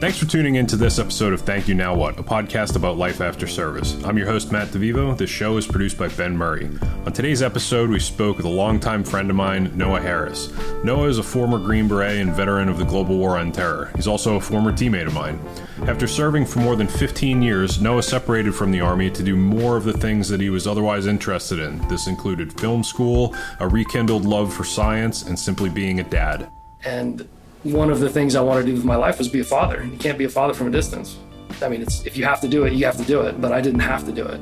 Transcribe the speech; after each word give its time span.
Thanks 0.00 0.16
for 0.16 0.24
tuning 0.24 0.54
in 0.54 0.66
to 0.68 0.76
this 0.76 0.98
episode 0.98 1.34
of 1.34 1.42
Thank 1.42 1.68
You 1.68 1.74
Now 1.74 1.94
What, 1.94 2.18
a 2.18 2.22
podcast 2.22 2.74
about 2.74 2.96
life 2.96 3.20
after 3.20 3.46
service. 3.46 4.02
I'm 4.02 4.16
your 4.16 4.28
host, 4.28 4.50
Matt 4.50 4.68
DeVivo. 4.68 5.14
This 5.14 5.28
show 5.28 5.58
is 5.58 5.66
produced 5.66 5.98
by 5.98 6.08
Ben 6.08 6.34
Murray. 6.34 6.70
On 7.04 7.12
today's 7.12 7.42
episode, 7.42 7.90
we 7.90 8.00
spoke 8.00 8.38
with 8.38 8.46
a 8.46 8.48
longtime 8.48 9.04
friend 9.04 9.28
of 9.28 9.36
mine, 9.36 9.70
Noah 9.76 10.00
Harris. 10.00 10.54
Noah 10.84 11.08
is 11.08 11.18
a 11.18 11.22
former 11.22 11.58
Green 11.58 11.86
Beret 11.86 12.16
and 12.16 12.32
veteran 12.32 12.70
of 12.70 12.78
the 12.78 12.84
global 12.86 13.18
war 13.18 13.36
on 13.36 13.52
terror. 13.52 13.92
He's 13.94 14.06
also 14.06 14.36
a 14.36 14.40
former 14.40 14.72
teammate 14.72 15.06
of 15.06 15.12
mine. 15.12 15.38
After 15.82 16.06
serving 16.06 16.46
for 16.46 16.60
more 16.60 16.76
than 16.76 16.88
15 16.88 17.42
years, 17.42 17.78
Noah 17.78 18.02
separated 18.02 18.54
from 18.54 18.70
the 18.70 18.80
Army 18.80 19.10
to 19.10 19.22
do 19.22 19.36
more 19.36 19.76
of 19.76 19.84
the 19.84 19.92
things 19.92 20.30
that 20.30 20.40
he 20.40 20.48
was 20.48 20.66
otherwise 20.66 21.06
interested 21.08 21.58
in. 21.58 21.76
This 21.88 22.06
included 22.06 22.58
film 22.58 22.82
school, 22.84 23.34
a 23.58 23.68
rekindled 23.68 24.24
love 24.24 24.50
for 24.50 24.64
science, 24.64 25.24
and 25.24 25.38
simply 25.38 25.68
being 25.68 26.00
a 26.00 26.04
dad. 26.04 26.50
And 26.86 27.28
one 27.62 27.90
of 27.90 28.00
the 28.00 28.08
things 28.08 28.34
I 28.34 28.40
wanted 28.40 28.62
to 28.62 28.66
do 28.68 28.74
with 28.74 28.84
my 28.84 28.96
life 28.96 29.18
was 29.18 29.28
be 29.28 29.40
a 29.40 29.44
father. 29.44 29.84
You 29.84 29.98
can't 29.98 30.16
be 30.16 30.24
a 30.24 30.30
father 30.30 30.54
from 30.54 30.68
a 30.68 30.70
distance. 30.70 31.18
I 31.62 31.68
mean, 31.68 31.82
it's 31.82 32.06
if 32.06 32.16
you 32.16 32.24
have 32.24 32.40
to 32.40 32.48
do 32.48 32.64
it, 32.64 32.72
you 32.72 32.86
have 32.86 32.96
to 32.96 33.04
do 33.04 33.20
it. 33.20 33.40
But 33.40 33.52
I 33.52 33.60
didn't 33.60 33.80
have 33.80 34.04
to 34.06 34.12
do 34.12 34.24
it, 34.24 34.40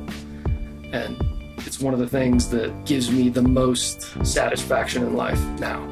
and 0.92 1.20
it's 1.66 1.80
one 1.80 1.94
of 1.94 2.00
the 2.00 2.06
things 2.06 2.48
that 2.50 2.84
gives 2.86 3.10
me 3.10 3.28
the 3.28 3.42
most 3.42 4.02
satisfaction 4.24 5.02
in 5.02 5.16
life 5.16 5.40
now. 5.58 5.84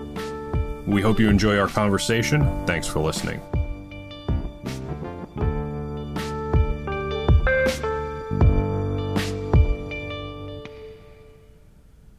We 0.86 1.02
hope 1.02 1.18
you 1.18 1.28
enjoy 1.28 1.58
our 1.58 1.66
conversation. 1.66 2.46
Thanks 2.64 2.86
for 2.86 3.00
listening. 3.00 3.40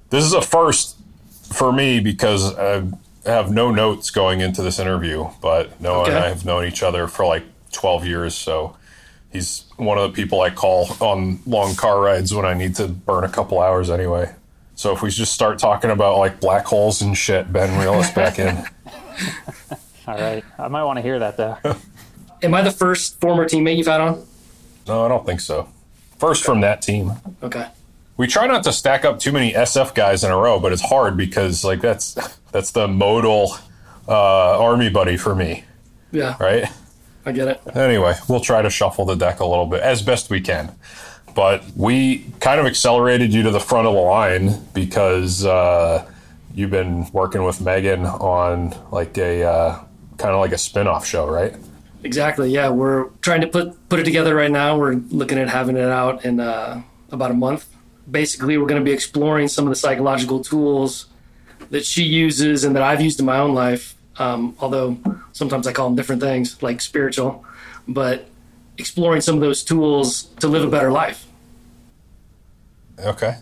This 0.09 0.25
is 0.25 0.33
a 0.33 0.41
first 0.41 0.97
for 1.53 1.71
me 1.71 1.99
because 1.99 2.57
I 2.57 2.83
have 3.31 3.51
no 3.51 3.71
notes 3.71 4.09
going 4.09 4.41
into 4.41 4.61
this 4.61 4.79
interview, 4.79 5.27
but 5.41 5.79
Noah 5.81 6.03
Okay. 6.03 6.11
and 6.15 6.19
I 6.23 6.27
have 6.29 6.45
known 6.45 6.65
each 6.65 6.83
other 6.83 7.07
for 7.07 7.25
like 7.25 7.43
12 7.71 8.05
years. 8.05 8.35
So 8.35 8.75
he's 9.31 9.65
one 9.77 9.97
of 9.97 10.09
the 10.11 10.15
people 10.15 10.41
I 10.41 10.49
call 10.49 10.87
on 10.99 11.39
long 11.45 11.75
car 11.75 11.99
rides 12.01 12.33
when 12.33 12.45
I 12.45 12.53
need 12.53 12.75
to 12.75 12.87
burn 12.87 13.23
a 13.23 13.29
couple 13.29 13.59
hours 13.61 13.89
anyway. 13.89 14.33
So 14.75 14.93
if 14.93 15.01
we 15.01 15.09
just 15.09 15.33
start 15.33 15.57
talking 15.59 15.89
about 15.89 16.17
like 16.19 16.39
black 16.39 16.65
holes 16.65 17.01
and 17.01 17.17
shit, 17.17 17.51
Ben, 17.51 17.79
reel 17.79 17.93
us 17.95 18.11
back 18.11 18.37
in. 18.39 18.55
All 20.07 20.15
right. 20.15 20.43
I 20.57 20.67
might 20.67 20.83
want 20.83 20.97
to 20.97 21.01
hear 21.03 21.19
that 21.19 21.37
though. 21.37 21.57
Am 22.43 22.53
I 22.53 22.61
the 22.61 22.71
first 22.71 23.19
former 23.19 23.45
teammate 23.45 23.77
you've 23.77 23.87
had 23.87 23.99
on? 23.99 24.25
No, 24.87 25.03
I 25.05 25.07
don't 25.09 25.25
think 25.25 25.39
so. 25.41 25.67
First 26.19 26.43
from 26.43 26.61
that 26.61 26.81
team. 26.81 27.13
Okay. 27.43 27.67
We 28.15 28.25
try 28.27 28.47
not 28.47 28.63
to 28.63 28.73
stack 28.73 29.05
up 29.05 29.19
too 29.19 29.31
many 29.31 29.53
SF 29.53 29.93
guys 29.93 30.23
in 30.23 30.31
a 30.31 30.37
row, 30.37 30.59
but 30.59 30.71
it's 30.71 30.81
hard 30.81 31.17
because 31.17 31.63
like 31.63 31.81
that's 31.81 32.15
that's 32.51 32.71
the 32.71 32.87
modal 32.87 33.55
uh, 34.07 34.59
army 34.59 34.89
buddy 34.89 35.17
for 35.17 35.35
me, 35.35 35.63
Yeah, 36.11 36.35
right? 36.39 36.65
I 37.25 37.31
get 37.33 37.47
it. 37.49 37.61
Anyway, 37.75 38.13
we'll 38.29 38.39
try 38.39 38.61
to 38.61 38.69
shuffle 38.69 39.05
the 39.05 39.15
deck 39.15 39.41
a 39.41 39.45
little 39.45 39.65
bit 39.65 39.81
as 39.81 40.01
best 40.01 40.29
we 40.29 40.39
can. 40.39 40.73
But 41.35 41.63
we 41.75 42.25
kind 42.39 42.59
of 42.59 42.65
accelerated 42.65 43.33
you 43.33 43.43
to 43.43 43.51
the 43.51 43.59
front 43.59 43.85
of 43.87 43.93
the 43.93 43.99
line 43.99 44.55
because 44.73 45.45
uh, 45.45 46.09
you've 46.55 46.71
been 46.71 47.11
working 47.11 47.43
with 47.43 47.61
Megan 47.61 48.05
on 48.05 48.73
like 48.91 49.17
a 49.17 49.43
uh, 49.43 49.83
kind 50.17 50.33
of 50.33 50.39
like 50.39 50.51
a 50.53 50.57
spin-off 50.57 51.05
show, 51.05 51.29
right? 51.29 51.53
Exactly. 52.03 52.49
Yeah, 52.49 52.69
we're 52.69 53.09
trying 53.21 53.41
to 53.41 53.47
put 53.47 53.89
put 53.89 53.99
it 53.99 54.03
together 54.03 54.33
right 54.33 54.49
now. 54.49 54.77
We're 54.77 54.93
looking 55.09 55.37
at 55.37 55.49
having 55.49 55.75
it 55.75 55.89
out 55.89 56.25
in 56.25 56.39
uh, 56.39 56.81
about 57.11 57.31
a 57.31 57.35
month. 57.35 57.67
Basically, 58.09 58.57
we're 58.57 58.67
going 58.67 58.81
to 58.81 58.85
be 58.85 58.93
exploring 58.93 59.47
some 59.47 59.65
of 59.65 59.69
the 59.69 59.75
psychological 59.75 60.41
tools 60.43 61.07
that 61.69 61.85
she 61.85 62.03
uses 62.03 62.63
and 62.63 62.75
that 62.75 62.83
I've 62.83 63.01
used 63.01 63.19
in 63.19 63.25
my 63.25 63.39
own 63.39 63.53
life. 63.53 63.95
Um, 64.17 64.55
although 64.59 64.97
sometimes 65.33 65.67
I 65.67 65.73
call 65.73 65.87
them 65.87 65.95
different 65.95 66.21
things, 66.21 66.61
like 66.63 66.81
spiritual, 66.81 67.45
but 67.87 68.27
exploring 68.77 69.21
some 69.21 69.35
of 69.35 69.41
those 69.41 69.63
tools 69.63 70.23
to 70.39 70.47
live 70.47 70.63
a 70.63 70.69
better 70.69 70.91
life. 70.91 71.25
Okay. 72.99 73.35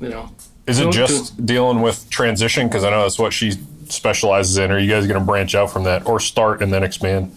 You 0.00 0.08
know, 0.08 0.30
Is 0.66 0.78
it 0.78 0.92
just 0.92 1.44
dealing 1.44 1.82
with 1.82 2.08
transition? 2.10 2.68
Because 2.68 2.84
I 2.84 2.90
know 2.90 3.02
that's 3.02 3.18
what 3.18 3.32
she 3.32 3.52
specializes 3.88 4.56
in. 4.56 4.70
Are 4.70 4.78
you 4.78 4.88
guys 4.88 5.06
going 5.06 5.18
to 5.18 5.26
branch 5.26 5.54
out 5.54 5.70
from 5.70 5.84
that 5.84 6.06
or 6.06 6.20
start 6.20 6.62
and 6.62 6.72
then 6.72 6.82
expand? 6.82 7.36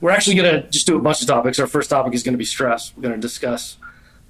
We're 0.00 0.10
actually 0.10 0.36
going 0.36 0.62
to 0.62 0.70
just 0.70 0.86
do 0.86 0.96
a 0.96 1.00
bunch 1.00 1.22
of 1.22 1.26
topics. 1.26 1.58
Our 1.58 1.66
first 1.66 1.88
topic 1.90 2.14
is 2.14 2.22
going 2.22 2.34
to 2.34 2.38
be 2.38 2.44
stress. 2.44 2.92
We're 2.94 3.02
going 3.02 3.14
to 3.14 3.20
discuss 3.20 3.78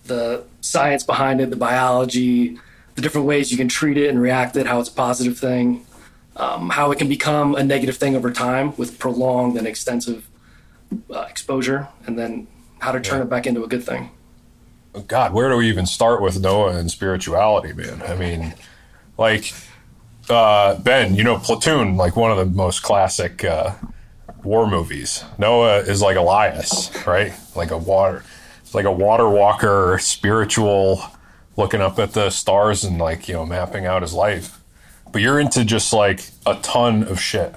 the 0.04 0.44
science 0.60 1.02
behind 1.02 1.40
it, 1.40 1.50
the 1.50 1.56
biology, 1.56 2.58
the 2.96 3.02
different 3.02 3.26
ways 3.26 3.52
you 3.52 3.56
can 3.56 3.68
treat 3.68 3.96
it 3.96 4.08
and 4.08 4.20
react 4.20 4.56
it, 4.56 4.66
how 4.66 4.80
it's 4.80 4.88
a 4.88 4.92
positive 4.92 5.38
thing, 5.38 5.86
um, 6.36 6.70
how 6.70 6.90
it 6.90 6.98
can 6.98 7.08
become 7.08 7.54
a 7.54 7.62
negative 7.62 7.96
thing 7.96 8.16
over 8.16 8.32
time 8.32 8.76
with 8.76 8.98
prolonged 8.98 9.56
and 9.56 9.66
extensive 9.66 10.28
uh, 11.10 11.26
exposure, 11.28 11.88
and 12.06 12.18
then 12.18 12.46
how 12.80 12.92
to 12.92 13.00
turn 13.00 13.22
it 13.22 13.28
back 13.28 13.46
into 13.46 13.62
a 13.62 13.68
good 13.68 13.84
thing. 13.84 14.10
God, 15.06 15.34
where 15.34 15.50
do 15.50 15.56
we 15.56 15.68
even 15.68 15.84
start 15.84 16.22
with 16.22 16.40
Noah 16.40 16.76
and 16.76 16.90
spirituality, 16.90 17.74
man? 17.74 18.02
I 18.02 18.16
mean, 18.16 18.54
like 19.18 19.52
uh, 20.30 20.78
Ben, 20.78 21.14
you 21.14 21.22
know, 21.22 21.38
Platoon, 21.38 21.96
like 21.96 22.16
one 22.16 22.30
of 22.30 22.38
the 22.38 22.46
most 22.46 22.82
classic 22.82 23.44
uh, 23.44 23.74
war 24.42 24.66
movies. 24.66 25.22
Noah 25.38 25.78
is 25.80 26.00
like 26.00 26.16
Elias, 26.16 26.90
right? 27.06 27.32
Like 27.54 27.72
a 27.72 27.78
water, 27.78 28.24
it's 28.62 28.74
like 28.74 28.86
a 28.86 28.92
water 28.92 29.28
walker, 29.28 29.98
spiritual, 30.00 31.02
looking 31.56 31.80
up 31.80 31.98
at 31.98 32.12
the 32.12 32.30
stars 32.30 32.84
and 32.84 32.98
like 32.98 33.28
you 33.28 33.34
know 33.34 33.46
mapping 33.46 33.86
out 33.86 34.02
his 34.02 34.12
life. 34.12 34.60
But 35.12 35.22
you're 35.22 35.40
into 35.40 35.64
just 35.64 35.92
like 35.92 36.20
a 36.44 36.56
ton 36.56 37.04
of 37.04 37.20
shit. 37.20 37.54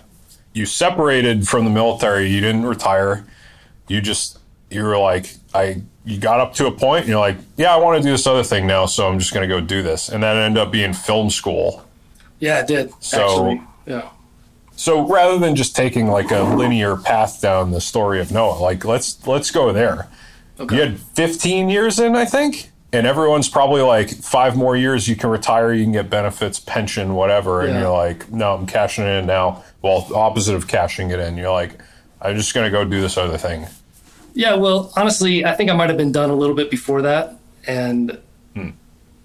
You 0.54 0.66
separated 0.66 1.48
from 1.48 1.66
the 1.66 1.72
military. 1.72 2.28
You 2.30 2.42
didn't 2.42 2.66
retire. 2.66 3.26
You 3.88 4.02
just 4.02 4.40
you 4.70 4.84
were 4.84 4.98
like 4.98 5.36
I. 5.54 5.82
You 6.06 6.18
got 6.18 6.40
up 6.40 6.56
to 6.56 6.66
a 6.66 6.72
point, 6.72 7.02
and 7.02 7.10
you're 7.10 7.20
like, 7.20 7.38
yeah, 7.56 7.72
I 7.72 7.78
want 7.78 8.02
to 8.02 8.08
do 8.08 8.12
this 8.12 8.26
other 8.26 8.42
thing 8.44 8.66
now, 8.66 8.88
so 8.88 9.08
I'm 9.08 9.20
just 9.20 9.32
going 9.32 9.48
to 9.48 9.54
go 9.54 9.62
do 9.62 9.84
this. 9.84 10.10
And 10.10 10.24
that 10.24 10.36
ended 10.38 10.60
up 10.60 10.72
being 10.72 10.92
film 10.94 11.30
school. 11.30 11.86
Yeah, 12.40 12.62
it 12.62 12.68
did. 12.68 12.92
So- 13.00 13.22
actually. 13.22 13.62
Yeah. 13.86 14.10
So 14.76 15.06
rather 15.08 15.38
than 15.38 15.56
just 15.58 15.76
taking 15.76 16.08
like 16.08 16.32
a 16.32 16.42
linear 16.42 16.96
path 16.96 17.42
down 17.42 17.72
the 17.72 17.82
story 17.82 18.22
of 18.22 18.32
Noah, 18.32 18.60
like 18.60 18.86
let's 18.86 19.28
let's 19.28 19.52
go 19.52 19.74
there. 19.74 20.08
Okay. 20.58 20.74
You 20.76 20.82
had 20.82 21.00
15 21.00 21.70
years 21.70 22.00
in, 22.00 22.16
I 22.16 22.24
think, 22.24 22.72
and 22.92 23.06
everyone's 23.06 23.50
probably 23.50 23.82
like 23.82 24.10
five 24.10 24.56
more 24.56 24.76
years. 24.76 25.08
You 25.08 25.16
can 25.16 25.30
retire, 25.30 25.72
you 25.74 25.84
can 25.84 25.92
get 25.92 26.10
benefits, 26.10 26.60
pension, 26.60 27.14
whatever, 27.14 27.62
and 27.62 27.74
Yeah. 27.74 27.82
you're 27.82 27.92
like, 27.92 28.32
no, 28.32 28.56
I'm 28.56 28.66
cashing 28.66 29.06
it 29.06 29.20
in 29.20 29.26
now. 29.28 29.64
Well, 29.82 30.08
opposite 30.16 30.56
of 30.56 30.68
cashing 30.68 31.12
it 31.12 31.20
in, 31.20 31.38
you're 31.38 31.52
like, 31.52 31.80
I'm 32.22 32.36
just 32.36 32.54
gonna 32.54 32.72
go 32.72 32.84
do 32.84 33.00
this 33.00 33.18
other 33.18 33.38
thing. 33.38 33.68
Yeah, 34.34 34.56
well, 34.56 34.92
honestly, 34.96 35.46
I 35.46 35.54
think 35.56 35.70
I 35.70 35.74
might 35.74 35.90
have 35.90 35.98
been 35.98 36.12
done 36.12 36.30
a 36.30 36.36
little 36.36 36.56
bit 36.56 36.70
before 36.72 37.02
that, 37.04 37.36
and 37.68 38.18
hmm. 38.56 38.70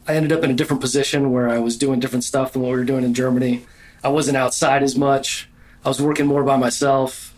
I 0.07 0.15
ended 0.15 0.33
up 0.33 0.43
in 0.43 0.51
a 0.51 0.55
different 0.55 0.81
position 0.81 1.33
where 1.33 1.49
I 1.49 1.59
was 1.59 1.77
doing 1.77 2.01
different 2.01 2.25
stuff 2.25 2.53
than 2.53 2.63
what 2.63 2.71
we 2.71 2.77
were 2.77 2.85
doing 2.85 3.05
in 3.05 3.15
Germany. 3.15 3.65
I 4.03 4.09
wasn't 4.09 4.37
outside 4.37 4.83
as 4.83 4.97
much. 4.97 5.49
I 5.85 5.89
was 5.89 6.01
working 6.01 6.27
more 6.27 6.45
by 6.45 6.57
myself, 6.57 7.35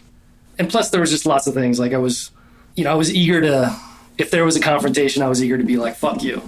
and 0.59 0.69
plus 0.69 0.91
there 0.91 1.01
was 1.01 1.11
just 1.11 1.27
lots 1.27 1.47
of 1.47 1.55
things. 1.55 1.79
Like 1.79 1.93
I 1.93 1.99
was, 1.99 2.31
you 2.75 2.85
know, 2.85 2.91
I 2.91 2.95
was 2.95 3.15
eager 3.15 3.41
to. 3.41 3.77
If 4.19 4.31
there 4.31 4.45
was 4.45 4.57
a 4.57 4.61
confrontation, 4.61 5.23
I 5.23 5.29
was 5.29 5.43
eager 5.43 5.59
to 5.59 5.65
be 5.65 5.77
like 5.77 5.97
"fuck 5.97 6.23
you," 6.23 6.43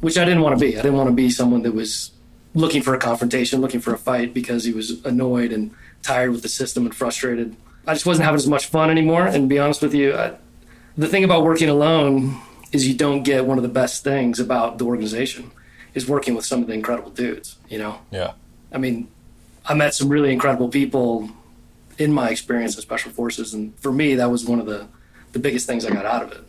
which 0.00 0.18
I 0.18 0.24
didn't 0.24 0.42
want 0.42 0.58
to 0.58 0.64
be. 0.64 0.78
I 0.78 0.82
didn't 0.82 0.96
want 0.96 1.08
to 1.08 1.14
be 1.14 1.30
someone 1.30 1.62
that 1.62 1.72
was 1.72 2.10
looking 2.54 2.82
for 2.82 2.94
a 2.94 2.98
confrontation, 2.98 3.60
looking 3.60 3.80
for 3.80 3.92
a 3.92 3.98
fight 3.98 4.32
because 4.32 4.64
he 4.64 4.72
was 4.72 5.04
annoyed 5.04 5.52
and 5.52 5.72
tired 6.02 6.30
with 6.30 6.42
the 6.42 6.48
system 6.48 6.84
and 6.84 6.94
frustrated. 6.94 7.56
I 7.86 7.94
just 7.94 8.06
wasn't 8.06 8.24
having 8.24 8.36
as 8.36 8.46
much 8.46 8.66
fun 8.66 8.90
anymore. 8.90 9.26
And 9.26 9.34
to 9.34 9.46
be 9.46 9.58
honest 9.58 9.82
with 9.82 9.94
you, 9.94 10.14
I, 10.14 10.34
the 10.96 11.08
thing 11.08 11.24
about 11.24 11.42
working 11.42 11.68
alone 11.68 12.40
is 12.72 12.86
you 12.86 12.94
don't 12.94 13.22
get 13.22 13.46
one 13.46 13.58
of 13.58 13.62
the 13.62 13.68
best 13.68 14.04
things 14.04 14.38
about 14.38 14.78
the 14.78 14.84
organization 14.84 15.50
is 15.94 16.08
working 16.08 16.34
with 16.34 16.44
some 16.44 16.60
of 16.60 16.66
the 16.68 16.74
incredible 16.74 17.10
dudes. 17.10 17.56
You 17.68 17.78
know, 17.78 17.98
Yeah. 18.10 18.32
I 18.72 18.78
mean, 18.78 19.08
I 19.66 19.74
met 19.74 19.94
some 19.94 20.08
really 20.08 20.32
incredible 20.32 20.68
people 20.68 21.30
in 21.98 22.12
my 22.12 22.30
experience 22.30 22.74
in 22.74 22.82
special 22.82 23.12
forces, 23.12 23.54
and 23.54 23.78
for 23.78 23.92
me, 23.92 24.14
that 24.16 24.30
was 24.30 24.44
one 24.44 24.58
of 24.58 24.66
the 24.66 24.86
the 25.32 25.38
biggest 25.40 25.66
things 25.66 25.84
I 25.84 25.90
got 25.90 26.06
out 26.06 26.22
of 26.22 26.32
it. 26.32 26.43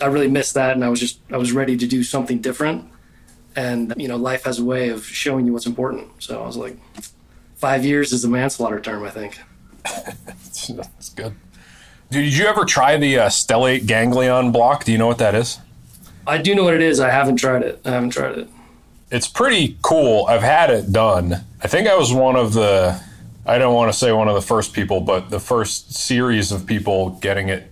I 0.00 0.06
really 0.06 0.28
missed 0.28 0.54
that, 0.54 0.74
and 0.74 0.84
I 0.84 0.88
was 0.88 1.00
just 1.00 1.20
I 1.30 1.36
was 1.36 1.52
ready 1.52 1.76
to 1.76 1.86
do 1.86 2.02
something 2.02 2.40
different. 2.40 2.90
And 3.56 3.94
you 3.96 4.08
know, 4.08 4.16
life 4.16 4.44
has 4.44 4.58
a 4.58 4.64
way 4.64 4.88
of 4.88 5.04
showing 5.04 5.46
you 5.46 5.52
what's 5.52 5.66
important. 5.66 6.08
So 6.22 6.42
I 6.42 6.46
was 6.46 6.56
like, 6.56 6.76
five 7.56 7.84
years 7.84 8.12
is 8.12 8.24
a 8.24 8.28
manslaughter 8.28 8.80
term, 8.80 9.04
I 9.04 9.10
think. 9.10 9.38
That's 9.84 10.66
that's 10.68 11.08
good. 11.10 11.34
Did 12.10 12.36
you 12.36 12.46
ever 12.46 12.64
try 12.64 12.96
the 12.96 13.18
uh, 13.18 13.28
stellate 13.28 13.86
ganglion 13.86 14.52
block? 14.52 14.84
Do 14.84 14.92
you 14.92 14.98
know 14.98 15.06
what 15.06 15.18
that 15.18 15.34
is? 15.34 15.58
I 16.26 16.38
do 16.38 16.54
know 16.54 16.64
what 16.64 16.74
it 16.74 16.82
is. 16.82 17.00
I 17.00 17.10
haven't 17.10 17.36
tried 17.36 17.62
it. 17.62 17.80
I 17.84 17.90
haven't 17.90 18.10
tried 18.10 18.38
it. 18.38 18.48
It's 19.10 19.28
pretty 19.28 19.76
cool. 19.82 20.26
I've 20.26 20.42
had 20.42 20.70
it 20.70 20.92
done. 20.92 21.44
I 21.62 21.68
think 21.68 21.88
I 21.88 21.96
was 21.96 22.12
one 22.12 22.36
of 22.36 22.54
the, 22.54 23.00
I 23.46 23.58
don't 23.58 23.74
want 23.74 23.92
to 23.92 23.98
say 23.98 24.10
one 24.12 24.28
of 24.28 24.34
the 24.34 24.42
first 24.42 24.72
people, 24.72 25.00
but 25.00 25.30
the 25.30 25.40
first 25.40 25.94
series 25.94 26.50
of 26.50 26.66
people 26.66 27.10
getting 27.10 27.48
it 27.48 27.70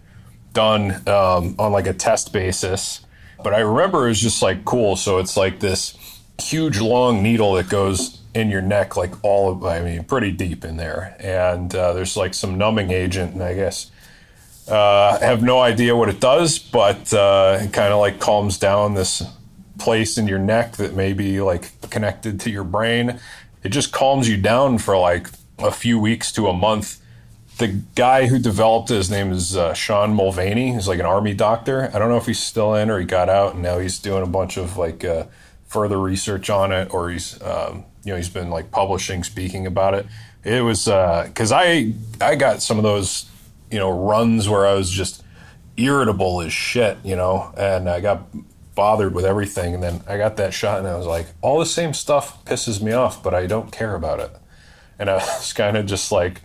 done 0.53 1.07
um, 1.09 1.55
on 1.59 1.73
like 1.73 1.87
a 1.87 1.95
test 1.95 2.33
basis. 2.33 3.05
But 3.43 3.55
I 3.55 3.61
remember 3.61 4.07
it 4.07 4.09
was 4.09 4.21
just 4.21 4.43
like 4.43 4.65
cool. 4.65 4.97
So 4.97 5.19
it's 5.19 5.37
like 5.37 5.61
this 5.61 5.97
huge 6.41 6.81
long 6.81 7.23
needle 7.23 7.55
that 7.55 7.69
goes 7.69 8.21
in 8.35 8.51
your 8.51 8.63
neck, 8.63 8.97
like 8.97 9.13
all 9.23 9.51
of, 9.51 9.65
I 9.65 9.81
mean, 9.83 10.05
pretty 10.05 10.31
deep 10.31 10.65
in 10.65 10.77
there. 10.77 11.17
And 11.21 11.75
uh, 11.75 11.93
there's 11.93 12.17
like 12.17 12.35
some 12.35 12.57
numbing 12.57 12.91
agent, 12.91 13.35
and 13.35 13.43
I 13.43 13.55
guess 13.55 13.91
Uh, 14.69 15.19
I 15.21 15.25
have 15.25 15.43
no 15.43 15.59
idea 15.61 15.97
what 15.97 16.09
it 16.09 16.21
does, 16.21 16.61
but 16.61 17.13
uh, 17.13 17.59
it 17.61 17.73
kind 17.73 17.93
of 17.93 17.99
like 17.99 18.21
calms 18.21 18.59
down 18.59 18.95
this 18.95 19.23
place 19.77 20.17
in 20.17 20.29
your 20.29 20.39
neck 20.39 20.77
that 20.77 20.95
may 20.95 21.13
be 21.13 21.41
like 21.41 21.73
connected 21.91 22.39
to 22.41 22.51
your 22.51 22.63
brain. 22.63 23.19
It 23.65 23.71
just 23.71 23.91
calms 23.91 24.29
you 24.29 24.37
down 24.37 24.79
for 24.79 24.97
like 24.97 25.27
a 25.59 25.73
few 25.73 25.99
weeks 25.99 26.31
to 26.33 26.47
a 26.47 26.53
month. 26.53 27.02
The 27.59 27.83
guy 27.95 28.27
who 28.27 28.39
developed 28.39 28.91
it, 28.91 28.95
his 28.95 29.11
name 29.11 29.31
is 29.31 29.57
uh, 29.57 29.75
Sean 29.75 30.15
Mulvaney. 30.15 30.73
He's 30.73 30.89
like 30.89 30.99
an 30.99 31.07
army 31.07 31.35
doctor. 31.35 31.91
I 31.95 31.99
don't 31.99 32.09
know 32.09 32.17
if 32.17 32.27
he's 32.27 32.41
still 32.41 32.75
in 32.75 32.91
or 32.91 32.99
he 32.99 33.05
got 33.05 33.29
out, 33.29 33.55
and 33.55 33.63
now 33.63 33.79
he's 33.79 33.99
doing 33.99 34.23
a 34.23 34.27
bunch 34.27 34.57
of 34.57 34.77
like 34.77 35.05
uh, 35.05 35.25
further 35.67 35.99
research 35.99 36.51
on 36.51 36.73
it, 36.73 36.93
or 36.93 37.11
he's 37.11 37.41
um, 37.43 37.85
you 38.05 38.13
know 38.13 38.17
he's 38.17 38.31
been 38.31 38.51
like 38.51 38.71
publishing, 38.71 39.23
speaking 39.23 39.67
about 39.67 39.95
it. 39.95 40.07
It 40.45 40.63
was 40.63 40.87
because 40.87 41.53
I 41.53 41.93
I 42.21 42.35
got 42.35 42.63
some 42.63 42.79
of 42.79 42.83
those 42.83 43.31
you 43.71 43.79
know 43.79 43.91
runs 43.91 44.49
where 44.49 44.67
I 44.67 44.75
was 44.75 44.91
just 44.91 45.23
irritable 45.77 46.43
as 46.43 46.53
shit, 46.53 46.99
you 47.05 47.17
know, 47.17 47.53
and 47.57 47.89
I 47.89 48.01
got 48.01 48.27
bothered 48.75 49.15
with 49.15 49.25
everything. 49.25 49.75
And 49.75 49.83
then 49.83 50.03
I 50.09 50.17
got 50.17 50.37
that 50.37 50.55
shot, 50.55 50.79
and 50.79 50.89
I 50.89 50.97
was 50.97 51.07
like, 51.07 51.27
all 51.41 51.59
the 51.59 51.67
same 51.67 51.95
stuff 51.95 52.45
pisses 52.45 52.83
me 52.83 52.93
off, 52.93 53.23
but 53.23 53.35
I 53.35 53.47
don't 53.47 53.73
care 53.73 53.95
about 53.95 54.21
it. 54.21 54.31
And 54.99 55.11
I 55.11 55.15
was 55.17 55.53
kind 55.53 55.77
of 55.77 55.87
just 55.87 56.13
like 56.13 56.43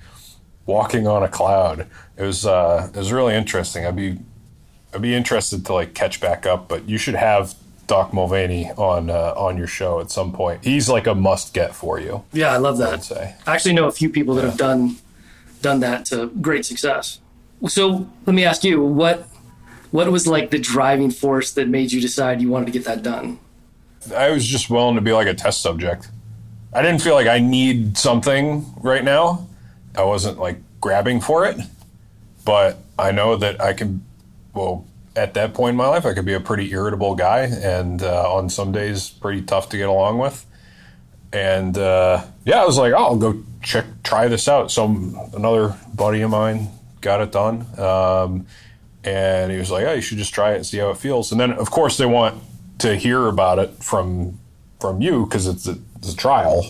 walking 0.67 1.07
on 1.07 1.23
a 1.23 1.27
cloud. 1.27 1.87
It 2.15 2.23
was 2.23 2.45
uh, 2.45 2.91
it 2.93 2.97
was 2.97 3.11
really 3.11 3.33
interesting. 3.33 3.85
I'd 3.85 3.95
be 3.95 4.19
I'd 4.93 5.01
be 5.01 5.15
interested 5.15 5.65
to 5.65 5.73
like 5.73 5.95
catch 5.95 6.21
back 6.21 6.45
up, 6.45 6.67
but 6.67 6.87
you 6.87 6.99
should 6.99 7.15
have 7.15 7.55
Doc 7.87 8.13
Mulvaney 8.13 8.71
on 8.77 9.09
uh, 9.09 9.33
on 9.35 9.57
your 9.57 9.67
show 9.67 9.99
at 9.99 10.11
some 10.11 10.31
point. 10.31 10.63
He's 10.63 10.87
like 10.87 11.07
a 11.07 11.15
must 11.15 11.53
get 11.53 11.73
for 11.73 11.99
you. 11.99 12.23
Yeah, 12.33 12.51
I 12.51 12.57
love 12.57 12.77
that. 12.77 12.93
I'd 12.93 13.03
say. 13.03 13.35
I 13.47 13.55
actually 13.55 13.73
know 13.73 13.87
a 13.87 13.91
few 13.91 14.09
people 14.09 14.35
that 14.35 14.43
have 14.43 14.57
done 14.57 14.97
done 15.61 15.79
that 15.79 16.05
to 16.07 16.27
great 16.41 16.65
success. 16.65 17.19
So 17.67 18.07
let 18.27 18.33
me 18.35 18.45
ask 18.45 18.63
you, 18.63 18.83
what 18.83 19.27
what 19.91 20.11
was 20.11 20.27
like 20.27 20.51
the 20.51 20.59
driving 20.59 21.11
force 21.11 21.51
that 21.53 21.67
made 21.67 21.91
you 21.91 22.01
decide 22.01 22.41
you 22.41 22.49
wanted 22.49 22.65
to 22.65 22.71
get 22.71 22.85
that 22.85 23.01
done? 23.01 23.39
I 24.15 24.29
was 24.29 24.45
just 24.45 24.69
willing 24.69 24.95
to 24.95 25.01
be 25.01 25.11
like 25.11 25.27
a 25.27 25.33
test 25.33 25.61
subject. 25.61 26.09
I 26.73 26.81
didn't 26.81 27.01
feel 27.01 27.15
like 27.15 27.27
I 27.27 27.39
need 27.39 27.97
something 27.97 28.65
right 28.81 29.03
now. 29.03 29.46
I 29.97 30.03
wasn't 30.03 30.37
like 30.37 30.57
grabbing 30.79 31.19
for 31.21 31.45
it, 31.45 31.57
but 32.45 32.77
I 32.97 33.11
know 33.11 33.35
that 33.35 33.59
I 33.59 33.73
can. 33.73 34.05
Well, 34.53 34.85
at 35.15 35.33
that 35.33 35.53
point 35.53 35.71
in 35.71 35.75
my 35.75 35.87
life, 35.87 36.05
I 36.05 36.13
could 36.13 36.25
be 36.25 36.33
a 36.33 36.39
pretty 36.39 36.71
irritable 36.71 37.15
guy, 37.15 37.39
and 37.41 38.01
uh, 38.01 38.31
on 38.31 38.49
some 38.49 38.71
days, 38.71 39.09
pretty 39.09 39.41
tough 39.41 39.69
to 39.69 39.77
get 39.77 39.89
along 39.89 40.19
with. 40.19 40.45
And 41.33 41.77
uh, 41.77 42.23
yeah, 42.45 42.61
I 42.61 42.65
was 42.65 42.77
like, 42.77 42.93
oh, 42.93 42.97
I'll 42.97 43.17
go 43.17 43.43
check, 43.61 43.85
try 44.03 44.27
this 44.27 44.47
out. 44.47 44.71
Some 44.71 45.19
another 45.35 45.75
buddy 45.93 46.21
of 46.21 46.31
mine 46.31 46.69
got 47.01 47.21
it 47.21 47.31
done, 47.31 47.65
um, 47.79 48.45
and 49.03 49.51
he 49.51 49.57
was 49.57 49.71
like, 49.71 49.85
oh, 49.85 49.93
you 49.93 50.01
should 50.01 50.19
just 50.19 50.33
try 50.33 50.53
it 50.53 50.57
and 50.57 50.65
see 50.65 50.77
how 50.77 50.91
it 50.91 50.97
feels. 50.97 51.31
And 51.31 51.41
then, 51.41 51.51
of 51.51 51.71
course, 51.71 51.97
they 51.97 52.05
want 52.05 52.41
to 52.79 52.95
hear 52.95 53.27
about 53.27 53.59
it 53.59 53.83
from 53.83 54.39
from 54.79 55.01
you 55.01 55.25
because 55.25 55.47
it's 55.47 55.67
it's 55.67 56.13
a 56.13 56.15
trial. 56.15 56.65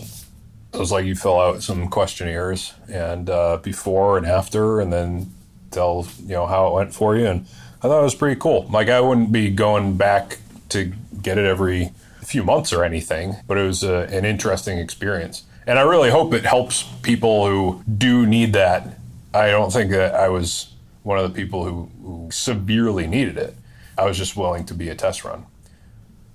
It 0.78 0.80
was 0.80 0.92
like 0.92 1.06
you 1.06 1.16
fill 1.16 1.40
out 1.40 1.60
some 1.60 1.88
questionnaires 1.88 2.72
and 2.88 3.28
uh, 3.28 3.56
before 3.56 4.16
and 4.16 4.24
after, 4.24 4.78
and 4.78 4.92
then 4.92 5.32
tell 5.72 6.06
you 6.20 6.34
know 6.34 6.46
how 6.46 6.68
it 6.68 6.74
went 6.74 6.94
for 6.94 7.16
you. 7.16 7.26
And 7.26 7.46
I 7.82 7.88
thought 7.88 7.98
it 7.98 8.04
was 8.04 8.14
pretty 8.14 8.40
cool. 8.40 8.68
Like 8.70 8.88
I 8.88 9.00
wouldn't 9.00 9.32
be 9.32 9.50
going 9.50 9.96
back 9.96 10.38
to 10.68 10.92
get 11.20 11.36
it 11.36 11.46
every 11.46 11.90
few 12.22 12.44
months 12.44 12.72
or 12.72 12.84
anything, 12.84 13.34
but 13.48 13.58
it 13.58 13.66
was 13.66 13.82
a, 13.82 14.06
an 14.12 14.24
interesting 14.24 14.78
experience. 14.78 15.42
And 15.66 15.80
I 15.80 15.82
really 15.82 16.10
hope 16.10 16.32
it 16.32 16.44
helps 16.44 16.84
people 17.02 17.48
who 17.48 17.82
do 17.98 18.24
need 18.24 18.52
that. 18.52 19.00
I 19.34 19.48
don't 19.48 19.72
think 19.72 19.90
that 19.90 20.14
I 20.14 20.28
was 20.28 20.72
one 21.02 21.18
of 21.18 21.28
the 21.28 21.36
people 21.36 21.64
who, 21.64 21.90
who 22.04 22.28
severely 22.30 23.08
needed 23.08 23.36
it. 23.36 23.56
I 23.98 24.04
was 24.04 24.16
just 24.16 24.36
willing 24.36 24.64
to 24.66 24.74
be 24.74 24.90
a 24.90 24.94
test 24.94 25.24
run. 25.24 25.44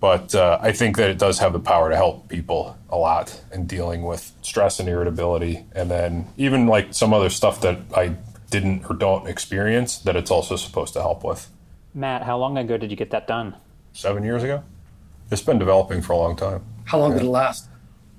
But 0.03 0.35
uh, 0.35 0.59
I 0.61 0.73
think 0.73 0.97
that 0.97 1.09
it 1.09 1.17
does 1.17 1.39
have 1.39 1.53
the 1.53 1.61
power 1.61 1.89
to 1.89 1.95
help 1.95 2.27
people 2.27 2.77
a 2.89 2.97
lot 2.97 3.39
in 3.53 3.65
dealing 3.65 4.03
with 4.03 4.33
stress 4.41 4.81
and 4.81 4.89
irritability. 4.89 5.63
And 5.73 5.89
then 5.89 6.27
even 6.35 6.67
like 6.67 6.93
some 6.93 7.13
other 7.13 7.29
stuff 7.29 7.61
that 7.61 7.79
I 7.95 8.17
didn't 8.49 8.83
or 8.89 8.97
don't 8.97 9.29
experience 9.29 9.99
that 9.99 10.17
it's 10.17 10.29
also 10.29 10.57
supposed 10.57 10.91
to 10.95 11.01
help 11.01 11.23
with. 11.23 11.47
Matt, 11.93 12.23
how 12.23 12.37
long 12.37 12.57
ago 12.57 12.75
did 12.75 12.91
you 12.91 12.97
get 12.97 13.11
that 13.11 13.27
done? 13.27 13.55
Seven 13.93 14.25
years 14.25 14.43
ago? 14.43 14.65
It's 15.31 15.41
been 15.41 15.57
developing 15.57 16.01
for 16.01 16.11
a 16.11 16.17
long 16.17 16.35
time. 16.35 16.65
How 16.83 16.99
long 16.99 17.13
did 17.13 17.21
it 17.21 17.29
last? 17.29 17.69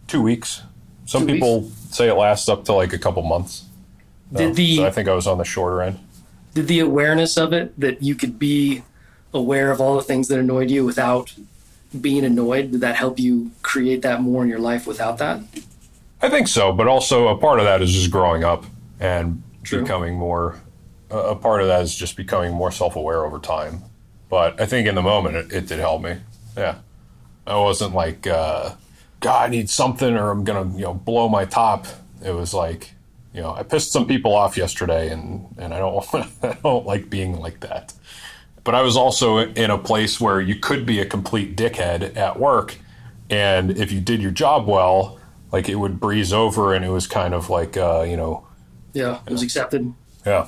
Two 0.06 0.22
weeks. 0.22 0.62
Some 1.04 1.26
Two 1.26 1.34
people 1.34 1.70
say 1.90 2.08
it 2.08 2.14
lasts 2.14 2.48
up 2.48 2.64
to 2.64 2.72
like 2.72 2.94
a 2.94 2.98
couple 2.98 3.22
months. 3.24 3.66
Did 4.32 4.46
Um, 4.48 4.54
the 4.54 4.76
so 4.76 4.86
I 4.86 4.90
think 4.90 5.06
I 5.06 5.12
was 5.12 5.26
on 5.26 5.36
the 5.36 5.44
shorter 5.44 5.82
end. 5.82 5.98
did 6.54 6.66
the 6.66 6.80
awareness 6.80 7.36
of 7.36 7.52
it 7.52 7.78
that 7.78 8.02
you 8.02 8.14
could 8.14 8.38
be 8.38 8.84
aware 9.34 9.70
of 9.70 9.82
all 9.82 9.96
the 9.96 10.02
things 10.02 10.28
that 10.28 10.38
annoyed 10.38 10.70
you 10.70 10.82
without 10.82 11.34
being 12.00 12.24
annoyed 12.24 12.72
did 12.72 12.80
that 12.80 12.96
help 12.96 13.18
you 13.18 13.50
create 13.62 14.02
that 14.02 14.20
more 14.20 14.42
in 14.42 14.48
your 14.48 14.58
life 14.58 14.86
without 14.86 15.18
that 15.18 15.40
I 16.24 16.30
think 16.30 16.48
so, 16.48 16.72
but 16.72 16.86
also 16.88 17.28
a 17.28 17.36
part 17.36 17.58
of 17.58 17.66
that 17.66 17.82
is 17.82 17.92
just 17.92 18.10
growing 18.10 18.44
up 18.44 18.64
and 18.98 19.42
True. 19.62 19.82
becoming 19.82 20.14
more. 20.14 20.58
A 21.10 21.18
a 21.18 21.36
part 21.36 21.60
of 21.60 21.66
that 21.66 21.82
is 21.82 21.94
just 21.94 22.16
becoming 22.16 22.54
more 22.54 22.72
self-aware 22.72 23.26
over 23.26 23.38
time. 23.38 23.82
But 24.30 24.58
I 24.58 24.64
think 24.64 24.88
in 24.88 24.94
the 24.94 25.02
moment 25.02 25.36
it, 25.36 25.52
it 25.52 25.66
did 25.66 25.80
help 25.80 26.00
me. 26.02 26.16
Yeah, 26.56 26.76
I 27.46 27.56
wasn't 27.56 27.94
like, 27.94 28.26
uh, 28.26 28.74
God, 29.20 29.44
I 29.44 29.50
need 29.50 29.68
something, 29.68 30.16
or 30.16 30.30
I'm 30.30 30.44
gonna, 30.44 30.74
you 30.74 30.84
know, 30.84 30.94
blow 30.94 31.28
my 31.28 31.44
top. 31.44 31.86
It 32.24 32.32
was 32.32 32.54
like, 32.54 32.92
you 33.34 33.42
know, 33.42 33.52
I 33.52 33.62
pissed 33.62 33.92
some 33.92 34.06
people 34.06 34.34
off 34.34 34.56
yesterday, 34.56 35.10
and 35.10 35.54
and 35.58 35.74
I 35.74 35.78
don't, 35.78 36.06
I 36.42 36.56
don't 36.62 36.86
like 36.86 37.10
being 37.10 37.38
like 37.38 37.60
that. 37.60 37.92
But 38.64 38.74
I 38.74 38.82
was 38.82 38.96
also 38.96 39.38
in 39.38 39.70
a 39.70 39.78
place 39.78 40.20
where 40.20 40.40
you 40.40 40.56
could 40.56 40.86
be 40.86 40.98
a 41.00 41.06
complete 41.06 41.56
dickhead 41.56 42.16
at 42.16 42.38
work, 42.38 42.76
and 43.30 43.70
if 43.70 43.92
you 43.92 44.00
did 44.00 44.22
your 44.22 44.30
job 44.30 44.66
well, 44.66 45.18
like 45.52 45.68
it 45.68 45.76
would 45.76 46.00
breeze 46.00 46.32
over, 46.32 46.74
and 46.74 46.84
it 46.84 46.88
was 46.88 47.06
kind 47.06 47.34
of 47.34 47.50
like, 47.50 47.76
uh, 47.76 48.04
you 48.08 48.16
know, 48.16 48.46
yeah 48.92 49.20
it 49.26 49.32
was 49.32 49.42
accepted 49.42 49.92
yeah. 50.24 50.46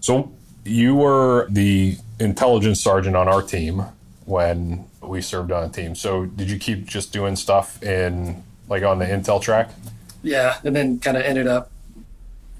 So 0.00 0.32
you 0.64 0.94
were 0.94 1.48
the 1.50 1.96
intelligence 2.18 2.80
sergeant 2.80 3.16
on 3.16 3.28
our 3.28 3.42
team 3.42 3.84
when 4.24 4.86
we 5.02 5.20
served 5.20 5.52
on 5.52 5.64
a 5.64 5.68
team. 5.68 5.94
So 5.94 6.26
did 6.26 6.48
you 6.48 6.58
keep 6.58 6.86
just 6.86 7.12
doing 7.12 7.36
stuff 7.36 7.82
in 7.82 8.42
like 8.68 8.82
on 8.82 8.98
the 8.98 9.06
intel 9.06 9.40
track? 9.42 9.70
yeah 10.22 10.58
and 10.64 10.74
then 10.74 10.98
kind 10.98 11.16
of 11.16 11.22
ended 11.22 11.46
up 11.46 11.70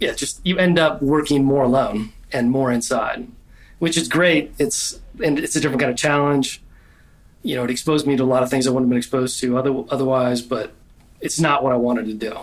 yeah 0.01 0.13
just 0.13 0.45
you 0.45 0.59
end 0.59 0.79
up 0.79 1.01
working 1.01 1.45
more 1.45 1.63
alone 1.63 2.13
and 2.33 2.51
more 2.51 2.73
inside 2.73 3.27
which 3.83 3.97
is 3.97 4.07
great. 4.07 4.55
It's 4.61 5.01
and 5.25 5.41
it's 5.41 5.57
a 5.57 5.61
different 5.61 5.81
kind 5.81 5.91
of 5.91 5.99
challenge. 5.99 6.63
You 7.43 7.57
know 7.57 7.65
it 7.65 7.71
exposed 7.71 8.07
me 8.07 8.17
to 8.17 8.23
a 8.23 8.25
lot 8.25 8.45
of 8.45 8.49
things 8.49 8.69
i 8.69 8.71
wouldn't 8.71 8.87
have 8.87 8.91
been 8.91 8.99
exposed 8.99 9.41
to 9.41 9.59
other, 9.59 9.75
otherwise 9.91 10.41
but 10.41 10.73
it's 11.21 11.41
not 11.41 11.65
what 11.65 11.73
i 11.73 11.77
wanted 11.77 12.07
to 12.07 12.15
do. 12.15 12.39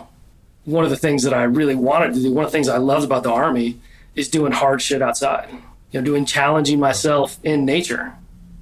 One 0.66 0.84
of 0.84 0.90
the 0.90 0.98
things 0.98 1.24
that 1.24 1.34
i 1.34 1.44
really 1.44 1.76
wanted 1.76 2.14
to 2.16 2.20
do 2.20 2.34
one 2.34 2.44
of 2.44 2.52
the 2.52 2.58
things 2.58 2.68
i 2.68 2.76
loved 2.76 3.06
about 3.06 3.24
the 3.24 3.32
army 3.32 3.80
is 4.16 4.28
doing 4.28 4.52
hard 4.52 4.82
shit 4.82 5.02
outside. 5.02 5.48
You 5.92 6.02
know 6.02 6.06
doing 6.06 6.26
challenging 6.26 6.78
myself 6.78 7.40
in 7.42 7.64
nature. 7.64 8.16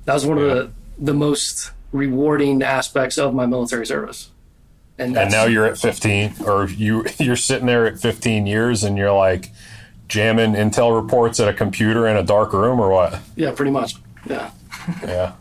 That 0.05 0.13
was 0.13 0.27
one 0.27 0.38
of 0.38 0.43
the 0.43 0.69
the 1.00 1.15
most 1.15 1.72
rewarding 1.91 2.62
aspects 2.62 3.17
of 3.17 3.34
my 3.34 3.48
military 3.48 3.88
service. 3.88 4.29
And, 5.00 5.17
And 5.17 5.31
now 5.31 5.46
you're 5.46 5.65
at 5.65 5.79
15 5.79 6.36
or 6.46 6.67
you 6.69 7.05
you're 7.17 7.38
sitting 7.38 7.65
there 7.65 7.88
at 7.88 8.00
15 8.00 8.46
years 8.46 8.84
and 8.84 9.00
you're 9.00 9.12
like 9.12 9.50
jamming 10.07 10.53
intel 10.53 10.99
reports 11.01 11.39
at 11.39 11.47
a 11.47 11.53
computer 11.53 12.07
in 12.07 12.17
a 12.17 12.23
dark 12.23 12.53
room 12.53 12.79
or 12.79 12.89
what? 12.89 13.19
yeah 13.35 13.51
pretty 13.51 13.71
much 13.71 13.95
yeah 14.29 14.51
Yeah. 15.05 15.33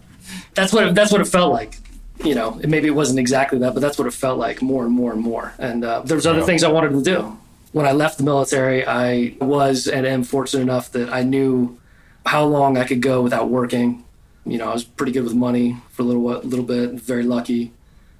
that's 0.55 0.73
what 0.73 0.87
it, 0.89 0.95
that's 0.95 1.13
what 1.13 1.21
it 1.21 1.27
felt 1.29 1.53
like. 1.53 1.77
You 2.25 2.35
know, 2.35 2.59
it, 2.63 2.69
maybe 2.71 2.89
it 2.89 2.93
wasn't 2.95 3.19
exactly 3.19 3.59
that, 3.59 3.75
but 3.75 3.81
that's 3.81 3.99
what 3.99 4.09
it 4.09 4.15
felt 4.15 4.39
like 4.39 4.63
more 4.63 4.85
and 4.85 4.93
more 4.93 5.13
and 5.13 5.21
more. 5.21 5.53
And 5.59 5.85
uh, 5.85 6.01
there 6.05 6.17
was 6.17 6.27
other 6.27 6.39
Yeah. 6.41 6.47
things 6.47 6.65
I 6.65 6.69
wanted 6.69 6.93
to 6.93 7.03
do. 7.03 7.39
When 7.73 7.85
I 7.87 7.93
left 7.93 8.17
the 8.17 8.25
military, 8.25 8.87
I 8.87 9.35
was 9.41 9.87
and 9.87 10.07
am 10.07 10.25
fortunate 10.25 10.63
enough 10.63 10.91
that 10.93 11.13
I 11.13 11.23
knew 11.23 11.79
how 12.25 12.45
long 12.45 12.79
I 12.79 12.85
could 12.85 13.03
go 13.03 13.21
without 13.23 13.51
working. 13.51 14.03
You 14.47 14.57
know, 14.59 14.71
I 14.71 14.73
was 14.73 14.83
pretty 14.83 15.13
good 15.13 15.25
with 15.25 15.35
money 15.35 15.77
for 15.91 16.03
a 16.03 16.05
little 16.07 16.23
whi- 16.23 16.41
little 16.43 16.65
bit, 16.65 16.93
very 16.95 17.23
lucky. 17.23 17.73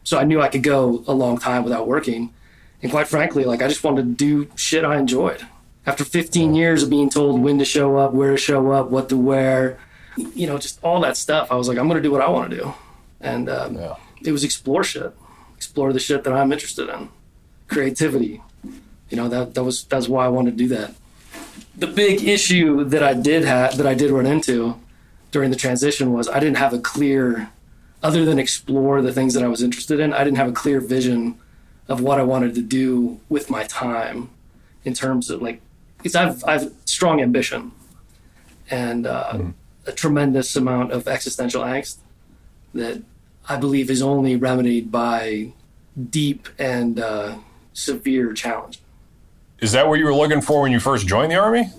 So 0.05 0.19
I 0.19 0.25
knew 0.25 0.41
I 0.43 0.49
could 0.49 0.63
go 0.63 1.03
a 1.09 1.15
long 1.15 1.39
time 1.39 1.65
without 1.65 1.89
working. 1.89 2.33
And 2.83 2.93
quite 2.93 3.09
frankly, 3.09 3.45
like 3.45 3.63
I 3.63 3.67
just 3.69 3.83
wanted 3.83 4.03
to 4.03 4.25
do 4.27 4.51
shit 4.57 4.85
I 4.85 4.99
enjoyed. 4.99 5.45
After 5.87 6.05
15 6.05 6.55
years 6.55 6.83
of 6.83 6.91
being 6.91 7.09
told 7.11 7.41
when 7.41 7.59
to 7.59 7.65
show 7.65 7.97
up, 7.97 8.13
where 8.13 8.33
to 8.33 8.37
show 8.37 8.73
up, 8.73 8.91
what 8.91 9.09
to 9.11 9.17
wear, 9.17 9.79
you 10.35 10.47
know, 10.47 10.59
just 10.59 10.83
all 10.83 11.01
that 11.03 11.17
stuff. 11.17 11.53
I 11.53 11.55
was 11.55 11.69
like, 11.69 11.79
I'm 11.79 11.89
going 11.89 12.03
to 12.03 12.07
do 12.07 12.11
what 12.11 12.23
I 12.23 12.29
want 12.29 12.51
to 12.51 12.57
do. 12.57 12.75
And 13.21 13.49
um, 13.49 13.77
Yeah. 13.77 13.95
it 14.25 14.33
was 14.33 14.43
explore 14.45 14.83
shit, 14.83 15.15
explore 15.57 15.93
the 15.93 16.01
shit 16.01 16.25
that 16.25 16.33
I'm 16.33 16.53
interested 16.53 16.89
in, 16.89 17.09
creativity. 17.69 18.43
You 19.11 19.17
know, 19.17 19.29
that, 19.29 19.55
that 19.55 19.63
was, 19.63 19.85
that's 19.85 20.09
why 20.09 20.25
I 20.25 20.29
wanted 20.29 20.53
to 20.53 20.57
do 20.57 20.69
that. 20.75 20.95
The 21.77 21.87
big 21.87 22.25
issue 22.27 22.83
that 22.85 23.03
I 23.05 23.15
did 23.15 23.45
have, 23.45 23.77
that 23.77 23.87
I 23.87 23.95
did 23.95 24.11
run 24.11 24.27
into 24.27 24.75
during 25.31 25.51
the 25.51 25.57
transition 25.57 26.13
was 26.13 26.29
I 26.29 26.41
didn't 26.41 26.57
have 26.57 26.73
a 26.73 26.79
clear, 26.81 27.51
other 28.03 28.25
than 28.25 28.39
explore 28.41 29.03
the 29.03 29.13
things 29.13 29.35
that 29.35 29.45
I 29.45 29.49
was 29.49 29.63
interested 29.63 30.01
in, 30.01 30.13
I 30.13 30.25
didn't 30.25 30.39
have 30.39 30.49
a 30.49 30.53
clear 30.53 30.81
vision 30.81 31.39
of 31.87 32.01
what 32.01 32.19
I 32.19 32.25
wanted 32.25 32.55
to 32.57 32.63
do 32.63 33.21
with 33.29 33.49
my 33.51 33.63
time 33.65 34.31
in 34.85 34.93
terms 34.93 35.31
of 35.31 35.41
like, 35.41 35.61
because 35.99 36.15
I've, 36.15 36.45
I've 36.45 36.73
strong 36.85 37.21
ambition 37.21 37.73
and 38.71 39.07
uh, 39.07 39.39
a 39.87 39.93
tremendous 39.93 40.57
amount 40.57 40.93
of 40.93 41.07
existential 41.09 41.63
angst 41.63 41.97
that 42.75 43.03
I 43.49 43.57
believe 43.57 43.91
is 43.91 44.03
only 44.03 44.37
remedied 44.37 44.91
by 44.91 45.53
deep 46.11 46.49
and 46.59 46.99
uh, 46.99 47.37
severe 47.73 48.33
challenge. 48.33 48.81
Is 49.61 49.73
that 49.73 49.89
what 49.89 49.99
you 49.99 50.05
were 50.05 50.15
looking 50.15 50.41
for 50.43 50.63
when 50.63 50.73
you 50.73 50.81
first 50.81 51.07
joined 51.07 51.33
the 51.33 51.37
army? 51.37 51.71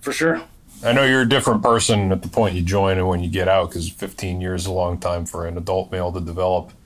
For 0.00 0.12
sure. 0.12 0.42
I 0.84 0.92
know 0.92 1.04
you're 1.04 1.22
a 1.22 1.28
different 1.28 1.62
person 1.62 2.10
at 2.10 2.22
the 2.22 2.28
point 2.28 2.54
you 2.54 2.62
join 2.62 2.98
and 2.98 3.06
when 3.06 3.20
you 3.22 3.28
get 3.30 3.48
out 3.48 3.68
because 3.68 3.88
15 3.90 4.40
years 4.40 4.62
is 4.62 4.66
a 4.66 4.72
long 4.72 4.98
time 4.98 5.26
for 5.26 5.46
an 5.46 5.56
adult 5.56 5.92
male 5.92 6.12
to 6.12 6.20
develop. 6.20 6.72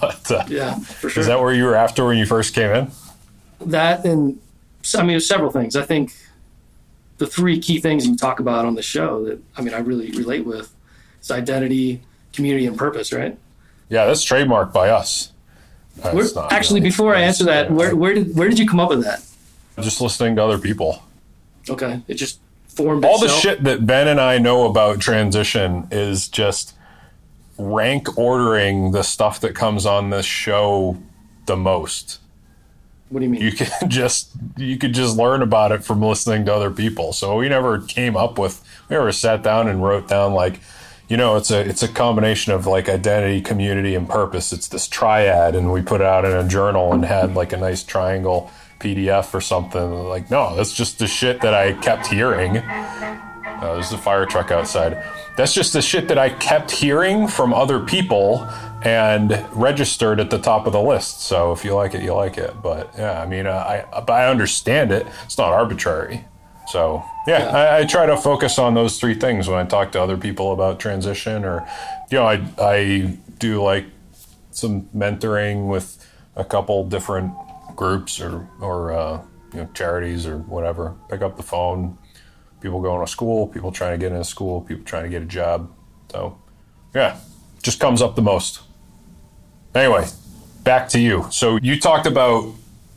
But 0.00 0.30
uh, 0.30 0.44
Yeah, 0.48 0.76
for 0.76 1.10
sure. 1.10 1.20
is 1.20 1.26
that 1.26 1.40
where 1.40 1.52
you 1.52 1.64
were 1.64 1.74
after 1.74 2.06
when 2.06 2.16
you 2.16 2.24
first 2.26 2.54
came 2.54 2.70
in? 2.70 2.90
that 3.66 4.04
and 4.04 4.40
so, 4.82 4.98
I 4.98 5.02
mean, 5.02 5.10
there's 5.10 5.26
several 5.26 5.50
things. 5.50 5.76
I 5.76 5.82
think 5.82 6.12
the 7.18 7.26
three 7.26 7.58
key 7.60 7.80
things 7.80 8.06
you 8.06 8.16
talk 8.16 8.40
about 8.40 8.64
on 8.64 8.74
the 8.74 8.82
show 8.82 9.24
that 9.24 9.40
I 9.56 9.62
mean 9.62 9.74
I 9.74 9.78
really 9.78 10.10
relate 10.10 10.44
with 10.44 10.74
is 11.20 11.30
identity, 11.30 12.02
community, 12.32 12.66
and 12.66 12.76
purpose. 12.76 13.12
Right? 13.12 13.38
Yeah, 13.88 14.06
that's 14.06 14.24
trademarked 14.24 14.72
by 14.72 14.88
us. 14.88 15.32
Where, 16.00 16.24
actually, 16.50 16.80
really. 16.80 16.90
before 16.90 17.14
I 17.14 17.20
answer 17.20 17.44
that, 17.44 17.70
where, 17.70 17.94
where 17.94 18.14
did 18.14 18.34
where 18.36 18.48
did 18.48 18.58
you 18.58 18.66
come 18.66 18.80
up 18.80 18.90
with 18.90 19.04
that? 19.04 19.22
just 19.80 20.00
listening 20.00 20.36
to 20.36 20.42
other 20.42 20.58
people. 20.58 21.02
Okay, 21.68 22.02
it 22.08 22.14
just 22.14 22.40
formed 22.68 23.04
All 23.04 23.18
the 23.18 23.28
shit 23.28 23.62
that 23.64 23.86
Ben 23.86 24.08
and 24.08 24.20
I 24.20 24.38
know 24.38 24.66
about 24.66 25.00
transition 25.00 25.86
is 25.90 26.28
just 26.28 26.74
rank 27.58 28.18
ordering 28.18 28.92
the 28.92 29.02
stuff 29.02 29.40
that 29.40 29.54
comes 29.54 29.86
on 29.86 30.10
this 30.10 30.26
show 30.26 30.98
the 31.46 31.56
most. 31.56 32.18
What 33.12 33.20
do 33.20 33.26
you 33.26 33.30
mean? 33.30 33.42
You 33.42 33.52
can 33.52 33.68
just 33.90 34.30
you 34.56 34.78
could 34.78 34.94
just 34.94 35.18
learn 35.18 35.42
about 35.42 35.70
it 35.70 35.84
from 35.84 36.00
listening 36.00 36.46
to 36.46 36.54
other 36.54 36.70
people. 36.70 37.12
So 37.12 37.36
we 37.36 37.48
never 37.48 37.78
came 37.78 38.16
up 38.16 38.38
with 38.38 38.64
we 38.88 38.96
never 38.96 39.12
sat 39.12 39.42
down 39.42 39.68
and 39.68 39.82
wrote 39.82 40.08
down 40.08 40.32
like 40.32 40.60
you 41.08 41.18
know 41.18 41.36
it's 41.36 41.50
a 41.50 41.60
it's 41.60 41.82
a 41.82 41.88
combination 41.88 42.54
of 42.54 42.66
like 42.66 42.88
identity, 42.88 43.42
community, 43.42 43.94
and 43.94 44.08
purpose. 44.08 44.50
It's 44.50 44.66
this 44.66 44.88
triad, 44.88 45.54
and 45.54 45.70
we 45.70 45.82
put 45.82 46.00
it 46.00 46.06
out 46.06 46.24
in 46.24 46.32
a 46.32 46.48
journal 46.48 46.94
and 46.94 47.04
had 47.04 47.34
like 47.34 47.52
a 47.52 47.58
nice 47.58 47.82
triangle 47.82 48.50
PDF 48.80 49.34
or 49.34 49.42
something. 49.42 50.08
Like 50.08 50.30
no, 50.30 50.56
that's 50.56 50.72
just 50.72 50.98
the 50.98 51.06
shit 51.06 51.42
that 51.42 51.52
I 51.52 51.74
kept 51.74 52.06
hearing. 52.06 52.56
Uh, 52.56 53.74
there's 53.74 53.92
a 53.92 53.98
fire 53.98 54.24
truck 54.24 54.50
outside. 54.50 55.04
That's 55.36 55.52
just 55.52 55.74
the 55.74 55.82
shit 55.82 56.08
that 56.08 56.18
I 56.18 56.30
kept 56.30 56.70
hearing 56.70 57.28
from 57.28 57.52
other 57.52 57.78
people 57.78 58.48
and 58.84 59.46
registered 59.52 60.18
at 60.18 60.30
the 60.30 60.38
top 60.38 60.66
of 60.66 60.72
the 60.72 60.80
list. 60.80 61.22
So 61.22 61.52
if 61.52 61.64
you 61.64 61.74
like 61.74 61.94
it, 61.94 62.02
you 62.02 62.14
like 62.14 62.36
it. 62.38 62.60
But 62.62 62.92
yeah, 62.96 63.20
I 63.20 63.26
mean, 63.26 63.46
uh, 63.46 63.84
I 63.94 64.00
but 64.00 64.10
I 64.10 64.28
understand 64.28 64.92
it. 64.92 65.06
It's 65.24 65.38
not 65.38 65.52
arbitrary. 65.52 66.24
So 66.68 67.04
yeah, 67.26 67.48
I, 67.48 67.80
I 67.80 67.84
try 67.84 68.06
to 68.06 68.16
focus 68.16 68.58
on 68.58 68.74
those 68.74 68.98
three 68.98 69.14
things 69.14 69.48
when 69.48 69.58
I 69.58 69.68
talk 69.68 69.92
to 69.92 70.02
other 70.02 70.16
people 70.16 70.52
about 70.52 70.80
transition, 70.80 71.44
or 71.44 71.68
you 72.10 72.18
know, 72.18 72.26
I 72.26 72.44
I 72.58 73.18
do 73.38 73.62
like 73.62 73.86
some 74.50 74.82
mentoring 74.94 75.68
with 75.68 76.04
a 76.36 76.44
couple 76.44 76.84
different 76.88 77.32
groups 77.76 78.20
or 78.20 78.48
or 78.60 78.92
uh, 78.92 79.22
you 79.52 79.60
know 79.60 79.68
charities 79.74 80.26
or 80.26 80.38
whatever. 80.38 80.96
Pick 81.08 81.22
up 81.22 81.36
the 81.36 81.42
phone. 81.42 81.98
People 82.60 82.80
going 82.80 83.04
to 83.04 83.10
school, 83.10 83.48
people 83.48 83.72
trying 83.72 83.90
to 83.92 83.98
get 83.98 84.12
into 84.12 84.24
school, 84.24 84.60
people 84.60 84.84
trying 84.84 85.02
to 85.02 85.08
get 85.08 85.20
a 85.20 85.26
job. 85.26 85.68
So 86.12 86.40
yeah, 86.94 87.18
just 87.60 87.80
comes 87.80 88.00
up 88.00 88.14
the 88.14 88.22
most. 88.22 88.60
Anyway, 89.74 90.06
back 90.64 90.88
to 90.90 90.98
you. 90.98 91.26
So 91.30 91.58
you 91.62 91.78
talked 91.78 92.06
about 92.06 92.54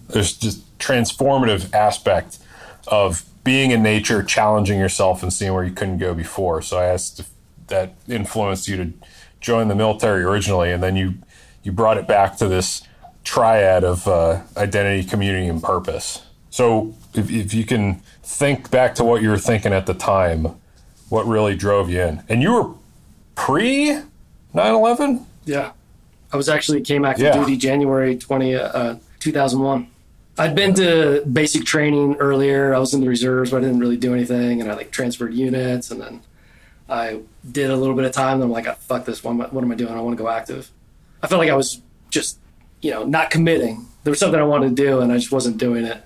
there's 0.10 0.34
just 0.34 0.78
transformative 0.78 1.74
aspect 1.74 2.40
of 2.88 3.24
being 3.44 3.72
in 3.72 3.82
nature, 3.82 4.24
challenging 4.24 4.80
yourself, 4.80 5.24
and 5.24 5.32
seeing 5.32 5.54
where 5.54 5.64
you 5.64 5.72
couldn't 5.72 6.00
go 6.00 6.14
before. 6.14 6.62
So 6.62 6.78
I 6.78 6.86
asked 6.86 7.20
if 7.20 7.30
that 7.68 7.94
influenced 8.08 8.68
you 8.68 8.78
to 8.78 8.94
join 9.40 9.68
the 9.68 9.76
military 9.76 10.24
originally, 10.24 10.72
and 10.72 10.84
then 10.84 10.96
you 10.96 11.16
you 11.64 11.72
brought 11.72 11.98
it 11.98 12.08
back 12.08 12.38
to 12.38 12.48
this 12.48 12.84
triad 13.24 13.84
of 13.84 14.08
uh, 14.08 14.42
identity, 14.56 15.08
community, 15.08 15.48
and 15.48 15.62
purpose. 15.64 16.24
So 16.52 16.96
if, 17.14 17.32
if 17.32 17.54
you 17.54 17.66
can 17.66 18.02
think 18.22 18.70
back 18.70 18.96
to 18.96 19.04
what 19.04 19.22
you 19.22 19.30
were 19.30 19.38
thinking 19.38 19.74
at 19.74 19.88
the 19.88 19.94
time, 19.94 20.56
what 21.10 21.26
really 21.26 21.56
drove 21.56 21.90
you 21.90 22.02
in, 22.02 22.24
and 22.30 22.42
you 22.42 22.52
were 22.54 22.74
pre 23.36 24.02
9/11. 24.54 25.26
Yeah. 25.46 25.72
I 26.36 26.38
was 26.38 26.50
actually 26.50 26.82
came 26.82 27.06
active 27.06 27.28
Yeah. 27.28 27.38
duty 27.40 27.56
January 27.56 28.18
20, 28.18 28.56
uh, 28.56 28.96
2001. 29.22 29.88
I'd 30.38 30.54
been 30.54 30.74
to 30.74 31.24
basic 31.32 31.64
training 31.64 32.18
earlier. 32.20 32.76
I 32.76 32.80
was 32.80 32.94
in 32.94 33.00
the 33.00 33.08
reserves, 33.08 33.52
but 33.52 33.58
I 33.58 33.60
didn't 33.62 33.80
really 33.80 33.96
do 33.96 34.14
anything. 34.14 34.60
And 34.60 34.70
I 34.70 34.76
like 34.76 34.92
transferred 34.92 35.34
units 35.34 35.92
and 35.92 36.02
then 36.02 36.20
I 36.90 37.22
did 37.50 37.72
a 37.72 37.76
little 37.78 37.96
bit 37.96 38.04
of 38.04 38.12
time. 38.12 38.40
Then 38.40 38.48
I'm 38.48 38.52
like, 38.52 38.68
"Ah, 38.68 38.76
fuck 38.82 39.06
this. 39.06 39.24
What 39.24 39.32
am, 39.32 39.42
I, 39.44 39.46
what 39.46 39.64
am 39.64 39.72
I 39.72 39.76
doing? 39.76 39.94
I 39.94 40.02
want 40.02 40.18
to 40.18 40.22
go 40.22 40.30
active. 40.30 40.70
I 41.24 41.28
felt 41.28 41.40
like 41.40 41.50
I 41.50 41.56
was 41.56 41.80
just, 42.10 42.38
you 42.82 42.92
know, 42.92 43.06
not 43.06 43.30
committing. 43.30 43.86
There 44.04 44.12
was 44.12 44.20
something 44.20 44.40
I 44.40 44.44
wanted 44.44 44.76
to 44.76 44.84
do 44.84 45.00
and 45.00 45.10
I 45.14 45.16
just 45.18 45.32
wasn't 45.32 45.58
doing 45.58 45.86
it. 45.86 46.04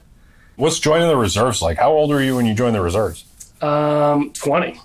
What's 0.58 0.78
joining 0.78 1.08
the 1.08 1.18
reserves 1.18 1.60
like? 1.64 1.80
How 1.80 1.90
old 1.92 2.12
were 2.12 2.22
you 2.22 2.36
when 2.36 2.46
you 2.46 2.54
joined 2.54 2.76
the 2.76 2.82
reserves? 2.82 3.26
Um, 3.64 4.32
20. 4.34 4.80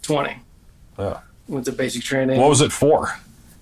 20. 0.00 0.36
Yeah. 0.98 1.18
Went 1.46 1.66
to 1.66 1.72
basic 1.72 2.02
training. 2.04 2.40
What 2.40 2.48
was 2.48 2.62
it 2.62 2.72
for? 2.72 3.12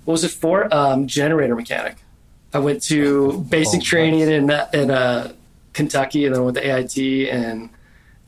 What 0.07 0.13
was 0.13 0.25
it 0.25 0.31
for? 0.31 0.73
Um, 0.75 1.07
generator 1.07 1.55
mechanic. 1.55 1.97
I 2.55 2.59
went 2.61 2.83
to 2.85 3.45
basic 3.51 3.83
training 3.83 4.21
in 4.21 4.51
in 4.73 4.91
uh, 4.91 5.33
Kentucky, 5.75 6.25
and 6.25 6.35
then 6.35 6.41
I 6.41 6.45
went 6.45 6.57
to 6.57 6.63
AIT 6.67 6.97
in 6.97 7.69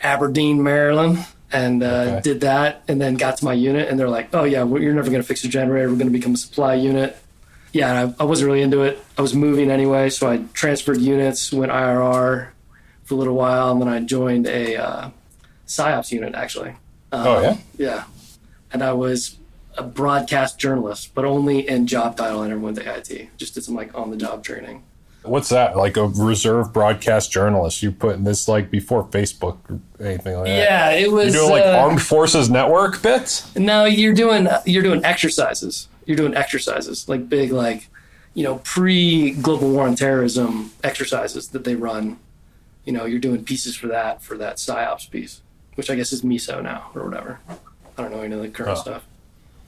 Aberdeen, 0.02 0.62
Maryland, 0.62 1.24
and 1.50 1.82
uh, 1.82 1.86
Okay. 1.86 2.20
did 2.22 2.40
that, 2.42 2.82
and 2.88 3.00
then 3.00 3.14
got 3.14 3.38
to 3.38 3.44
my 3.46 3.54
unit, 3.54 3.88
and 3.88 3.98
they're 3.98 4.10
like, 4.10 4.28
"Oh 4.34 4.44
yeah, 4.44 4.64
well, 4.64 4.82
you're 4.82 4.92
never 4.92 5.08
going 5.10 5.22
to 5.22 5.26
fix 5.26 5.42
your 5.42 5.50
generator. 5.50 5.88
We're 5.88 5.96
going 5.96 6.12
to 6.12 6.18
become 6.18 6.34
a 6.34 6.36
supply 6.36 6.74
unit." 6.74 7.16
Yeah, 7.72 7.90
and 7.94 8.14
I, 8.18 8.22
I 8.22 8.26
wasn't 8.26 8.48
really 8.48 8.62
into 8.62 8.82
it. 8.82 9.02
I 9.16 9.22
was 9.22 9.34
moving 9.34 9.70
anyway, 9.70 10.10
so 10.10 10.28
I 10.30 10.38
transferred 10.52 10.98
units, 10.98 11.52
went 11.52 11.70
IRR 11.72 12.48
for 13.04 13.14
a 13.14 13.16
little 13.16 13.34
while, 13.34 13.72
and 13.72 13.80
then 13.80 13.88
I 13.88 14.00
joined 14.00 14.46
a 14.46 14.76
uh, 14.76 15.10
psyops 15.66 16.10
unit 16.12 16.34
actually. 16.34 16.74
oh 17.12 17.40
yeah. 17.40 17.56
Yeah. 17.78 18.04
And 18.72 18.82
I 18.82 18.92
was 18.92 19.37
a 19.78 19.82
broadcast 19.82 20.58
journalist, 20.58 21.14
but 21.14 21.24
only 21.24 21.68
in 21.68 21.86
job 21.86 22.16
title. 22.16 22.40
I 22.40 22.48
never 22.48 22.60
went 22.60 22.76
to 22.76 22.82
AIT. 22.96 23.30
Just 23.36 23.54
did 23.54 23.64
some 23.64 23.74
like 23.74 23.94
on 23.96 24.10
the 24.10 24.16
job 24.16 24.42
training. 24.44 24.82
What's 25.22 25.48
that? 25.50 25.76
Like 25.76 25.96
a 25.96 26.06
reserve 26.06 26.72
broadcast 26.72 27.30
journalist? 27.30 27.82
You 27.82 27.90
putting 27.92 28.24
this 28.24 28.48
like 28.48 28.70
before 28.70 29.04
Facebook 29.04 29.58
or 29.68 29.80
anything 30.04 30.36
like 30.36 30.46
that? 30.46 30.56
Yeah, 30.56 30.90
it 30.90 31.10
was. 31.12 31.34
You 31.34 31.40
doing 31.40 31.50
like 31.50 31.64
uh, 31.66 31.78
Armed 31.78 32.00
Forces 32.02 32.48
Network 32.48 33.02
bits? 33.02 33.54
No, 33.56 33.84
you're 33.84 34.14
doing 34.14 34.48
you're 34.64 34.82
doing 34.82 35.04
exercises. 35.04 35.88
You're 36.06 36.16
doing 36.16 36.34
exercises 36.34 37.08
like 37.08 37.28
big 37.28 37.52
like, 37.52 37.88
you 38.34 38.42
know, 38.44 38.56
pre 38.64 39.32
global 39.32 39.70
war 39.70 39.86
on 39.86 39.96
terrorism 39.96 40.70
exercises 40.82 41.48
that 41.48 41.64
they 41.64 41.74
run. 41.74 42.18
You 42.84 42.92
know, 42.94 43.04
you're 43.04 43.20
doing 43.20 43.44
pieces 43.44 43.76
for 43.76 43.88
that 43.88 44.22
for 44.22 44.38
that 44.38 44.56
psyops 44.56 45.10
piece, 45.10 45.42
which 45.74 45.90
I 45.90 45.94
guess 45.94 46.12
is 46.12 46.22
MISO 46.22 46.62
now 46.62 46.90
or 46.94 47.04
whatever. 47.04 47.40
I 47.98 48.02
don't 48.02 48.12
know 48.12 48.20
any 48.22 48.34
of 48.34 48.40
the 48.40 48.48
current 48.48 48.78
Oh. 48.78 48.80
stuff. 48.80 49.04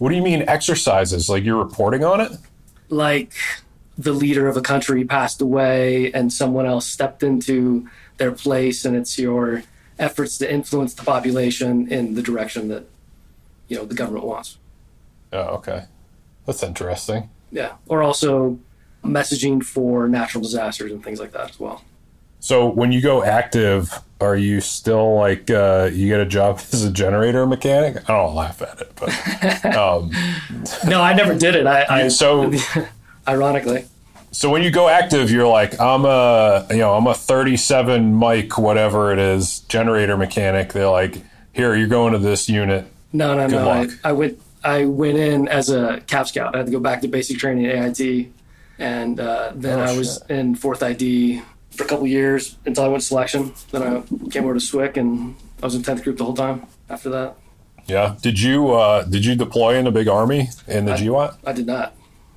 What 0.00 0.09
do 0.09 0.16
you 0.16 0.23
mean 0.23 0.45
exercises? 0.49 1.28
Like 1.28 1.45
you're 1.45 1.62
reporting 1.62 2.02
on 2.04 2.21
it? 2.21 2.33
like 2.88 3.35
the 3.97 4.12
leader 4.12 4.49
of 4.49 4.57
a 4.57 4.61
country 4.62 5.04
passed 5.04 5.40
away 5.40 6.11
and 6.12 6.33
someone 6.33 6.66
else 6.66 6.87
stepped 6.87 7.23
into 7.23 7.87
their 8.16 8.33
place 8.33 8.85
and 8.85 8.97
it's 8.97 9.16
your 9.19 9.62
efforts 9.99 10.38
to 10.38 10.50
influence 10.52 10.95
the 10.95 11.04
population 11.04 11.87
in 11.92 12.14
the 12.14 12.23
direction 12.23 12.66
that 12.69 12.85
you 13.69 13.76
know 13.76 13.85
the 13.85 13.95
government 13.95 14.25
wants 14.25 14.57
Oh, 15.33 15.54
okay. 15.59 15.85
That's 16.47 16.62
interesting. 16.64 17.28
yeah 17.52 17.75
or 17.87 18.02
also 18.02 18.59
messaging 19.04 19.62
for 19.62 20.09
natural 20.09 20.42
disasters 20.42 20.90
and 20.90 21.04
things 21.04 21.21
like 21.21 21.30
that 21.33 21.50
as 21.50 21.61
well 21.61 21.85
So 22.40 22.66
when 22.68 22.90
you 22.92 23.00
go 23.00 23.23
active, 23.23 23.92
are 24.20 24.37
you 24.37 24.61
still 24.61 25.14
like 25.14 25.50
uh, 25.50 25.90
you 25.92 26.09
get 26.09 26.20
a 26.20 26.26
job 26.26 26.56
as 26.73 26.85
a 26.85 26.90
generator 26.90 27.47
mechanic? 27.47 28.09
I 28.09 28.16
don't 28.16 28.35
laugh 28.35 28.61
at 28.62 28.80
it, 28.80 28.92
but 28.97 29.64
um, 29.76 30.11
no 30.87 31.00
i 31.02 31.14
never 31.14 31.35
did 31.35 31.54
it 31.56 31.66
i, 31.66 31.85
I 31.88 32.09
so 32.09 32.52
ironically 33.28 33.87
so 34.32 34.49
when 34.49 34.62
you 34.62 34.70
go 34.70 34.88
active, 34.88 35.28
you're 35.32 35.49
like 35.49 35.80
I'm 35.80 36.04
a 36.04 36.64
you 36.70 36.76
know 36.76 36.94
I'm 36.94 37.09
a 37.09 37.14
37 37.14 38.16
mic 38.16 38.59
whatever 38.59 39.12
it 39.12 39.18
is 39.18 39.59
generator 39.68 40.16
mechanic. 40.16 40.73
They're 40.73 40.88
like 40.88 41.16
here 41.52 41.75
you're 41.75 41.88
going 41.88 42.12
to 42.12 42.18
this 42.20 42.49
unit. 42.49 42.87
no 43.12 43.35
no 43.37 43.49
no 43.49 43.68
I. 43.68 43.88
I 44.04 44.12
went 44.12 44.40
i 44.62 44.85
went 44.85 45.18
in 45.18 45.49
as 45.49 45.68
a 45.70 46.00
cav 46.06 46.28
scout 46.28 46.54
i 46.54 46.59
had 46.59 46.66
to 46.66 46.73
go 46.73 46.78
back 46.78 47.00
to 47.00 47.09
basic 47.09 47.38
training 47.38 47.66
at 47.66 48.00
ait 48.00 48.32
and 48.78 49.18
uh, 49.18 49.50
then 49.54 49.80
Oh, 49.80 49.82
i 49.82 49.97
was 49.99 50.20
shit. 50.28 50.30
in 50.38 50.54
fourth 50.54 50.80
id 50.85 51.42
for 51.80 51.84
a 51.84 51.88
couple 51.88 52.06
years 52.06 52.56
until 52.66 52.84
i 52.84 52.88
went 52.88 53.00
to 53.00 53.06
selection 53.06 53.52
then 53.72 53.82
i 53.82 54.02
came 54.30 54.44
over 54.44 54.54
to 54.54 54.60
swick 54.60 54.96
and 54.99 55.34
i 55.62 55.66
was 55.66 55.75
in 55.75 55.82
10th 55.82 56.02
group 56.04 56.18
the 56.18 56.25
whole 56.25 56.34
time 56.34 56.66
after 56.90 57.08
that 57.08 57.34
Yeah. 57.87 58.16
Did 58.22 58.38
you 58.40 58.72
uh, 58.72 59.04
did 59.04 59.25
you 59.25 59.34
deploy 59.34 59.76
in 59.76 59.87
a 59.87 59.90
big 59.90 60.06
army 60.08 60.50
in 60.68 60.84
the 60.84 60.92
GWOT? 60.94 61.37
i 61.44 61.52
did 61.52 61.66
not 61.66 61.94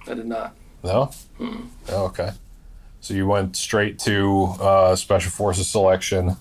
i 0.07 0.13
did 0.13 0.25
not 0.25 0.55
No. 0.83 1.12
Oh, 1.89 2.05
okay. 2.05 2.31
So 3.01 3.13
you 3.13 3.27
went 3.27 3.57
straight 3.57 4.00
to 4.07 4.55
uh, 4.62 4.95
Special 4.95 5.29
Forces 5.31 5.67
selection, 5.67 6.38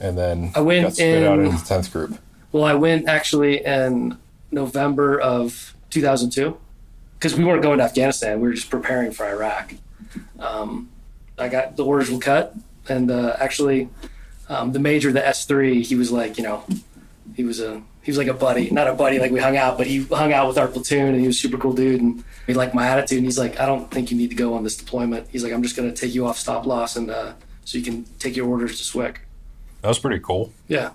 and 0.00 0.16
then 0.16 0.50
I 0.54 0.60
went 0.62 0.84
got 0.86 0.94
spit 0.94 1.22
out 1.26 1.38
in- 1.40 1.46
into 1.46 1.62
tenth 1.64 1.92
group. 1.92 2.18
Well, 2.52 2.64
I 2.64 2.72
went 2.74 3.06
actually 3.06 3.62
in 3.64 4.16
November 4.50 5.20
of 5.20 5.74
2002 5.90 6.56
because 7.18 7.36
we 7.36 7.44
weren't 7.44 7.62
going 7.62 7.78
to 7.78 7.84
Afghanistan. 7.84 8.40
We 8.40 8.48
were 8.48 8.54
just 8.54 8.70
preparing 8.70 9.10
for 9.12 9.28
Iraq. 9.28 9.74
Um, 10.38 10.88
I 11.40 11.48
got 11.48 11.76
the 11.76 11.84
orders 11.84 12.10
were 12.10 12.18
cut, 12.18 12.54
and 12.88 13.10
uh, 13.10 13.36
actually, 13.38 13.88
um, 14.48 14.72
the 14.72 14.78
major, 14.78 15.12
the 15.12 15.26
S 15.26 15.44
three, 15.44 15.82
he 15.82 15.94
was 15.94 16.10
like, 16.10 16.38
you 16.38 16.44
know, 16.44 16.64
he 17.34 17.44
was 17.44 17.60
a 17.60 17.82
he 18.02 18.10
was 18.10 18.18
like 18.18 18.28
a 18.28 18.34
buddy, 18.34 18.70
not 18.70 18.86
a 18.86 18.94
buddy 18.94 19.18
like 19.18 19.30
we 19.30 19.40
hung 19.40 19.56
out, 19.56 19.76
but 19.76 19.86
he 19.86 20.04
hung 20.04 20.32
out 20.32 20.48
with 20.48 20.58
our 20.58 20.68
platoon, 20.68 21.08
and 21.08 21.20
he 21.20 21.26
was 21.26 21.36
a 21.36 21.40
super 21.40 21.58
cool 21.58 21.72
dude, 21.72 22.00
and 22.00 22.24
he 22.46 22.54
liked 22.54 22.74
my 22.74 22.86
attitude. 22.86 23.18
And 23.18 23.26
he's 23.26 23.38
like, 23.38 23.60
I 23.60 23.66
don't 23.66 23.90
think 23.90 24.10
you 24.10 24.16
need 24.16 24.30
to 24.30 24.36
go 24.36 24.54
on 24.54 24.64
this 24.64 24.76
deployment. 24.76 25.28
He's 25.30 25.44
like, 25.44 25.52
I'm 25.52 25.62
just 25.62 25.76
gonna 25.76 25.92
take 25.92 26.14
you 26.14 26.26
off 26.26 26.38
stop 26.38 26.66
loss, 26.66 26.96
and 26.96 27.10
uh, 27.10 27.34
so 27.64 27.78
you 27.78 27.84
can 27.84 28.04
take 28.18 28.36
your 28.36 28.48
orders 28.48 28.78
to 28.78 28.98
SWCS. 28.98 29.16
That 29.82 29.88
was 29.88 29.98
pretty 29.98 30.20
cool. 30.20 30.52
Yeah. 30.68 30.90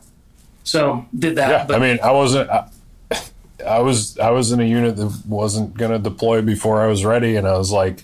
So 0.64 1.06
did 1.18 1.36
that. 1.38 1.50
Yeah, 1.50 1.66
but 1.66 1.76
I 1.76 1.80
mean, 1.80 2.00
I 2.04 2.12
wasn't. 2.12 2.50
I, 2.50 2.70
I 3.66 3.80
was 3.80 4.18
I 4.20 4.32
was 4.32 4.52
in 4.52 4.60
a 4.60 4.66
unit 4.66 4.98
that 4.98 5.24
wasn't 5.28 5.76
gonna 5.76 6.00
deploy 6.00 6.42
before 6.42 6.82
I 6.82 6.88
was 6.88 7.06
ready, 7.06 7.36
and 7.36 7.48
I 7.48 7.58
was 7.58 7.72
like, 7.72 8.04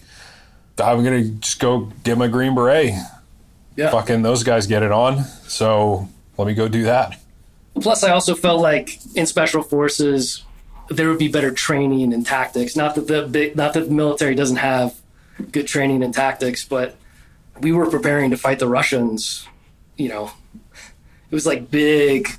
I'm 0.80 1.04
gonna 1.04 1.24
just 1.24 1.60
go 1.60 1.92
get 2.04 2.18
my 2.18 2.28
green 2.28 2.56
beret. 2.56 2.94
yeah. 3.76 3.90
Fucking 3.92 4.22
those 4.22 4.44
guys 4.44 4.68
get 4.68 4.84
it 4.84 4.92
on, 4.92 5.24
so 5.48 6.08
let 6.38 6.48
me 6.48 6.54
go 6.54 6.68
do 6.68 6.84
that. 6.84 7.20
Plus, 7.80 8.04
I 8.04 8.12
also 8.12 8.36
felt 8.36 8.62
like 8.62 9.00
in 9.16 9.26
special 9.26 9.64
forces 9.64 10.44
there 10.90 11.08
would 11.08 11.20
be 11.20 11.30
better 11.30 11.52
training 11.52 12.14
and 12.14 12.26
tactics. 12.26 12.76
Not 12.76 12.96
that 12.96 13.08
the 13.08 13.24
big, 13.24 13.56
not 13.56 13.74
that 13.74 13.86
the 13.86 13.92
military 13.94 14.36
doesn't 14.36 14.58
have 14.58 14.96
good 15.52 15.68
training 15.68 16.04
and 16.04 16.14
tactics, 16.14 16.66
but 16.66 16.96
we 17.62 17.72
were 17.72 17.90
preparing 17.90 18.30
to 18.32 18.38
fight 18.38 18.60
the 18.60 18.68
Russians. 18.68 19.48
You 19.96 20.10
know, 20.10 20.32
it 20.76 21.34
was 21.34 21.46
like 21.46 21.72
big. 21.72 22.30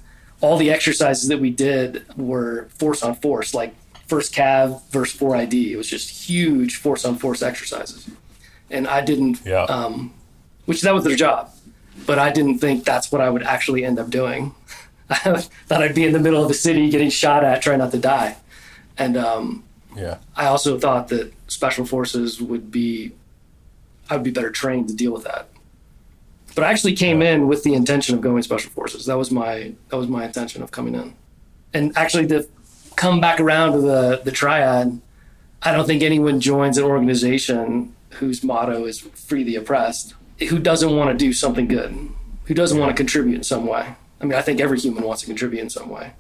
All 0.41 0.57
the 0.57 0.71
exercises 0.73 1.29
that 1.29 1.39
we 1.39 1.51
did 1.51 2.05
were 2.17 2.69
force 2.77 3.03
on 3.05 3.15
force, 3.15 3.55
like 3.55 3.75
first 4.09 4.35
cav 4.35 4.83
versus 4.91 5.19
4ID. 5.19 5.71
It 5.71 5.77
was 5.77 5.89
just 5.89 6.29
huge 6.29 6.77
force 6.77 7.05
on 7.05 7.17
force 7.17 7.43
exercises, 7.43 8.11
and 8.73 8.88
I 8.88 9.00
didn't. 9.00 9.41
Yeah. 9.45 9.62
Um, 9.64 10.12
which 10.64 10.83
that 10.83 10.95
was 10.95 11.05
their 11.05 11.17
job, 11.17 11.50
but 12.07 12.19
I 12.19 12.31
didn't 12.31 12.59
think 12.59 12.85
that's 12.85 13.11
what 13.11 13.21
I 13.21 13.29
would 13.29 13.43
actually 13.43 13.85
end 13.85 13.99
up 13.99 14.11
doing. 14.11 14.55
I 15.11 15.41
thought 15.67 15.83
I'd 15.83 15.95
be 15.95 16.05
in 16.05 16.12
the 16.12 16.21
middle 16.21 16.41
of 16.41 16.49
the 16.49 16.55
city 16.55 16.88
getting 16.88 17.11
shot 17.11 17.45
at, 17.45 17.62
trying 17.62 17.79
not 17.79 17.91
to 17.93 17.99
die. 17.99 18.37
And 18.97 19.17
um, 19.17 19.64
Yeah, 19.97 20.19
I 20.37 20.47
also 20.47 20.79
thought 20.79 21.09
that 21.09 21.33
special 21.49 21.85
forces 21.85 22.41
would 22.41 22.71
be, 22.71 23.12
I 24.09 24.17
would 24.17 24.23
be 24.23 24.31
better 24.31 24.50
trained 24.50 24.88
to 24.88 24.95
deal 24.95 25.12
with 25.12 25.25
that. 25.25 25.49
But 26.55 26.64
I 26.64 26.71
actually 26.71 26.95
came 26.95 27.23
in 27.23 27.49
with 27.49 27.62
the 27.64 27.75
intention 27.75 28.14
of 28.14 28.21
going 28.21 28.43
special 28.43 28.71
forces. 28.71 29.07
That 29.07 29.17
was 29.17 29.31
my 29.31 29.73
that 29.88 29.97
was 29.97 30.09
my 30.09 30.25
intention 30.26 30.62
of 30.62 30.71
coming 30.71 30.95
in, 30.95 31.14
and 31.73 31.97
actually 31.97 32.26
to 32.29 32.47
come 32.95 33.21
back 33.21 33.41
around 33.41 33.73
to 33.73 33.81
the 33.81 34.21
the 34.23 34.31
triad. 34.31 35.00
I 35.62 35.73
don't 35.73 35.87
think 35.87 36.02
anyone 36.02 36.41
joins 36.41 36.76
an 36.76 36.85
organization 36.85 37.95
whose 38.14 38.42
motto 38.42 38.85
is 38.85 39.00
"free 39.00 39.42
the 39.42 39.57
oppressed" 39.57 40.14
who 40.49 40.59
doesn't 40.59 40.97
want 40.97 41.11
to 41.11 41.25
do 41.25 41.33
something 41.33 41.69
good, 41.69 42.09
who 42.45 42.54
doesn't 42.54 42.78
want 42.78 42.90
to 42.90 42.97
contribute 42.97 43.37
in 43.37 43.42
some 43.42 43.66
way. 43.66 43.95
I 44.21 44.25
mean, 44.25 44.35
I 44.35 44.42
think 44.42 44.61
every 44.61 44.78
human 44.78 45.04
wants 45.04 45.23
to 45.23 45.26
contribute 45.26 45.61
in 45.61 45.71
some 45.71 45.88
way. 45.88 46.12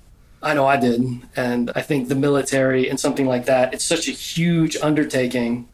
I 0.42 0.54
know 0.54 0.66
I 0.66 0.76
did. 0.76 1.02
And 1.36 1.70
I 1.74 1.82
think 1.82 2.08
the 2.08 2.14
military 2.14 2.88
and 2.88 2.98
something 2.98 3.26
like 3.26 3.44
that, 3.46 3.72
it's 3.72 3.84
such 3.84 4.08
a 4.08 4.12
huge 4.12 4.76
undertaking 4.76 5.68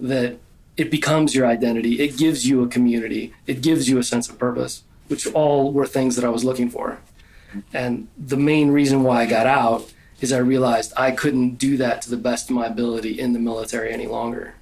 that 0.00 0.38
it 0.76 0.90
becomes 0.90 1.34
your 1.34 1.46
identity. 1.46 2.00
It 2.00 2.16
gives 2.16 2.48
you 2.48 2.62
a 2.62 2.68
community, 2.68 3.34
it 3.46 3.62
gives 3.62 3.88
you 3.88 3.98
a 3.98 4.02
sense 4.02 4.28
of 4.28 4.38
purpose, 4.38 4.82
which 5.08 5.26
all 5.28 5.72
were 5.72 5.86
things 5.86 6.16
that 6.16 6.24
I 6.24 6.28
was 6.28 6.44
looking 6.44 6.70
for. 6.70 6.98
And 7.72 8.08
the 8.16 8.36
main 8.36 8.70
reason 8.70 9.02
why 9.02 9.22
I 9.22 9.26
got 9.26 9.46
out 9.46 9.92
is 10.20 10.32
I 10.32 10.38
realized 10.38 10.92
I 10.96 11.10
couldn't 11.10 11.54
do 11.56 11.76
that 11.78 12.02
to 12.02 12.10
the 12.10 12.16
best 12.16 12.50
of 12.50 12.56
my 12.56 12.66
ability 12.66 13.18
in 13.18 13.32
the 13.32 13.38
military 13.38 13.92
any 13.92 14.06
longer. 14.06 14.54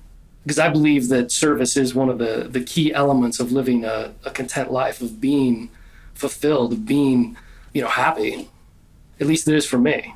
Because 0.48 0.58
I 0.58 0.70
believe 0.70 1.08
that 1.10 1.30
service 1.30 1.76
is 1.76 1.94
one 1.94 2.08
of 2.08 2.16
the, 2.16 2.48
the 2.50 2.62
key 2.62 2.90
elements 2.94 3.38
of 3.38 3.52
living 3.52 3.84
a, 3.84 4.14
a 4.24 4.30
content 4.30 4.72
life, 4.72 5.02
of 5.02 5.20
being 5.20 5.68
fulfilled, 6.14 6.72
of 6.72 6.86
being, 6.86 7.36
you 7.74 7.82
know, 7.82 7.88
happy. 7.88 8.48
At 9.20 9.26
least 9.26 9.46
it 9.46 9.54
is 9.54 9.66
for 9.66 9.76
me. 9.76 10.14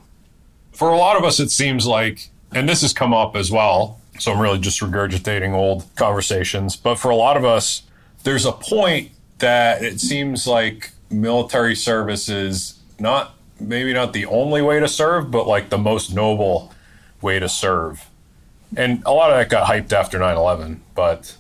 for 0.73 0.89
a 0.89 0.97
lot 0.97 1.19
of 1.19 1.23
us, 1.23 1.39
it 1.39 1.51
seems 1.51 1.87
like, 1.87 2.31
and 2.55 2.67
this 2.67 2.81
has 2.81 2.95
come 2.95 3.13
up 3.13 3.37
as 3.37 3.51
well. 3.53 4.01
So 4.19 4.33
I'm 4.33 4.41
really 4.41 4.59
just 4.59 4.81
regurgitating 4.81 5.53
old 5.53 5.85
conversations. 5.97 6.77
But 6.77 6.95
for 6.95 7.11
a 7.11 7.17
lot 7.17 7.37
of 7.37 7.45
us, 7.45 7.83
there's 8.25 8.47
a 8.47 8.53
point 8.53 9.11
that 9.39 9.83
it 9.83 10.01
seems 10.01 10.47
like 10.47 10.93
military 11.11 11.77
service 11.77 12.31
is 12.31 12.81
not 12.99 13.35
maybe 13.61 13.93
not 13.93 14.15
the 14.15 14.25
only 14.27 14.63
way 14.63 14.81
to 14.81 14.89
serve, 14.89 15.31
but 15.31 15.47
like 15.47 15.69
the 15.69 15.79
most 15.79 16.15
noble 16.15 16.73
way 17.21 17.39
to 17.39 17.51
serve. 17.51 18.09
And 18.77 19.03
a 19.05 19.13
lot 19.13 19.31
of 19.31 19.37
that 19.37 19.49
got 19.49 19.67
hyped 19.67 19.93
after 19.93 20.19
9 20.19 20.37
11. 20.37 20.83
But 20.95 21.37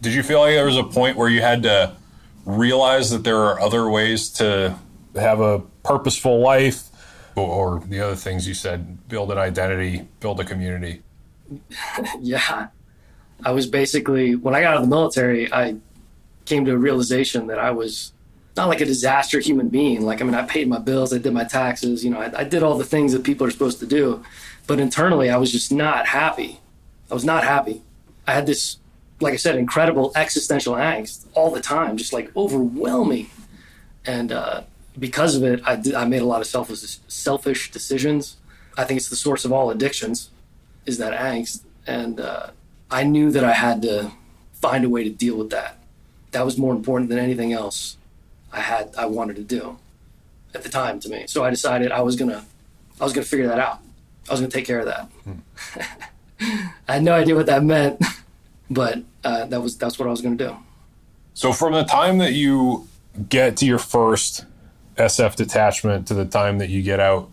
did 0.00 0.12
you 0.12 0.22
feel 0.22 0.40
like 0.40 0.54
there 0.54 0.66
was 0.66 0.76
a 0.76 0.84
point 0.84 1.16
where 1.16 1.28
you 1.28 1.40
had 1.40 1.62
to 1.64 1.96
realize 2.44 3.10
that 3.10 3.24
there 3.24 3.38
are 3.38 3.60
other 3.60 3.88
ways 3.88 4.28
to 4.30 4.76
have 5.14 5.40
a 5.40 5.60
purposeful 5.82 6.40
life? 6.40 6.88
Or, 7.36 7.76
or 7.76 7.80
the 7.80 8.00
other 8.00 8.14
things 8.14 8.46
you 8.46 8.54
said 8.54 9.08
build 9.08 9.32
an 9.32 9.38
identity, 9.38 10.06
build 10.20 10.40
a 10.40 10.44
community. 10.44 11.02
Yeah. 12.20 12.68
I 13.44 13.50
was 13.50 13.66
basically, 13.66 14.36
when 14.36 14.54
I 14.54 14.60
got 14.60 14.74
out 14.74 14.76
of 14.76 14.82
the 14.84 14.88
military, 14.88 15.52
I 15.52 15.76
came 16.44 16.64
to 16.64 16.72
a 16.72 16.76
realization 16.76 17.48
that 17.48 17.58
I 17.58 17.72
was 17.72 18.12
not 18.56 18.68
like 18.68 18.80
a 18.80 18.86
disaster 18.86 19.40
human 19.40 19.68
being. 19.68 20.02
Like, 20.02 20.20
I 20.20 20.24
mean, 20.24 20.34
I 20.34 20.42
paid 20.42 20.68
my 20.68 20.78
bills, 20.78 21.12
I 21.12 21.18
did 21.18 21.32
my 21.32 21.44
taxes, 21.44 22.04
you 22.04 22.10
know, 22.10 22.20
I, 22.20 22.40
I 22.40 22.44
did 22.44 22.62
all 22.62 22.78
the 22.78 22.84
things 22.84 23.12
that 23.12 23.24
people 23.24 23.46
are 23.46 23.50
supposed 23.50 23.80
to 23.80 23.86
do. 23.86 24.22
But 24.66 24.80
internally, 24.80 25.30
I 25.30 25.36
was 25.36 25.50
just 25.52 25.72
not 25.72 26.06
happy. 26.06 26.60
I 27.10 27.14
was 27.14 27.24
not 27.24 27.44
happy. 27.44 27.82
I 28.26 28.32
had 28.32 28.46
this, 28.46 28.78
like 29.20 29.34
I 29.34 29.36
said, 29.36 29.56
incredible 29.56 30.12
existential 30.14 30.74
angst 30.74 31.26
all 31.34 31.50
the 31.50 31.60
time, 31.60 31.96
just 31.96 32.12
like 32.12 32.34
overwhelming. 32.36 33.28
And 34.06 34.32
uh, 34.32 34.62
because 34.98 35.36
of 35.36 35.44
it, 35.44 35.60
I, 35.64 35.76
did, 35.76 35.94
I 35.94 36.04
made 36.04 36.22
a 36.22 36.26
lot 36.26 36.40
of 36.40 36.46
selfish, 36.46 36.98
selfish 37.08 37.70
decisions. 37.70 38.36
I 38.76 38.84
think 38.84 38.98
it's 38.98 39.08
the 39.08 39.16
source 39.16 39.44
of 39.44 39.52
all 39.52 39.70
addictions, 39.70 40.30
is 40.86 40.98
that 40.98 41.18
angst. 41.18 41.62
And 41.86 42.20
uh, 42.20 42.48
I 42.90 43.04
knew 43.04 43.30
that 43.30 43.44
I 43.44 43.52
had 43.52 43.82
to 43.82 44.12
find 44.54 44.84
a 44.84 44.88
way 44.88 45.04
to 45.04 45.10
deal 45.10 45.36
with 45.36 45.50
that. 45.50 45.78
That 46.32 46.44
was 46.44 46.56
more 46.58 46.74
important 46.74 47.10
than 47.10 47.18
anything 47.18 47.52
else 47.52 47.96
I 48.52 48.60
had 48.60 48.94
I 48.96 49.06
wanted 49.06 49.36
to 49.36 49.42
do 49.42 49.78
at 50.54 50.62
the 50.62 50.68
time 50.68 51.00
to 51.00 51.08
me. 51.08 51.26
So 51.26 51.44
I 51.44 51.50
decided 51.50 51.92
I 51.92 52.00
was 52.00 52.16
gonna 52.16 52.44
I 53.00 53.04
was 53.04 53.12
gonna 53.12 53.26
figure 53.26 53.48
that 53.48 53.58
out. 53.58 53.80
I 54.28 54.32
was 54.32 54.40
gonna 54.40 54.50
take 54.50 54.66
care 54.66 54.78
of 54.78 54.86
that. 54.86 55.10
I 56.40 56.92
had 56.94 57.02
no 57.02 57.14
idea 57.14 57.34
what 57.34 57.46
that 57.46 57.62
meant, 57.64 58.02
but 58.70 58.98
uh, 59.24 59.46
that 59.46 59.60
was 59.62 59.76
that's 59.76 59.98
what 59.98 60.08
I 60.08 60.10
was 60.10 60.20
gonna 60.20 60.36
do. 60.36 60.56
So 61.34 61.52
from 61.52 61.72
the 61.72 61.84
time 61.84 62.18
that 62.18 62.32
you 62.32 62.88
get 63.28 63.56
to 63.58 63.66
your 63.66 63.78
first 63.78 64.44
SF 64.96 65.36
detachment 65.36 66.06
to 66.08 66.14
the 66.14 66.24
time 66.24 66.58
that 66.58 66.68
you 66.70 66.82
get 66.82 67.00
out, 67.00 67.28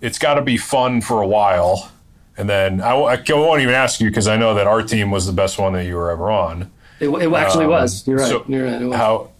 it's 0.00 0.18
got 0.18 0.34
to 0.34 0.42
be 0.42 0.56
fun 0.56 1.00
for 1.00 1.20
a 1.22 1.26
while. 1.26 1.90
And 2.36 2.48
then 2.48 2.80
I 2.80 2.94
won't 2.94 3.60
even 3.60 3.74
ask 3.74 4.00
you 4.00 4.08
because 4.08 4.26
I 4.28 4.36
know 4.36 4.54
that 4.54 4.66
our 4.66 4.82
team 4.82 5.10
was 5.10 5.26
the 5.26 5.32
best 5.32 5.58
one 5.58 5.72
that 5.74 5.84
you 5.84 5.96
were 5.96 6.10
ever 6.10 6.30
on. 6.30 6.70
It, 7.00 7.08
it 7.08 7.32
actually 7.32 7.64
Um, 7.64 7.70
was. 7.72 8.06
You're 8.06 8.18
right. 8.18 8.28
so 8.28 8.44
You're 8.48 8.64
right. 8.64 8.80
It 8.80 8.86
was. 8.86 8.96
How? 8.96 9.30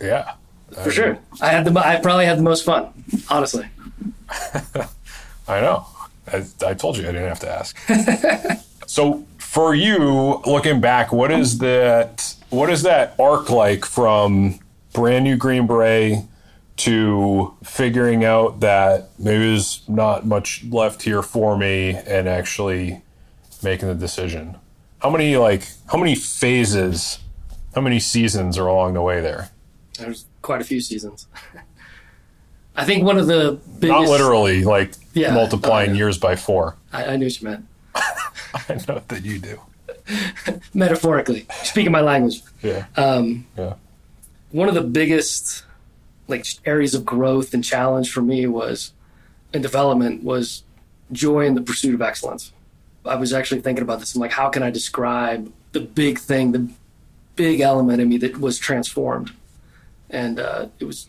Yeah, 0.00 0.32
For 0.82 0.90
sure. 0.90 1.18
I 1.40 1.48
had 1.50 1.64
the 1.64 1.78
I 1.78 1.96
probably 2.00 2.26
had 2.26 2.36
the 2.38 2.42
most 2.42 2.64
fun, 2.64 2.88
honestly. 3.30 3.66
I 5.48 5.60
know. 5.60 5.86
I, 6.32 6.44
I 6.66 6.74
told 6.74 6.96
you 6.96 7.04
I 7.04 7.12
didn't 7.12 7.28
have 7.28 7.40
to 7.40 7.50
ask. 7.50 7.78
so 8.86 9.24
for 9.38 9.74
you, 9.74 10.42
looking 10.46 10.80
back, 10.80 11.12
what 11.12 11.30
is 11.30 11.58
that? 11.58 12.34
What 12.50 12.70
is 12.70 12.82
that 12.82 13.14
arc 13.18 13.50
like 13.50 13.84
from 13.84 14.58
brand 14.92 15.24
new 15.24 15.36
Green 15.36 15.66
Beret 15.66 16.24
to 16.76 17.54
figuring 17.62 18.24
out 18.24 18.60
that 18.60 19.10
maybe 19.18 19.44
there's 19.44 19.82
not 19.88 20.26
much 20.26 20.64
left 20.64 21.02
here 21.02 21.22
for 21.22 21.56
me 21.56 21.90
and 21.90 22.28
actually 22.28 23.02
making 23.62 23.88
the 23.88 23.94
decision? 23.94 24.56
How 24.98 25.10
many 25.10 25.36
like 25.36 25.68
how 25.92 25.98
many 25.98 26.14
phases, 26.14 27.18
how 27.74 27.80
many 27.80 28.00
seasons 28.00 28.58
are 28.58 28.66
along 28.66 28.94
the 28.94 29.02
way 29.02 29.20
there? 29.20 29.50
There's 29.98 30.26
quite 30.42 30.60
a 30.60 30.64
few 30.64 30.80
seasons. 30.80 31.26
I 32.76 32.84
think 32.84 33.04
one 33.04 33.18
of 33.18 33.26
the 33.26 33.58
biggest. 33.78 34.00
Not 34.00 34.08
literally 34.08 34.64
like 34.64 34.94
Yeah. 35.12 35.32
multiplying 35.34 35.90
Oh, 35.90 35.94
years 35.94 36.18
by 36.18 36.36
four. 36.36 36.76
I, 36.92 37.04
I 37.04 37.16
knew 37.16 37.26
what 37.26 37.40
you 37.40 37.48
meant. 37.48 37.66
I 37.94 38.74
know 38.88 39.02
that 39.08 39.24
you 39.24 39.38
do. 39.38 39.60
Metaphorically, 40.74 41.46
speaking 41.62 41.92
my 41.92 42.00
language. 42.00 42.42
Yeah. 42.62 42.86
Um, 42.96 43.46
Yeah. 43.56 43.74
one 44.50 44.68
of 44.68 44.74
the 44.74 44.82
biggest 44.82 45.64
like 46.26 46.46
areas 46.64 46.94
of 46.94 47.04
growth 47.04 47.52
and 47.54 47.62
challenge 47.62 48.10
for 48.10 48.22
me 48.22 48.46
was 48.46 48.92
in 49.52 49.60
development 49.62 50.24
was 50.24 50.62
joy 51.12 51.46
in 51.46 51.54
the 51.54 51.60
pursuit 51.60 51.94
of 51.94 52.02
excellence. 52.02 52.52
I 53.04 53.16
was 53.16 53.32
actually 53.34 53.60
thinking 53.60 53.82
about 53.82 54.00
this. 54.00 54.14
I'm 54.14 54.20
like, 54.22 54.32
how 54.32 54.48
can 54.48 54.62
I 54.62 54.70
describe 54.70 55.52
the 55.72 55.80
big 55.80 56.18
thing, 56.18 56.52
the 56.52 56.68
big 57.36 57.60
element 57.60 58.00
in 58.00 58.08
me 58.08 58.16
that 58.18 58.40
was 58.40 58.58
transformed? 58.58 59.32
And 60.08 60.40
uh, 60.40 60.68
it 60.80 60.86
was 60.86 61.06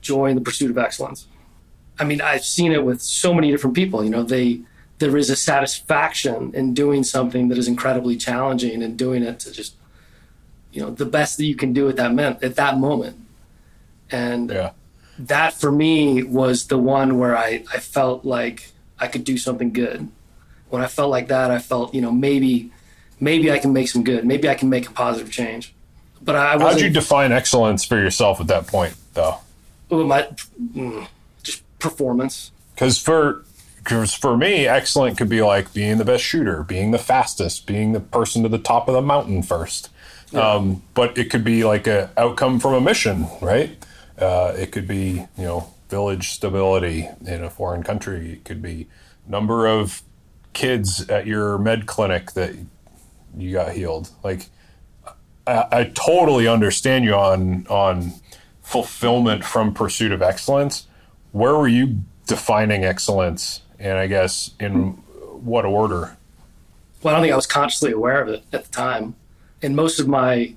joy 0.00 0.26
in 0.26 0.34
the 0.34 0.40
pursuit 0.40 0.70
of 0.70 0.78
excellence. 0.78 1.26
I 1.98 2.04
mean, 2.04 2.20
I've 2.20 2.44
seen 2.44 2.72
it 2.72 2.84
with 2.84 3.02
so 3.02 3.34
many 3.34 3.50
different 3.50 3.74
people. 3.74 4.04
You 4.04 4.10
know, 4.10 4.22
they 4.22 4.60
there 4.98 5.16
is 5.16 5.30
a 5.30 5.36
satisfaction 5.36 6.52
in 6.54 6.74
doing 6.74 7.04
something 7.04 7.48
that 7.48 7.58
is 7.58 7.68
incredibly 7.68 8.16
challenging 8.16 8.82
and 8.82 8.96
doing 8.96 9.22
it 9.22 9.38
to 9.40 9.52
just 9.52 9.74
you 10.72 10.80
know 10.82 10.90
the 10.90 11.04
best 11.06 11.36
that 11.38 11.44
you 11.44 11.54
can 11.54 11.72
do 11.72 11.88
at 11.88 11.96
that 11.96 12.10
moment 12.12 12.42
at 12.42 12.56
that 12.56 12.78
moment 12.78 13.16
and 14.10 14.50
Yeah. 14.50 14.70
that 15.18 15.54
for 15.54 15.70
me 15.70 16.22
was 16.22 16.66
the 16.66 16.78
one 16.78 17.18
where 17.18 17.36
I, 17.36 17.64
I 17.72 17.78
felt 17.78 18.24
like 18.24 18.72
I 18.98 19.06
could 19.06 19.24
do 19.24 19.38
something 19.38 19.72
good. 19.72 20.08
When 20.68 20.82
I 20.82 20.86
felt 20.88 21.10
like 21.10 21.28
that, 21.28 21.50
I 21.50 21.58
felt, 21.60 21.94
you 21.94 22.00
know, 22.00 22.10
maybe 22.12 22.70
maybe 23.20 23.50
I 23.52 23.58
can 23.58 23.72
make 23.72 23.88
some 23.88 24.02
good. 24.04 24.24
Maybe 24.24 24.48
I 24.48 24.54
can 24.54 24.68
make 24.68 24.88
a 24.88 24.92
positive 24.92 25.30
change. 25.30 25.74
But 26.20 26.34
I 26.36 26.50
How'd 26.50 26.62
wasn't 26.62 26.82
you 26.84 26.90
define 26.90 27.32
excellence 27.32 27.84
for 27.84 27.98
yourself 27.98 28.40
at 28.40 28.48
that 28.48 28.66
point, 28.66 28.94
though? 29.14 29.38
My 29.90 30.28
mm, 30.74 31.08
just 31.42 31.62
performance. 31.78 32.52
Because 32.74 32.98
for 32.98 33.44
because 33.78 34.12
for 34.12 34.36
me, 34.36 34.66
excellent 34.66 35.16
could 35.16 35.28
be 35.28 35.42
like 35.42 35.72
being 35.72 35.98
the 35.98 36.04
best 36.04 36.22
shooter, 36.22 36.62
being 36.62 36.90
the 36.90 36.98
fastest, 36.98 37.66
being 37.66 37.92
the 37.92 38.00
person 38.00 38.42
to 38.42 38.48
the 38.48 38.58
top 38.58 38.88
of 38.88 38.94
the 38.94 39.02
mountain 39.02 39.42
first. 39.42 39.88
Um, 40.34 40.82
but 40.92 41.16
it 41.16 41.30
could 41.30 41.42
be 41.42 41.64
like 41.64 41.86
a 41.86 42.10
outcome 42.16 42.60
from 42.60 42.74
a 42.74 42.80
mission, 42.80 43.26
right? 43.40 43.70
Uh, 44.18 44.52
it 44.56 44.72
could 44.72 44.86
be 44.86 45.26
you 45.36 45.44
know 45.44 45.72
village 45.88 46.30
stability 46.30 47.08
in 47.24 47.42
a 47.42 47.50
foreign 47.50 47.82
country. 47.82 48.32
It 48.32 48.44
could 48.44 48.60
be 48.60 48.88
number 49.26 49.66
of 49.66 50.02
kids 50.52 51.08
at 51.08 51.26
your 51.26 51.56
med 51.58 51.86
clinic 51.86 52.32
that 52.32 52.54
you 53.36 53.52
got 53.52 53.72
healed. 53.72 54.10
Like 54.22 54.50
I, 55.46 55.66
I 55.72 55.84
totally 55.94 56.46
understand 56.46 57.04
you 57.04 57.14
on 57.14 57.66
on 57.68 58.12
fulfillment 58.68 59.42
from 59.42 59.72
pursuit 59.72 60.12
of 60.12 60.20
excellence. 60.20 60.86
Where 61.32 61.56
were 61.56 61.68
you 61.68 62.00
defining 62.26 62.84
excellence, 62.84 63.62
and 63.78 63.96
I 63.96 64.06
guess 64.06 64.50
in 64.60 64.90
what 65.42 65.64
order? 65.64 66.18
Well, 67.02 67.14
I 67.14 67.16
don't 67.16 67.22
think 67.22 67.32
I 67.32 67.36
was 67.36 67.46
consciously 67.46 67.92
aware 67.92 68.20
of 68.20 68.28
it 68.28 68.44
at 68.52 68.64
the 68.64 68.70
time. 68.70 69.14
And 69.62 69.74
most 69.74 69.98
of 69.98 70.06
my 70.06 70.54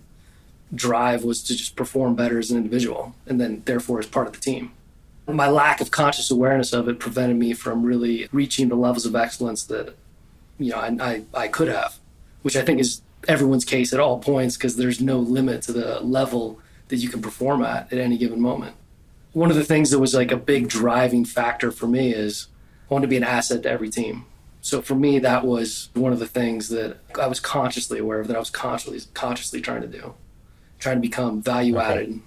drive 0.76 1.24
was 1.24 1.42
to 1.44 1.56
just 1.56 1.78
perform 1.78 2.16
better 2.16 2.38
as 2.38 2.52
an 2.52 2.58
individual 2.58 3.16
and 3.26 3.40
then 3.40 3.62
therefore 3.64 4.00
as 4.00 4.08
part 4.08 4.28
of 4.28 4.34
the 4.34 4.40
team. 4.40 4.74
My 5.28 5.48
lack 5.48 5.80
of 5.80 5.92
conscious 5.92 6.30
awareness 6.30 6.74
of 6.74 6.90
it 6.90 7.00
prevented 7.00 7.38
me 7.38 7.54
from 7.54 7.84
really 7.84 8.28
reaching 8.34 8.68
the 8.68 8.76
levels 8.76 9.06
of 9.06 9.16
excellence 9.16 9.64
that 9.66 9.96
you 10.60 10.72
know 10.72 10.78
I, 10.78 10.98
I, 11.00 11.24
I 11.34 11.48
could 11.48 11.70
have, 11.70 11.98
which 12.42 12.58
I 12.58 12.64
think 12.64 12.82
is 12.82 13.02
everyone's 13.30 13.64
case 13.64 13.94
at 13.94 14.02
all 14.02 14.20
points 14.20 14.58
because 14.58 14.76
there's 14.76 15.00
no 15.00 15.20
limit 15.20 15.62
to 15.64 15.72
the 15.72 16.02
level 16.02 16.60
that 16.92 16.98
you 16.98 17.10
can 17.10 17.22
perform 17.22 17.64
at 17.64 17.92
at 17.92 17.98
any 17.98 18.18
given 18.18 18.40
moment. 18.40 18.76
One 19.34 19.50
of 19.50 19.56
the 19.56 19.64
things 19.64 19.90
that 19.90 20.00
was 20.00 20.14
like 20.14 20.32
a 20.32 20.38
big 20.38 20.68
driving 20.68 21.26
factor 21.26 21.72
for 21.72 21.88
me 21.88 22.14
is 22.14 22.48
I 22.90 22.94
want 22.94 23.04
to 23.04 23.08
be 23.08 23.18
an 23.18 23.24
asset 23.24 23.64
to 23.64 23.70
every 23.70 23.90
team. 23.90 24.26
So 24.60 24.82
for 24.82 24.94
me, 24.94 25.18
that 25.20 25.46
was 25.46 25.90
one 25.94 26.14
of 26.14 26.20
the 26.20 26.28
things 26.28 26.70
that 26.70 26.98
I 27.20 27.28
was 27.28 27.40
consciously 27.40 27.98
aware 27.98 28.20
of, 28.20 28.28
that 28.28 28.36
I 28.36 28.40
was 28.40 28.50
consciously 28.50 29.02
consciously 29.14 29.62
trying 29.62 29.82
to 29.82 29.88
do, 29.88 30.14
trying 30.80 30.98
to 30.98 31.02
become 31.02 31.42
value 31.42 31.78
added. 31.78 32.20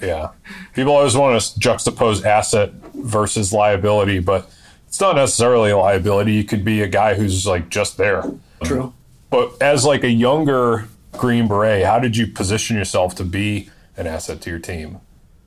Yeah, 0.00 0.30
people 0.74 0.92
always 0.92 1.16
want 1.16 1.40
to 1.40 1.60
juxtapose 1.60 2.24
asset 2.24 2.72
versus 2.94 3.52
liability, 3.52 4.20
but 4.20 4.48
it's 4.86 5.00
not 5.00 5.16
necessarily 5.16 5.70
a 5.70 5.76
liability. 5.76 6.32
You 6.32 6.44
could 6.44 6.64
be 6.64 6.82
a 6.82 6.88
guy 6.88 7.14
who's 7.14 7.46
like 7.46 7.68
just 7.68 7.96
there. 7.96 8.22
True. 8.62 8.94
But 9.28 9.60
as 9.60 9.84
like 9.84 10.04
a 10.04 10.10
younger 10.10 10.88
Green 11.12 11.48
Beret, 11.48 11.84
how 11.84 11.98
did 11.98 12.16
you 12.16 12.28
position 12.28 12.76
yourself 12.76 13.14
to 13.16 13.24
be 13.24 13.70
an 13.98 14.06
asset 14.06 14.40
to 14.42 14.50
your 14.50 14.58
team? 14.58 15.00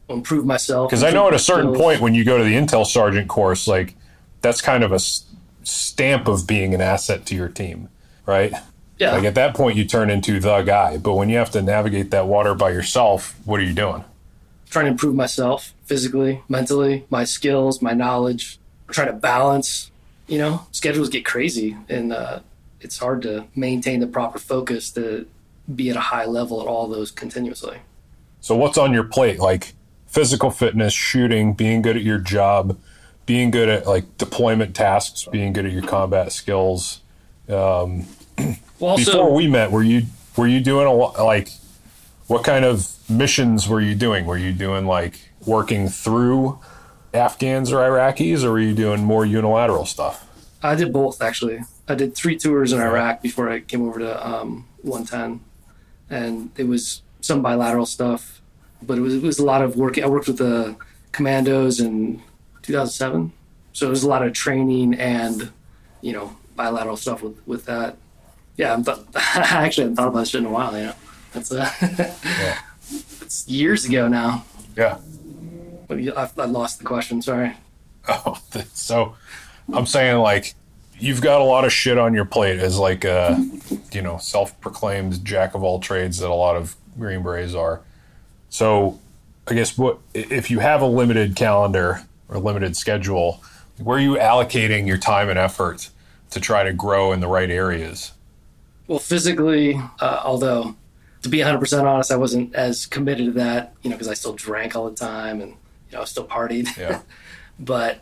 Improve 0.09 0.45
myself. 0.45 0.89
Because 0.89 1.03
I 1.03 1.11
know 1.11 1.27
at 1.27 1.33
a 1.33 1.39
certain 1.39 1.67
skills. 1.73 1.77
point 1.81 2.01
when 2.01 2.13
you 2.13 2.23
go 2.25 2.37
to 2.37 2.43
the 2.43 2.53
Intel 2.53 2.85
Sergeant 2.85 3.27
course, 3.29 3.67
like 3.67 3.95
that's 4.41 4.61
kind 4.61 4.83
of 4.83 4.91
a 4.91 4.95
s- 4.95 5.23
stamp 5.63 6.27
of 6.27 6.45
being 6.47 6.73
an 6.73 6.81
asset 6.81 7.25
to 7.27 7.35
your 7.35 7.47
team, 7.47 7.87
right? 8.25 8.51
yeah, 8.97 9.13
Like 9.13 9.23
at 9.23 9.35
that 9.35 9.55
point, 9.55 9.77
you 9.77 9.85
turn 9.85 10.09
into 10.09 10.39
the 10.39 10.61
guy. 10.63 10.97
But 10.97 11.13
when 11.13 11.29
you 11.29 11.37
have 11.37 11.51
to 11.51 11.61
navigate 11.61 12.11
that 12.11 12.27
water 12.27 12.53
by 12.53 12.71
yourself, 12.71 13.35
what 13.45 13.59
are 13.59 13.63
you 13.63 13.73
doing? 13.73 14.03
trying 14.69 14.85
to 14.85 14.91
improve 14.91 15.13
myself 15.13 15.73
physically, 15.83 16.41
mentally, 16.47 17.03
my 17.09 17.25
skills, 17.25 17.81
my 17.81 17.91
knowledge. 17.91 18.57
Trying 18.89 19.07
to 19.07 19.13
balance. 19.13 19.91
You 20.29 20.37
know, 20.37 20.65
schedules 20.71 21.09
get 21.09 21.25
crazy, 21.25 21.75
and 21.89 22.13
uh, 22.13 22.39
it's 22.79 22.97
hard 22.97 23.21
to 23.23 23.47
maintain 23.53 23.99
the 23.99 24.07
proper 24.07 24.39
focus 24.39 24.89
to 24.91 25.25
be 25.75 25.89
at 25.89 25.97
a 25.97 25.99
high 25.99 26.23
level 26.25 26.61
at 26.61 26.67
all 26.67 26.87
those 26.87 27.11
continuously. 27.11 27.79
So 28.41 28.55
what's 28.55 28.77
on 28.77 28.93
your 28.93 29.03
plate? 29.03 29.39
Like 29.39 29.73
physical 30.07 30.51
fitness, 30.51 30.93
shooting, 30.93 31.53
being 31.53 31.81
good 31.81 31.95
at 31.95 32.03
your 32.03 32.19
job, 32.19 32.77
being 33.25 33.51
good 33.51 33.69
at 33.69 33.87
like 33.87 34.17
deployment 34.17 34.75
tasks, 34.75 35.25
being 35.31 35.53
good 35.53 35.65
at 35.65 35.71
your 35.71 35.83
combat 35.83 36.31
skills. 36.31 37.01
Well, 38.79 38.91
also, 38.91 39.11
Before 39.11 39.33
we 39.35 39.47
met, 39.47 39.71
were 39.71 39.83
you 39.83 40.07
were 40.35 40.47
you 40.47 40.59
doing 40.59 40.87
a 40.87 40.93
lot 40.93 41.19
like 41.23 41.49
what 42.25 42.43
kind 42.43 42.65
of 42.65 42.91
missions 43.07 43.67
were 43.67 43.81
you 43.81 43.93
doing? 43.93 44.25
Were 44.25 44.37
you 44.37 44.53
doing 44.53 44.87
like 44.87 45.29
working 45.45 45.87
through 45.87 46.59
Afghans 47.13 47.71
or 47.71 47.77
Iraqis, 47.77 48.43
or 48.43 48.51
were 48.51 48.59
you 48.59 48.73
doing 48.73 49.03
more 49.03 49.23
unilateral 49.23 49.85
stuff? 49.85 50.27
I 50.63 50.73
did 50.73 50.91
both 50.91 51.21
actually. 51.21 51.59
I 51.87 51.93
did 51.93 52.15
three 52.15 52.37
tours 52.37 52.73
in 52.73 52.79
Iraq 52.79 53.21
before 53.21 53.49
I 53.49 53.59
came 53.59 53.87
over 53.87 53.99
to 53.99 54.27
um, 54.27 54.65
110, 54.81 55.41
and 56.09 56.49
it 56.57 56.67
was 56.67 57.03
some 57.21 57.41
bilateral 57.41 57.85
stuff, 57.85 58.41
but 58.81 58.97
it 58.97 59.01
was 59.01 59.15
it 59.15 59.23
was 59.23 59.39
a 59.39 59.45
lot 59.45 59.61
of 59.61 59.77
work. 59.77 59.97
I 59.97 60.07
worked 60.07 60.27
with 60.27 60.37
the 60.37 60.75
commandos 61.11 61.79
in 61.79 62.21
2007, 62.63 63.31
so 63.73 63.87
it 63.87 63.89
was 63.89 64.03
a 64.03 64.09
lot 64.09 64.25
of 64.25 64.33
training 64.33 64.95
and 64.95 65.51
you 66.01 66.13
know 66.13 66.35
bilateral 66.55 66.97
stuff 66.97 67.21
with 67.23 67.41
with 67.47 67.65
that. 67.65 67.97
Yeah, 68.57 68.73
I'm 68.73 68.83
th- 68.83 68.97
I 69.15 69.65
actually 69.65 69.83
haven't 69.83 69.95
thought 69.95 70.07
about 70.09 70.19
this 70.19 70.29
shit 70.29 70.41
in 70.41 70.47
a 70.47 70.51
while. 70.51 70.75
You 70.75 70.85
know, 70.87 70.95
that's 71.33 71.51
uh, 71.51 71.69
it's 73.21 73.47
years 73.47 73.85
ago 73.85 74.07
now. 74.07 74.43
Yeah. 74.75 74.97
But 75.87 75.99
I, 75.99 76.29
I 76.37 76.45
lost 76.45 76.79
the 76.79 76.85
question. 76.85 77.21
Sorry. 77.21 77.53
Oh, 78.07 78.41
so 78.73 79.15
I'm 79.71 79.85
saying 79.85 80.17
like 80.17 80.55
you've 80.97 81.21
got 81.21 81.39
a 81.39 81.43
lot 81.43 81.65
of 81.65 81.71
shit 81.71 81.99
on 81.99 82.15
your 82.15 82.25
plate 82.25 82.57
as 82.57 82.79
like 82.79 83.03
a 83.03 83.37
you 83.91 84.01
know 84.01 84.17
self-proclaimed 84.17 85.23
jack 85.23 85.53
of 85.53 85.63
all 85.63 85.79
trades 85.79 86.17
that 86.17 86.29
a 86.29 86.33
lot 86.33 86.55
of 86.55 86.75
Green 86.97 87.23
Berets 87.23 87.53
are. 87.53 87.81
So 88.49 88.99
I 89.47 89.53
guess 89.53 89.77
what 89.77 89.99
if 90.13 90.51
you 90.51 90.59
have 90.59 90.81
a 90.81 90.85
limited 90.85 91.35
calendar 91.35 92.01
or 92.29 92.39
limited 92.39 92.75
schedule, 92.75 93.43
where 93.77 93.97
are 93.97 94.01
you 94.01 94.15
allocating 94.15 94.87
your 94.87 94.97
time 94.97 95.29
and 95.29 95.39
effort 95.39 95.89
to 96.31 96.39
try 96.39 96.63
to 96.63 96.73
grow 96.73 97.11
in 97.11 97.19
the 97.19 97.27
right 97.27 97.49
areas? 97.49 98.11
Well, 98.87 98.99
physically, 98.99 99.79
uh, 99.99 100.21
although 100.23 100.75
to 101.21 101.29
be 101.29 101.39
100% 101.39 101.83
honest, 101.83 102.11
I 102.11 102.15
wasn't 102.15 102.55
as 102.55 102.85
committed 102.85 103.27
to 103.27 103.31
that, 103.33 103.73
you 103.81 103.89
know, 103.89 103.95
because 103.95 104.07
I 104.07 104.15
still 104.15 104.33
drank 104.33 104.75
all 104.75 104.89
the 104.89 104.95
time 104.95 105.41
and, 105.41 105.51
you 105.51 105.93
know, 105.93 106.01
I 106.01 106.05
still 106.05 106.25
partied. 106.25 106.75
Yeah. 106.77 107.01
but 107.59 107.99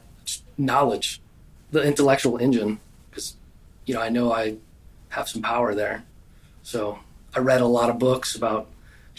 knowledge, 0.58 1.21
the 1.71 1.84
intellectual 1.84 2.38
engine, 2.38 2.80
because, 3.10 3.36
you 3.86 3.93
know, 3.93 4.02
I 4.02 4.10
know 4.10 4.32
I 4.32 4.56
have 5.10 5.28
some 5.28 5.41
power 5.41 5.75
there. 5.75 6.04
So 6.63 6.99
I 7.36 7.39
read 7.39 7.62
a 7.62 7.65
lot 7.65 7.89
of 7.89 7.99
books 7.99 8.36
about 8.36 8.67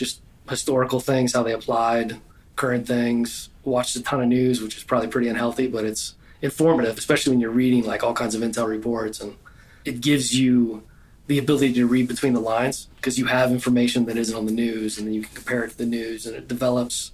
just 0.01 0.21
historical 0.49 0.99
things, 0.99 1.35
how 1.35 1.43
they 1.45 1.53
applied, 1.53 2.17
current 2.57 2.87
things, 2.87 3.51
watched 3.65 3.95
a 3.97 4.03
ton 4.03 4.21
of 4.23 4.29
news, 4.29 4.61
which 4.63 4.77
is 4.79 4.83
probably 4.83 5.09
pretty 5.09 5.29
unhealthy, 5.29 5.67
but 5.69 5.85
it's 5.85 6.15
informative, 6.43 6.97
especially 6.99 7.31
when 7.33 7.41
you're 7.41 7.51
reading 7.51 7.85
like 7.85 8.03
all 8.03 8.15
kinds 8.15 8.35
of 8.35 8.41
intel 8.41 8.67
reports 8.67 9.21
and 9.21 9.37
it 9.85 10.01
gives 10.01 10.35
you 10.37 10.83
the 11.27 11.39
ability 11.39 11.73
to 11.75 11.87
read 11.87 12.09
between 12.09 12.33
the 12.33 12.41
lines 12.41 12.89
because 12.97 13.19
you 13.19 13.27
have 13.27 13.53
information 13.53 14.07
that 14.07 14.17
isn't 14.17 14.35
on 14.37 14.47
the 14.47 14.53
news 14.53 14.97
and 14.99 15.07
then 15.07 15.13
you 15.15 15.21
can 15.23 15.35
compare 15.35 15.63
it 15.65 15.71
to 15.73 15.77
the 15.79 15.87
news 15.87 16.25
and 16.27 16.35
it 16.35 16.49
develops 16.49 17.13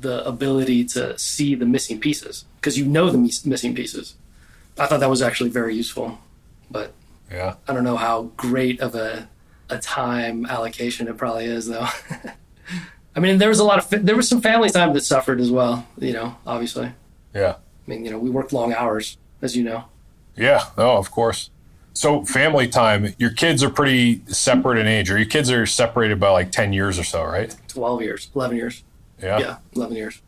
the 0.00 0.26
ability 0.26 0.84
to 0.84 1.16
see 1.18 1.54
the 1.54 1.64
missing 1.64 1.98
pieces 2.00 2.44
because 2.56 2.76
you 2.76 2.84
know 2.84 3.08
the 3.10 3.18
mis- 3.18 3.46
missing 3.46 3.74
pieces. 3.74 4.16
I 4.78 4.86
thought 4.86 5.00
that 5.00 5.10
was 5.10 5.22
actually 5.22 5.50
very 5.50 5.74
useful, 5.76 6.18
but 6.70 6.92
Yeah. 7.30 7.54
I 7.68 7.72
don't 7.74 7.84
know 7.84 7.96
how 7.96 8.30
great 8.36 8.80
of 8.80 8.94
a 8.94 9.28
a 9.70 9.78
time 9.78 10.46
allocation 10.46 11.08
it 11.08 11.16
probably 11.16 11.44
is 11.46 11.66
though. 11.66 11.86
I 13.16 13.20
mean, 13.20 13.38
there 13.38 13.48
was 13.48 13.58
a 13.58 13.64
lot 13.64 13.78
of 13.92 14.06
there 14.06 14.16
was 14.16 14.28
some 14.28 14.40
family 14.40 14.70
time 14.70 14.92
that 14.94 15.02
suffered 15.02 15.40
as 15.40 15.50
well. 15.50 15.86
You 15.98 16.12
know, 16.12 16.36
obviously. 16.46 16.92
Yeah. 17.34 17.56
I 17.56 17.90
mean, 17.90 18.04
you 18.04 18.10
know, 18.10 18.18
we 18.18 18.30
worked 18.30 18.52
long 18.52 18.72
hours, 18.72 19.16
as 19.42 19.56
you 19.56 19.64
know. 19.64 19.84
Yeah, 20.36 20.64
Oh, 20.76 20.96
of 20.98 21.10
course. 21.10 21.50
So 21.94 22.24
family 22.24 22.68
time, 22.68 23.14
your 23.18 23.30
kids 23.30 23.64
are 23.64 23.70
pretty 23.70 24.22
separate 24.26 24.78
in 24.78 24.86
age, 24.86 25.10
or 25.10 25.16
your 25.18 25.26
kids 25.26 25.50
are 25.50 25.66
separated 25.66 26.20
by 26.20 26.30
like 26.30 26.52
ten 26.52 26.72
years 26.72 26.96
or 26.98 27.02
so, 27.04 27.24
right? 27.24 27.54
Twelve 27.66 28.02
years, 28.02 28.30
eleven 28.36 28.56
years. 28.56 28.84
Yeah. 29.20 29.38
Yeah, 29.40 29.56
eleven 29.74 29.96
years. 29.96 30.22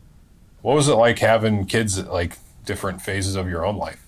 What 0.61 0.75
was 0.75 0.89
it 0.89 0.95
like 0.95 1.19
having 1.19 1.65
kids 1.65 1.97
at 1.97 2.11
like 2.11 2.37
different 2.65 3.01
phases 3.01 3.35
of 3.35 3.47
your 3.49 3.65
own 3.65 3.77
life? 3.77 4.05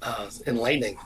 Uh, 0.00 0.30
enlightening. 0.46 0.96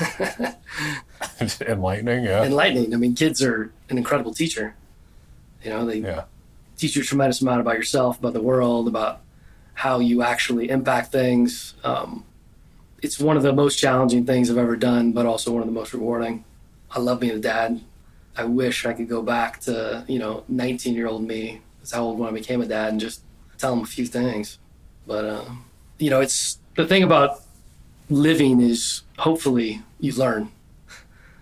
Enlightening, 1.66 2.24
yeah. 2.24 2.44
enlightening. 2.44 2.94
I 2.94 2.96
mean, 2.96 3.14
kids 3.14 3.42
are 3.42 3.72
an 3.88 3.98
incredible 3.98 4.34
teacher. 4.34 4.74
You 5.62 5.70
know, 5.70 5.84
they 5.86 5.98
Yeah. 5.98 6.24
teach 6.76 6.96
you 6.96 7.02
a 7.02 7.04
tremendous 7.04 7.40
amount 7.40 7.60
about 7.60 7.76
yourself, 7.76 8.18
about 8.18 8.32
the 8.32 8.40
world, 8.42 8.88
about 8.88 9.20
how 9.74 9.98
you 10.00 10.22
actually 10.22 10.68
impact 10.70 11.12
things. 11.12 11.74
Um, 11.84 12.24
it's 13.00 13.18
one 13.18 13.36
of 13.36 13.42
the 13.42 13.52
most 13.52 13.76
challenging 13.78 14.24
things 14.26 14.50
I've 14.50 14.58
ever 14.58 14.76
done, 14.76 15.12
but 15.12 15.26
also 15.26 15.52
one 15.52 15.62
of 15.62 15.66
the 15.66 15.72
most 15.74 15.92
rewarding. 15.92 16.44
I 16.90 17.00
love 17.00 17.20
being 17.20 17.32
a 17.34 17.38
dad. 17.38 17.80
I 18.36 18.44
wish 18.44 18.86
I 18.86 18.92
could 18.92 19.08
go 19.08 19.22
back 19.22 19.60
to, 19.62 20.04
you 20.08 20.18
know, 20.18 20.44
19 20.48 20.94
year 20.94 21.06
old 21.06 21.22
me. 21.26 21.60
That's 21.80 21.92
how 21.92 22.04
old 22.04 22.18
when 22.18 22.28
I 22.28 22.32
became 22.32 22.60
a 22.62 22.66
dad 22.66 22.90
and 22.92 23.00
just 23.00 23.22
tell 23.58 23.72
him 23.72 23.80
a 23.80 23.86
few 23.86 24.06
things. 24.06 24.58
But, 25.06 25.24
uh, 25.24 25.44
you 25.98 26.10
know, 26.10 26.20
it's 26.20 26.58
the 26.76 26.86
thing 26.86 27.02
about 27.02 27.41
living 28.12 28.60
is 28.60 29.02
hopefully 29.18 29.82
you 30.00 30.12
learn. 30.12 30.50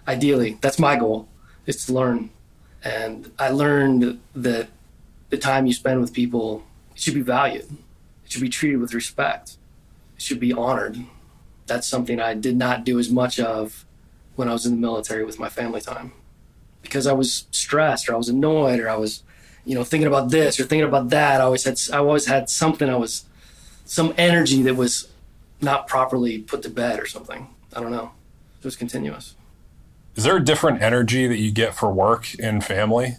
Ideally, 0.07 0.59
that's 0.61 0.79
my 0.79 0.97
goal, 0.97 1.29
is 1.67 1.85
to 1.87 1.93
learn. 1.93 2.31
And 2.83 3.31
I 3.39 3.51
learned 3.51 4.21
that 4.35 4.69
the 5.29 5.39
time 5.39 5.67
you 5.67 5.73
spend 5.73 6.01
with 6.01 6.13
people 6.13 6.65
should 6.95 7.15
be 7.15 7.21
valued. 7.21 7.71
It 8.25 8.33
should 8.33 8.43
be 8.43 8.49
treated 8.49 8.81
with 8.81 8.95
respect. 8.95 9.57
It 10.17 10.23
should 10.23 10.41
be 10.41 10.53
honored. 10.53 10.99
That's 11.67 11.87
something 11.87 12.21
I 12.21 12.35
did 12.35 12.57
not 12.57 12.85
do 12.85 12.99
as 12.99 13.11
much 13.11 13.39
of 13.39 13.85
when 14.37 14.49
I 14.49 14.53
was 14.53 14.67
in 14.67 14.73
the 14.73 14.81
military 14.81 15.25
with 15.25 15.39
my 15.39 15.49
family 15.49 15.81
time 15.81 16.13
because 16.83 17.07
I 17.07 17.13
was 17.13 17.47
stressed 17.51 18.09
or 18.09 18.15
I 18.15 18.17
was 18.17 18.29
annoyed 18.29 18.81
or 18.81 18.89
I 18.89 18.97
was, 18.97 19.23
you 19.65 19.75
know, 19.75 19.85
thinking 19.85 20.07
about 20.07 20.31
this 20.31 20.59
or 20.59 20.65
thinking 20.65 20.89
about 20.89 21.11
that. 21.11 21.41
I 21.41 21.45
always 21.45 21.65
had 21.65 21.79
I 21.93 21.99
always 21.99 22.27
had 22.27 22.49
something 22.49 22.89
I 22.89 22.97
was 22.97 23.25
some 23.85 24.15
energy 24.17 24.63
that 24.63 24.77
was 24.77 25.09
not 25.61 25.87
properly 25.87 26.38
put 26.38 26.62
to 26.62 26.70
bed 26.70 26.99
or 26.99 27.07
something. 27.07 27.49
I 27.75 27.81
don't 27.81 27.92
know. 27.92 28.12
It 28.59 28.64
was 28.64 28.77
continuous. 28.77 29.35
Is 30.16 30.25
there 30.25 30.37
a 30.37 30.44
different 30.44 30.83
energy 30.83 31.27
that 31.27 31.38
you 31.38 31.51
get 31.51 31.75
for 31.75 31.90
work 31.90 32.27
and 32.40 32.64
family? 32.64 33.16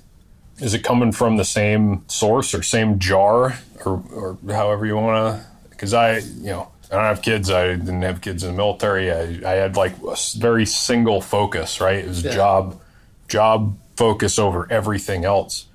Is 0.60 0.74
it 0.74 0.84
coming 0.84 1.12
from 1.12 1.38
the 1.38 1.46
same 1.46 2.04
source 2.08 2.54
or 2.54 2.62
same 2.62 3.00
jar 3.00 3.60
or, 3.86 4.04
or 4.14 4.38
however 4.54 4.86
you 4.86 4.96
want 4.96 5.38
to? 5.38 5.46
Because 5.70 5.94
I, 5.94 6.18
you 6.18 6.52
know, 6.52 6.72
I 6.92 6.96
don't 6.96 7.06
have 7.06 7.22
kids. 7.22 7.50
I 7.50 7.70
didn't 7.70 8.02
have 8.04 8.22
kids 8.22 8.44
in 8.44 8.52
the 8.52 8.58
military. 8.58 9.12
I, 9.12 9.52
I 9.52 9.56
had 9.56 9.76
like 9.76 9.94
a 10.04 10.16
very 10.38 10.66
single 10.66 11.22
focus, 11.22 11.82
right? 11.82 12.00
It 12.00 12.08
was 12.08 12.24
yeah. 12.24 12.34
job, 12.34 12.80
job 13.28 13.78
focus 13.96 14.38
over 14.38 14.68
everything 14.70 15.26
else. 15.26 15.66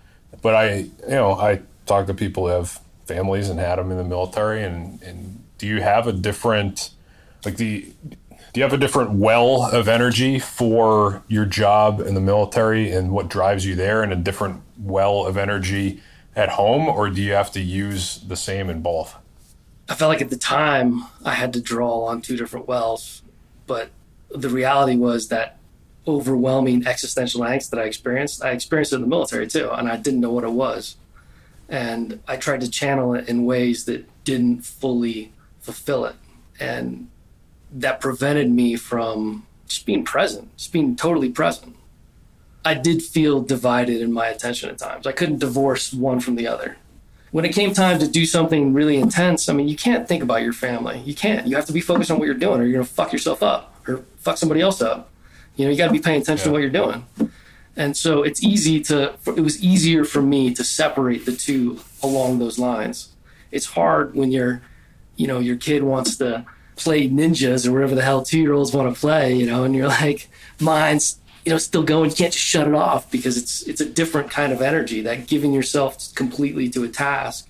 But 0.43 0.55
I, 0.55 0.75
you 0.77 0.93
know, 1.09 1.33
I 1.33 1.63
talk 1.87 2.07
to 2.07 2.15
people 2.15 2.47
who 2.47 2.53
have 2.53 2.79
families 3.07 3.49
and 3.49 3.59
had 3.59 3.77
them 3.77 3.91
in 3.91 3.97
the 3.97 4.05
military. 4.05 4.63
And, 4.63 5.03
and 5.03 5.36
do 5.59 5.67
you 5.67 5.81
have 5.81 6.07
a 6.07 6.13
different, 6.13 6.91
like 7.45 7.57
the, 7.57 7.93
do 8.03 8.61
you 8.61 8.63
have 8.63 8.73
a 8.73 8.79
different 8.79 9.13
well 9.13 9.63
of 9.63 9.89
energy 9.89 10.39
for 10.39 11.23
your 11.29 11.45
job 11.45 12.01
in 12.01 12.15
the 12.15 12.21
military 12.21 12.91
and 12.91 13.13
what 13.13 13.29
drives 13.29 13.67
you 13.67 13.75
there 13.75 14.03
and 14.03 14.13
a 14.13 14.17
different 14.17 14.63
well 14.79 15.27
of 15.27 15.37
energy 15.37 16.01
at 16.35 16.51
home 16.51 16.89
or 16.89 17.09
do 17.09 17.23
you 17.23 17.33
have 17.33 17.51
to 17.53 17.61
use 17.61 18.19
the 18.27 18.37
same 18.37 18.69
in 18.69 18.83
both 18.83 19.17
I 19.89 19.95
felt 19.95 20.09
like 20.09 20.23
at 20.23 20.31
the 20.31 20.37
time 20.37 21.05
I 21.25 21.35
had 21.35 21.53
to 21.53 21.61
draw 21.61 22.07
on 22.07 22.21
two 22.21 22.37
different 22.37 22.67
wells, 22.67 23.23
but 23.67 23.91
the 24.35 24.49
reality 24.49 24.97
was 24.97 25.29
that 25.29 25.59
overwhelming 26.09 26.87
existential 26.87 27.43
angst 27.43 27.71
that 27.71 27.81
I 27.81 27.85
experienced, 27.85 28.45
I 28.45 28.51
experienced 28.51 28.93
it 28.93 28.97
in 28.97 29.03
the 29.03 29.09
military 29.09 29.47
too, 29.47 29.71
and 29.71 29.89
I 29.89 29.97
didn't 29.97 30.21
know 30.21 30.33
what 30.33 30.45
it 30.45 30.51
was. 30.51 30.97
And 31.69 32.21
I 32.27 32.37
tried 32.37 32.61
to 32.63 32.71
channel 32.71 33.15
it 33.15 33.29
in 33.29 33.45
ways 33.45 33.85
that 33.85 34.09
didn't 34.25 34.65
fully 34.65 35.33
fulfill 35.67 36.07
it. 36.07 36.17
And 36.59 37.09
that 37.71 38.01
prevented 38.01 38.51
me 38.51 38.77
from 38.77 39.47
just 39.69 39.85
being 39.85 40.05
present, 40.05 40.57
just 40.57 40.73
being 40.73 40.97
totally 40.97 41.29
present. 41.29 41.77
I 42.65 42.75
did 42.75 43.03
feel 43.03 43.43
divided 43.43 44.01
in 44.01 44.13
my 44.13 44.29
attention 44.29 44.71
at 44.71 44.79
times. 44.79 45.07
I 45.07 45.13
couldn't 45.13 45.39
divorce 45.39 45.93
one 45.93 46.21
from 46.21 46.37
the 46.37 46.49
other 46.49 46.77
when 47.37 47.45
it 47.45 47.53
came 47.53 47.75
time 47.75 47.99
to 47.99 48.09
do 48.09 48.25
something 48.25 48.73
really 48.73 48.97
intense, 48.97 49.51
I 49.51 49.53
mean, 49.53 49.69
you 49.69 49.77
can't 49.77 50.09
think 50.09 50.23
about 50.23 50.41
your 50.41 50.55
family. 50.55 51.01
You 51.05 51.15
can't. 51.15 51.47
You 51.47 51.57
have 51.57 51.67
to 51.67 51.73
be 51.75 51.83
focused 51.83 52.11
on 52.11 52.19
what 52.19 52.25
you're 52.25 52.35
doing, 52.35 52.61
or 52.61 52.65
you're 52.65 52.73
gonna 52.73 52.85
fuck 52.87 53.13
yourself 53.13 53.43
up, 53.43 53.75
or 53.87 54.05
fuck 54.17 54.39
somebody 54.39 54.63
else 54.63 54.81
up. 54.81 55.11
You 55.57 55.67
know, 55.67 55.71
you 55.71 55.77
got 55.77 55.89
to 55.89 55.93
be 55.93 55.99
paying 55.99 56.23
attention 56.23 56.45
yeah. 56.45 56.49
to 56.49 56.53
what 56.53 56.63
you're 56.63 56.71
doing. 56.71 57.31
And 57.77 57.95
so 57.95 58.23
it's 58.23 58.43
easy 58.43 58.81
to. 58.85 59.15
It 59.27 59.41
was 59.41 59.63
easier 59.63 60.05
for 60.05 60.23
me 60.23 60.55
to 60.55 60.65
separate 60.65 61.27
the 61.27 61.33
two 61.33 61.81
along 62.03 62.39
those 62.39 62.59
lines. 62.59 63.11
It's 63.51 63.67
hard 63.67 64.15
when 64.15 64.33
you're, 64.33 64.63
you 65.17 65.27
know, 65.27 65.39
your 65.39 65.57
kid 65.57 65.83
wants 65.83 66.17
to 66.17 66.45
play 66.77 67.09
ninjas 67.09 67.67
or 67.67 67.73
whatever 67.73 67.95
the 67.95 68.03
hell 68.03 68.23
two 68.23 68.39
year 68.39 68.53
olds 68.53 68.73
want 68.73 68.93
to 68.93 69.01
play, 69.01 69.35
you 69.35 69.47
know, 69.47 69.65
and 69.65 69.75
you're 69.75 69.89
like, 70.03 70.29
mine's 70.61 71.19
you 71.47 71.53
know 71.53 71.59
still 71.59 71.85
going 71.85 72.11
you 72.11 72.17
can't 72.17 72.33
just 72.33 72.45
shut 72.45 72.67
it 72.67 72.75
off 72.75 73.09
because 73.11 73.39
it's 73.39 73.63
it's 73.63 73.81
a 73.81 73.89
different 73.89 74.31
kind 74.31 74.53
of 74.53 74.61
energy. 74.61 75.01
That 75.01 75.29
giving 75.29 75.53
yourself 75.53 76.13
completely 76.15 76.69
to 76.71 76.83
a 76.83 76.89
task 76.89 77.49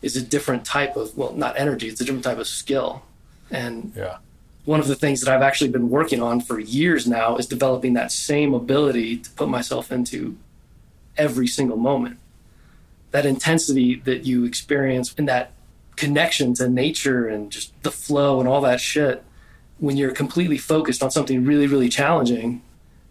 is 0.00 0.16
a 0.16 0.22
different 0.22 0.64
type 0.64 0.96
of 0.96 1.16
well 1.18 1.32
not 1.32 1.58
energy 1.58 1.88
it's 1.88 2.00
a 2.00 2.04
different 2.04 2.24
type 2.24 2.38
of 2.38 2.46
skill. 2.46 3.02
And 3.50 3.92
yeah. 3.96 4.18
one 4.64 4.80
of 4.80 4.86
the 4.86 4.94
things 4.94 5.20
that 5.20 5.34
I've 5.34 5.42
actually 5.42 5.70
been 5.70 5.90
working 5.90 6.22
on 6.22 6.40
for 6.40 6.58
years 6.58 7.06
now 7.06 7.36
is 7.36 7.46
developing 7.46 7.94
that 7.94 8.12
same 8.12 8.54
ability 8.54 9.18
to 9.18 9.30
put 9.30 9.48
myself 9.48 9.92
into 9.92 10.38
every 11.18 11.48
single 11.48 11.76
moment. 11.76 12.18
That 13.10 13.26
intensity 13.26 13.96
that 13.96 14.24
you 14.24 14.44
experience 14.44 15.12
in 15.14 15.26
that 15.26 15.52
connection 15.96 16.54
to 16.54 16.68
nature 16.68 17.28
and 17.28 17.50
just 17.50 17.72
the 17.82 17.90
flow 17.90 18.40
and 18.40 18.48
all 18.48 18.60
that 18.60 18.80
shit 18.80 19.22
when 19.78 19.96
you're 19.96 20.12
completely 20.12 20.58
focused 20.58 21.02
on 21.02 21.10
something 21.10 21.44
really 21.44 21.66
really 21.66 21.88
challenging 21.88 22.62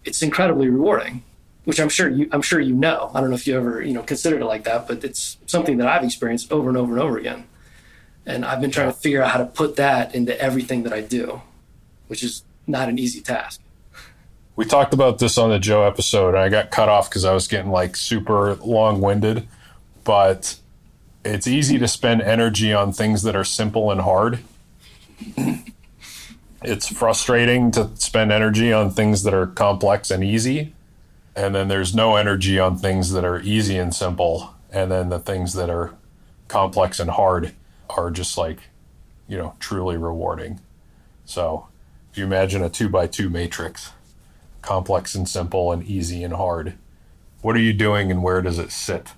it's 0.03 0.21
incredibly 0.21 0.69
rewarding, 0.69 1.23
which 1.65 1.79
I'm 1.79 1.89
sure 1.89 2.09
you 2.09 2.27
I'm 2.31 2.41
sure 2.41 2.59
you 2.59 2.73
know. 2.73 3.11
I 3.13 3.21
don't 3.21 3.29
know 3.29 3.35
if 3.35 3.47
you 3.47 3.55
ever 3.57 3.81
you 3.81 3.93
know 3.93 4.03
considered 4.03 4.41
it 4.41 4.45
like 4.45 4.63
that, 4.63 4.87
but 4.87 5.03
it's 5.03 5.37
something 5.45 5.77
that 5.77 5.87
I've 5.87 6.03
experienced 6.03 6.51
over 6.51 6.69
and 6.69 6.77
over 6.77 6.93
and 6.93 7.01
over 7.01 7.17
again. 7.17 7.45
And 8.25 8.45
I've 8.45 8.61
been 8.61 8.71
trying 8.71 8.91
to 8.91 8.97
figure 8.97 9.21
out 9.21 9.31
how 9.31 9.39
to 9.39 9.45
put 9.45 9.75
that 9.77 10.13
into 10.13 10.39
everything 10.39 10.83
that 10.83 10.93
I 10.93 11.01
do, 11.01 11.41
which 12.07 12.23
is 12.23 12.43
not 12.67 12.87
an 12.87 12.99
easy 12.99 13.19
task. 13.19 13.61
We 14.55 14.65
talked 14.65 14.93
about 14.93 15.17
this 15.17 15.37
on 15.37 15.49
the 15.49 15.57
Joe 15.57 15.83
episode, 15.83 16.29
and 16.29 16.39
I 16.39 16.49
got 16.49 16.69
cut 16.69 16.87
off 16.87 17.09
because 17.09 17.25
I 17.25 17.33
was 17.33 17.47
getting 17.47 17.71
like 17.71 17.95
super 17.95 18.55
long 18.55 19.01
winded. 19.01 19.47
But 20.03 20.57
it's 21.23 21.47
easy 21.47 21.77
to 21.77 21.88
spend 21.88 22.21
energy 22.21 22.73
on 22.73 22.91
things 22.91 23.23
that 23.23 23.36
are 23.36 23.43
simple 23.43 23.91
and 23.91 24.01
hard 24.01 24.39
it's 26.63 26.88
frustrating 26.88 27.71
to 27.71 27.89
spend 27.95 28.31
energy 28.31 28.71
on 28.71 28.91
things 28.91 29.23
that 29.23 29.34
are 29.34 29.47
complex 29.47 30.12
and 30.12 30.23
easy. 30.23 30.73
And 31.36 31.55
then 31.55 31.67
there's 31.67 31.95
no 31.95 32.15
energy 32.15 32.60
on 32.60 32.77
things 32.77 33.12
that 33.12 33.25
are 33.25 33.41
easy 33.41 33.77
and 33.77 33.95
simple. 33.95 34.53
And 34.71 34.91
then 34.91 35.10
the 35.10 35.19
things 35.19 35.53
that 35.53 35.69
are 35.69 35.93
complex 36.47 36.99
and 36.99 37.10
hard 37.10 37.53
are 37.89 38.12
just 38.12 38.38
like, 38.38 38.60
you 39.27 39.38
know, 39.38 39.55
truly 39.60 39.97
rewarding. 39.97 40.60
So 41.25 41.67
if 42.12 42.17
you 42.17 42.25
imagine 42.25 42.63
a 42.63 42.69
two 42.69 42.89
by 42.89 43.07
two 43.07 43.29
matrix, 43.29 43.93
complex 44.62 45.15
and 45.15 45.27
simple 45.27 45.71
and 45.71 45.84
easy 45.84 46.23
and 46.23 46.34
hard, 46.34 46.75
what 47.41 47.55
are 47.55 47.62
you 47.62 47.73
doing 47.73 48.12
and 48.12 48.21
where 48.21 48.41
does 48.41 48.60
it 48.60 48.71
sit? 48.71 49.13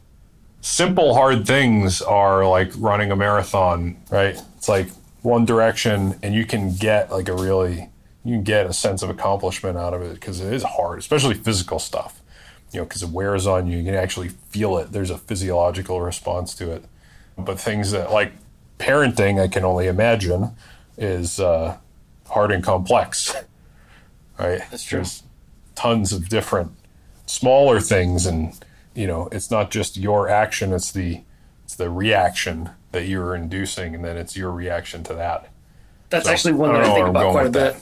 Simple, 0.64 1.14
hard 1.14 1.46
things 1.46 2.02
are 2.02 2.48
like 2.48 2.72
running 2.78 3.12
a 3.12 3.18
marathon, 3.18 3.98
right? 4.10 4.42
It's 4.56 4.70
like 4.70 4.88
one 5.22 5.44
direction 5.44 6.18
and 6.24 6.34
you 6.34 6.46
can 6.46 6.74
get 6.74 7.12
like 7.12 7.28
a 7.28 7.36
really 7.36 7.90
you 8.24 8.36
can 8.36 8.44
get 8.44 8.66
a 8.66 8.72
sense 8.72 9.04
of 9.04 9.10
accomplishment 9.10 9.78
out 9.78 9.94
of 9.94 10.02
it 10.02 10.14
because 10.14 10.40
it 10.40 10.54
is 10.54 10.64
hard 10.64 11.00
especially 11.00 11.34
physical 11.34 11.80
stuff 11.80 12.22
you 12.72 12.80
know 12.80 12.86
because 12.86 13.04
it 13.04 13.10
wears 13.10 13.46
on 13.46 13.68
you. 13.68 13.78
You 13.78 13.84
can 13.84 13.96
actually 13.96 14.30
feel 14.30 14.78
it. 14.78 14.92
There's 14.92 15.10
a 15.10 15.18
physiological 15.18 16.02
response 16.02 16.54
to 16.56 16.72
it. 16.72 16.86
But 17.38 17.60
things 17.60 17.92
that 17.92 18.12
like 18.12 18.32
parenting 18.80 19.42
i 19.42 19.48
can 19.48 19.64
only 19.64 19.88
imagine 19.88 20.52
is 20.98 21.40
uh, 21.40 21.78
hard 22.28 22.52
and 22.52 22.64
complex 22.64 23.36
right? 24.40 24.62
That's 24.72 24.84
true. 24.84 25.00
There's 25.00 25.24
tons 25.76 26.14
of 26.14 26.30
different 26.30 26.72
smaller 27.26 27.80
things 27.82 28.26
and 28.26 28.58
you 28.96 29.08
know 29.08 29.28
it's 29.32 29.50
not 29.50 29.72
just 29.72 29.98
your 29.98 30.30
action 30.30 30.72
it's 30.74 30.92
the 30.92 31.22
it's 31.64 31.76
the 31.76 31.90
reaction 31.90 32.70
that 32.94 33.08
you're 33.08 33.36
inducing, 33.36 33.96
and 33.96 34.06
then 34.06 34.16
it's 34.18 34.38
your 34.38 34.52
reaction 34.52 35.04
to 35.04 35.16
that. 35.16 35.50
That's 36.10 36.26
so, 36.26 36.32
actually 36.32 36.54
one 36.54 36.74
that 36.74 36.86
I, 36.86 36.92
I 36.92 36.94
think 36.94 37.08
about 37.08 37.32
quite 37.32 37.48
a 37.48 37.50
bit. 37.50 37.76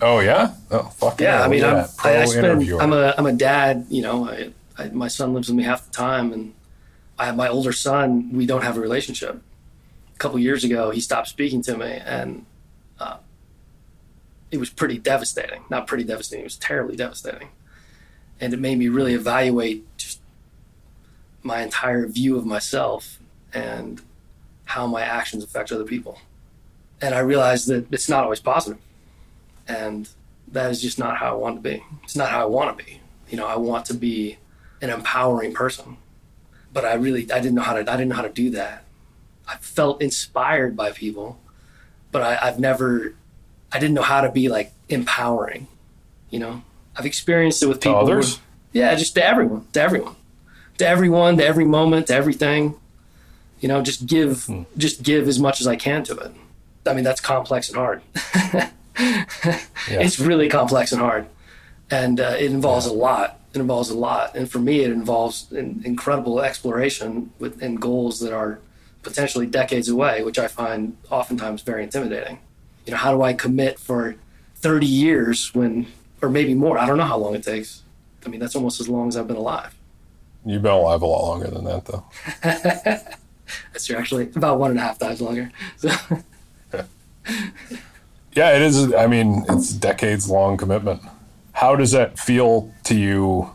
oh 0.00 0.20
yeah, 0.20 0.54
oh 0.70 0.84
fuck 0.84 1.20
yeah. 1.20 1.38
yeah 1.38 1.44
I 1.44 1.48
mean, 1.48 1.64
I'm, 1.64 1.86
I, 2.02 2.22
I 2.22 2.24
spend, 2.24 2.70
I'm 2.80 2.92
a 2.92 3.14
I'm 3.16 3.26
a 3.26 3.32
dad. 3.32 3.86
You 3.90 4.02
know, 4.02 4.28
I, 4.28 4.52
I, 4.78 4.88
my 4.88 5.08
son 5.08 5.34
lives 5.34 5.48
with 5.48 5.56
me 5.56 5.64
half 5.64 5.84
the 5.84 5.92
time, 5.92 6.32
and 6.32 6.54
I 7.18 7.26
have 7.26 7.36
my 7.36 7.48
older 7.48 7.72
son. 7.72 8.30
We 8.32 8.46
don't 8.46 8.62
have 8.62 8.76
a 8.76 8.80
relationship. 8.80 9.42
A 10.14 10.18
couple 10.18 10.38
years 10.38 10.64
ago, 10.64 10.90
he 10.90 11.00
stopped 11.00 11.28
speaking 11.28 11.62
to 11.62 11.76
me, 11.76 12.00
and 12.04 12.46
uh, 12.98 13.18
it 14.50 14.58
was 14.58 14.70
pretty 14.70 14.98
devastating. 14.98 15.64
Not 15.68 15.86
pretty 15.86 16.04
devastating. 16.04 16.42
It 16.42 16.44
was 16.44 16.56
terribly 16.56 16.96
devastating, 16.96 17.48
and 18.42 18.52
it 18.52 18.58
made 18.58 18.76
me 18.76 18.88
really 18.88 19.14
evaluate 19.14 19.84
just 19.96 20.20
my 21.44 21.62
entire 21.62 22.06
view 22.08 22.36
of 22.36 22.44
myself 22.44 23.20
and 23.54 24.02
how 24.64 24.84
my 24.88 25.02
actions 25.02 25.44
affect 25.44 25.70
other 25.70 25.84
people. 25.84 26.18
And 27.00 27.14
I 27.14 27.20
realized 27.20 27.68
that 27.68 27.92
it's 27.92 28.08
not 28.08 28.24
always 28.24 28.40
positive. 28.40 28.80
And 29.68 30.08
that 30.48 30.72
is 30.72 30.82
just 30.82 30.98
not 30.98 31.18
how 31.18 31.30
I 31.30 31.34
want 31.34 31.62
to 31.62 31.62
be. 31.62 31.84
It's 32.02 32.16
not 32.16 32.30
how 32.30 32.42
I 32.42 32.46
want 32.46 32.76
to 32.76 32.84
be. 32.84 33.00
You 33.30 33.36
know, 33.36 33.46
I 33.46 33.56
want 33.56 33.86
to 33.86 33.94
be 33.94 34.38
an 34.80 34.90
empowering 34.90 35.54
person. 35.54 35.96
But 36.72 36.84
I 36.84 36.94
really 36.94 37.30
I 37.30 37.38
didn't 37.38 37.54
know 37.54 37.62
how 37.62 37.74
to 37.74 37.80
I 37.80 37.96
didn't 37.96 38.08
know 38.08 38.16
how 38.16 38.22
to 38.22 38.28
do 38.28 38.50
that. 38.50 38.84
I 39.46 39.56
felt 39.58 40.02
inspired 40.02 40.76
by 40.76 40.90
people, 40.90 41.38
but 42.10 42.22
I, 42.22 42.48
I've 42.48 42.58
never, 42.58 43.14
I 43.70 43.78
didn't 43.78 43.94
know 43.94 44.02
how 44.02 44.20
to 44.20 44.30
be 44.30 44.48
like 44.48 44.72
empowering. 44.88 45.68
You 46.30 46.40
know, 46.40 46.62
I've 46.96 47.06
experienced 47.06 47.62
it 47.62 47.66
with 47.66 47.80
people. 47.80 47.98
others? 47.98 48.36
who- 48.36 48.42
yeah, 48.72 48.94
just 48.94 49.14
to 49.16 49.24
everyone, 49.26 49.66
to 49.72 49.80
everyone, 49.82 50.14
to 50.78 50.86
everyone, 50.86 51.36
to 51.36 51.44
every 51.46 51.64
moment, 51.64 52.06
to 52.08 52.14
everything. 52.14 52.74
You 53.60 53.68
know, 53.68 53.82
just 53.82 54.06
give, 54.06 54.48
just 54.76 55.02
give 55.02 55.28
as 55.28 55.38
much 55.38 55.60
as 55.60 55.66
I 55.66 55.76
can 55.76 56.02
to 56.04 56.16
it. 56.16 56.32
I 56.86 56.94
mean, 56.94 57.04
that's 57.04 57.20
complex 57.20 57.68
and 57.68 57.76
hard. 57.76 58.02
It's 59.88 60.18
really 60.20 60.48
complex 60.48 60.92
and 60.92 61.00
hard, 61.00 61.26
and 61.90 62.20
uh, 62.20 62.36
it 62.38 62.50
involves 62.50 62.86
a 62.86 62.92
lot. 62.92 63.40
It 63.54 63.58
involves 63.60 63.90
a 63.90 63.96
lot, 63.98 64.34
and 64.34 64.50
for 64.50 64.58
me, 64.58 64.80
it 64.80 64.90
involves 64.90 65.50
an 65.52 65.82
incredible 65.84 66.40
exploration 66.40 67.30
within 67.38 67.76
goals 67.76 68.20
that 68.20 68.32
are 68.32 68.58
potentially 69.02 69.46
decades 69.46 69.88
away, 69.88 70.22
which 70.22 70.38
I 70.38 70.46
find 70.46 70.96
oftentimes 71.10 71.62
very 71.62 71.82
intimidating. 71.82 72.38
You 72.86 72.92
know, 72.92 72.96
how 72.98 73.12
do 73.14 73.22
I 73.22 73.32
commit 73.32 73.78
for 73.78 74.14
30 74.56 74.86
years 74.86 75.54
when, 75.54 75.86
or 76.22 76.30
maybe 76.30 76.54
more? 76.54 76.78
I 76.78 76.86
don't 76.86 76.96
know 76.96 77.04
how 77.04 77.18
long 77.18 77.34
it 77.34 77.42
takes. 77.42 77.82
I 78.24 78.28
mean, 78.28 78.40
that's 78.40 78.54
almost 78.54 78.80
as 78.80 78.88
long 78.88 79.08
as 79.08 79.16
I've 79.16 79.26
been 79.26 79.36
alive. 79.36 79.74
You've 80.44 80.62
been 80.62 80.72
alive 80.72 81.02
a 81.02 81.06
lot 81.06 81.28
longer 81.28 81.48
than 81.48 81.64
that, 81.64 81.84
though. 81.84 82.04
That's 83.72 83.86
true, 83.86 83.96
actually, 83.96 84.30
about 84.34 84.58
one 84.58 84.70
and 84.70 84.80
a 84.80 84.82
half 84.82 84.98
times 84.98 85.20
longer. 85.20 85.50
So, 85.76 85.90
Yeah, 88.34 88.56
it 88.56 88.62
is. 88.62 88.94
I 88.94 89.06
mean, 89.06 89.44
it's 89.48 89.72
decades 89.72 90.28
long 90.30 90.56
commitment. 90.56 91.02
How 91.52 91.76
does 91.76 91.90
that 91.92 92.18
feel 92.18 92.72
to 92.84 92.94
you 92.96 93.50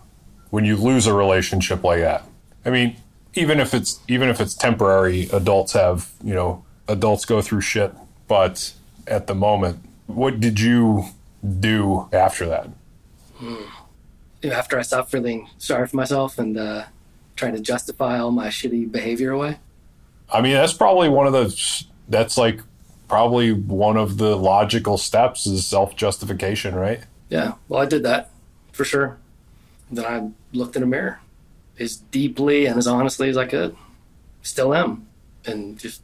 when 0.52 0.66
you 0.66 0.78
lose 0.78 1.08
a 1.08 1.14
relationship 1.14 1.84
like 1.84 2.02
that? 2.02 2.24
I 2.64 2.70
mean, 2.70 2.96
even 3.34 3.60
if 3.60 3.74
it's 3.74 4.00
even 4.08 4.30
if 4.30 4.40
it's 4.40 4.54
temporary, 4.54 5.30
adults 5.34 5.74
have 5.74 6.12
you 6.24 6.36
know 6.36 6.64
adults 6.88 7.26
go 7.26 7.42
through 7.42 7.62
shit. 7.62 7.94
But 8.28 8.74
at 9.08 9.26
the 9.26 9.34
moment, 9.34 9.80
what 10.06 10.40
did 10.40 10.60
you 10.60 11.06
do 11.60 12.10
after 12.12 12.46
that? 12.48 12.70
after 14.44 14.80
I 14.80 14.82
stopped 14.82 15.12
feeling 15.12 15.50
sorry 15.58 15.88
for 15.88 15.96
myself 15.96 16.38
and 16.40 16.58
uh, 16.58 16.86
trying 17.36 17.54
to 17.54 17.60
justify 17.60 18.20
all 18.20 18.32
my 18.32 18.48
shitty 18.48 18.92
behavior 18.92 19.32
away, 19.32 19.60
I 20.32 20.42
mean, 20.42 20.54
that's 20.54 20.74
probably 20.74 21.10
one 21.10 21.28
of 21.28 21.34
the 21.34 21.86
that's 22.10 22.38
like 22.38 22.62
probably 23.08 23.52
one 23.52 23.98
of 23.98 24.18
the 24.18 24.36
logical 24.36 24.98
steps 24.98 25.46
is 25.48 25.66
self 25.66 25.96
justification, 25.96 26.76
right? 26.76 27.02
Yeah, 27.30 27.54
well, 27.68 27.82
I 27.82 27.86
did 27.86 28.04
that 28.04 28.30
for 28.72 28.86
sure. 28.86 29.18
Then 29.92 30.06
I 30.06 30.30
looked 30.56 30.76
in 30.76 30.84
a 30.84 30.88
mirror 30.88 31.20
as 31.80 31.98
deeply 31.98 32.66
and 32.66 32.78
as 32.78 32.88
honestly 32.88 33.30
as 33.30 33.38
I 33.38 33.46
could. 33.46 33.76
Still 34.42 34.74
am. 34.74 35.08
And 35.46 35.78
just 35.78 36.02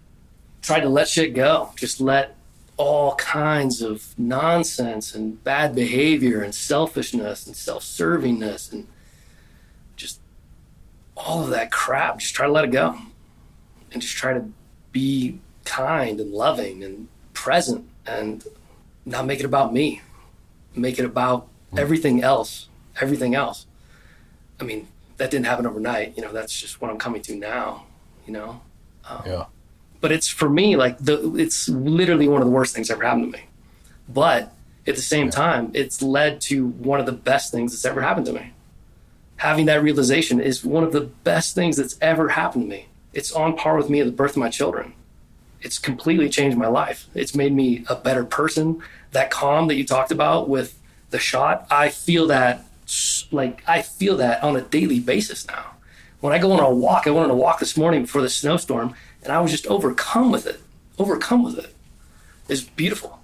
tried 0.61 0.81
to 0.81 0.89
let 0.89 1.07
shit 1.07 1.33
go. 1.33 1.71
Just 1.75 1.99
let 1.99 2.35
all 2.77 3.15
kinds 3.15 3.81
of 3.81 4.17
nonsense 4.17 5.13
and 5.13 5.43
bad 5.43 5.75
behavior 5.75 6.41
and 6.41 6.53
selfishness 6.53 7.45
and 7.45 7.55
self 7.55 7.83
servingness 7.83 8.71
and 8.71 8.87
just 9.95 10.19
all 11.15 11.43
of 11.43 11.49
that 11.51 11.71
crap, 11.71 12.19
just 12.19 12.33
try 12.33 12.45
to 12.45 12.51
let 12.51 12.63
it 12.63 12.71
go. 12.71 12.97
And 13.91 14.01
just 14.01 14.15
try 14.15 14.33
to 14.33 14.45
be 14.91 15.39
kind 15.65 16.19
and 16.19 16.31
loving 16.31 16.83
and 16.83 17.07
present 17.33 17.87
and 18.07 18.43
not 19.05 19.25
make 19.25 19.39
it 19.39 19.45
about 19.45 19.71
me. 19.71 20.01
Make 20.75 20.97
it 20.97 21.05
about 21.05 21.47
everything 21.77 22.23
else. 22.23 22.69
Everything 22.99 23.35
else. 23.35 23.67
I 24.59 24.63
mean 24.63 24.87
that 25.17 25.29
didn't 25.29 25.45
happen 25.45 25.67
overnight. 25.67 26.17
You 26.17 26.23
know 26.23 26.31
that's 26.31 26.59
just 26.59 26.81
what 26.81 26.89
i'm 26.89 26.97
coming 26.97 27.21
to 27.23 27.35
now 27.35 27.85
you 28.25 28.33
know? 28.33 28.61
Um, 29.09 29.21
yeah. 29.25 29.45
But 30.03 30.11
it's 30.11 30.27
for 30.27 30.49
me 30.49 30.75
like 30.75 30.97
the 30.99 31.33
it's 31.35 31.69
literally 31.69 32.27
one 32.27 32.41
of 32.41 32.45
the 32.45 32.51
worst 32.51 32.75
things 32.75 32.91
ever 32.91 33.03
happened 33.03 33.31
to 33.31 33.39
me 33.39 33.45
but 34.09 34.53
at 34.85 34.95
the 34.95 35.01
same 35.01 35.29
time 35.29 35.71
it's 35.73 36.01
led 36.01 36.39
to 36.41 36.67
one 36.67 36.99
of 36.99 37.05
the 37.05 37.11
best 37.11 37.51
things 37.51 37.71
that's 37.71 37.85
ever 37.85 38.01
happened 38.01 38.25
to 38.25 38.33
me 38.33 38.51
having 39.37 39.65
that 39.65 39.81
realization 39.81 40.41
is 40.41 40.63
one 40.63 40.83
of 40.83 40.91
the 40.91 41.01
best 41.01 41.55
things 41.55 41.77
that's 41.77 41.97
ever 42.01 42.29
happened 42.29 42.65
to 42.65 42.69
me 42.69 42.87
it's 43.13 43.31
on 43.31 43.55
par 43.55 43.77
with 43.77 43.89
me 43.89 44.01
at 44.01 44.05
the 44.05 44.11
birth 44.11 44.31
of 44.31 44.37
my 44.37 44.49
children 44.49 44.93
it's 45.63 45.79
completely 45.79 46.29
changed 46.29 46.57
my 46.57 46.67
life. 46.67 47.07
It's 47.15 47.33
made 47.33 47.53
me 47.53 47.85
a 47.87 47.95
better 47.95 48.25
person. 48.25 48.83
That 49.11 49.31
calm 49.31 49.67
that 49.69 49.75
you 49.75 49.85
talked 49.85 50.11
about 50.11 50.49
with 50.49 50.77
the 51.09 51.19
shot, 51.19 51.65
I 51.71 51.89
feel 51.89 52.27
that 52.27 52.65
like 53.31 53.63
I 53.67 53.81
feel 53.81 54.17
that 54.17 54.43
on 54.43 54.57
a 54.57 54.61
daily 54.61 54.99
basis 54.99 55.47
now. 55.47 55.71
When 56.19 56.33
I 56.33 56.37
go 56.37 56.51
on 56.51 56.59
a 56.59 56.69
walk, 56.69 57.07
I 57.07 57.11
went 57.11 57.25
on 57.25 57.31
a 57.31 57.35
walk 57.35 57.59
this 57.59 57.77
morning 57.77 58.01
before 58.03 58.21
the 58.21 58.29
snowstorm, 58.29 58.93
and 59.23 59.31
I 59.31 59.39
was 59.39 59.51
just 59.51 59.67
overcome 59.67 60.31
with 60.31 60.45
it. 60.45 60.59
Overcome 60.99 61.43
with 61.43 61.57
it. 61.57 61.73
It's 62.47 62.61
beautiful. 62.61 63.19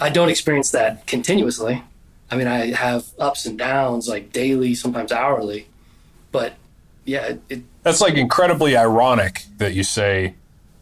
I 0.00 0.10
don't 0.10 0.28
experience 0.28 0.70
that 0.72 1.06
continuously. 1.06 1.82
I 2.30 2.36
mean, 2.36 2.46
I 2.46 2.74
have 2.74 3.06
ups 3.18 3.46
and 3.46 3.58
downs 3.58 4.08
like 4.08 4.32
daily, 4.32 4.74
sometimes 4.74 5.12
hourly, 5.12 5.66
but 6.30 6.54
yeah, 7.04 7.26
it, 7.26 7.40
it 7.48 7.62
That's 7.82 8.00
like 8.00 8.14
incredibly 8.14 8.76
ironic 8.76 9.44
that 9.56 9.72
you 9.72 9.82
say, 9.82 10.34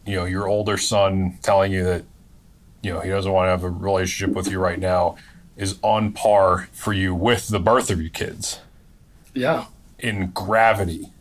you 0.05 0.15
know, 0.17 0.25
your 0.25 0.47
older 0.47 0.77
son 0.77 1.37
telling 1.41 1.71
you 1.71 1.83
that, 1.85 2.03
you 2.81 2.91
know, 2.91 2.99
he 2.99 3.09
doesn't 3.09 3.31
want 3.31 3.47
to 3.47 3.51
have 3.51 3.63
a 3.63 3.69
relationship 3.69 4.35
with 4.35 4.51
you 4.51 4.59
right 4.59 4.79
now 4.79 5.15
is 5.55 5.77
on 5.81 6.11
par 6.11 6.69
for 6.71 6.93
you 6.93 7.15
with 7.15 7.47
the 7.47 7.59
birth 7.59 7.89
of 7.89 7.99
your 7.99 8.11
kids 8.11 8.59
yeah, 9.33 9.65
in 9.99 10.31
gravity. 10.31 11.11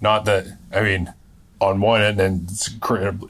Not 0.00 0.24
that, 0.24 0.46
I 0.72 0.82
mean, 0.82 1.14
on 1.60 1.80
one 1.80 2.02
end, 2.02 2.20
and 2.20 2.50
it's, 2.50 2.70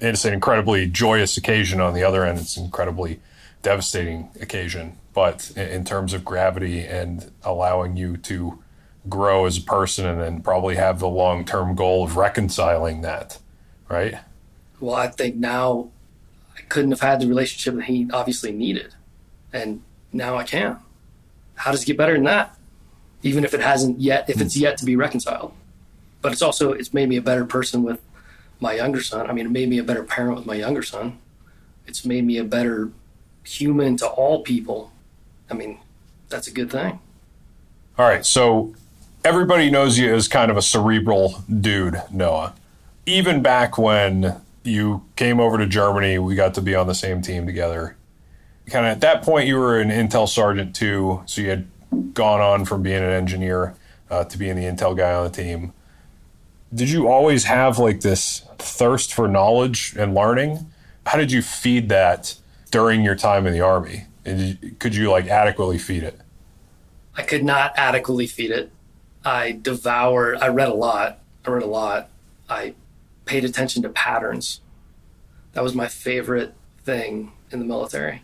it's 0.01 0.25
an 0.25 0.35
incredibly 0.35 0.87
joyous 0.87 1.37
occasion. 1.37 1.81
On 1.81 1.95
the 1.95 2.03
other 2.03 2.25
end, 2.25 2.39
it's 2.39 2.57
an 2.57 2.65
incredibly 2.65 3.21
devastating 3.63 4.31
occasion. 4.41 4.99
But 5.15 5.53
in, 5.57 5.69
in 5.69 5.85
terms 5.85 6.13
of 6.13 6.25
gravity 6.25 6.81
and 6.81 7.31
allowing 7.43 7.97
you 7.97 8.17
to 8.19 8.63
grow 9.09 9.47
as 9.47 9.59
a 9.59 9.63
person 9.63 10.07
and 10.07 10.21
then 10.21 10.43
probably 10.43 10.75
have 10.77 10.99
the 10.99 11.09
long 11.09 11.45
term 11.45 11.75
goal 11.75 12.05
of 12.05 12.17
reconciling 12.17 13.03
that, 13.03 13.39
right? 13.89 14.19
well, 14.81 14.95
I 14.95 15.09
think 15.09 15.37
now 15.37 15.89
I 16.57 16.61
couldn't 16.63 16.91
have 16.91 17.01
had 17.01 17.21
the 17.21 17.27
relationship 17.27 17.75
that 17.77 17.85
he 17.85 18.09
obviously 18.13 18.53
needed. 18.53 18.95
And 19.53 19.83
now 20.13 20.37
I 20.37 20.45
can. 20.45 20.79
How 21.55 21.71
does 21.71 21.83
it 21.83 21.87
get 21.87 21.97
better 21.97 22.15
than 22.15 22.25
that? 22.25 22.57
Even 23.23 23.45
if 23.45 23.55
it 23.55 23.61
hasn't 23.61 24.01
yet, 24.01 24.29
if 24.29 24.41
it's 24.41 24.55
hmm. 24.55 24.61
yet 24.61 24.77
to 24.79 24.85
be 24.85 24.97
reconciled. 24.97 25.53
But 26.21 26.33
it's 26.33 26.43
also, 26.43 26.73
it's 26.73 26.93
made 26.93 27.09
me 27.09 27.17
a 27.17 27.23
better 27.23 27.45
person 27.45 27.83
with 27.83 28.01
my 28.61 28.75
younger 28.75 29.03
son. 29.03 29.29
I 29.29 29.33
mean, 29.33 29.47
it 29.47 29.53
made 29.53 29.69
me 29.69 29.79
a 29.79 29.85
better 29.85 30.03
parent 30.03 30.37
with 30.37 30.47
my 30.47 30.55
younger 30.55 30.83
son. 30.83 31.19
It's 31.87 32.05
made 32.05 32.25
me 32.25 32.39
a 32.39 32.45
better 32.45 32.91
human 33.45 33.97
to 33.99 34.07
all 34.07 34.43
people. 34.43 34.93
I 35.51 35.55
mean, 35.55 35.79
that's 36.29 36.49
a 36.49 36.51
good 36.51 36.71
thing. 36.71 36.99
All 37.99 38.09
right. 38.09 38.25
So 38.27 38.75
everybody 39.25 39.71
knows 39.71 39.99
you 39.99 40.15
as 40.15 40.29
kind 40.29 40.51
of 40.51 40.57
a 40.57 40.63
cerebral 40.63 41.45
dude, 41.61 42.03
Noah. 42.11 42.55
Even 43.07 43.43
back 43.43 43.79
when 43.79 44.41
you 44.65 45.05
came 45.15 45.39
over 45.39 45.59
to 45.59 45.67
Germany, 45.67 46.19
we 46.19 46.35
got 46.35 46.55
to 46.55 46.63
be 46.63 46.75
on 46.75 46.87
the 46.87 46.95
same 46.95 47.23
team 47.23 47.47
together. 47.47 47.97
Kind 48.69 48.85
of 48.85 48.93
at 48.93 49.01
that 49.03 49.23
point, 49.23 49.47
you 49.47 49.57
were 49.57 49.79
an 49.79 49.91
Intel 49.91 50.29
Sergeant 50.29 50.75
too. 50.75 51.23
So 51.27 51.41
you 51.41 51.51
had 51.51 51.69
gone 52.15 52.41
on 52.41 52.65
from 52.65 52.83
being 52.83 53.03
an 53.03 53.11
engineer 53.11 53.77
uh, 54.11 54.25
to 54.25 54.37
being 54.37 54.57
the 54.57 54.65
Intel 54.65 54.97
guy 54.97 55.13
on 55.13 55.25
the 55.25 55.31
team. 55.31 55.73
Did 56.77 56.91
you 56.91 57.09
always 57.09 57.45
have 57.45 57.79
like 57.79 58.03
this 58.03 58.45
thirst 58.59 59.15
for 59.15 59.27
knowledge 59.27 59.95
and 59.99 60.15
learning? 60.15 60.71
How 61.07 61.17
did 61.17 61.33
you 61.33 61.41
feed 61.41 61.89
that 61.89 62.35
during 62.71 63.03
your 63.03 63.15
time 63.15 63.47
in 63.47 63.55
the 63.55 63.63
Army? 63.63 64.05
And 64.27 64.77
could 64.79 64.95
you 64.95 65.11
like 65.11 65.27
adequately 65.27 65.79
feed 65.79 66.03
it? 66.03 66.21
I 67.17 67.23
could 67.23 67.45
not 67.45 67.73
adequately 67.77 68.27
feed 68.27 68.51
it. 68.51 68.71
I 69.25 69.53
devoured, 69.53 70.37
I 70.37 70.49
read 70.49 70.69
a 70.69 70.75
lot. 70.75 71.21
I 71.47 71.51
read 71.51 71.63
a 71.63 71.67
lot. 71.67 72.11
I 72.49 72.75
paid 73.25 73.47
attention 73.47 73.83
to 73.83 73.89
patterns. 73.89 74.61
That 75.55 75.65
was 75.65 75.75
my 75.75 75.89
favorite 75.89 76.53
thing 76.85 77.33
in 77.51 77.59
the 77.59 77.65
military. 77.65 78.23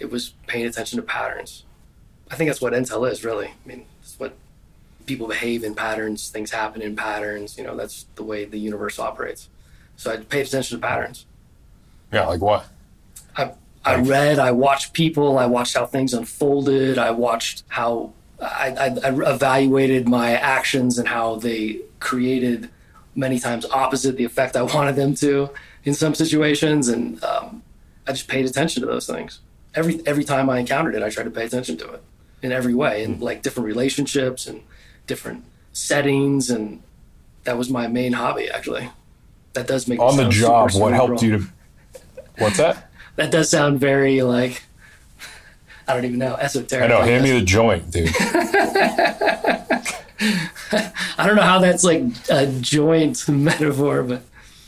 It 0.00 0.10
was 0.10 0.34
paying 0.48 0.66
attention 0.66 0.96
to 0.96 1.02
patterns. 1.02 1.64
I 2.28 2.34
think 2.34 2.48
that's 2.50 2.60
what 2.60 2.72
intel 2.72 3.08
is, 3.08 3.24
really. 3.24 3.46
I 3.46 3.68
mean, 3.68 3.86
it's 4.02 4.18
what 4.18 4.34
people 5.06 5.28
behave 5.28 5.64
in 5.64 5.74
patterns, 5.74 6.28
things 6.28 6.50
happen 6.50 6.82
in 6.82 6.96
patterns. 6.96 7.58
You 7.58 7.64
know, 7.64 7.76
that's 7.76 8.06
the 8.14 8.24
way 8.24 8.44
the 8.44 8.58
universe 8.58 8.98
operates. 8.98 9.48
So 9.96 10.12
I 10.12 10.16
paid 10.16 10.46
attention 10.46 10.78
to 10.78 10.86
patterns. 10.86 11.26
Yeah, 12.12 12.26
like 12.26 12.40
what? 12.40 12.66
I, 13.36 13.52
I 13.84 13.96
read, 13.96 14.38
I 14.38 14.52
watched 14.52 14.92
people, 14.92 15.38
I 15.38 15.46
watched 15.46 15.76
how 15.76 15.86
things 15.86 16.14
unfolded, 16.14 16.98
I 16.98 17.10
watched 17.10 17.64
how 17.68 18.12
I, 18.40 18.70
I, 18.70 18.86
I 18.86 19.34
evaluated 19.34 20.08
my 20.08 20.32
actions 20.32 20.98
and 20.98 21.08
how 21.08 21.36
they 21.36 21.80
created 22.00 22.70
many 23.14 23.38
times 23.38 23.64
opposite 23.66 24.16
the 24.16 24.24
effect 24.24 24.56
I 24.56 24.62
wanted 24.74 24.96
them 24.96 25.14
to 25.16 25.50
in 25.84 25.94
some 25.94 26.14
situations, 26.14 26.88
and 26.88 27.22
um, 27.22 27.62
I 28.06 28.12
just 28.12 28.28
paid 28.28 28.46
attention 28.46 28.80
to 28.82 28.86
those 28.86 29.06
things. 29.06 29.40
Every 29.74 30.06
every 30.06 30.24
time 30.24 30.48
I 30.48 30.58
encountered 30.58 30.94
it, 30.94 31.02
I 31.02 31.10
tried 31.10 31.24
to 31.24 31.30
pay 31.30 31.44
attention 31.44 31.76
to 31.78 31.92
it 31.92 32.02
in 32.42 32.52
every 32.52 32.74
way, 32.74 33.02
in 33.02 33.20
like 33.20 33.42
different 33.42 33.66
relationships 33.66 34.46
and 34.46 34.62
different 35.06 35.44
settings, 35.72 36.50
and 36.50 36.82
that 37.44 37.56
was 37.58 37.68
my 37.70 37.86
main 37.86 38.12
hobby 38.12 38.48
actually. 38.50 38.90
That 39.54 39.66
does 39.66 39.86
make 39.86 40.00
On 40.00 40.16
the 40.16 40.28
job, 40.28 40.72
what 40.72 40.92
helped 40.92 41.22
you 41.22 41.38
to? 41.38 41.46
What's 42.38 42.56
that? 42.58 42.90
That 43.16 43.30
does 43.30 43.48
sound 43.48 43.78
very 43.78 44.22
like 44.22 44.64
I 45.86 45.94
don't 45.94 46.04
even 46.04 46.18
know 46.18 46.34
esoteric. 46.34 46.84
I 46.84 46.88
know. 46.88 47.00
Hand 47.02 47.22
me 47.22 47.30
the 47.30 47.42
joint, 47.44 47.88
dude. 47.92 48.10
I 51.18 51.26
don't 51.26 51.36
know 51.36 51.42
how 51.42 51.60
that's 51.60 51.84
like 51.84 52.02
a 52.30 52.46
joint 52.60 53.28
metaphor, 53.28 54.02
but 54.02 54.22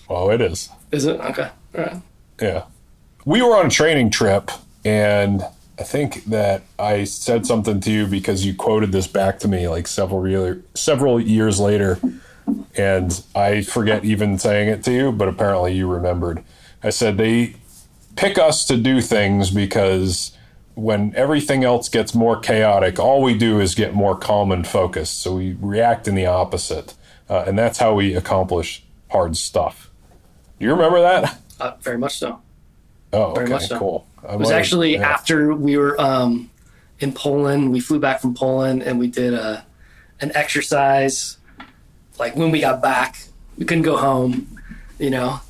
Oh, 0.09 0.31
it 0.31 0.41
is. 0.41 0.69
is 0.93 1.05
it 1.07 1.19
okay? 1.21 1.51
All 1.77 1.85
right. 1.85 1.97
Yeah. 2.41 2.65
We 3.25 3.43
were 3.43 3.57
on 3.57 3.67
a 3.67 3.71
training 3.71 4.11
trip, 4.11 4.51
and 4.85 5.43
I 5.79 5.83
think 5.83 6.25
that 6.27 6.63
I 6.79 7.05
said 7.05 7.47
something 7.47 7.81
to 7.81 7.91
you 7.91 8.07
because 8.07 8.47
you 8.47 8.55
quoted 8.55 8.93
this 8.93 9.07
back 9.07 9.39
to 9.41 9.49
me 9.49 9.69
like 9.69 9.87
several 9.87 10.27
year, 10.27 10.63
several 10.75 11.21
years 11.21 11.61
later, 11.61 11.99
and 12.77 13.23
I 13.35 13.63
forget 13.63 14.05
even 14.05 14.39
saying 14.39 14.69
it 14.69 14.83
to 14.85 14.93
you, 14.93 15.13
but 15.13 15.29
apparently 15.29 15.75
you 15.75 15.87
remembered. 15.87 16.43
I 16.83 16.91
said 16.91 17.19
they 17.19 17.57
pick 18.17 18.39
us 18.39 18.65
to 18.67 18.77
do 18.77 19.01
things 19.03 19.51
because 19.51 20.33
when 20.75 21.15
everything 21.15 21.65
else 21.65 21.89
gets 21.89 22.15
more 22.15 22.39
chaotic, 22.39 22.99
all 22.99 23.23
we 23.23 23.37
do 23.37 23.61
is 23.61 23.75
get 23.75 23.95
more 23.95 24.17
calm 24.17 24.53
and 24.53 24.67
focused. 24.67 25.21
So 25.21 25.37
we 25.37 25.57
react 25.61 26.09
in 26.09 26.15
the 26.15 26.27
opposite, 26.27 26.95
uh, 27.29 27.45
and 27.47 27.59
that's 27.59 27.79
how 27.79 27.95
we 27.95 28.15
accomplish 28.15 28.83
hard 29.11 29.37
stuff. 29.37 29.91
Do 30.59 30.65
you 30.65 30.71
remember 30.73 31.01
that? 31.03 31.39
Uh, 31.61 31.73
very 31.81 31.99
much 31.99 32.19
so. 32.19 32.41
Oh, 33.13 33.33
Very 33.35 33.45
okay, 33.45 33.53
much 33.55 33.67
so. 33.69 33.79
cool. 33.79 34.07
I 34.29 34.35
It 34.35 34.39
was 34.39 34.51
might- 34.51 34.57
actually 34.57 34.93
yeah. 34.95 35.09
after 35.09 35.55
we 35.55 35.77
were 35.77 36.01
um, 36.01 36.51
in 37.01 37.13
Poland. 37.13 37.73
We 37.73 37.81
flew 37.81 37.99
back 37.99 38.21
from 38.21 38.35
Poland 38.35 38.83
and 38.83 38.99
we 38.99 39.07
did 39.09 39.35
a, 39.35 39.65
an 40.21 40.33
exercise. 40.35 41.39
Like 42.19 42.37
when 42.37 42.51
we 42.51 42.61
got 42.61 42.83
back, 42.83 43.19
we 43.59 43.65
couldn't 43.65 43.85
go 43.85 43.97
home, 43.97 44.49
you 44.99 45.11
know. 45.11 45.41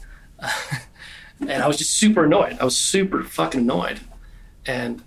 and 1.40 1.62
I 1.62 1.66
was 1.66 1.76
just 1.78 1.94
super 1.94 2.24
annoyed. 2.24 2.58
I 2.60 2.64
was 2.64 2.76
super 2.76 3.22
fucking 3.22 3.60
annoyed. 3.60 4.00
And 4.66 5.02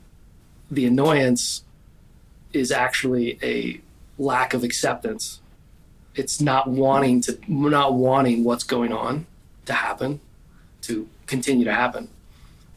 the 0.72 0.86
annoyance 0.86 1.64
is 2.54 2.72
actually 2.72 3.38
a 3.44 3.82
lack 4.18 4.54
of 4.54 4.64
acceptance. 4.64 5.42
It's 6.16 6.42
not 6.42 6.68
wanting 6.68 7.22
to, 7.22 7.38
not 7.48 7.94
wanting 7.94 8.44
what's 8.44 8.64
going 8.64 8.92
on 8.92 9.26
to 9.66 9.74
happen, 9.74 10.20
to 10.84 11.08
continue 11.28 11.66
to 11.66 11.74
happen 11.74 12.10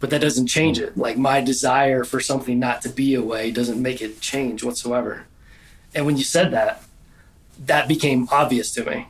but 0.03 0.11
that 0.11 0.21
doesn't 0.21 0.49
change 0.49 0.81
it. 0.81 0.99
Like 0.99 1.17
my 1.17 1.41
desire 1.41 2.03
for 2.03 2.19
something 2.19 2.59
not 2.59 2.83
to 2.83 2.89
be 2.89 3.15
a 3.15 3.23
way 3.23 3.53
doesn't 3.53 3.81
make 3.81 4.03
it 4.03 4.21
change 4.21 4.65
whatsoever. 4.65 5.27
And 5.95 6.05
when 6.05 6.17
you 6.17 6.25
said 6.25 6.51
that, 6.51 6.83
that 7.67 7.87
became 7.87 8.27
obvious 8.33 8.75
to 8.75 8.85
me. 8.85 9.07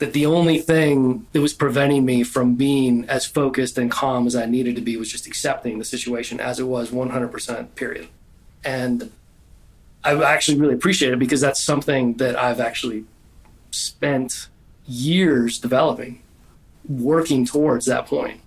That 0.00 0.12
the 0.12 0.26
only 0.26 0.58
thing 0.58 1.28
that 1.30 1.40
was 1.40 1.54
preventing 1.54 2.04
me 2.04 2.24
from 2.24 2.56
being 2.56 3.04
as 3.08 3.24
focused 3.24 3.78
and 3.78 3.92
calm 3.92 4.26
as 4.26 4.34
I 4.34 4.46
needed 4.46 4.74
to 4.74 4.82
be 4.82 4.96
was 4.96 5.08
just 5.08 5.28
accepting 5.28 5.78
the 5.78 5.84
situation 5.84 6.40
as 6.40 6.58
it 6.58 6.64
was 6.64 6.90
100%, 6.90 7.76
period. 7.76 8.08
And 8.64 9.12
I 10.02 10.20
actually 10.20 10.58
really 10.58 10.74
appreciate 10.74 11.12
it 11.12 11.20
because 11.20 11.42
that's 11.42 11.62
something 11.62 12.14
that 12.14 12.34
I've 12.34 12.58
actually 12.58 13.04
spent 13.70 14.48
years 14.84 15.60
developing, 15.60 16.22
working 16.88 17.46
towards 17.46 17.86
that 17.86 18.08
point 18.08 18.40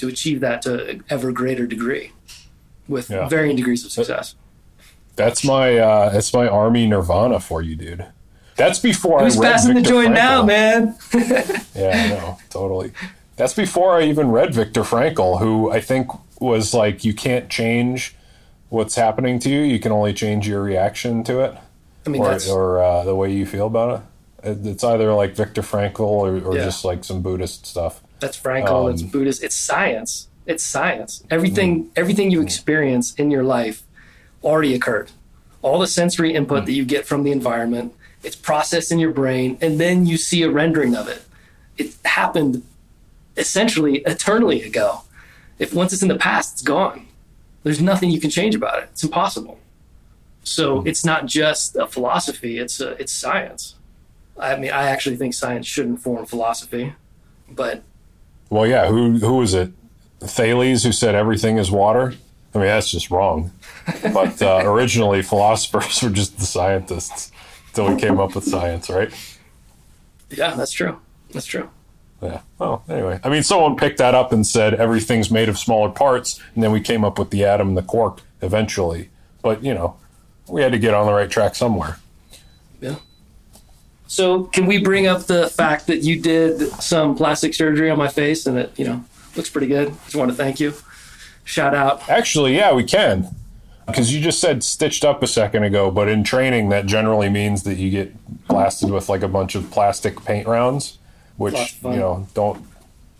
to 0.00 0.08
achieve 0.08 0.40
that 0.40 0.62
to 0.62 0.86
an 0.88 1.04
ever 1.08 1.30
greater 1.32 1.66
degree 1.66 2.12
with 2.88 3.08
Yeah. 3.10 3.28
varying 3.28 3.56
degrees 3.56 3.84
of 3.84 3.92
success. 3.92 4.34
That's 5.16 5.44
my 5.44 5.76
uh, 5.78 6.10
that's 6.10 6.32
my 6.32 6.48
army 6.48 6.86
nirvana 6.86 7.40
for 7.40 7.62
you, 7.62 7.76
dude. 7.76 8.06
That's 8.56 8.78
before 8.78 9.20
Who's 9.22 9.36
I 9.38 9.40
read 9.42 9.52
passing 9.52 9.74
the 9.74 9.80
Viktor 9.80 9.90
joint 9.94 10.12
now, 10.14 10.42
man? 10.44 10.96
Yeah, 11.74 11.90
I 11.94 12.08
know, 12.08 12.38
totally. 12.50 12.92
That's 13.36 13.54
before 13.54 13.96
I 13.98 14.02
even 14.04 14.30
read 14.30 14.54
Viktor 14.54 14.82
Frankl, 14.82 15.38
who 15.40 15.70
I 15.70 15.80
think 15.80 16.08
was 16.40 16.74
like, 16.74 17.04
you 17.04 17.14
can't 17.14 17.48
change 17.48 18.14
what's 18.68 18.96
happening 18.96 19.38
to 19.40 19.48
you. 19.50 19.60
You 19.60 19.78
can 19.78 19.92
only 19.92 20.12
change 20.12 20.46
your 20.46 20.62
reaction 20.62 21.24
to 21.24 21.40
it, 21.40 21.54
I 22.06 22.10
mean, 22.10 22.20
or 22.22 22.38
or 22.50 22.82
uh, 22.82 23.04
the 23.04 23.14
way 23.14 23.32
you 23.32 23.46
feel 23.46 23.66
about 23.66 24.02
it. 24.42 24.48
It- 24.50 24.66
It's 24.66 24.84
either 24.84 25.12
like 25.14 25.34
Viktor 25.34 25.62
Frankl 25.62 26.00
or, 26.00 26.38
or 26.40 26.56
Yeah. 26.56 26.64
just 26.64 26.84
like 26.84 27.04
some 27.04 27.20
Buddhist 27.22 27.66
stuff. 27.66 28.00
That's 28.20 28.38
Frankl, 28.38 28.86
um, 28.86 28.90
it's 28.92 29.02
Buddhist, 29.02 29.42
it's 29.42 29.54
science. 29.56 30.28
It's 30.46 30.62
science. 30.64 31.22
Everything, 31.30 31.84
Mm-hmm. 31.84 31.92
everything 31.96 32.30
you 32.30 32.40
experience 32.42 33.14
in 33.14 33.30
your 33.30 33.42
life 33.42 33.82
already 34.42 34.74
occurred. 34.74 35.10
All 35.62 35.78
the 35.78 35.86
sensory 35.86 36.32
Mm. 36.32 36.36
input 36.36 36.66
that 36.66 36.72
you 36.72 36.84
get 36.84 37.06
from 37.06 37.22
the 37.22 37.32
environment, 37.32 37.92
it's 38.22 38.36
processed 38.36 38.90
in 38.92 38.98
your 38.98 39.12
brain, 39.12 39.58
and 39.60 39.78
then 39.80 40.06
you 40.06 40.16
see 40.16 40.42
a 40.42 40.50
rendering 40.50 40.94
of 40.94 41.08
it. 41.08 41.22
It 41.78 41.94
happened 42.04 42.62
essentially 43.36 43.98
eternally 43.98 44.62
ago. 44.62 45.02
If 45.58 45.72
once 45.74 45.92
it's 45.92 46.02
in 46.02 46.08
the 46.08 46.16
past, 46.18 46.54
it's 46.54 46.62
gone. 46.62 47.06
There's 47.62 47.80
nothing 47.80 48.10
you 48.10 48.20
can 48.20 48.30
change 48.30 48.54
about 48.54 48.82
it. 48.82 48.88
It's 48.92 49.04
impossible. 49.04 49.58
So 50.42 50.82
it's 50.86 51.04
not 51.04 51.26
just 51.26 51.76
a 51.76 51.86
philosophy; 51.86 52.58
it's 52.58 52.80
a, 52.80 52.92
it's 53.00 53.12
science. 53.12 53.74
I 54.38 54.56
mean, 54.56 54.70
I 54.70 54.84
actually 54.84 55.16
think 55.16 55.34
science 55.34 55.66
should 55.66 55.84
inform 55.86 56.24
philosophy, 56.24 56.94
but 57.50 57.82
Well, 58.50 58.66
yeah. 58.66 58.88
Who 58.88 59.18
who 59.18 59.34
was 59.36 59.54
it? 59.54 59.72
Thales, 60.20 60.82
who 60.84 60.92
said 60.92 61.14
everything 61.14 61.56
is 61.56 61.70
water. 61.70 62.14
I 62.54 62.58
mean, 62.58 62.66
that's 62.66 62.90
just 62.90 63.10
wrong. 63.10 63.52
But 64.12 64.42
uh, 64.42 64.62
originally, 64.64 65.22
philosophers 65.22 66.02
were 66.02 66.10
just 66.10 66.38
the 66.38 66.44
scientists 66.46 67.30
until 67.68 67.94
we 67.94 68.00
came 68.00 68.18
up 68.18 68.34
with 68.34 68.44
science, 68.44 68.90
right? 68.90 69.12
yeah, 70.30 70.54
that's 70.54 70.72
true. 70.72 70.98
That's 71.32 71.46
true. 71.46 71.70
Yeah. 72.22 72.40
Well, 72.58 72.84
anyway, 72.88 73.18
I 73.24 73.30
mean, 73.30 73.42
someone 73.42 73.76
picked 73.76 73.98
that 73.98 74.14
up 74.14 74.32
and 74.32 74.46
said 74.46 74.74
everything's 74.74 75.30
made 75.30 75.48
of 75.48 75.58
smaller 75.58 75.90
parts, 75.90 76.40
and 76.54 76.62
then 76.62 76.70
we 76.72 76.80
came 76.80 77.04
up 77.04 77.18
with 77.18 77.30
the 77.30 77.44
atom 77.44 77.68
and 77.68 77.76
the 77.76 77.82
quark 77.82 78.20
eventually. 78.42 79.08
But 79.42 79.64
you 79.64 79.72
know, 79.72 79.96
we 80.48 80.60
had 80.60 80.72
to 80.72 80.78
get 80.78 80.92
on 80.92 81.06
the 81.06 81.12
right 81.12 81.30
track 81.30 81.54
somewhere. 81.54 81.98
Yeah. 82.80 82.96
So, 84.10 84.42
can 84.42 84.66
we 84.66 84.78
bring 84.78 85.06
up 85.06 85.26
the 85.26 85.48
fact 85.48 85.86
that 85.86 86.02
you 86.02 86.20
did 86.20 86.68
some 86.82 87.14
plastic 87.14 87.54
surgery 87.54 87.90
on 87.90 87.96
my 87.96 88.08
face 88.08 88.44
and 88.44 88.58
it, 88.58 88.76
you 88.76 88.84
know, 88.84 89.04
looks 89.36 89.48
pretty 89.48 89.68
good? 89.68 89.94
Just 90.02 90.16
want 90.16 90.32
to 90.32 90.36
thank 90.36 90.58
you. 90.58 90.74
Shout 91.44 91.76
out. 91.76 92.08
Actually, 92.10 92.56
yeah, 92.56 92.74
we 92.74 92.82
can. 92.82 93.28
Because 93.86 94.12
you 94.12 94.20
just 94.20 94.40
said 94.40 94.64
stitched 94.64 95.04
up 95.04 95.22
a 95.22 95.28
second 95.28 95.62
ago, 95.62 95.92
but 95.92 96.08
in 96.08 96.24
training, 96.24 96.70
that 96.70 96.86
generally 96.86 97.28
means 97.28 97.62
that 97.62 97.76
you 97.76 97.88
get 97.88 98.48
blasted 98.48 98.90
with 98.90 99.08
like 99.08 99.22
a 99.22 99.28
bunch 99.28 99.54
of 99.54 99.70
plastic 99.70 100.24
paint 100.24 100.48
rounds, 100.48 100.98
which 101.36 101.78
you 101.84 101.90
know 101.90 102.26
don't. 102.34 102.66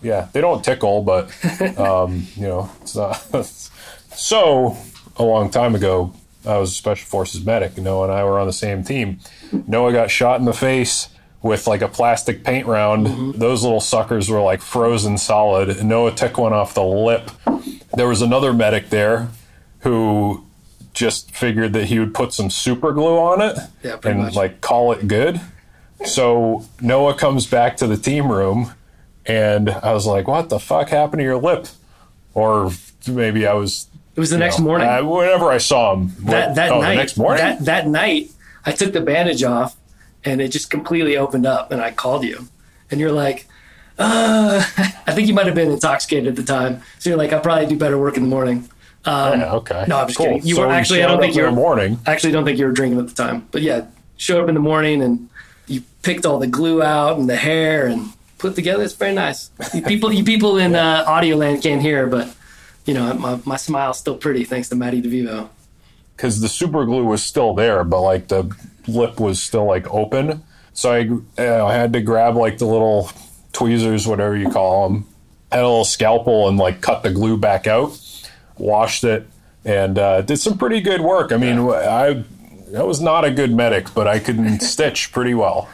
Yeah, 0.03 0.27
they 0.33 0.41
don't 0.41 0.65
tickle, 0.65 1.03
but 1.03 1.31
um, 1.79 2.27
you 2.35 2.49
know 2.49 2.69
it's 2.83 2.97
not. 2.97 3.15
so 4.17 4.77
a 5.15 5.23
long 5.23 5.51
time 5.51 5.77
ago, 5.77 6.13
I 6.47 6.57
was 6.59 6.71
a 6.71 6.75
special 6.75 7.07
forces 7.07 7.45
medic. 7.45 7.77
Noah 7.77 8.05
and 8.05 8.13
I 8.13 8.25
were 8.25 8.39
on 8.39 8.47
the 8.47 8.53
same 8.53 8.83
team. 8.83 9.19
Noah 9.67 9.93
got 9.93 10.11
shot 10.11 10.39
in 10.41 10.47
the 10.47 10.53
face 10.53 11.09
with 11.43 11.67
like 11.67 11.83
a 11.83 11.89
plastic 11.89 12.45
paint 12.45 12.67
round. 12.67 13.07
Mm-hmm. 13.07 13.39
Those 13.39 13.63
little 13.63 13.81
suckers 13.81 14.29
were 14.31 14.41
like 14.41 14.61
frozen 14.63 15.19
solid. 15.19 15.83
Noah 15.85 16.13
took 16.15 16.39
one 16.39 16.53
off 16.53 16.75
the 16.75 16.83
lip. 16.85 17.31
There 17.95 18.09
was 18.09 18.23
another 18.23 18.53
medic 18.53 18.91
there 18.91 19.29
who 19.81 20.45
just 20.93 21.31
figured 21.35 21.73
that 21.73 21.87
he 21.87 21.99
would 21.99 22.13
put 22.15 22.33
some 22.33 22.51
super 22.51 22.93
glue 22.93 23.17
on 23.19 23.41
it 23.41 23.57
Yeah, 23.83 23.97
and 24.05 24.19
much. 24.21 24.35
like 24.35 24.61
call 24.61 24.93
it 24.93 25.07
good. 25.09 25.41
So 26.05 26.65
Noah 26.81 27.15
comes 27.15 27.47
back 27.47 27.77
to 27.79 27.87
the 27.87 27.97
team 27.97 28.31
room 28.33 28.73
and 29.27 29.69
I 29.71 29.93
was 29.93 30.07
like, 30.07 30.27
"What 30.27 30.49
the 30.49 30.59
fuck 30.59 30.89
happened 30.89 31.21
to 31.21 31.25
your 31.25 31.37
lip?" 31.37 31.67
Or 32.35 32.71
maybe 33.07 33.47
I 33.47 33.53
was 33.55 33.87
It 34.17 34.21
was 34.21 34.31
the 34.31 34.37
you 34.37 34.41
next 34.41 34.59
know, 34.59 34.65
morning. 34.67 34.89
uh, 34.89 35.05
whenever 35.05 35.51
I 35.51 35.59
saw 35.59 35.95
him. 35.95 36.13
that 36.21 36.55
that 36.57 36.73
oh, 36.73 36.81
night. 36.81 36.91
the 36.91 36.97
next 36.97 37.17
morning. 37.17 37.39
That 37.39 37.65
that 37.65 37.89
night, 37.89 38.31
I 38.67 38.73
took 38.73 38.93
the 38.93 39.01
bandage 39.01 39.43
off, 39.43 39.77
and 40.25 40.41
it 40.41 40.49
just 40.49 40.71
completely 40.71 41.17
opened 41.17 41.47
up. 41.47 41.71
And 41.73 41.81
I 41.81 41.91
called 41.93 42.25
you, 42.25 42.49
and 42.91 43.01
you're 43.01 43.13
like, 43.13 43.47
uh, 43.99 44.65
I 45.07 45.13
think 45.13 45.29
you 45.29 45.35
might 45.35 45.47
have 45.47 45.55
been 45.55 45.71
intoxicated 45.71 46.27
at 46.29 46.37
the 46.37 46.43
time. 46.43 46.83
So 46.99 47.11
you're 47.11 47.19
like, 47.19 47.33
I'll 47.33 47.41
probably 47.41 47.67
do 47.67 47.77
better 47.77 47.99
work 47.99 48.17
in 48.17 48.25
the 48.25 48.29
morning. 48.29 48.69
Um, 49.05 49.41
yeah, 49.41 49.53
okay. 49.55 49.85
No, 49.89 49.99
I'm 50.01 50.09
just 50.09 50.19
Cool. 50.19 50.27
kidding. 50.27 50.47
You 50.47 50.57
So 50.57 50.63
were 50.63 50.69
we 50.69 50.75
actually. 50.75 51.03
I 51.03 51.07
don't 51.07 51.21
think 51.21 51.35
you 51.35 51.43
were 51.43 51.53
morning. 51.53 51.99
Actually, 52.07 52.33
don't 52.33 52.45
think 52.45 52.59
you 52.59 52.67
were 52.67 52.73
drinking 52.73 52.99
at 53.01 53.09
the 53.09 53.15
time. 53.15 53.47
But 53.51 53.63
yeah, 53.63 53.87
showed 54.19 54.43
up 54.43 54.49
in 54.49 54.55
the 54.55 54.61
morning 54.61 55.01
and 55.03 55.29
you 55.67 55.83
picked 56.03 56.27
all 56.27 56.39
the 56.39 56.47
glue 56.49 56.83
out 56.83 57.19
and 57.19 57.29
the 57.31 57.37
hair 57.37 57.87
and 57.87 58.11
put 58.39 58.57
together. 58.57 58.83
It's 58.83 58.93
very 58.95 59.15
nice. 59.15 59.51
You 59.73 59.81
people, 59.83 60.13
you 60.13 60.25
people 60.25 60.59
in 60.59 60.75
uh, 60.75 61.05
audio 61.07 61.37
land 61.37 61.63
can't 61.63 61.81
hear, 61.81 62.07
but 62.09 62.35
you 62.91 62.95
know 62.95 63.15
my 63.15 63.39
my 63.45 63.57
smile's 63.57 63.99
still 63.99 64.17
pretty 64.17 64.43
thanks 64.45 64.69
to 64.71 64.75
Matty 64.75 65.01
DeVivo. 65.01 65.49
because 66.17 66.41
the 66.41 66.49
super 66.49 66.85
glue 66.85 67.05
was 67.05 67.23
still 67.23 67.55
there, 67.55 67.85
but 67.85 68.01
like 68.01 68.27
the 68.27 68.51
lip 68.89 69.21
was 69.21 69.41
still 69.41 69.65
like 69.65 69.87
open. 69.95 70.43
So 70.73 70.91
I, 70.93 71.09
uh, 71.41 71.67
I 71.67 71.75
had 71.75 71.93
to 71.93 72.01
grab 72.01 72.35
like 72.37 72.59
the 72.59 72.67
little 72.67 73.11
tweezers, 73.53 74.07
whatever 74.09 74.37
you 74.37 74.51
call 74.51 74.89
them, 74.89 75.07
had 75.53 75.61
a 75.61 75.69
little 75.69 75.85
scalpel 75.85 76.49
and 76.49 76.59
like 76.59 76.81
cut 76.81 77.03
the 77.05 77.11
glue 77.11 77.37
back 77.37 77.67
out, 77.69 77.97
washed 78.59 79.05
it, 79.05 79.27
and 79.65 79.97
uh, 79.99 80.23
did 80.23 80.39
some 80.39 80.59
pretty 80.59 80.81
good 80.81 81.01
work. 81.01 81.31
I 81.33 81.37
mean, 81.37 81.59
I 81.61 82.25
I 82.77 82.83
was 82.83 83.01
not 83.01 83.25
a 83.25 83.31
good 83.31 83.55
medic, 83.55 83.95
but 83.95 84.09
I 84.09 84.19
could 84.19 84.63
stitch 84.73 85.13
pretty 85.13 85.35
well. 85.35 85.69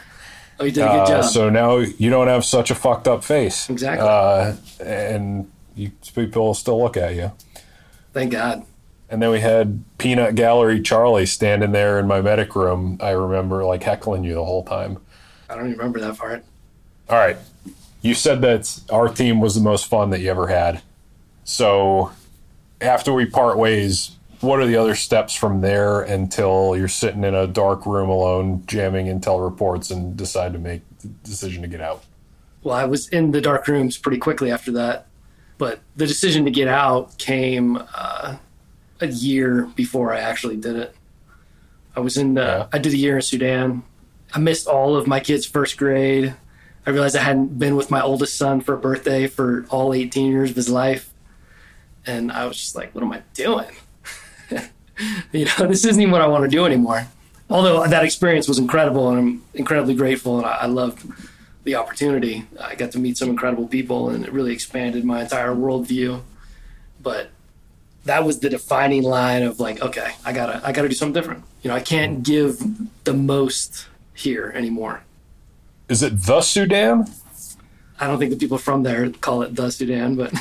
Oh, 0.59 0.65
you 0.65 0.71
did 0.71 0.83
a 0.83 0.87
good 0.87 0.99
Uh, 1.01 1.21
job. 1.21 1.25
so 1.25 1.49
now 1.49 1.77
you 1.77 2.09
don't 2.09 2.27
have 2.27 2.45
such 2.45 2.69
a 2.71 2.75
fucked 2.75 3.07
up 3.07 3.23
face. 3.23 3.69
Exactly. 3.69 4.07
Uh, 4.07 4.55
and 4.83 5.49
you, 5.77 5.91
people 6.15 6.53
still 6.53 6.81
look 6.81 6.97
at 6.97 7.15
you. 7.15 7.31
Thank 8.13 8.31
God. 8.31 8.65
And 9.09 9.21
then 9.21 9.31
we 9.31 9.39
had 9.39 9.83
Peanut 9.97 10.35
Gallery 10.35 10.81
Charlie 10.81 11.25
standing 11.25 11.71
there 11.71 11.99
in 11.99 12.07
my 12.07 12.21
medic 12.21 12.55
room. 12.55 12.97
I 13.01 13.11
remember 13.11 13.63
like 13.63 13.83
heckling 13.83 14.23
you 14.23 14.33
the 14.33 14.43
whole 14.43 14.63
time. 14.63 14.97
I 15.49 15.55
don't 15.55 15.67
even 15.67 15.77
remember 15.77 15.99
that 16.01 16.17
part. 16.17 16.43
All 17.09 17.17
right. 17.17 17.37
You 18.01 18.13
said 18.13 18.41
that 18.41 18.81
our 18.91 19.07
team 19.07 19.39
was 19.39 19.55
the 19.55 19.61
most 19.61 19.87
fun 19.87 20.09
that 20.09 20.19
you 20.19 20.29
ever 20.29 20.47
had. 20.47 20.81
So 21.45 22.11
after 22.81 23.13
we 23.13 23.25
part 23.25 23.57
ways, 23.57 24.11
what 24.41 24.59
are 24.59 24.67
the 24.67 24.75
other 24.75 24.95
steps 24.95 25.33
from 25.33 25.61
there 25.61 26.01
until 26.01 26.75
you're 26.77 26.87
sitting 26.87 27.23
in 27.23 27.33
a 27.33 27.47
dark 27.47 27.85
room 27.85 28.09
alone, 28.09 28.63
jamming 28.67 29.07
intel 29.07 29.43
reports, 29.43 29.89
and 29.89 30.15
decide 30.15 30.53
to 30.53 30.59
make 30.59 30.81
the 30.99 31.07
decision 31.07 31.61
to 31.61 31.67
get 31.67 31.81
out? 31.81 32.03
Well, 32.61 32.75
I 32.75 32.85
was 32.85 33.07
in 33.09 33.31
the 33.31 33.41
dark 33.41 33.67
rooms 33.67 33.97
pretty 33.97 34.17
quickly 34.17 34.51
after 34.51 34.71
that, 34.73 35.07
but 35.57 35.79
the 35.95 36.05
decision 36.07 36.45
to 36.45 36.51
get 36.51 36.67
out 36.67 37.17
came 37.17 37.77
uh, 37.95 38.37
a 39.01 39.07
year 39.07 39.69
before 39.75 40.13
I 40.13 40.19
actually 40.19 40.57
did 40.57 40.75
it. 40.75 40.95
I 41.95 41.99
was 41.99 42.17
in. 42.17 42.37
Uh, 42.37 42.41
Yeah. 42.41 42.67
I 42.73 42.77
did 42.77 42.93
a 42.93 42.97
year 42.97 43.15
in 43.15 43.21
Sudan. 43.21 43.83
I 44.33 44.39
missed 44.39 44.67
all 44.67 44.95
of 44.95 45.07
my 45.07 45.19
kids' 45.19 45.45
first 45.45 45.77
grade. 45.77 46.35
I 46.85 46.89
realized 46.91 47.15
I 47.15 47.23
hadn't 47.23 47.57
been 47.59 47.75
with 47.75 47.91
my 47.91 48.01
oldest 48.01 48.37
son 48.37 48.61
for 48.61 48.73
a 48.73 48.77
birthday 48.77 49.27
for 49.27 49.65
all 49.69 49.93
18 49.93 50.31
years 50.31 50.51
of 50.51 50.55
his 50.55 50.69
life, 50.69 51.13
and 52.05 52.31
I 52.31 52.45
was 52.45 52.57
just 52.57 52.75
like, 52.75 52.93
"What 52.93 53.03
am 53.03 53.11
I 53.11 53.23
doing?" 53.33 53.71
you 55.31 55.45
know, 55.45 55.67
this 55.67 55.85
isn't 55.85 56.01
even 56.01 56.11
what 56.11 56.21
I 56.21 56.27
want 56.27 56.43
to 56.43 56.49
do 56.49 56.65
anymore. 56.65 57.07
Although 57.49 57.87
that 57.87 58.03
experience 58.03 58.47
was 58.47 58.59
incredible, 58.59 59.09
and 59.09 59.17
I'm 59.19 59.43
incredibly 59.53 59.95
grateful, 59.95 60.37
and 60.37 60.45
I, 60.45 60.51
I 60.61 60.65
loved 60.67 61.03
the 61.67 61.75
opportunity. 61.75 62.45
I 62.59 62.75
got 62.75 62.93
to 62.93 62.99
meet 62.99 63.17
some 63.17 63.29
incredible 63.29 63.67
people, 63.67 64.09
and 64.09 64.23
it 64.25 64.31
really 64.31 64.53
expanded 64.53 65.03
my 65.03 65.21
entire 65.23 65.53
worldview. 65.53 66.21
But 67.01 67.29
that 68.05 68.23
was 68.23 68.39
the 68.39 68.49
defining 68.49 69.03
line 69.03 69.43
of 69.43 69.59
like, 69.59 69.81
okay, 69.81 70.13
I 70.25 70.31
gotta, 70.31 70.65
I 70.65 70.71
gotta 70.71 70.87
do 70.87 70.95
something 70.95 71.13
different. 71.13 71.43
You 71.61 71.69
know, 71.69 71.75
I 71.75 71.81
can't 71.81 72.23
give 72.23 72.63
the 73.03 73.13
most 73.13 73.87
here 74.15 74.53
anymore. 74.55 75.03
Is 75.89 76.01
it 76.01 76.21
the 76.21 76.39
Sudan? 76.39 77.05
I 77.99 78.07
don't 78.07 78.17
think 78.17 78.31
the 78.31 78.37
people 78.37 78.57
from 78.57 78.83
there 78.83 79.09
call 79.09 79.41
it 79.41 79.53
the 79.53 79.69
Sudan, 79.69 80.15
but 80.15 80.33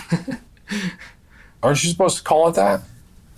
Aren't 1.62 1.82
you 1.82 1.90
supposed 1.90 2.18
to 2.18 2.22
call 2.22 2.48
it 2.48 2.54
that? 2.54 2.82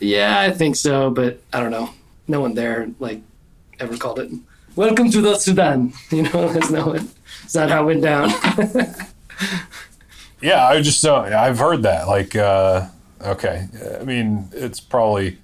yeah, 0.00 0.38
I 0.38 0.50
think 0.50 0.76
so. 0.76 1.08
But 1.10 1.40
I 1.54 1.60
don't 1.60 1.70
know. 1.70 1.90
No 2.26 2.40
one 2.42 2.54
there 2.54 2.90
like 2.98 3.22
ever 3.80 3.96
called 3.96 4.18
it. 4.18 4.30
Welcome 4.76 5.10
to 5.10 5.22
the 5.22 5.36
Sudan. 5.36 5.94
You 6.10 6.24
know, 6.24 6.52
there's 6.52 6.70
no 6.70 6.88
one. 6.88 7.08
It's 7.48 7.54
that 7.54 7.70
how 7.70 7.84
it 7.84 7.86
went 7.86 8.02
down. 8.02 8.30
Yeah, 10.40 10.66
I 10.66 10.80
just 10.82 11.04
uh, 11.04 11.22
I've 11.22 11.58
heard 11.58 11.82
that. 11.82 12.06
Like, 12.06 12.36
uh, 12.36 12.88
okay, 13.20 13.66
I 13.98 14.04
mean, 14.04 14.48
it's 14.52 14.78
probably 14.78 15.38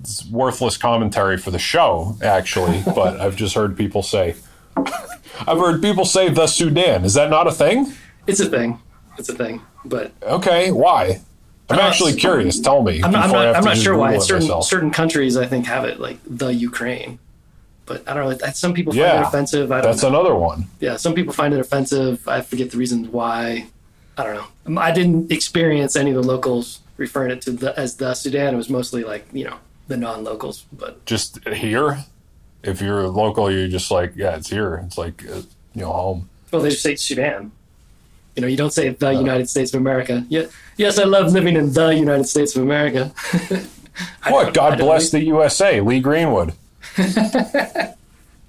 it's 0.00 0.24
worthless 0.26 0.76
commentary 0.76 1.36
for 1.36 1.50
the 1.50 1.58
show, 1.58 2.16
actually. 2.22 2.82
but 2.94 3.20
I've 3.20 3.36
just 3.36 3.54
heard 3.54 3.76
people 3.76 4.02
say, 4.02 4.36
I've 4.76 5.58
heard 5.58 5.82
people 5.82 6.04
say 6.04 6.30
the 6.30 6.46
Sudan. 6.46 7.04
Is 7.04 7.14
that 7.14 7.28
not 7.30 7.46
a 7.46 7.52
thing? 7.52 7.92
it's 8.26 8.40
a 8.40 8.48
thing. 8.48 8.80
It's 9.18 9.28
a 9.28 9.34
thing. 9.34 9.60
But 9.84 10.12
Okay, 10.22 10.70
why? 10.70 11.20
I'm 11.68 11.78
actually 11.78 12.14
curious. 12.14 12.60
Tell 12.60 12.82
me. 12.82 13.02
I'm 13.02 13.12
not, 13.12 13.24
I'm 13.24 13.32
not, 13.32 13.56
I'm 13.56 13.64
not 13.64 13.76
sure 13.76 13.96
why. 13.96 14.16
Certain 14.18 14.44
myself. 14.44 14.66
certain 14.66 14.90
countries, 14.90 15.36
I 15.36 15.46
think, 15.46 15.66
have 15.66 15.84
it 15.84 16.00
like 16.00 16.18
the 16.24 16.54
Ukraine. 16.54 17.18
But 17.92 18.08
I 18.08 18.14
don't 18.14 18.24
know. 18.24 18.34
that- 18.34 18.56
Some 18.56 18.72
people 18.72 18.92
find 18.94 19.00
Yeah, 19.02 19.20
it 19.20 19.26
offensive. 19.26 19.70
I 19.70 19.82
don't 19.82 19.90
That's 19.90 20.02
know. 20.02 20.08
another 20.08 20.34
one. 20.34 20.64
yeah, 20.80 20.96
some 20.96 21.12
people 21.14 21.34
find 21.34 21.52
it 21.52 21.60
offensive. 21.60 22.26
I 22.26 22.40
forget 22.40 22.70
the 22.70 22.78
reasons 22.78 23.08
why. 23.08 23.66
I 24.16 24.24
don't 24.24 24.34
know. 24.34 24.46
Um, 24.66 24.78
I 24.78 24.92
didn't 24.92 25.30
experience 25.30 25.94
any 25.94 26.10
of 26.10 26.16
the 26.16 26.22
locals 26.22 26.80
referring 26.96 27.30
it 27.32 27.42
to 27.42 27.50
the, 27.50 27.78
as 27.78 27.96
the 27.96 28.14
Sudan. 28.14 28.54
It 28.54 28.56
was 28.56 28.70
mostly 28.70 29.04
like 29.04 29.26
you 29.32 29.44
know 29.44 29.56
the 29.88 29.96
non-locals. 29.98 30.64
But 30.72 31.04
Just 31.04 31.46
here. 31.48 32.04
If 32.62 32.80
you're 32.80 33.08
local, 33.08 33.50
you're 33.50 33.68
just 33.68 33.90
like, 33.90 34.12
yeah, 34.16 34.36
it's 34.36 34.48
here. 34.48 34.82
It's 34.86 34.96
like, 34.96 35.28
uh, 35.28 35.42
you 35.74 35.82
know, 35.82 35.92
home. 35.92 36.28
well, 36.50 36.62
they 36.62 36.70
just 36.70 36.82
say 36.82 36.94
Sudan. 36.96 37.50
You 38.36 38.40
know, 38.42 38.48
you 38.48 38.56
don't 38.56 38.72
say 38.72 38.88
Uh. 38.88 38.94
the 38.98 39.10
United 39.12 39.50
States 39.50 39.74
of 39.74 39.80
America. 39.80 40.24
Yeah, 40.30 40.44
yes, 40.78 40.98
I 40.98 41.04
love 41.04 41.32
living 41.32 41.56
in 41.56 41.72
the 41.74 41.88
United 41.94 42.24
States 42.28 42.56
of 42.56 42.62
America. 42.62 43.12
What? 44.26 44.54
God 44.54 44.78
bless 44.78 45.10
the 45.10 45.22
USA. 45.24 45.80
Lee 45.82 46.00
Greenwood. 46.00 46.54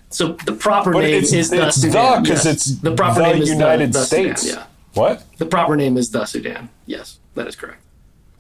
So 0.09 0.33
the 0.45 0.53
proper 0.53 0.93
But 0.93 1.05
name 1.05 1.23
is 1.23 1.31
the 1.49 1.71
Sudan. 1.71 2.21
the 2.21 2.21
because 2.21 2.45
yes. 2.45 2.53
it's 2.55 2.65
the 2.81 2.93
proper 2.95 3.21
the 3.21 3.33
name 3.33 3.41
is 3.41 3.49
the- 3.49 3.55
United 3.55 3.93
the 3.93 4.03
Sudan, 4.05 4.35
States. 4.37 4.53
yeah. 4.55 4.63
What? 4.93 5.23
The 5.39 5.47
proper 5.47 5.75
name 5.75 5.97
is 5.97 6.11
the 6.11 6.25
Sudan. 6.25 6.69
Yes, 6.85 7.17
that 7.33 7.47
is 7.47 7.55
correct. 7.55 7.81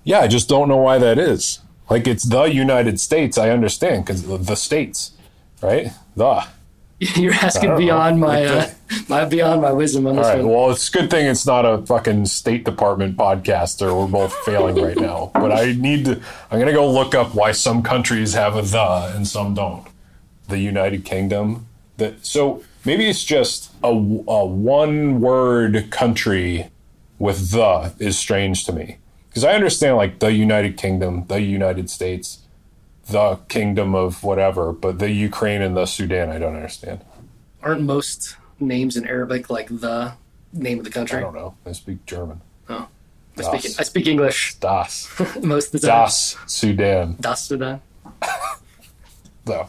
Yeah, 0.03 0.19
I 0.19 0.27
just 0.27 0.47
don't 0.47 0.67
know 0.69 0.77
why 0.77 0.99
that 0.99 1.17
is. 1.17 1.61
Like 1.89 2.05
it's 2.05 2.25
the 2.25 2.43
United 2.43 2.99
States. 2.99 3.39
I 3.39 3.49
understand 3.49 4.05
because 4.05 4.23
the 4.45 4.53
states, 4.55 5.13
right? 5.63 5.87
The. 6.15 6.45
You're 6.99 7.33
asking 7.33 7.69
don't 7.71 7.79
know. 7.79 7.85
beyond 7.85 8.19
my 8.19 8.45
uh, 8.45 8.69
my 9.09 9.25
beyond 9.25 9.61
my 9.63 9.71
wisdom 9.71 10.05
on 10.05 10.15
this 10.17 10.27
All 10.27 10.31
right. 10.31 10.43
one. 10.43 10.53
Well, 10.53 10.71
it's 10.71 10.89
a 10.89 10.91
good 10.91 11.09
thing 11.09 11.25
it's 11.25 11.47
not 11.47 11.65
a 11.65 11.83
fucking 11.87 12.27
State 12.27 12.65
Department 12.65 13.17
podcast, 13.17 13.81
or 13.81 13.99
we're 14.05 14.11
both 14.11 14.33
failing 14.45 14.75
right 14.79 14.95
now. 14.95 15.31
But 15.33 15.51
I 15.51 15.73
need 15.73 16.05
to. 16.05 16.21
I'm 16.51 16.59
gonna 16.59 16.71
go 16.71 16.87
look 16.91 17.15
up 17.15 17.33
why 17.33 17.51
some 17.51 17.81
countries 17.81 18.33
have 18.35 18.55
a 18.55 18.61
the 18.61 19.11
and 19.15 19.27
some 19.27 19.55
don't. 19.55 19.87
The 20.47 20.59
United 20.59 21.05
Kingdom. 21.05 21.67
That 21.97 22.25
so 22.25 22.63
maybe 22.85 23.07
it's 23.07 23.23
just 23.23 23.71
a, 23.83 23.89
a 23.89 24.45
one 24.45 25.21
word 25.21 25.91
country 25.91 26.69
with 27.19 27.51
the 27.51 27.93
is 27.99 28.17
strange 28.17 28.65
to 28.65 28.73
me 28.73 28.97
because 29.29 29.43
I 29.43 29.53
understand 29.53 29.97
like 29.97 30.19
the 30.19 30.31
United 30.31 30.77
Kingdom, 30.77 31.25
the 31.27 31.41
United 31.41 31.89
States, 31.89 32.39
the 33.09 33.35
Kingdom 33.47 33.95
of 33.95 34.23
whatever, 34.23 34.71
but 34.73 34.99
the 34.99 35.11
Ukraine 35.11 35.61
and 35.61 35.77
the 35.77 35.85
Sudan 35.85 36.29
I 36.29 36.39
don't 36.39 36.55
understand. 36.55 37.01
Aren't 37.61 37.81
most 37.81 38.37
names 38.59 38.97
in 38.97 39.07
Arabic 39.07 39.49
like 39.49 39.67
the 39.69 40.13
name 40.51 40.79
of 40.79 40.85
the 40.85 40.91
country? 40.91 41.19
I 41.19 41.21
don't 41.21 41.33
know. 41.33 41.55
I 41.65 41.71
speak 41.71 42.05
German. 42.05 42.41
Oh, 42.69 42.87
I 43.37 43.41
speak 43.41 43.79
I 43.79 43.83
speak 43.83 44.07
English 44.07 44.55
Das. 44.55 45.09
most 45.41 45.73
of 45.73 45.81
the 45.81 45.87
time. 45.87 46.05
Das 46.05 46.37
Sudan. 46.47 47.15
Das 47.19 47.47
Sudan. 47.47 47.81
So, 49.45 49.67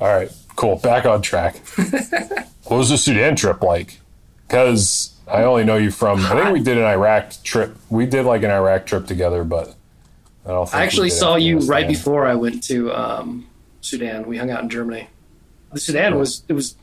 all 0.00 0.08
right, 0.08 0.30
cool. 0.56 0.76
Back 0.76 1.06
on 1.06 1.22
track. 1.22 1.56
what 2.64 2.76
was 2.76 2.90
the 2.90 2.98
Sudan 2.98 3.36
trip 3.36 3.62
like? 3.62 3.98
Because 4.46 5.14
I 5.26 5.42
only 5.42 5.64
know 5.64 5.76
you 5.76 5.90
from. 5.90 6.24
I 6.24 6.40
think 6.40 6.52
we 6.52 6.60
did 6.60 6.78
an 6.78 6.84
Iraq 6.84 7.32
trip. 7.42 7.76
We 7.90 8.06
did 8.06 8.24
like 8.24 8.42
an 8.42 8.50
Iraq 8.50 8.86
trip 8.86 9.06
together, 9.06 9.44
but 9.44 9.74
I 10.44 10.50
don't. 10.50 10.66
Think 10.68 10.80
I 10.80 10.84
actually 10.84 11.10
saw 11.10 11.36
you 11.36 11.58
right 11.60 11.86
before 11.86 12.26
I 12.26 12.34
went 12.34 12.62
to 12.64 12.92
um, 12.92 13.46
Sudan. 13.80 14.26
We 14.26 14.38
hung 14.38 14.50
out 14.50 14.62
in 14.62 14.70
Germany. 14.70 15.08
The 15.72 15.80
Sudan 15.80 16.16
was 16.16 16.42
it 16.48 16.54
was 16.54 16.76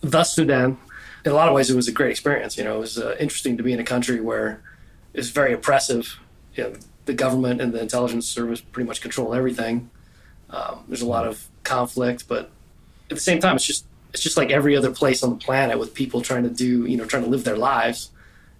the 0.00 0.24
Sudan. 0.24 0.78
In 1.24 1.32
a 1.32 1.34
lot 1.34 1.48
of 1.48 1.54
ways, 1.54 1.70
it 1.70 1.74
was 1.74 1.88
a 1.88 1.92
great 1.92 2.10
experience. 2.10 2.56
You 2.56 2.64
know, 2.64 2.76
it 2.76 2.80
was 2.80 2.98
uh, 2.98 3.16
interesting 3.18 3.56
to 3.56 3.62
be 3.62 3.72
in 3.72 3.80
a 3.80 3.84
country 3.84 4.20
where 4.20 4.62
it's 5.12 5.30
very 5.30 5.52
oppressive. 5.52 6.20
You 6.54 6.64
know, 6.64 6.72
the 7.06 7.14
government 7.14 7.60
and 7.60 7.72
the 7.72 7.80
intelligence 7.80 8.26
service 8.26 8.60
pretty 8.60 8.86
much 8.86 9.00
control 9.00 9.34
everything. 9.34 9.90
Um, 10.50 10.84
there's 10.86 11.02
a 11.02 11.06
lot 11.06 11.26
of 11.26 11.48
conflict, 11.64 12.28
but 12.28 12.50
at 13.10 13.16
the 13.16 13.20
same 13.20 13.40
time, 13.40 13.56
it's 13.56 13.66
just 13.66 13.84
it's 14.12 14.22
just 14.22 14.36
like 14.36 14.50
every 14.50 14.76
other 14.76 14.90
place 14.90 15.22
on 15.22 15.30
the 15.30 15.36
planet 15.36 15.78
with 15.78 15.94
people 15.94 16.22
trying 16.22 16.42
to 16.44 16.50
do 16.50 16.86
you 16.86 16.96
know 16.96 17.04
trying 17.04 17.24
to 17.24 17.28
live 17.28 17.44
their 17.44 17.56
lives 17.56 18.10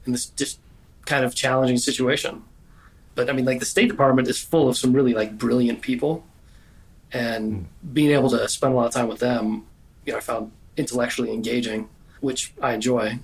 in 0.04 0.12
this 0.12 0.26
just 0.26 0.58
kind 1.06 1.24
of 1.24 1.34
challenging 1.34 1.78
situation 1.78 2.42
but 3.16 3.30
I 3.30 3.32
mean, 3.32 3.46
like 3.46 3.58
the 3.58 3.66
State 3.66 3.88
Department 3.88 4.28
is 4.28 4.38
full 4.38 4.68
of 4.68 4.76
some 4.76 4.92
really 4.92 5.14
like 5.14 5.36
brilliant 5.36 5.80
people, 5.80 6.24
and 7.10 7.66
hmm. 7.82 7.92
being 7.92 8.12
able 8.12 8.30
to 8.30 8.48
spend 8.48 8.74
a 8.74 8.76
lot 8.76 8.86
of 8.86 8.92
time 8.92 9.08
with 9.08 9.18
them, 9.18 9.66
you 10.04 10.12
know, 10.12 10.18
I 10.18 10.20
found 10.20 10.52
intellectually 10.76 11.32
engaging, 11.32 11.88
which 12.20 12.52
I 12.62 12.74
enjoy. 12.74 13.18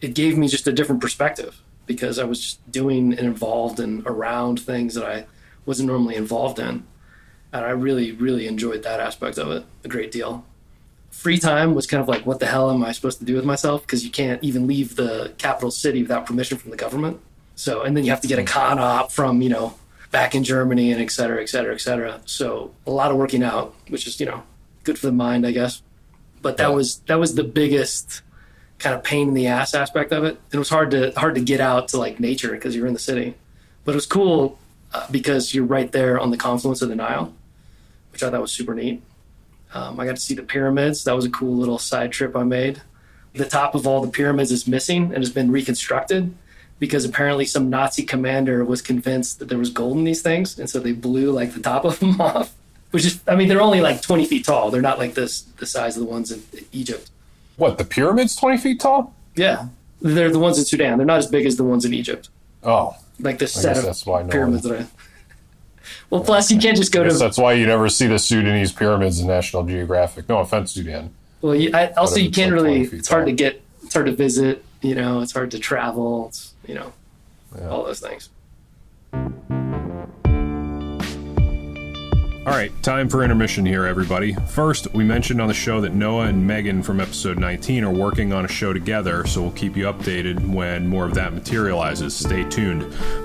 It 0.00 0.14
gave 0.14 0.38
me 0.38 0.46
just 0.46 0.66
a 0.66 0.72
different 0.72 1.00
perspective 1.00 1.60
because 1.86 2.18
I 2.18 2.24
was 2.24 2.40
just 2.40 2.70
doing 2.70 3.12
and 3.12 3.26
involved 3.26 3.80
and 3.80 4.06
around 4.06 4.60
things 4.60 4.94
that 4.94 5.04
I 5.04 5.26
wasn't 5.66 5.88
normally 5.88 6.14
involved 6.14 6.58
in, 6.58 6.86
and 7.52 7.64
I 7.64 7.70
really, 7.70 8.12
really 8.12 8.46
enjoyed 8.46 8.82
that 8.84 9.00
aspect 9.00 9.38
of 9.38 9.50
it 9.50 9.64
a 9.84 9.88
great 9.88 10.12
deal. 10.12 10.44
Free 11.10 11.38
time 11.38 11.74
was 11.74 11.86
kind 11.86 12.00
of 12.00 12.08
like, 12.08 12.24
what 12.24 12.40
the 12.40 12.46
hell 12.46 12.70
am 12.70 12.82
I 12.82 12.92
supposed 12.92 13.18
to 13.18 13.24
do 13.24 13.34
with 13.34 13.44
myself? 13.44 13.82
Because 13.82 14.04
you 14.04 14.10
can't 14.10 14.42
even 14.42 14.66
leave 14.66 14.96
the 14.96 15.34
capital 15.38 15.70
city 15.70 16.02
without 16.02 16.24
permission 16.24 16.56
from 16.56 16.70
the 16.70 16.76
government. 16.76 17.20
So, 17.56 17.82
and 17.82 17.94
then 17.96 18.04
you 18.04 18.10
have 18.10 18.22
to 18.22 18.28
get 18.28 18.38
a 18.38 18.44
con 18.44 18.78
op 18.78 19.12
from, 19.12 19.42
you 19.42 19.50
know, 19.50 19.74
back 20.10 20.34
in 20.34 20.44
Germany 20.44 20.92
and 20.92 21.00
et 21.00 21.10
cetera, 21.10 21.42
et 21.42 21.48
cetera, 21.48 21.74
et 21.74 21.80
cetera. 21.80 22.20
So 22.24 22.72
a 22.86 22.90
lot 22.90 23.10
of 23.10 23.16
working 23.18 23.42
out, 23.42 23.74
which 23.88 24.06
is, 24.06 24.18
you 24.18 24.26
know, 24.26 24.42
good 24.82 24.98
for 24.98 25.06
the 25.06 25.12
mind, 25.12 25.46
I 25.46 25.50
guess. 25.50 25.82
But 26.40 26.56
that 26.56 26.70
Yeah. 26.70 26.74
was, 26.74 26.98
that 27.06 27.18
was 27.20 27.34
the 27.34 27.44
biggest 27.44 28.22
kind 28.78 28.94
of 28.94 29.04
pain 29.04 29.28
in 29.28 29.34
the 29.34 29.46
ass 29.46 29.74
aspect 29.74 30.10
of 30.12 30.24
it. 30.24 30.38
And 30.50 30.54
it 30.54 30.58
was 30.58 30.70
hard 30.70 30.90
to, 30.92 31.12
hard 31.16 31.34
to 31.34 31.42
get 31.42 31.60
out 31.60 31.88
to 31.88 31.98
like 31.98 32.18
nature 32.18 32.52
because 32.52 32.74
you're 32.74 32.86
in 32.86 32.94
the 32.94 32.98
city. 32.98 33.34
But 33.84 33.92
it 33.92 33.96
was 33.96 34.06
cool 34.06 34.58
uh, 34.94 35.06
because 35.10 35.52
you're 35.54 35.66
right 35.66 35.92
there 35.92 36.18
on 36.18 36.30
the 36.30 36.38
confluence 36.38 36.80
of 36.80 36.88
the 36.88 36.96
Nile, 36.96 37.34
which 38.12 38.22
I 38.22 38.30
thought 38.30 38.40
was 38.40 38.52
super 38.52 38.74
neat. 38.74 39.02
Um, 39.74 40.00
I 40.00 40.04
got 40.06 40.16
to 40.16 40.20
see 40.22 40.34
the 40.34 40.42
pyramids. 40.42 41.04
That 41.04 41.14
was 41.14 41.24
a 41.24 41.30
cool 41.30 41.56
little 41.56 41.78
side 41.78 42.12
trip 42.12 42.34
I 42.36 42.42
made. 42.42 42.82
The 43.34 43.44
top 43.46 43.74
of 43.74 43.86
all 43.86 44.00
the 44.04 44.10
pyramids 44.10 44.50
is 44.50 44.66
missing 44.66 45.04
and 45.14 45.18
has 45.18 45.30
been 45.30 45.50
reconstructed 45.52 46.34
because 46.80 47.04
apparently 47.04 47.44
some 47.44 47.70
Nazi 47.70 48.02
commander 48.02 48.64
was 48.64 48.82
convinced 48.82 49.38
that 49.38 49.48
there 49.48 49.58
was 49.58 49.70
gold 49.70 49.96
in 49.98 50.04
these 50.04 50.22
things, 50.22 50.58
and 50.58 50.68
so 50.68 50.80
they 50.80 50.92
blew 50.92 51.30
like 51.30 51.52
the 51.54 51.60
top 51.60 51.84
of 51.84 51.98
them 52.00 52.20
off. 52.20 52.54
Which 52.90 53.04
is, 53.06 53.20
I 53.28 53.36
mean, 53.36 53.46
they're 53.48 53.60
only 53.62 53.80
like 53.80 54.02
20 54.02 54.24
feet 54.26 54.44
tall. 54.44 54.72
They're 54.72 54.82
not 54.82 54.98
like 54.98 55.14
this 55.14 55.42
the 55.42 55.66
size 55.66 55.96
of 55.96 56.02
the 56.04 56.08
ones 56.10 56.32
in 56.32 56.42
Egypt. 56.72 57.08
What, 57.56 57.78
the 57.78 57.84
pyramid's 57.84 58.34
20 58.34 58.56
feet 58.58 58.80
tall? 58.80 59.14
Yeah, 59.36 59.66
they're 60.02 60.30
the 60.32 60.40
ones 60.40 60.58
in 60.58 60.64
Sudan. 60.64 60.96
They're 60.98 61.06
not 61.06 61.18
as 61.18 61.28
big 61.28 61.46
as 61.46 61.56
the 61.56 61.62
ones 61.62 61.84
in 61.84 61.94
Egypt. 61.94 62.30
Oh, 62.64 62.96
Like 63.20 63.38
this 63.38 63.56
I 63.56 63.60
set 63.60 63.76
of 63.76 63.84
that's 63.84 64.04
why 64.04 64.22
no 64.22 64.28
pyramids 64.30 64.66
one- 64.66 64.78
that 64.78 64.82
I. 64.82 64.86
Well, 66.10 66.22
plus 66.22 66.50
you 66.50 66.58
can't 66.58 66.76
just 66.76 66.92
go 66.92 67.04
to. 67.04 67.12
that's 67.12 67.38
why 67.38 67.54
you 67.54 67.66
never 67.66 67.88
see 67.88 68.06
the 68.06 68.18
Sudanese 68.18 68.72
pyramids 68.72 69.20
in 69.20 69.26
National 69.26 69.64
Geographic. 69.64 70.28
No 70.28 70.38
offense, 70.38 70.72
Sudan. 70.72 71.12
Well, 71.40 71.54
you, 71.54 71.70
I, 71.72 71.88
also 71.92 72.16
you 72.16 72.30
can't 72.30 72.52
like 72.52 72.62
really. 72.62 72.82
It's 72.82 73.08
hard 73.08 73.22
tall? 73.22 73.26
to 73.26 73.32
get. 73.32 73.62
It's 73.82 73.94
hard 73.94 74.06
to 74.06 74.12
visit. 74.12 74.64
You 74.82 74.94
know, 74.94 75.20
it's 75.20 75.32
hard 75.32 75.50
to 75.52 75.58
travel. 75.58 76.28
It's 76.28 76.54
you 76.66 76.74
know, 76.74 76.92
all 77.68 77.84
those 77.84 78.00
things. 78.00 78.28
All 82.46 82.54
right, 82.54 82.72
time 82.82 83.10
for 83.10 83.22
intermission 83.22 83.66
here, 83.66 83.84
everybody. 83.84 84.32
First, 84.32 84.94
we 84.94 85.04
mentioned 85.04 85.42
on 85.42 85.48
the 85.48 85.54
show 85.54 85.82
that 85.82 85.92
Noah 85.92 86.28
and 86.28 86.46
Megan 86.46 86.82
from 86.82 86.98
episode 86.98 87.38
19 87.38 87.84
are 87.84 87.92
working 87.92 88.32
on 88.32 88.46
a 88.46 88.48
show 88.48 88.72
together, 88.72 89.26
so 89.26 89.42
we'll 89.42 89.50
keep 89.50 89.76
you 89.76 89.84
updated 89.84 90.48
when 90.48 90.86
more 90.86 91.04
of 91.04 91.12
that 91.14 91.34
materializes. 91.34 92.16
Stay 92.16 92.44
tuned. 92.44 92.82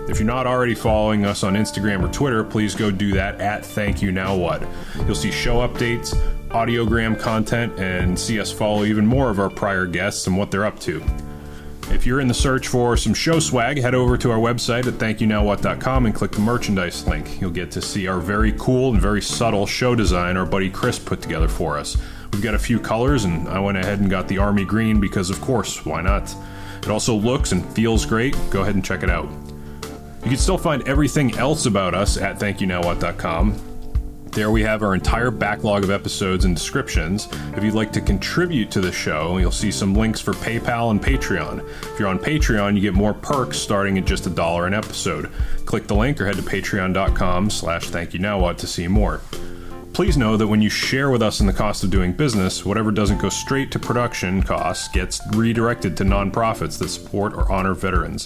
If 0.09 0.19
you're 0.19 0.27
not 0.27 0.47
already 0.47 0.75
following 0.75 1.25
us 1.25 1.45
on 1.45 1.53
Instagram 1.53 2.03
or 2.03 2.11
Twitter, 2.11 2.43
please 2.43 2.75
go 2.75 2.91
do 2.91 3.13
that 3.13 3.39
at 3.39 3.65
Thank 3.65 4.01
You 4.01 4.11
Now 4.11 4.35
What. 4.35 4.61
You'll 5.05 5.15
see 5.15 5.31
show 5.31 5.65
updates, 5.65 6.13
audiogram 6.49 7.17
content, 7.17 7.79
and 7.79 8.19
see 8.19 8.41
us 8.41 8.51
follow 8.51 8.83
even 8.83 9.07
more 9.07 9.29
of 9.29 9.39
our 9.39 9.49
prior 9.49 9.85
guests 9.85 10.27
and 10.27 10.37
what 10.37 10.51
they're 10.51 10.65
up 10.65 10.77
to. 10.81 11.01
If 11.95 12.05
you're 12.05 12.19
in 12.19 12.27
the 12.27 12.33
search 12.33 12.67
for 12.67 12.97
some 12.97 13.13
show 13.13 13.39
swag, 13.39 13.81
head 13.81 13.95
over 13.95 14.17
to 14.17 14.29
our 14.29 14.37
website 14.37 14.85
at 14.85 14.95
thankyouNowWhat.com 14.95 16.05
and 16.05 16.13
click 16.13 16.31
the 16.31 16.41
merchandise 16.41 17.07
link. 17.07 17.39
You'll 17.39 17.51
get 17.51 17.71
to 17.71 17.81
see 17.81 18.05
our 18.09 18.19
very 18.19 18.51
cool 18.59 18.91
and 18.91 19.01
very 19.01 19.21
subtle 19.21 19.65
show 19.65 19.95
design 19.95 20.35
our 20.35 20.45
buddy 20.45 20.69
Chris 20.69 20.99
put 20.99 21.21
together 21.21 21.47
for 21.47 21.77
us. 21.77 21.95
We've 22.33 22.43
got 22.43 22.53
a 22.53 22.59
few 22.59 22.81
colors, 22.81 23.23
and 23.23 23.47
I 23.47 23.59
went 23.59 23.77
ahead 23.77 24.01
and 24.01 24.09
got 24.09 24.27
the 24.27 24.39
army 24.39 24.65
green 24.65 24.99
because, 24.99 25.29
of 25.29 25.39
course, 25.39 25.85
why 25.85 26.01
not? 26.01 26.35
It 26.83 26.89
also 26.89 27.15
looks 27.15 27.53
and 27.53 27.65
feels 27.73 28.05
great. 28.05 28.35
Go 28.49 28.61
ahead 28.61 28.75
and 28.75 28.83
check 28.83 29.01
it 29.01 29.09
out. 29.09 29.29
You 30.23 30.31
can 30.31 30.37
still 30.37 30.57
find 30.57 30.85
everything 30.89 31.37
else 31.37 31.65
about 31.65 31.93
us 31.93 32.17
at 32.17 32.37
thankyouNowWhat.com. 32.39 33.74
There 34.35 34.51
we 34.51 34.63
have 34.63 34.83
our 34.83 34.93
entire 34.93 35.31
backlog 35.31 35.85
of 35.85 35.89
episodes 35.89 36.43
and 36.43 36.53
descriptions. 36.53 37.29
If 37.55 37.63
you'd 37.63 37.73
like 37.73 37.93
to 37.93 38.01
contribute 38.01 38.69
to 38.71 38.81
the 38.81 38.91
show, 38.91 39.37
you'll 39.37 39.49
see 39.49 39.71
some 39.71 39.95
links 39.95 40.19
for 40.19 40.33
PayPal 40.33 40.91
and 40.91 41.01
Patreon. 41.01 41.65
If 41.93 41.97
you're 41.97 42.09
on 42.09 42.19
Patreon, 42.19 42.75
you 42.75 42.81
get 42.81 42.93
more 42.93 43.13
perks 43.13 43.57
starting 43.57 43.97
at 43.97 44.03
just 44.03 44.27
a 44.27 44.29
dollar 44.29 44.67
an 44.67 44.73
episode. 44.73 45.31
Click 45.63 45.87
the 45.87 45.95
link 45.95 46.19
or 46.19 46.25
head 46.25 46.35
to 46.35 46.41
patreon.com 46.41 47.49
slash 47.49 47.87
thank 47.87 48.11
to 48.11 48.67
see 48.67 48.89
more. 48.89 49.21
Please 49.93 50.17
know 50.17 50.35
that 50.35 50.47
when 50.47 50.61
you 50.61 50.69
share 50.69 51.09
with 51.09 51.21
us 51.21 51.39
in 51.39 51.47
the 51.47 51.53
cost 51.53 51.85
of 51.85 51.89
doing 51.89 52.11
business, 52.11 52.65
whatever 52.65 52.91
doesn't 52.91 53.21
go 53.21 53.29
straight 53.29 53.71
to 53.71 53.79
production 53.79 54.43
costs 54.43 54.89
gets 54.89 55.21
redirected 55.33 55.95
to 55.95 56.03
nonprofits 56.03 56.77
that 56.79 56.89
support 56.89 57.33
or 57.33 57.49
honor 57.49 57.73
veterans. 57.73 58.25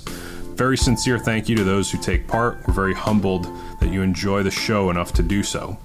Very 0.55 0.75
sincere 0.75 1.19
thank 1.19 1.47
you 1.47 1.55
to 1.55 1.63
those 1.63 1.91
who 1.91 1.99
take 1.99 2.27
part. 2.27 2.67
We're 2.67 2.73
very 2.73 2.95
humbled 2.95 3.47
that 3.79 3.93
you 3.93 4.01
enjoy 4.01 4.41
the 4.41 4.49
show 4.49 4.89
enough 4.89 5.13
to 5.13 5.21
do 5.21 5.43
so. 5.43 5.77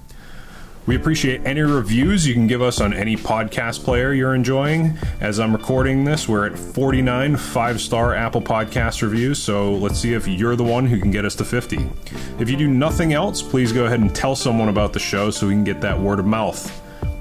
We 0.87 0.95
appreciate 0.95 1.41
any 1.45 1.61
reviews 1.61 2.27
you 2.27 2.35
can 2.35 2.45
give 2.45 2.61
us 2.61 2.79
on 2.79 2.93
any 2.93 3.15
podcast 3.15 3.83
player 3.83 4.13
you're 4.13 4.35
enjoying. 4.35 4.95
As 5.19 5.39
I'm 5.39 5.51
recording 5.51 6.03
this, 6.03 6.29
we're 6.29 6.45
at 6.45 6.57
49 6.57 7.37
five 7.37 7.81
star 7.81 8.13
Apple 8.13 8.41
Podcast 8.41 9.01
reviews, 9.01 9.41
so 9.41 9.73
let's 9.73 9.99
see 9.99 10.13
if 10.13 10.27
you're 10.27 10.55
the 10.55 10.63
one 10.63 10.85
who 10.85 10.99
can 10.99 11.09
get 11.09 11.25
us 11.25 11.33
to 11.35 11.45
50. 11.45 11.89
If 12.37 12.51
you 12.51 12.57
do 12.57 12.67
nothing 12.67 13.13
else, 13.13 13.41
please 13.41 13.71
go 13.71 13.85
ahead 13.85 13.99
and 13.99 14.13
tell 14.13 14.35
someone 14.35 14.69
about 14.69 14.93
the 14.93 14.99
show 14.99 15.31
so 15.31 15.47
we 15.47 15.53
can 15.53 15.63
get 15.63 15.81
that 15.81 15.99
word 15.99 16.19
of 16.19 16.27
mouth. 16.27 16.71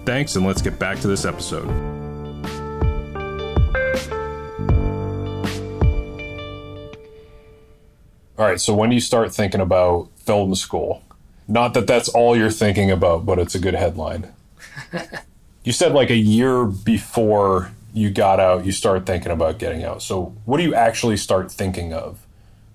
Thanks, 0.05 0.37
and 0.37 0.45
let's 0.45 0.61
get 0.61 0.79
back 0.79 1.01
to 1.01 1.09
this 1.09 1.25
episode. 1.25 1.67
All 8.37 8.45
right, 8.45 8.61
so 8.61 8.75
when 8.75 8.91
do 8.91 8.95
you 8.95 9.01
start 9.01 9.33
thinking 9.33 9.62
about 9.62 10.11
film 10.19 10.55
school? 10.55 11.03
Not 11.47 11.75
that 11.75 11.87
that's 11.87 12.09
all 12.09 12.37
you're 12.37 12.51
thinking 12.51 12.91
about, 12.91 13.27
but 13.27 13.39
it's 13.39 13.55
a 13.55 13.59
good 13.59 13.75
headline. 13.75 14.33
you 15.65 15.73
said 15.73 15.93
like 15.93 16.11
a 16.11 16.17
year 16.17 16.65
before 16.65 17.71
you 17.93 18.11
got 18.11 18.41
out, 18.41 18.65
you 18.65 18.73
start 18.73 19.07
thinking 19.07 19.31
about 19.31 19.59
getting 19.59 19.85
out. 19.85 20.03
So, 20.03 20.35
what 20.47 20.57
do 20.57 20.65
you 20.65 20.75
actually 20.75 21.17
start 21.17 21.53
thinking 21.53 21.93
of? 21.93 22.27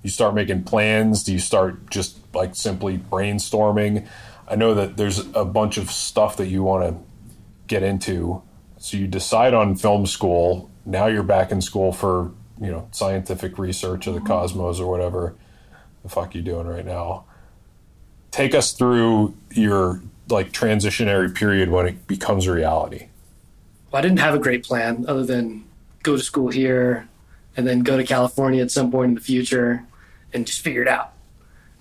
You 0.03 0.09
start 0.09 0.33
making 0.33 0.63
plans? 0.63 1.23
Do 1.23 1.33
you 1.33 1.39
start 1.39 1.89
just 1.89 2.17
like 2.33 2.55
simply 2.55 2.97
brainstorming? 2.97 4.07
I 4.47 4.55
know 4.55 4.73
that 4.73 4.97
there's 4.97 5.19
a 5.35 5.45
bunch 5.45 5.77
of 5.77 5.91
stuff 5.91 6.37
that 6.37 6.47
you 6.47 6.63
want 6.63 6.89
to 6.89 7.03
get 7.67 7.83
into. 7.83 8.41
So, 8.77 8.97
you 8.97 9.07
decide 9.07 9.53
on 9.53 9.75
film 9.75 10.05
school. 10.05 10.69
Now 10.85 11.07
you're 11.07 11.23
back 11.23 11.51
in 11.51 11.61
school 11.61 11.91
for, 11.91 12.31
you 12.61 12.71
know, 12.71 12.87
scientific 12.91 13.57
research 13.57 14.07
of 14.07 14.13
the 14.13 14.19
mm-hmm. 14.19 14.27
cosmos 14.27 14.79
or 14.79 14.89
whatever 14.89 15.35
the 16.01 16.09
fuck 16.09 16.33
you're 16.33 16.43
doing 16.43 16.65
right 16.65 16.85
now 16.85 17.25
take 18.31 18.53
us 18.55 18.73
through 18.73 19.35
your 19.51 20.01
like 20.29 20.51
transitionary 20.51 21.33
period 21.33 21.69
when 21.69 21.87
it 21.87 22.07
becomes 22.07 22.45
a 22.45 22.53
reality. 22.53 23.07
Well, 23.91 23.99
I 23.99 24.01
didn't 24.01 24.19
have 24.19 24.35
a 24.35 24.39
great 24.39 24.63
plan 24.63 25.05
other 25.07 25.25
than 25.25 25.65
go 26.03 26.15
to 26.15 26.21
school 26.21 26.49
here 26.49 27.07
and 27.57 27.67
then 27.67 27.81
go 27.81 27.97
to 27.97 28.03
California 28.03 28.61
at 28.61 28.71
some 28.71 28.91
point 28.91 29.09
in 29.09 29.15
the 29.15 29.21
future 29.21 29.83
and 30.33 30.45
just 30.45 30.61
figure 30.61 30.81
it 30.81 30.87
out, 30.87 31.13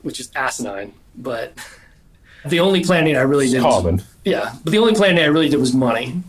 which 0.03 0.19
is 0.19 0.31
asinine. 0.35 0.95
But 1.15 1.55
the 2.47 2.61
only 2.61 2.83
planning 2.83 3.17
I 3.17 3.21
really 3.21 3.49
did, 3.49 3.63
was, 3.63 4.05
yeah, 4.25 4.55
but 4.65 4.71
the 4.71 4.79
only 4.79 4.95
planning 4.95 5.23
I 5.23 5.27
really 5.27 5.49
did 5.49 5.61
was 5.61 5.75
money. 5.75 6.23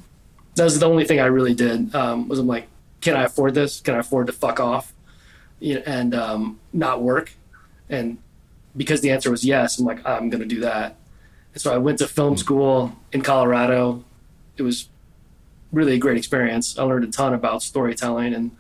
That 0.56 0.66
was 0.66 0.80
the 0.80 0.90
only 0.90 1.06
thing 1.06 1.20
I 1.20 1.28
really 1.28 1.54
did. 1.54 1.96
Um, 1.96 2.28
was 2.28 2.40
I'm 2.40 2.48
like, 2.48 2.68
can 3.02 3.16
I 3.16 3.24
afford 3.24 3.54
this? 3.54 3.80
Can 3.80 3.96
I 3.96 4.00
afford 4.00 4.28
to 4.28 4.34
fuck 4.34 4.60
off, 4.60 4.94
you 5.60 5.76
know, 5.76 5.84
and 5.86 6.14
um, 6.14 6.60
not 6.74 7.02
work? 7.02 7.32
And 7.90 8.18
because 8.80 9.02
the 9.02 9.12
answer 9.12 9.30
was 9.30 9.44
yes, 9.44 9.78
I'm 9.78 9.86
like, 9.86 10.00
I'm 10.08 10.30
going 10.30 10.40
to 10.40 10.48
do 10.48 10.62
that. 10.62 10.96
And 11.54 11.62
so 11.62 11.74
I 11.74 11.78
went 11.78 11.98
to 11.98 12.08
film 12.08 12.38
school 12.38 12.96
in 13.12 13.22
Colorado. 13.22 14.06
It 14.56 14.62
was 14.62 14.88
really 15.74 15.96
a 15.96 15.98
great 15.98 16.16
experience. 16.16 16.80
I 16.80 16.84
learned 16.84 17.04
a 17.04 17.12
ton 17.12 17.34
about 17.34 17.62
storytelling 17.62 18.34
and 18.34 18.56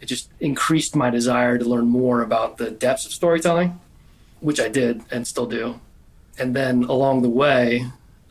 it 0.00 0.06
just 0.06 0.30
increased 0.40 0.96
my 0.96 1.10
desire 1.10 1.58
to 1.58 1.64
learn 1.66 1.84
more 1.84 2.22
about 2.22 2.56
the 2.56 2.70
depths 2.70 3.04
of 3.04 3.12
storytelling, 3.12 3.78
which 4.40 4.58
I 4.58 4.68
did 4.68 5.02
and 5.10 5.28
still 5.28 5.46
do. 5.46 5.80
And 6.38 6.56
then 6.56 6.84
along 6.84 7.20
the 7.20 7.28
way, 7.28 7.84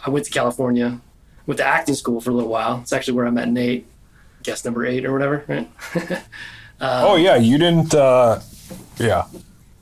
I 0.03 0.09
went 0.09 0.25
to 0.25 0.31
California, 0.31 1.01
went 1.45 1.59
to 1.59 1.65
acting 1.67 1.93
school 1.93 2.19
for 2.19 2.31
a 2.31 2.33
little 2.33 2.49
while. 2.49 2.79
It's 2.81 2.93
actually 2.93 3.13
where 3.13 3.27
I 3.27 3.29
met 3.29 3.47
Nate, 3.49 3.85
guest 4.41 4.65
number 4.65 4.87
eight 4.87 5.05
or 5.05 5.13
whatever, 5.13 5.43
right? 5.47 5.69
oh 6.81 7.15
yeah, 7.15 7.35
you 7.35 7.59
didn't. 7.59 7.93
uh 7.93 8.39
Yeah, 8.97 9.25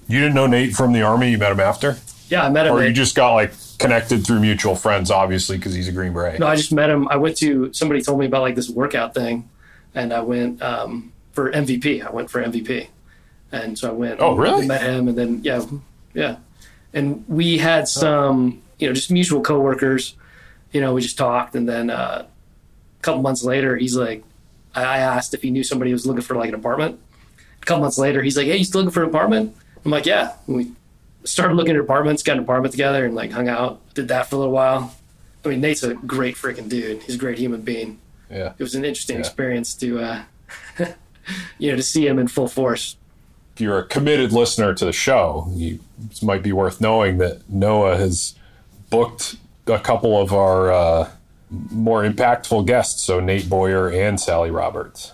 you 0.07 0.19
didn't 0.19 0.35
know 0.35 0.47
Nate 0.47 0.73
from 0.73 0.93
the 0.93 1.01
army. 1.01 1.31
You 1.31 1.37
met 1.37 1.51
him 1.51 1.59
after, 1.59 1.97
yeah, 2.29 2.45
I 2.45 2.49
met 2.49 2.67
him. 2.67 2.73
or 2.73 2.81
at- 2.81 2.87
you 2.87 2.93
just 2.93 3.15
got 3.15 3.33
like 3.33 3.53
connected 3.79 4.25
through 4.25 4.39
mutual 4.39 4.75
friends, 4.75 5.11
obviously, 5.11 5.57
because 5.57 5.73
he's 5.73 5.87
a 5.87 5.91
Green 5.91 6.13
Beret. 6.13 6.39
No, 6.39 6.47
I 6.47 6.55
just 6.55 6.71
met 6.73 6.89
him. 6.89 7.07
I 7.09 7.17
went 7.17 7.37
to 7.37 7.73
somebody 7.73 8.01
told 8.01 8.19
me 8.19 8.25
about 8.25 8.41
like 8.41 8.55
this 8.55 8.69
workout 8.69 9.13
thing, 9.13 9.49
and 9.93 10.13
I 10.13 10.21
went 10.21 10.61
um, 10.61 11.11
for 11.33 11.51
MVP. 11.51 12.05
I 12.05 12.09
went 12.11 12.29
for 12.29 12.43
MVP, 12.43 12.87
and 13.51 13.77
so 13.77 13.89
I 13.89 13.93
went. 13.93 14.19
Oh, 14.21 14.35
really? 14.35 14.65
Met 14.67 14.81
him, 14.81 15.07
and 15.07 15.17
then 15.17 15.41
yeah, 15.43 15.63
yeah, 16.13 16.37
and 16.93 17.25
we 17.27 17.57
had 17.57 17.87
some 17.87 18.61
you 18.79 18.87
know 18.87 18.93
just 18.93 19.11
mutual 19.11 19.41
coworkers. 19.41 20.15
You 20.71 20.81
know, 20.81 20.93
we 20.93 21.01
just 21.01 21.17
talked, 21.17 21.55
and 21.55 21.67
then 21.69 21.89
uh, 21.89 22.25
a 22.25 23.01
couple 23.01 23.21
months 23.21 23.43
later, 23.43 23.77
he's 23.77 23.95
like, 23.95 24.23
I 24.75 24.83
I 24.83 24.97
asked 24.99 25.33
if 25.33 25.41
he 25.41 25.49
knew 25.51 25.63
somebody 25.63 25.91
who 25.91 25.95
was 25.95 26.05
looking 26.05 26.21
for 26.21 26.35
like 26.35 26.49
an 26.49 26.55
apartment. 26.55 26.99
A 27.61 27.65
couple 27.65 27.81
months 27.81 27.97
later, 27.97 28.21
he's 28.21 28.37
like, 28.37 28.47
"Hey, 28.47 28.57
you 28.57 28.63
still 28.63 28.81
looking 28.81 28.91
for 28.93 29.03
an 29.03 29.09
apartment?" 29.09 29.55
I'm 29.85 29.91
like, 29.91 30.05
"Yeah." 30.05 30.33
And 30.47 30.55
we 30.57 30.71
started 31.23 31.55
looking 31.55 31.75
at 31.75 31.79
apartments, 31.81 32.23
got 32.23 32.37
an 32.37 32.43
apartment 32.43 32.71
together, 32.73 33.05
and 33.05 33.15
like 33.15 33.31
hung 33.31 33.47
out. 33.47 33.79
Did 33.93 34.07
that 34.09 34.27
for 34.29 34.35
a 34.35 34.39
little 34.39 34.53
while. 34.53 34.93
I 35.43 35.49
mean, 35.49 35.61
Nate's 35.61 35.83
a 35.83 35.93
great 35.93 36.35
freaking 36.35 36.67
dude. 36.67 37.03
He's 37.03 37.15
a 37.15 37.19
great 37.19 37.37
human 37.37 37.61
being. 37.61 37.99
Yeah, 38.31 38.53
It 38.57 38.63
was 38.63 38.73
an 38.73 38.83
interesting 38.83 39.17
Yeah. 39.17 39.19
experience 39.21 39.75
to, 39.75 39.99
uh, 39.99 40.21
you 41.59 41.69
know, 41.71 41.75
to 41.77 41.83
see 41.83 42.07
him 42.07 42.17
in 42.19 42.27
full 42.27 42.47
force. 42.47 42.97
if 43.53 43.61
you're 43.61 43.77
a 43.79 43.85
committed 43.85 44.33
listener 44.33 44.73
to 44.73 44.83
the 44.85 44.91
show, 44.91 45.47
you 45.53 45.79
it 46.11 46.21
might 46.23 46.41
be 46.43 46.51
worth 46.51 46.81
knowing 46.81 47.19
that 47.19 47.47
Noah 47.49 47.95
has 47.95 48.33
booked 48.89 49.35
a 49.67 49.79
couple 49.79 50.19
of 50.21 50.33
our 50.33 50.71
uh, 50.73 51.09
more 51.49 52.03
impactful 52.03 52.65
guests. 52.65 53.01
So 53.03 53.19
Nate 53.19 53.47
Boyer 53.47 53.89
and 53.89 54.19
Sally 54.19 54.49
Roberts. 54.51 55.13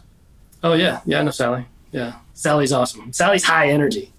Oh 0.64 0.74
yeah, 0.74 1.02
yeah, 1.06 1.20
I 1.20 1.24
know 1.24 1.32
Sally. 1.32 1.66
Yeah, 1.92 2.14
Sally's 2.34 2.72
awesome. 2.72 3.12
Sally's 3.14 3.44
high 3.44 3.70
energy. 3.70 4.12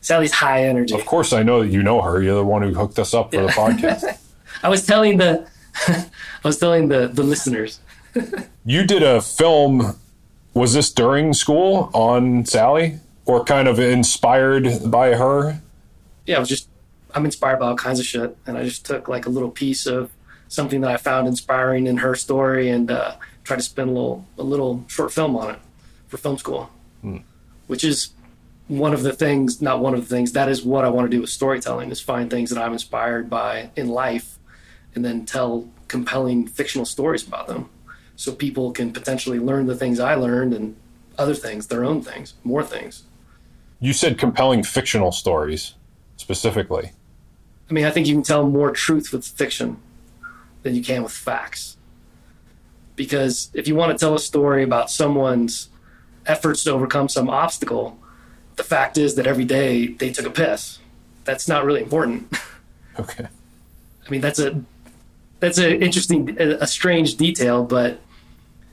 Sally's 0.00 0.32
high 0.32 0.64
energy. 0.64 0.94
Of 0.94 1.06
course, 1.06 1.32
I 1.32 1.42
know 1.42 1.62
that 1.62 1.68
you 1.68 1.82
know 1.82 2.00
her. 2.02 2.22
You're 2.22 2.36
the 2.36 2.44
one 2.44 2.62
who 2.62 2.74
hooked 2.74 2.98
us 2.98 3.14
up 3.14 3.32
for 3.32 3.42
the 3.42 3.48
podcast. 3.48 4.18
I 4.62 4.68
was 4.68 4.84
telling 4.84 5.18
the, 5.18 5.46
I 5.88 6.06
was 6.42 6.58
telling 6.58 6.88
the 6.88 7.08
the 7.08 7.22
listeners. 7.22 7.80
you 8.64 8.84
did 8.86 9.02
a 9.02 9.20
film 9.20 9.98
Was 10.54 10.74
this 10.74 10.92
during 10.92 11.32
school 11.34 11.90
on 11.92 12.44
Sally, 12.44 13.00
or 13.26 13.44
kind 13.44 13.66
of 13.66 13.80
inspired 13.80 14.90
by 14.90 15.14
her? 15.14 15.60
Yeah, 16.26 16.36
I 16.36 16.38
was 16.40 16.48
just 16.48 16.68
I'm 17.14 17.24
inspired 17.24 17.58
by 17.58 17.66
all 17.68 17.76
kinds 17.76 18.00
of 18.00 18.06
shit, 18.06 18.36
and 18.46 18.56
I 18.56 18.64
just 18.64 18.86
took 18.86 19.08
like 19.08 19.26
a 19.26 19.30
little 19.30 19.50
piece 19.50 19.86
of 19.86 20.10
something 20.48 20.80
that 20.82 20.90
I 20.90 20.96
found 20.96 21.26
inspiring 21.26 21.86
in 21.86 21.98
her 21.98 22.14
story 22.14 22.68
and 22.70 22.90
uh, 22.90 23.16
tried 23.42 23.56
to 23.56 23.62
spin 23.62 23.88
a 23.88 23.92
little 23.92 24.26
a 24.38 24.42
little 24.42 24.84
short 24.88 25.12
film 25.12 25.36
on 25.36 25.54
it 25.54 25.58
for 26.08 26.16
film 26.16 26.38
school, 26.38 26.70
which 27.66 27.84
is 27.84 28.10
one 28.68 28.94
of 28.94 29.02
the 29.02 29.12
things, 29.12 29.60
not 29.60 29.80
one 29.80 29.94
of 29.94 30.00
the 30.00 30.14
things. 30.14 30.32
That 30.32 30.48
is 30.48 30.62
what 30.62 30.84
I 30.84 30.88
want 30.88 31.10
to 31.10 31.16
do 31.16 31.20
with 31.20 31.30
storytelling: 31.30 31.90
is 31.90 32.00
find 32.00 32.30
things 32.30 32.50
that 32.50 32.62
I'm 32.62 32.72
inspired 32.72 33.28
by 33.28 33.70
in 33.76 33.88
life, 33.88 34.38
and 34.94 35.04
then 35.04 35.26
tell 35.26 35.68
compelling 35.88 36.46
fictional 36.46 36.86
stories 36.86 37.26
about 37.26 37.46
them, 37.46 37.68
so 38.16 38.32
people 38.32 38.72
can 38.72 38.92
potentially 38.92 39.38
learn 39.38 39.66
the 39.66 39.76
things 39.76 40.00
I 40.00 40.14
learned 40.14 40.54
and 40.54 40.76
other 41.18 41.34
things, 41.34 41.66
their 41.66 41.84
own 41.84 42.02
things, 42.02 42.34
more 42.42 42.64
things. 42.64 43.04
You 43.80 43.92
said 43.92 44.18
compelling 44.18 44.62
fictional 44.62 45.12
stories, 45.12 45.74
specifically. 46.16 46.92
I 47.68 47.72
mean, 47.72 47.84
I 47.84 47.90
think 47.90 48.06
you 48.06 48.14
can 48.14 48.22
tell 48.22 48.48
more 48.48 48.70
truth 48.70 49.12
with 49.12 49.26
fiction 49.26 49.76
than 50.62 50.74
you 50.74 50.82
can 50.82 51.02
with 51.02 51.12
facts. 51.12 51.76
Because 52.96 53.50
if 53.54 53.68
you 53.68 53.74
want 53.74 53.92
to 53.92 53.98
tell 53.98 54.14
a 54.14 54.18
story 54.18 54.62
about 54.62 54.90
someone's 54.90 55.68
efforts 56.26 56.64
to 56.64 56.70
overcome 56.70 57.08
some 57.08 57.28
obstacle, 57.28 57.98
the 58.56 58.64
fact 58.64 58.98
is 58.98 59.14
that 59.16 59.26
every 59.26 59.44
day 59.44 59.88
they 59.88 60.10
took 60.12 60.26
a 60.26 60.30
piss. 60.30 60.78
That's 61.24 61.48
not 61.48 61.64
really 61.64 61.82
important. 61.82 62.32
Okay. 62.96 63.26
I 64.06 64.10
mean, 64.10 64.20
that's 64.20 64.38
a 64.38 64.62
that's 65.40 65.58
an 65.58 65.82
interesting, 65.82 66.36
a 66.38 66.58
a 66.60 66.66
strange 66.68 67.16
detail, 67.16 67.64
but 67.64 67.98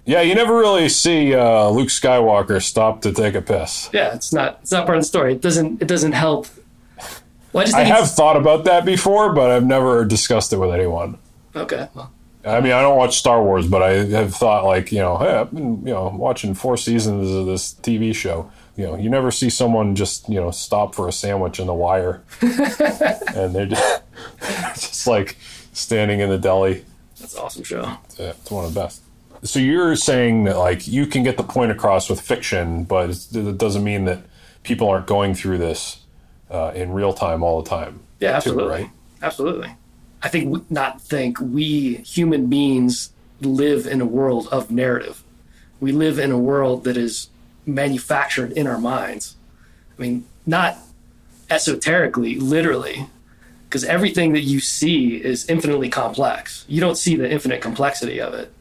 Yeah, 0.06 0.22
you 0.22 0.36
never 0.36 0.56
really 0.56 0.90
see 0.90 1.34
uh, 1.34 1.70
Luke 1.70 1.88
Skywalker 1.90 2.62
stop 2.62 3.02
to 3.02 3.12
take 3.12 3.34
a 3.34 3.42
piss. 3.42 3.90
yeah, 3.92 4.14
it's 4.14 4.32
not 4.32 4.60
it's 4.62 4.72
not 4.72 4.86
part 4.86 5.00
of 5.00 5.04
the 5.04 5.08
story. 5.08 5.34
It 5.34 5.42
doesn't 5.42 5.82
it 5.82 5.88
doesn't 5.88 6.12
help. 6.12 6.46
Well, 7.52 7.66
I 7.76 7.82
I 7.82 7.84
have 7.86 8.12
thought 8.12 8.38
about 8.38 8.64
that 8.66 8.86
before, 8.86 9.34
but 9.34 9.50
I've 9.50 9.66
never 9.66 10.06
discussed 10.06 10.54
it 10.54 10.58
with 10.58 10.72
anyone. 10.72 11.18
okay. 11.56 11.90
Well, 11.96 12.12
I 12.46 12.62
mean, 12.62 12.74
I 12.74 12.82
don't 12.84 12.98
watch 12.98 13.18
Star 13.18 13.44
Wars, 13.44 13.68
but 13.68 13.82
I 13.82 14.06
have 14.06 14.36
thought 14.36 14.66
like, 14.66 14.92
you 14.92 15.00
know, 15.00 15.18
hey, 15.18 15.30
I've 15.36 15.52
been, 15.52 15.80
you 15.86 15.94
know, 15.94 16.10
watching 16.16 16.54
four 16.54 16.78
seasons 16.78 17.32
of 17.32 17.48
this 17.48 17.74
TV 17.74 18.14
show. 18.14 18.52
You 18.78 18.86
know, 18.88 18.96
you 18.96 19.10
never 19.10 19.32
see 19.32 19.50
someone 19.50 19.96
just, 19.96 20.28
you 20.30 20.40
know, 20.40 20.50
stop 20.52 20.96
for 20.96 21.08
a 21.08 21.12
sandwich 21.12 21.60
in 21.60 21.68
the 21.68 21.74
wire, 21.74 22.24
and 22.42 23.54
they're 23.56 23.66
just, 23.66 24.02
just 24.76 25.08
like 25.08 25.38
standing 25.74 26.20
in 26.22 26.30
the 26.30 26.38
deli. 26.38 26.86
that's 27.20 27.34
an 27.36 27.42
awesome 27.42 27.64
show. 27.64 27.82
Yeah, 28.18 28.30
It's 28.30 28.50
one 28.52 28.66
of 28.66 28.74
the 28.74 28.80
best. 28.80 29.02
So 29.44 29.60
you're 29.60 29.96
saying 29.96 30.44
that 30.46 30.58
like 30.58 30.88
you 30.88 31.06
can 31.06 31.24
get 31.24 31.36
the 31.38 31.44
point 31.44 31.72
across 31.72 32.10
with 32.10 32.22
fiction, 32.22 32.84
but 32.84 33.06
it's- 33.10 33.36
it 33.36 33.58
doesn't 33.58 33.84
mean 33.84 34.06
that 34.06 34.20
people 34.64 34.88
aren't 34.88 35.08
going 35.08 35.34
through 35.34 35.58
this 35.58 35.98
uh, 36.52 36.72
in 36.76 36.92
real 36.92 37.14
time 37.14 37.42
all 37.44 37.62
the 37.62 37.70
time. 37.70 38.00
Yeah, 38.20 38.32
too, 38.32 38.36
absolutely. 38.36 38.70
right? 38.70 38.90
Absolutely. 39.22 39.76
I 40.24 40.30
think, 40.30 40.54
we, 40.54 40.62
not 40.70 41.02
think, 41.02 41.40
we 41.42 41.96
human 42.06 42.46
beings 42.48 43.12
live 43.42 43.88
in 43.88 44.00
a 44.02 44.06
world 44.06 44.48
of 44.52 44.70
narrative. 44.70 45.24
We 45.80 45.92
live 45.92 46.20
in 46.20 46.32
a 46.32 46.38
world 46.38 46.84
that 46.84 46.96
is 46.96 47.30
manufactured 47.66 48.52
in 48.54 48.68
our 48.68 48.78
minds. 48.78 49.36
I 49.98 50.02
mean, 50.02 50.26
not 50.46 50.78
esoterically, 51.50 52.36
literally, 52.36 53.08
because 53.66 53.84
everything 53.84 54.34
that 54.34 54.42
you 54.42 54.60
see 54.60 55.24
is 55.24 55.48
infinitely 55.50 55.90
complex. 55.90 56.66
You 56.68 56.82
don't 56.82 56.98
see 56.98 57.16
the 57.16 57.30
infinite 57.30 57.62
complexity 57.62 58.20
of 58.20 58.34
it. 58.34 58.54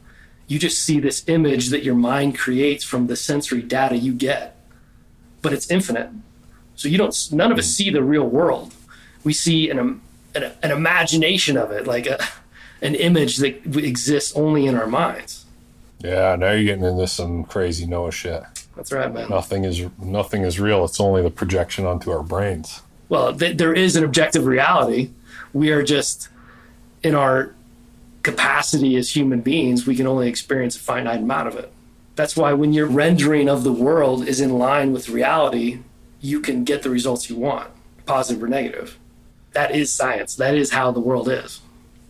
You 0.47 0.59
just 0.59 0.81
see 0.81 0.99
this 0.99 1.27
image 1.27 1.69
that 1.69 1.83
your 1.83 1.95
mind 1.95 2.37
creates 2.37 2.83
from 2.83 3.07
the 3.07 3.15
sensory 3.15 3.61
data 3.61 3.97
you 3.97 4.13
get. 4.13 4.57
But 5.41 5.53
it's 5.53 5.71
infinite. 5.71 6.09
So 6.75 6.87
you 6.87 6.97
don't. 6.97 7.15
None 7.31 7.51
of 7.51 7.57
us 7.57 7.67
see 7.67 7.89
the 7.89 8.03
real 8.03 8.27
world. 8.27 8.73
We 9.23 9.33
see 9.33 9.69
an 9.69 10.01
an, 10.35 10.51
an 10.61 10.71
imagination 10.71 11.57
of 11.57 11.71
it, 11.71 11.87
like 11.87 12.05
a, 12.05 12.19
an 12.81 12.95
image 12.95 13.37
that 13.37 13.77
exists 13.77 14.35
only 14.35 14.65
in 14.65 14.75
our 14.75 14.87
minds. 14.87 15.45
Yeah, 15.99 16.35
now 16.35 16.51
you're 16.51 16.63
getting 16.63 16.83
into 16.83 17.07
some 17.07 17.43
crazy 17.43 17.85
Noah 17.85 18.11
shit. 18.11 18.43
That's 18.75 18.91
right, 18.91 19.13
man. 19.13 19.29
Nothing 19.29 19.63
is 19.65 19.83
nothing 19.99 20.43
is 20.43 20.59
real. 20.59 20.85
It's 20.85 20.99
only 20.99 21.21
the 21.21 21.29
projection 21.29 21.85
onto 21.85 22.11
our 22.11 22.23
brains. 22.23 22.81
Well, 23.09 23.35
th- 23.35 23.57
there 23.57 23.73
is 23.73 23.95
an 23.95 24.03
objective 24.03 24.45
reality. 24.45 25.11
We 25.53 25.71
are 25.71 25.83
just 25.83 26.29
in 27.03 27.13
our 27.13 27.53
capacity 28.23 28.95
as 28.95 29.15
human 29.15 29.41
beings. 29.41 29.85
We 29.85 29.95
can 29.95 30.07
only 30.07 30.29
experience 30.29 30.75
a 30.75 30.79
finite 30.79 31.19
amount 31.19 31.49
of 31.49 31.55
it. 31.55 31.71
That's 32.15 32.35
why 32.37 32.53
when 32.53 32.73
your 32.73 32.87
rendering 32.87 33.49
of 33.49 33.63
the 33.63 33.71
world 33.73 34.27
is 34.27 34.39
in 34.39 34.57
line 34.57 34.93
with 34.93 35.09
reality, 35.09 35.79
you 36.21 36.39
can 36.39 36.63
get 36.63 36.83
the 36.83 36.89
results 36.89 37.29
you 37.29 37.35
want, 37.35 37.69
positive 38.05 38.43
or 38.43 38.47
negative. 38.47 38.97
That 39.53 39.75
is 39.75 39.91
science. 39.91 40.35
That 40.35 40.55
is 40.55 40.71
how 40.71 40.91
the 40.91 40.99
world 40.99 41.27
is. 41.27 41.61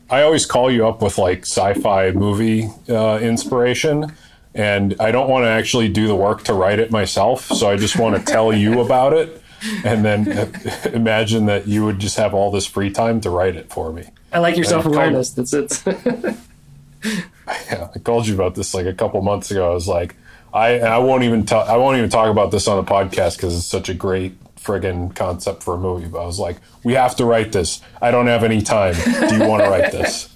I 0.10 0.24
always 0.24 0.46
call 0.46 0.70
you 0.70 0.86
up 0.86 1.02
with 1.02 1.18
like 1.18 1.42
sci-fi 1.44 2.12
movie 2.12 2.70
uh, 2.90 3.20
inspiration, 3.20 4.12
and 4.54 4.96
I 5.00 5.12
don't 5.12 5.30
want 5.30 5.46
to 5.46 5.50
actually 5.50 5.90
do 5.90 6.08
the 6.08 6.16
work 6.16 6.44
to 6.44 6.54
write 6.54 6.80
it 6.80 6.92
myself. 6.92 7.46
So 7.46 7.70
I 7.70 7.78
just 7.78 7.98
want 7.98 8.16
to 8.18 8.32
tell 8.32 8.54
you 8.54 8.82
about 8.86 9.14
it, 9.14 9.42
and 9.84 10.04
then 10.04 10.28
imagine 10.94 11.46
that 11.46 11.68
you 11.68 11.86
would 11.86 12.00
just 12.00 12.18
have 12.18 12.34
all 12.34 12.52
this 12.52 12.66
free 12.66 12.92
time 12.92 13.22
to 13.22 13.30
write 13.30 13.56
it 13.56 13.72
for 13.72 13.92
me. 13.92 14.06
I 14.34 14.40
like 14.40 14.56
your 14.56 14.66
self 14.66 14.86
awareness. 14.86 15.32
That's 15.32 15.54
it. 15.54 15.84
Yeah, 17.70 17.90
I 17.94 18.00
called 18.00 18.28
you 18.28 18.36
about 18.36 18.56
this 18.56 18.74
like 18.74 18.86
a 18.86 18.94
couple 18.94 19.22
months 19.22 19.52
ago. 19.52 19.72
I 19.72 19.74
was 19.74 19.88
like, 19.88 20.16
I 20.54 20.80
I 20.80 21.00
won't 21.00 21.24
even 21.24 21.46
tell. 21.46 21.62
I 21.62 21.76
won't 21.76 21.98
even 21.98 22.10
talk 22.10 22.30
about 22.30 22.52
this 22.52 22.68
on 22.68 22.84
the 22.84 22.90
podcast 22.90 23.38
because 23.38 23.58
it's 23.58 23.66
such 23.66 23.90
a 23.90 23.94
great 23.94 24.38
friggin' 24.56 25.14
concept 25.16 25.64
for 25.64 25.74
a 25.74 25.78
movie. 25.78 26.08
But 26.08 26.22
I 26.22 26.26
was 26.26 26.40
like, 26.40 26.58
we 26.84 26.94
have 26.94 27.16
to 27.18 27.26
write 27.26 27.52
this. 27.52 27.82
I 28.02 28.12
don't 28.12 28.28
have 28.28 28.44
any 28.44 28.62
time. 28.62 28.94
Do 28.94 29.36
you 29.36 29.48
want 29.48 29.64
to 29.64 29.70
write 29.70 29.92
this? 29.92 30.30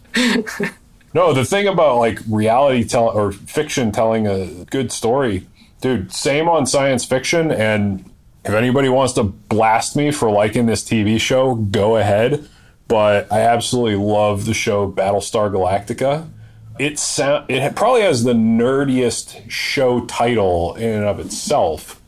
No, 1.16 1.32
the 1.32 1.46
thing 1.46 1.66
about 1.66 2.00
like 2.00 2.20
reality 2.30 2.84
tell 2.84 3.08
or 3.08 3.32
fiction 3.32 3.94
telling 3.94 4.28
a 4.28 4.66
good 4.66 4.92
story, 4.92 5.48
dude. 5.80 6.12
Same 6.12 6.50
on 6.50 6.66
science 6.66 7.06
fiction. 7.06 7.54
And 7.54 8.04
if 8.44 8.52
anybody 8.52 8.90
wants 8.90 9.14
to 9.14 9.24
blast 9.24 9.96
me 9.96 10.12
for 10.12 10.30
liking 10.30 10.66
this 10.66 10.84
TV 10.84 11.18
show, 11.18 11.56
go 11.56 11.96
ahead. 11.96 12.46
But 12.90 13.32
I 13.32 13.40
absolutely 13.40 13.96
love 13.96 14.44
the 14.46 14.54
show 14.54 14.92
Battlestar 14.92 15.50
Galactica. 15.50 16.30
It 16.78 17.00
sound 17.00 17.50
it 17.50 17.76
probably 17.78 18.02
has 18.02 18.26
the 18.26 18.34
nerdiest 18.34 19.50
show 19.50 20.06
title 20.08 20.76
in 20.76 20.90
and 20.90 21.06
of 21.06 21.22
itself 21.22 22.02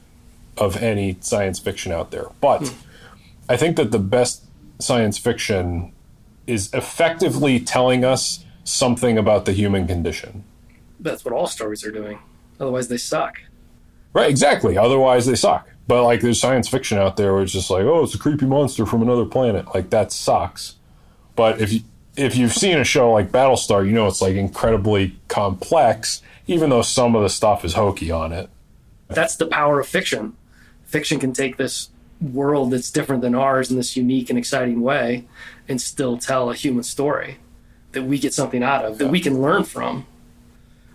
of 0.57 0.75
any 0.83 1.15
science 1.21 1.59
fiction 1.59 1.93
out 1.93 2.11
there. 2.11 2.27
But 2.41 2.67
hmm. 2.67 2.75
I 3.47 3.55
think 3.55 3.77
that 3.77 3.91
the 3.91 3.99
best 3.99 4.43
science 4.79 5.17
fiction 5.17 5.93
is 6.45 6.73
effectively 6.73 7.61
telling 7.61 8.03
us 8.03 8.43
something 8.67 9.17
about 9.17 9.45
the 9.45 9.53
human 9.53 9.87
condition. 9.87 10.43
That's 10.99 11.23
what 11.23 11.33
all 11.33 11.47
stories 11.47 11.85
are 11.85 11.91
doing. 11.91 12.19
Otherwise, 12.59 12.87
they 12.87 12.97
suck. 12.97 13.39
Right, 14.13 14.29
exactly. 14.29 14.77
Otherwise, 14.77 15.25
they 15.25 15.35
suck. 15.35 15.69
But 15.87 16.03
like, 16.03 16.21
there's 16.21 16.39
science 16.39 16.67
fiction 16.67 16.97
out 16.97 17.17
there 17.17 17.33
where 17.33 17.43
it's 17.43 17.53
just 17.53 17.69
like, 17.69 17.83
oh, 17.83 18.03
it's 18.03 18.15
a 18.15 18.17
creepy 18.17 18.45
monster 18.45 18.85
from 18.85 19.01
another 19.01 19.25
planet. 19.25 19.73
Like 19.73 19.89
that 19.91 20.11
sucks. 20.11 20.75
But 21.35 21.61
if 21.61 21.71
you 21.71 21.81
if 22.15 22.35
you've 22.35 22.53
seen 22.53 22.79
a 22.79 22.83
show 22.83 23.11
like 23.11 23.31
Battlestar, 23.31 23.85
you 23.85 23.91
know 23.91 24.07
it's 24.07 24.21
like 24.21 24.35
incredibly 24.35 25.15
complex, 25.27 26.21
even 26.47 26.71
though 26.71 26.81
some 26.81 27.15
of 27.15 27.21
the 27.21 27.29
stuff 27.29 27.63
is 27.63 27.73
hokey 27.73 28.11
on 28.11 28.33
it. 28.33 28.49
That's 29.07 29.35
the 29.35 29.45
power 29.45 29.79
of 29.79 29.87
fiction. 29.87 30.35
Fiction 30.85 31.19
can 31.19 31.31
take 31.31 31.57
this 31.57 31.89
world 32.19 32.71
that's 32.71 32.89
different 32.89 33.21
than 33.21 33.35
ours 33.35 33.69
in 33.69 33.77
this 33.77 33.95
unique 33.95 34.31
and 34.31 34.39
exciting 34.39 34.81
way 34.81 35.25
and 35.67 35.79
still 35.79 36.17
tell 36.17 36.49
a 36.49 36.55
human 36.55 36.83
story 36.83 37.37
that 37.97 38.03
we 38.03 38.19
get 38.19 38.31
something 38.31 38.61
out 38.61 38.85
of, 38.85 38.99
that 38.99 39.07
we 39.07 39.19
can 39.19 39.41
learn 39.41 39.63
from. 39.63 40.05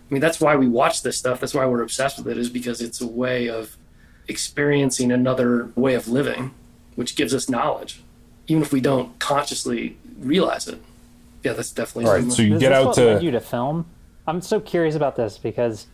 I 0.09 0.13
mean, 0.13 0.21
that's 0.21 0.39
why 0.39 0.55
we 0.55 0.69
watch 0.69 1.01
this 1.01 1.17
stuff. 1.17 1.41
That's 1.41 1.53
why 1.53 1.65
we're 1.65 1.81
obsessed 1.81 2.17
with 2.17 2.29
it, 2.29 2.37
is 2.37 2.49
because 2.49 2.79
it's 2.79 3.01
a 3.01 3.07
way 3.07 3.49
of 3.49 3.75
experiencing 4.29 5.11
another 5.11 5.69
way 5.75 5.95
of 5.95 6.07
living, 6.07 6.53
which 6.95 7.17
gives 7.17 7.33
us 7.33 7.49
knowledge, 7.49 8.01
even 8.47 8.63
if 8.63 8.71
we 8.71 8.79
don't 8.79 9.19
consciously 9.19 9.97
realize 10.17 10.65
it. 10.69 10.81
Yeah, 11.43 11.51
that's 11.51 11.71
definitely 11.71 12.05
All 12.05 12.15
right, 12.17 12.31
so 12.31 12.41
you 12.41 12.55
Is 12.55 12.61
get 12.61 12.69
this 12.69 12.77
out 12.77 12.85
what 12.85 12.95
to 12.95 13.05
led 13.05 13.23
you 13.23 13.31
to 13.31 13.41
film? 13.41 13.85
I'm 14.25 14.39
so 14.39 14.61
curious 14.61 14.95
about 14.95 15.17
this 15.17 15.37
because, 15.37 15.87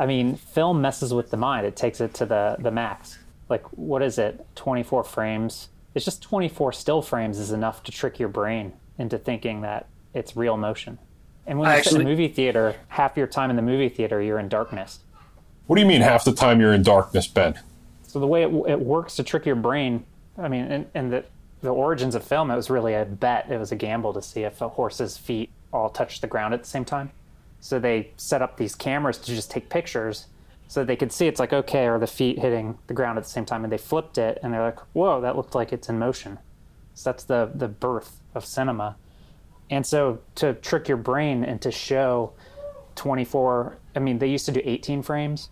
I 0.00 0.06
mean, 0.06 0.34
film 0.34 0.82
messes 0.82 1.14
with 1.14 1.30
the 1.30 1.36
mind. 1.36 1.64
It 1.64 1.76
takes 1.76 2.00
it 2.00 2.12
to 2.14 2.26
the 2.26 2.56
the 2.58 2.72
max. 2.72 3.18
Like, 3.48 3.62
what 3.76 4.02
is 4.02 4.18
it? 4.18 4.44
24 4.56 5.04
frames. 5.04 5.68
It's 5.94 6.04
just 6.04 6.22
24 6.22 6.72
still 6.72 7.02
frames 7.02 7.38
is 7.38 7.52
enough 7.52 7.84
to 7.84 7.92
trick 7.92 8.18
your 8.18 8.28
brain 8.28 8.72
into 8.98 9.16
thinking 9.16 9.60
that 9.60 9.86
it's 10.16 10.36
real 10.36 10.56
motion. 10.56 10.98
And 11.46 11.58
when 11.58 11.68
I 11.68 11.74
you're 11.76 11.84
sitting 11.84 12.00
in 12.00 12.06
actually- 12.06 12.12
a 12.12 12.16
movie 12.16 12.34
theater, 12.34 12.76
half 12.88 13.16
your 13.16 13.26
time 13.26 13.50
in 13.50 13.56
the 13.56 13.62
movie 13.62 13.88
theater, 13.88 14.20
you're 14.20 14.38
in 14.38 14.48
darkness. 14.48 15.00
what 15.66 15.76
do 15.76 15.82
you 15.82 15.88
mean 15.88 16.00
half 16.00 16.24
the 16.24 16.32
time 16.32 16.60
you're 16.60 16.72
in 16.72 16.82
darkness, 16.82 17.26
Ben? 17.26 17.58
So 18.02 18.18
the 18.18 18.26
way 18.26 18.42
it, 18.42 18.48
it 18.68 18.80
works 18.80 19.16
to 19.16 19.22
trick 19.22 19.44
your 19.44 19.56
brain, 19.56 20.04
I 20.38 20.48
mean, 20.48 20.64
and, 20.64 20.86
and 20.94 21.12
the, 21.12 21.24
the 21.60 21.70
origins 21.70 22.14
of 22.14 22.24
film, 22.24 22.50
it 22.50 22.56
was 22.56 22.70
really 22.70 22.94
a 22.94 23.04
bet. 23.04 23.50
It 23.50 23.58
was 23.58 23.72
a 23.72 23.76
gamble 23.76 24.12
to 24.14 24.22
see 24.22 24.42
if 24.42 24.60
a 24.60 24.68
horse's 24.68 25.18
feet 25.18 25.50
all 25.72 25.90
touched 25.90 26.22
the 26.22 26.26
ground 26.26 26.54
at 26.54 26.62
the 26.62 26.68
same 26.68 26.84
time. 26.84 27.10
So 27.60 27.78
they 27.78 28.12
set 28.16 28.42
up 28.42 28.56
these 28.56 28.74
cameras 28.74 29.18
to 29.18 29.34
just 29.34 29.50
take 29.50 29.68
pictures, 29.68 30.26
so 30.68 30.84
they 30.84 30.96
could 30.96 31.12
see 31.12 31.26
it's 31.26 31.40
like 31.40 31.52
okay, 31.52 31.86
are 31.86 31.98
the 31.98 32.06
feet 32.06 32.38
hitting 32.38 32.78
the 32.86 32.94
ground 32.94 33.18
at 33.18 33.24
the 33.24 33.30
same 33.30 33.44
time? 33.44 33.64
And 33.64 33.72
they 33.72 33.78
flipped 33.78 34.18
it, 34.18 34.38
and 34.42 34.52
they're 34.52 34.62
like, 34.62 34.78
whoa, 34.94 35.20
that 35.20 35.36
looked 35.36 35.54
like 35.54 35.72
it's 35.72 35.88
in 35.88 35.98
motion. 35.98 36.38
So 36.94 37.10
that's 37.10 37.24
the 37.24 37.50
the 37.54 37.68
birth 37.68 38.20
of 38.34 38.44
cinema. 38.44 38.96
And 39.70 39.84
so 39.84 40.20
to 40.36 40.54
trick 40.54 40.88
your 40.88 40.96
brain 40.96 41.44
and 41.44 41.60
to 41.62 41.70
show 41.70 42.32
24, 42.94 43.78
I 43.94 43.98
mean, 43.98 44.18
they 44.18 44.28
used 44.28 44.46
to 44.46 44.52
do 44.52 44.60
18 44.64 45.02
frames, 45.02 45.48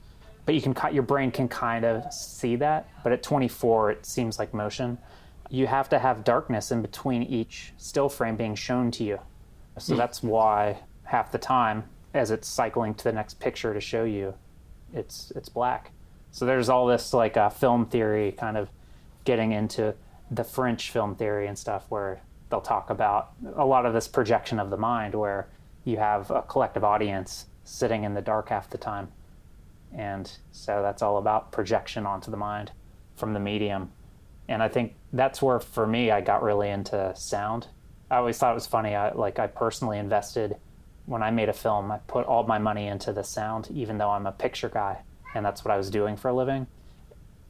but 0.46 0.54
you 0.54 0.62
can 0.62 0.74
cut 0.74 0.94
your 0.94 1.02
brain 1.02 1.30
can 1.30 1.48
kind 1.48 1.84
of 1.84 2.12
see 2.12 2.56
that. 2.56 2.88
But 3.02 3.12
at 3.12 3.22
24, 3.22 3.92
it 3.92 4.06
seems 4.06 4.38
like 4.38 4.54
motion. 4.54 4.98
You 5.50 5.66
have 5.66 5.88
to 5.90 5.98
have 5.98 6.24
darkness 6.24 6.70
in 6.70 6.82
between 6.82 7.22
each 7.22 7.72
still 7.76 8.08
frame 8.08 8.36
being 8.36 8.54
shown 8.54 8.90
to 8.92 9.04
you. 9.04 9.20
So 9.78 9.96
that's 9.96 10.22
why 10.22 10.78
half 11.04 11.32
the 11.32 11.38
time, 11.38 11.84
as 12.12 12.30
it's 12.30 12.46
cycling 12.46 12.94
to 12.94 13.04
the 13.04 13.12
next 13.12 13.40
picture 13.40 13.74
to 13.74 13.80
show 13.80 14.04
you, 14.04 14.34
it's 14.92 15.32
it's 15.34 15.48
black. 15.48 15.90
So 16.30 16.46
there's 16.46 16.68
all 16.68 16.86
this 16.86 17.12
like 17.12 17.36
uh, 17.36 17.48
film 17.50 17.86
theory 17.86 18.32
kind 18.32 18.56
of 18.56 18.68
getting 19.24 19.52
into 19.52 19.94
the 20.30 20.44
French 20.44 20.90
film 20.90 21.16
theory 21.16 21.46
and 21.46 21.58
stuff 21.58 21.86
where 21.88 22.22
they'll 22.51 22.61
talk 22.61 22.90
about 22.90 23.32
a 23.57 23.64
lot 23.64 23.86
of 23.86 23.92
this 23.92 24.09
projection 24.09 24.59
of 24.59 24.70
the 24.70 24.76
mind 24.76 25.14
where 25.14 25.49
you 25.84 25.97
have 25.97 26.30
a 26.30 26.42
collective 26.42 26.84
audience 26.84 27.47
sitting 27.64 28.05
in 28.05 28.14
the 28.14 28.22
dark 28.22 28.49
half 28.49 28.70
the 28.70 28.78
time. 28.78 29.09
And 29.92 30.30
so 30.53 30.82
that's 30.82 31.03
all 31.03 31.18
about 31.18 31.53
projection 31.53 32.07
onto 32.07 32.30
the 32.30 32.36
mind 32.36 32.72
from 33.16 33.32
the 33.32 33.40
medium. 33.40 33.92
And 34.49 34.62
I 34.62 34.68
think 34.68 34.95
that's 35.12 35.40
where 35.40 35.61
for 35.61 35.86
me 35.86 36.11
I 36.11 36.20
got 36.20 36.42
really 36.42 36.68
into 36.68 37.12
sound. 37.16 37.68
I 38.11 38.16
always 38.16 38.36
thought 38.38 38.53
it 38.53 38.55
was 38.55 38.66
funny. 38.66 38.95
I 38.95 39.12
like 39.12 39.38
I 39.38 39.47
personally 39.47 39.99
invested 39.99 40.57
when 41.07 41.22
I 41.22 41.30
made 41.30 41.49
a 41.49 41.55
film, 41.55 41.90
I 41.90 41.99
put 41.99 42.26
all 42.26 42.45
my 42.45 42.59
money 42.59 42.86
into 42.86 43.12
the 43.12 43.24
sound, 43.24 43.68
even 43.70 43.99
though 43.99 44.11
I'm 44.11 44.26
a 44.26 44.32
picture 44.32 44.68
guy 44.68 45.03
and 45.34 45.45
that's 45.45 45.64
what 45.64 45.72
I 45.72 45.76
was 45.76 45.90
doing 45.90 46.16
for 46.16 46.28
a 46.28 46.34
living. 46.34 46.66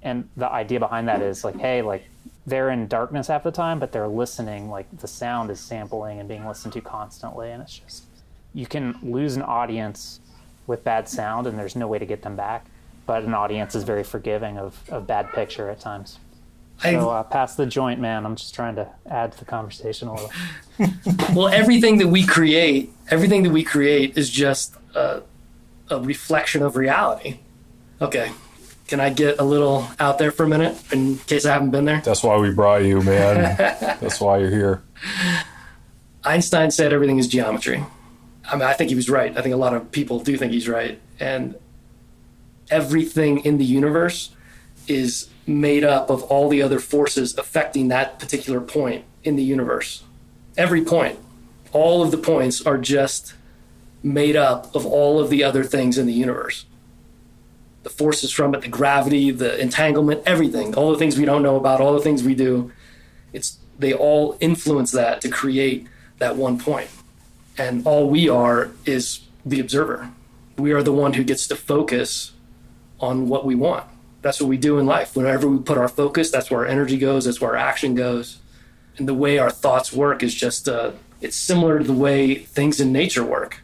And 0.02 0.28
the 0.36 0.50
idea 0.50 0.80
behind 0.80 1.08
that 1.08 1.22
is 1.22 1.44
like, 1.44 1.56
hey, 1.56 1.82
like 1.82 2.04
they're 2.46 2.70
in 2.70 2.86
darkness 2.88 3.28
half 3.28 3.42
the 3.42 3.50
time, 3.50 3.78
but 3.78 3.92
they're 3.92 4.08
listening. 4.08 4.68
Like 4.68 4.86
the 4.98 5.08
sound 5.08 5.50
is 5.50 5.60
sampling 5.60 6.20
and 6.20 6.28
being 6.28 6.46
listened 6.46 6.72
to 6.74 6.80
constantly, 6.80 7.50
and 7.50 7.62
it's 7.62 7.78
just 7.78 8.04
you 8.52 8.66
can 8.66 8.98
lose 9.02 9.36
an 9.36 9.42
audience 9.42 10.20
with 10.66 10.84
bad 10.84 11.08
sound, 11.08 11.46
and 11.46 11.58
there's 11.58 11.76
no 11.76 11.86
way 11.86 11.98
to 11.98 12.06
get 12.06 12.22
them 12.22 12.36
back. 12.36 12.66
But 13.06 13.24
an 13.24 13.34
audience 13.34 13.74
is 13.74 13.84
very 13.84 14.04
forgiving 14.04 14.58
of, 14.58 14.82
of 14.88 15.06
bad 15.06 15.30
picture 15.32 15.68
at 15.68 15.80
times. 15.80 16.18
So 16.80 17.10
uh, 17.10 17.22
pass 17.22 17.54
the 17.54 17.66
joint, 17.66 18.00
man. 18.00 18.26
I'm 18.26 18.36
just 18.36 18.54
trying 18.54 18.74
to 18.76 18.88
add 19.06 19.32
to 19.32 19.38
the 19.38 19.44
conversation 19.44 20.08
a 20.08 20.14
little. 20.14 20.30
well, 21.34 21.48
everything 21.48 21.98
that 21.98 22.08
we 22.08 22.26
create, 22.26 22.92
everything 23.10 23.42
that 23.44 23.50
we 23.50 23.62
create 23.62 24.18
is 24.18 24.28
just 24.28 24.74
a, 24.94 25.22
a 25.90 26.00
reflection 26.00 26.62
of 26.62 26.76
reality. 26.76 27.40
Okay. 28.00 28.32
Can 28.86 29.00
I 29.00 29.10
get 29.10 29.40
a 29.40 29.44
little 29.44 29.88
out 29.98 30.18
there 30.18 30.30
for 30.30 30.44
a 30.44 30.48
minute 30.48 30.76
in 30.92 31.16
case 31.18 31.46
I 31.46 31.52
haven't 31.52 31.70
been 31.70 31.86
there? 31.86 32.02
That's 32.02 32.22
why 32.22 32.36
we 32.36 32.52
brought 32.52 32.84
you, 32.84 33.00
man. 33.00 33.56
That's 34.00 34.20
why 34.20 34.38
you're 34.38 34.50
here. 34.50 34.82
Einstein 36.24 36.70
said 36.70 36.92
everything 36.92 37.18
is 37.18 37.28
geometry. 37.28 37.84
I 38.44 38.56
mean, 38.56 38.64
I 38.64 38.74
think 38.74 38.90
he 38.90 38.96
was 38.96 39.08
right. 39.08 39.36
I 39.36 39.40
think 39.40 39.54
a 39.54 39.58
lot 39.58 39.74
of 39.74 39.90
people 39.90 40.20
do 40.20 40.36
think 40.36 40.52
he's 40.52 40.68
right. 40.68 41.00
And 41.18 41.54
everything 42.70 43.44
in 43.44 43.58
the 43.58 43.64
universe 43.64 44.30
is 44.86 45.28
made 45.46 45.84
up 45.84 46.10
of 46.10 46.22
all 46.24 46.48
the 46.48 46.62
other 46.62 46.78
forces 46.78 47.36
affecting 47.36 47.88
that 47.88 48.18
particular 48.18 48.60
point 48.60 49.04
in 49.22 49.36
the 49.36 49.42
universe. 49.42 50.02
Every 50.56 50.84
point, 50.84 51.18
all 51.72 52.02
of 52.02 52.10
the 52.10 52.18
points 52.18 52.64
are 52.64 52.78
just 52.78 53.34
made 54.02 54.36
up 54.36 54.74
of 54.74 54.84
all 54.84 55.18
of 55.18 55.30
the 55.30 55.42
other 55.42 55.64
things 55.64 55.96
in 55.96 56.06
the 56.06 56.12
universe. 56.12 56.66
The 57.84 57.90
forces 57.90 58.32
from 58.32 58.54
it, 58.54 58.62
the 58.62 58.68
gravity, 58.68 59.30
the 59.30 59.60
entanglement, 59.60 60.22
everything, 60.26 60.74
all 60.74 60.90
the 60.90 60.98
things 60.98 61.16
we 61.16 61.24
don't 61.24 61.42
know 61.42 61.56
about, 61.56 61.80
all 61.80 61.92
the 61.92 62.00
things 62.00 62.24
we 62.24 62.34
do, 62.34 62.72
it's 63.32 63.58
they 63.78 63.92
all 63.92 64.36
influence 64.40 64.90
that 64.92 65.20
to 65.20 65.28
create 65.28 65.86
that 66.18 66.36
one 66.36 66.58
point. 66.58 66.88
And 67.56 67.86
all 67.86 68.08
we 68.08 68.28
are 68.28 68.70
is 68.84 69.20
the 69.44 69.60
observer. 69.60 70.10
We 70.56 70.72
are 70.72 70.82
the 70.82 70.92
one 70.92 71.14
who 71.14 71.24
gets 71.24 71.46
to 71.48 71.56
focus 71.56 72.32
on 73.00 73.28
what 73.28 73.44
we 73.44 73.54
want. 73.54 73.86
That's 74.22 74.40
what 74.40 74.48
we 74.48 74.56
do 74.56 74.78
in 74.78 74.86
life. 74.86 75.14
Whenever 75.14 75.46
we 75.46 75.58
put 75.58 75.76
our 75.76 75.88
focus, 75.88 76.30
that's 76.30 76.50
where 76.50 76.60
our 76.60 76.66
energy 76.66 76.96
goes, 76.96 77.26
that's 77.26 77.40
where 77.40 77.50
our 77.50 77.56
action 77.56 77.94
goes. 77.94 78.38
And 78.96 79.06
the 79.06 79.14
way 79.14 79.38
our 79.38 79.50
thoughts 79.50 79.92
work 79.92 80.22
is 80.22 80.34
just, 80.34 80.68
uh, 80.68 80.92
it's 81.20 81.36
similar 81.36 81.78
to 81.78 81.84
the 81.84 81.92
way 81.92 82.36
things 82.36 82.80
in 82.80 82.92
nature 82.92 83.24
work. 83.24 83.60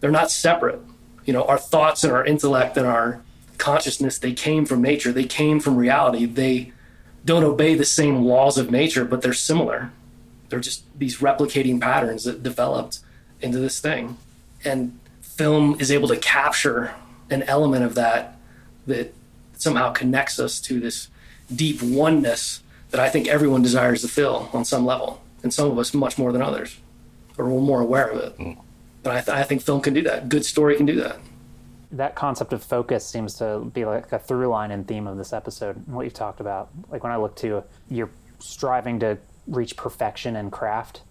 They're 0.00 0.10
not 0.10 0.30
separate. 0.30 0.80
You 1.24 1.34
know, 1.34 1.44
our 1.44 1.58
thoughts 1.58 2.02
and 2.02 2.12
our 2.12 2.24
intellect 2.24 2.76
and 2.76 2.86
our 2.86 3.22
consciousness, 3.60 4.18
they 4.18 4.32
came 4.32 4.66
from 4.66 4.82
nature, 4.82 5.12
they 5.12 5.24
came 5.24 5.60
from 5.60 5.76
reality. 5.76 6.24
They 6.26 6.72
don't 7.24 7.44
obey 7.44 7.74
the 7.74 7.84
same 7.84 8.24
laws 8.24 8.58
of 8.58 8.70
nature, 8.70 9.04
but 9.04 9.22
they're 9.22 9.32
similar. 9.32 9.92
They're 10.48 10.60
just 10.60 10.82
these 10.98 11.18
replicating 11.18 11.80
patterns 11.80 12.24
that 12.24 12.42
developed 12.42 13.00
into 13.40 13.58
this 13.58 13.80
thing. 13.80 14.16
And 14.64 14.98
film 15.20 15.76
is 15.78 15.92
able 15.92 16.08
to 16.08 16.16
capture 16.16 16.94
an 17.30 17.42
element 17.44 17.84
of 17.84 17.94
that 17.94 18.36
that 18.86 19.14
somehow 19.56 19.92
connects 19.92 20.40
us 20.40 20.60
to 20.62 20.80
this 20.80 21.08
deep 21.54 21.82
oneness 21.82 22.62
that 22.90 23.00
I 23.00 23.08
think 23.08 23.28
everyone 23.28 23.62
desires 23.62 24.02
to 24.02 24.08
feel 24.08 24.50
on 24.52 24.64
some 24.64 24.84
level, 24.84 25.22
and 25.42 25.54
some 25.54 25.70
of 25.70 25.78
us 25.78 25.94
much 25.94 26.18
more 26.18 26.32
than 26.32 26.42
others, 26.42 26.78
or 27.38 27.48
we're 27.48 27.60
more 27.60 27.80
aware 27.80 28.08
of 28.08 28.18
it. 28.18 28.32
Hmm. 28.32 28.60
But 29.02 29.12
I, 29.12 29.20
th- 29.20 29.36
I 29.36 29.42
think 29.44 29.62
film 29.62 29.80
can 29.80 29.94
do 29.94 30.02
that. 30.02 30.28
Good 30.28 30.44
story 30.44 30.76
can 30.76 30.86
do 30.86 30.96
that. 31.00 31.18
That 31.92 32.14
concept 32.14 32.52
of 32.52 32.62
focus 32.62 33.04
seems 33.04 33.34
to 33.34 33.70
be 33.74 33.84
like 33.84 34.12
a 34.12 34.18
through 34.18 34.48
line 34.48 34.70
and 34.70 34.86
theme 34.86 35.06
of 35.06 35.16
this 35.16 35.32
episode 35.32 35.76
and 35.76 35.94
what 35.94 36.04
you've 36.04 36.14
talked 36.14 36.40
about. 36.40 36.68
Like 36.88 37.02
when 37.02 37.12
I 37.12 37.16
look 37.16 37.36
to 37.36 37.64
you're 37.88 38.10
striving 38.38 39.00
to 39.00 39.18
reach 39.46 39.76
perfection 39.76 40.36
in 40.36 40.50
craft 40.50 41.02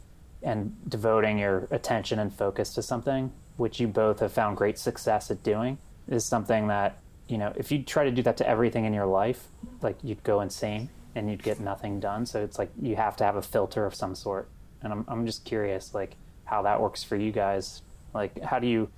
and 0.42 0.76
devoting 0.88 1.38
your 1.38 1.68
attention 1.72 2.20
and 2.20 2.34
focus 2.34 2.74
to 2.76 2.82
something, 2.82 3.32
which 3.58 3.80
you 3.80 3.88
both 3.88 4.22
have 4.22 4.32
found 4.32 4.56
great 4.56 4.78
success 4.80 5.30
at 5.30 5.44
doing, 5.44 5.78
is 6.08 6.24
something 6.24 6.68
that, 6.68 6.98
you 7.28 7.38
know, 7.38 7.52
if 7.58 7.72
you 7.72 7.84
try 7.84 8.06
to 8.06 8.12
do 8.12 8.22
that 8.24 8.38
to 8.38 8.48
everything 8.48 8.86
in 8.86 8.94
your 8.94 9.06
life, 9.06 9.48
like 9.82 9.98
you'd 10.02 10.24
go 10.24 10.40
insane 10.40 10.90
and 11.14 11.30
you'd 11.30 11.44
get 11.44 11.60
nothing 11.60 12.00
done. 12.00 12.26
So 12.26 12.42
it's 12.42 12.58
like 12.58 12.72
you 12.82 12.96
have 12.96 13.18
to 13.18 13.26
have 13.26 13.36
a 13.36 13.42
filter 13.42 13.86
of 13.86 13.94
some 13.94 14.16
sort. 14.16 14.48
And 14.82 14.94
I'm, 14.94 15.06
I'm 15.10 15.26
just 15.26 15.44
curious, 15.44 15.94
like, 15.94 16.16
how 16.46 16.62
that 16.62 16.80
works 16.80 17.04
for 17.04 17.18
you 17.18 17.34
guys. 17.34 17.82
Like, 18.14 18.42
how 18.42 18.60
do 18.60 18.68
you, 18.68 18.90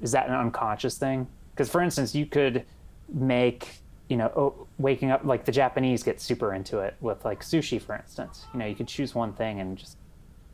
is 0.00 0.12
that 0.12 0.28
an 0.28 0.34
unconscious 0.34 0.98
thing? 0.98 1.26
Because, 1.52 1.68
for 1.68 1.80
instance, 1.80 2.14
you 2.14 2.26
could 2.26 2.64
make, 3.12 3.80
you 4.08 4.16
know, 4.16 4.32
oh, 4.36 4.66
waking 4.78 5.10
up, 5.10 5.24
like 5.24 5.44
the 5.44 5.52
Japanese 5.52 6.02
get 6.02 6.20
super 6.20 6.54
into 6.54 6.78
it 6.78 6.96
with 7.00 7.24
like 7.24 7.42
sushi, 7.42 7.80
for 7.80 7.96
instance. 7.96 8.46
You 8.52 8.60
know, 8.60 8.66
you 8.66 8.74
could 8.74 8.88
choose 8.88 9.14
one 9.14 9.32
thing 9.32 9.60
and 9.60 9.76
just 9.76 9.96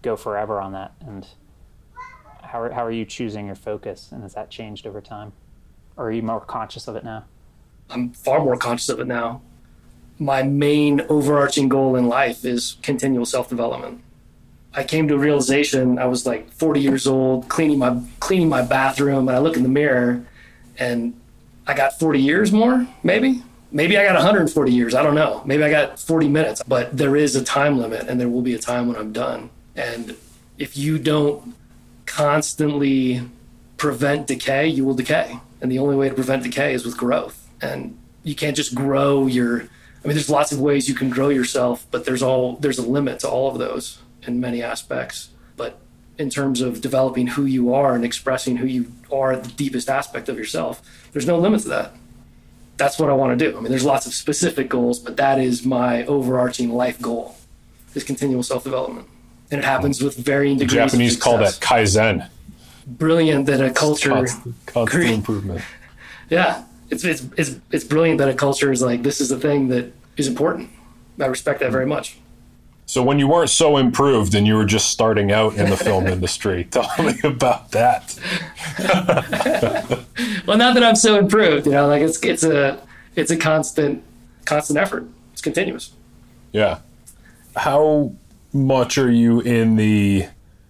go 0.03 0.17
forever 0.17 0.61
on 0.61 0.73
that. 0.73 0.95
And 1.07 1.27
how 2.43 2.61
are, 2.63 2.71
how 2.71 2.85
are 2.85 2.91
you 2.91 3.05
choosing 3.05 3.47
your 3.47 3.55
focus? 3.55 4.11
And 4.13 4.23
has 4.23 4.35
that 4.35 4.51
changed 4.51 4.87
over 4.87 5.01
time? 5.01 5.33
Or 5.97 6.09
are 6.09 6.13
you 6.13 6.23
more 6.23 6.41
conscious 6.41 6.89
of 6.89 6.97
it 6.97 7.05
now? 7.05 7.25
I'm 7.91 8.13
far 8.13 8.41
more 8.41 8.57
conscious 8.57 8.89
of 8.89 9.01
it 9.01 9.07
now. 9.07 9.43
My 10.19 10.43
main 10.43 11.03
overarching 11.03 11.69
goal 11.69 11.95
in 11.95 12.09
life 12.09 12.45
is 12.45 12.79
continual 12.83 13.27
self 13.27 13.49
development. 13.49 14.03
I 14.77 14.85
came 14.85 15.09
to 15.09 15.15
a 15.15 15.19
realization 15.19 15.99
I 15.99 16.05
was 16.05 16.27
like 16.27 16.53
40 16.53 16.81
years 16.81 17.07
old, 17.07 17.49
cleaning 17.49 17.79
my 17.79 17.99
cleaning 18.21 18.51
my 18.51 18.61
bathroom, 18.61 19.27
and 19.27 19.37
I 19.37 19.41
look 19.41 19.57
in 19.57 19.63
the 19.63 19.71
mirror, 19.71 20.25
and 20.79 21.19
I 21.67 21.73
got 21.73 21.99
40 21.99 22.21
years 22.21 22.53
more, 22.53 22.87
maybe. 23.03 23.43
Maybe 23.73 23.99
I 23.99 24.05
got 24.05 24.15
140 24.15 24.73
years. 24.73 24.95
I 24.95 25.03
don't 25.03 25.15
know. 25.15 25.43
Maybe 25.45 25.65
I 25.65 25.71
got 25.71 25.99
40 25.99 26.29
minutes. 26.29 26.63
But 26.69 26.97
there 26.97 27.17
is 27.17 27.35
a 27.35 27.43
time 27.43 27.79
limit, 27.79 28.07
and 28.07 28.21
there 28.21 28.29
will 28.29 28.43
be 28.43 28.55
a 28.55 28.59
time 28.59 28.87
when 28.87 28.97
I'm 28.97 29.13
done. 29.13 29.51
And 29.75 30.15
if 30.59 30.77
you 30.77 30.99
don't 30.99 31.55
constantly 32.05 33.23
prevent 33.77 34.27
decay, 34.27 34.69
you 34.69 34.85
will 34.85 34.95
decay. 34.95 35.41
And 35.61 35.73
the 35.73 35.79
only 35.79 35.97
way 35.97 36.09
to 36.09 36.15
prevent 36.15 36.43
decay 36.43 36.75
is 36.75 36.85
with 36.85 36.97
growth. 36.97 37.49
And 37.61 37.99
you 38.23 38.35
can't 38.35 38.57
just 38.57 38.75
grow 38.75 39.27
your 39.27 39.63
I 39.63 40.09
mean 40.09 40.15
there's 40.15 40.31
lots 40.31 40.53
of 40.53 40.61
ways 40.61 40.89
you 40.89 40.95
can 40.95 41.11
grow 41.11 41.31
yourself, 41.31 41.87
but 41.91 42.05
there's 42.05 42.23
all 42.23 42.57
there's 42.57 42.79
a 42.79 42.87
limit 42.87 43.19
to 43.21 43.29
all 43.29 43.51
of 43.51 43.59
those 43.59 43.99
in 44.29 44.41
many 44.41 44.63
aspects. 44.63 45.31
But 45.57 45.79
in 46.19 46.31
terms 46.31 46.61
of 46.61 46.81
developing 46.81 47.29
who 47.29 47.45
you 47.45 47.73
are 47.75 47.95
and 47.95 48.05
expressing 48.05 48.57
who 48.57 48.67
you 48.67 48.93
are, 49.13 49.37
the 49.37 49.49
deepest 49.53 49.89
aspect 49.89 50.29
of 50.29 50.37
yourself, 50.39 50.83
there's 51.13 51.27
no 51.27 51.39
limit 51.39 51.63
to 51.63 51.69
that. 51.69 51.93
That's 52.77 52.99
what 52.99 53.09
I 53.09 53.15
want 53.15 53.39
to 53.39 53.51
do. 53.51 53.57
I 53.57 53.61
mean 53.61 53.71
there's 53.71 53.85
lots 53.85 54.07
of 54.07 54.13
specific 54.13 54.69
goals, 54.69 54.99
but 54.99 55.17
that 55.17 55.39
is 55.39 55.65
my 55.65 56.05
overarching 56.07 56.71
life 56.71 57.01
goal. 57.01 57.37
Is 57.95 58.05
continual 58.05 58.43
self-development. 58.43 59.09
And 59.51 59.61
it 59.61 59.65
happens 59.65 60.03
with 60.03 60.17
varying 60.19 60.59
The 60.59 60.67
degrees 60.67 60.83
of 60.83 60.91
Japanese 60.91 61.17
call 61.17 61.39
that 61.39 61.55
kaizen. 61.55 62.29
brilliant 62.87 63.47
that 63.47 63.61
a 63.63 63.71
culture 63.71 64.11
Constant, 64.11 64.55
constant 64.67 65.05
improvement. 65.05 65.63
yeah 66.29 66.65
it's, 66.91 67.05
it's 67.05 67.23
it's 67.39 67.57
it's 67.73 67.85
brilliant 67.85 68.19
that 68.19 68.29
a 68.29 68.35
culture 68.35 68.71
is 68.71 68.83
like 68.83 69.03
this 69.03 69.21
is 69.21 69.31
the 69.31 69.39
thing 69.39 69.69
that 69.69 69.93
is 70.19 70.27
important 70.29 70.69
i 71.19 71.25
respect 71.27 71.61
that 71.61 71.73
very 71.73 71.87
much 71.87 72.19
So 72.87 73.03
when 73.03 73.19
you 73.19 73.27
weren't 73.27 73.51
so 73.51 73.77
improved 73.77 74.35
and 74.35 74.47
you 74.47 74.55
were 74.55 74.65
just 74.65 74.91
starting 74.91 75.33
out 75.33 75.57
in 75.57 75.71
the 75.71 75.77
film 75.77 76.07
industry, 76.07 76.65
tell 76.65 76.89
me 76.99 77.15
about 77.25 77.73
that. 77.73 78.19
well, 80.47 80.57
not 80.57 80.75
that 80.75 80.85
I'm 80.85 80.97
so 80.97 81.19
improved, 81.19 81.67
you 81.67 81.73
know, 81.73 81.89
like 81.89 82.03
it's 82.03 82.23
it's 82.23 82.45
a 82.45 82.81
it's 83.17 83.31
a 83.31 83.37
constant 83.37 84.03
constant 84.45 84.79
effort. 84.79 85.07
It's 85.33 85.43
continuous. 85.43 85.93
Yeah. 86.53 86.79
How 87.57 88.13
much 88.53 88.99
are 88.99 89.11
you 89.11 89.41
in 89.41 89.77
the 89.77 90.27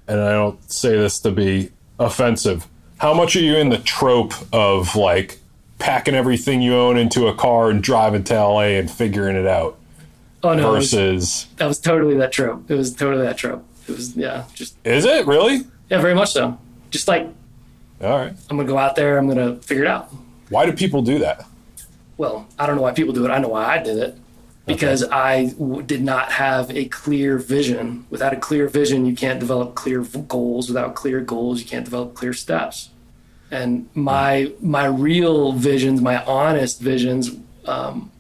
and 0.08 0.20
I 0.20 0.32
don't 0.32 0.70
say 0.70 0.96
this 0.96 1.20
to 1.20 1.30
be 1.30 1.70
offensive. 1.98 2.66
How 2.98 3.12
much 3.12 3.36
are 3.36 3.40
you 3.40 3.56
in 3.56 3.68
the 3.68 3.78
trope 3.78 4.34
of 4.52 4.96
like 4.96 5.38
packing 5.78 6.14
everything 6.14 6.62
you 6.62 6.74
own 6.74 6.96
into 6.96 7.26
a 7.26 7.34
car 7.34 7.70
and 7.70 7.82
driving 7.82 8.24
to 8.24 8.34
LA 8.34 8.60
and 8.60 8.90
figuring 8.90 9.36
it 9.36 9.46
out? 9.46 9.78
Oh 10.46 10.54
no, 10.54 10.72
versus 10.72 10.94
it 10.94 11.12
was, 11.12 11.46
that 11.56 11.66
was 11.66 11.80
totally 11.80 12.16
that 12.18 12.32
trope. 12.32 12.70
It 12.70 12.74
was 12.74 12.94
totally 12.94 13.24
that 13.24 13.36
trope. 13.36 13.64
It 13.88 13.92
was 13.96 14.16
yeah, 14.16 14.44
just 14.54 14.76
Is 14.84 15.04
it 15.04 15.26
really? 15.26 15.66
Yeah, 15.90 16.00
very 16.00 16.14
much 16.14 16.32
so. 16.32 16.58
Just 16.90 17.08
like 17.08 17.28
All 18.00 18.18
right. 18.18 18.32
I'm 18.50 18.56
gonna 18.56 18.68
go 18.68 18.78
out 18.78 18.96
there. 18.96 19.18
I'm 19.18 19.28
gonna 19.28 19.56
figure 19.56 19.84
it 19.84 19.88
out. 19.88 20.12
Why 20.48 20.66
do 20.66 20.72
people 20.72 21.02
do 21.02 21.18
that? 21.18 21.44
Well, 22.16 22.46
I 22.58 22.66
don't 22.66 22.76
know 22.76 22.82
why 22.82 22.92
people 22.92 23.12
do 23.12 23.24
it. 23.24 23.30
I 23.30 23.38
know 23.38 23.48
why 23.48 23.64
I 23.64 23.82
did 23.82 23.98
it 23.98 24.16
because 24.66 25.02
okay. 25.04 25.12
I 25.12 25.46
w- 25.46 25.82
did 25.82 26.02
not 26.02 26.32
have 26.32 26.70
a 26.70 26.86
clear 26.86 27.38
vision. 27.38 28.06
Without 28.10 28.32
a 28.32 28.36
clear 28.36 28.68
vision, 28.68 29.06
you 29.06 29.14
can't 29.14 29.40
develop 29.40 29.74
clear 29.74 30.02
goals. 30.02 30.68
Without 30.68 30.94
clear 30.94 31.20
goals, 31.20 31.60
you 31.60 31.66
can't 31.66 31.84
develop 31.84 32.14
clear 32.14 32.32
steps. 32.32 32.90
And 33.50 33.88
my 33.94 34.52
my 34.60 34.86
real 34.86 35.52
visions, 35.52 36.00
my 36.00 36.22
honest 36.24 36.80
visions, 36.80 37.30
um, 37.64 38.10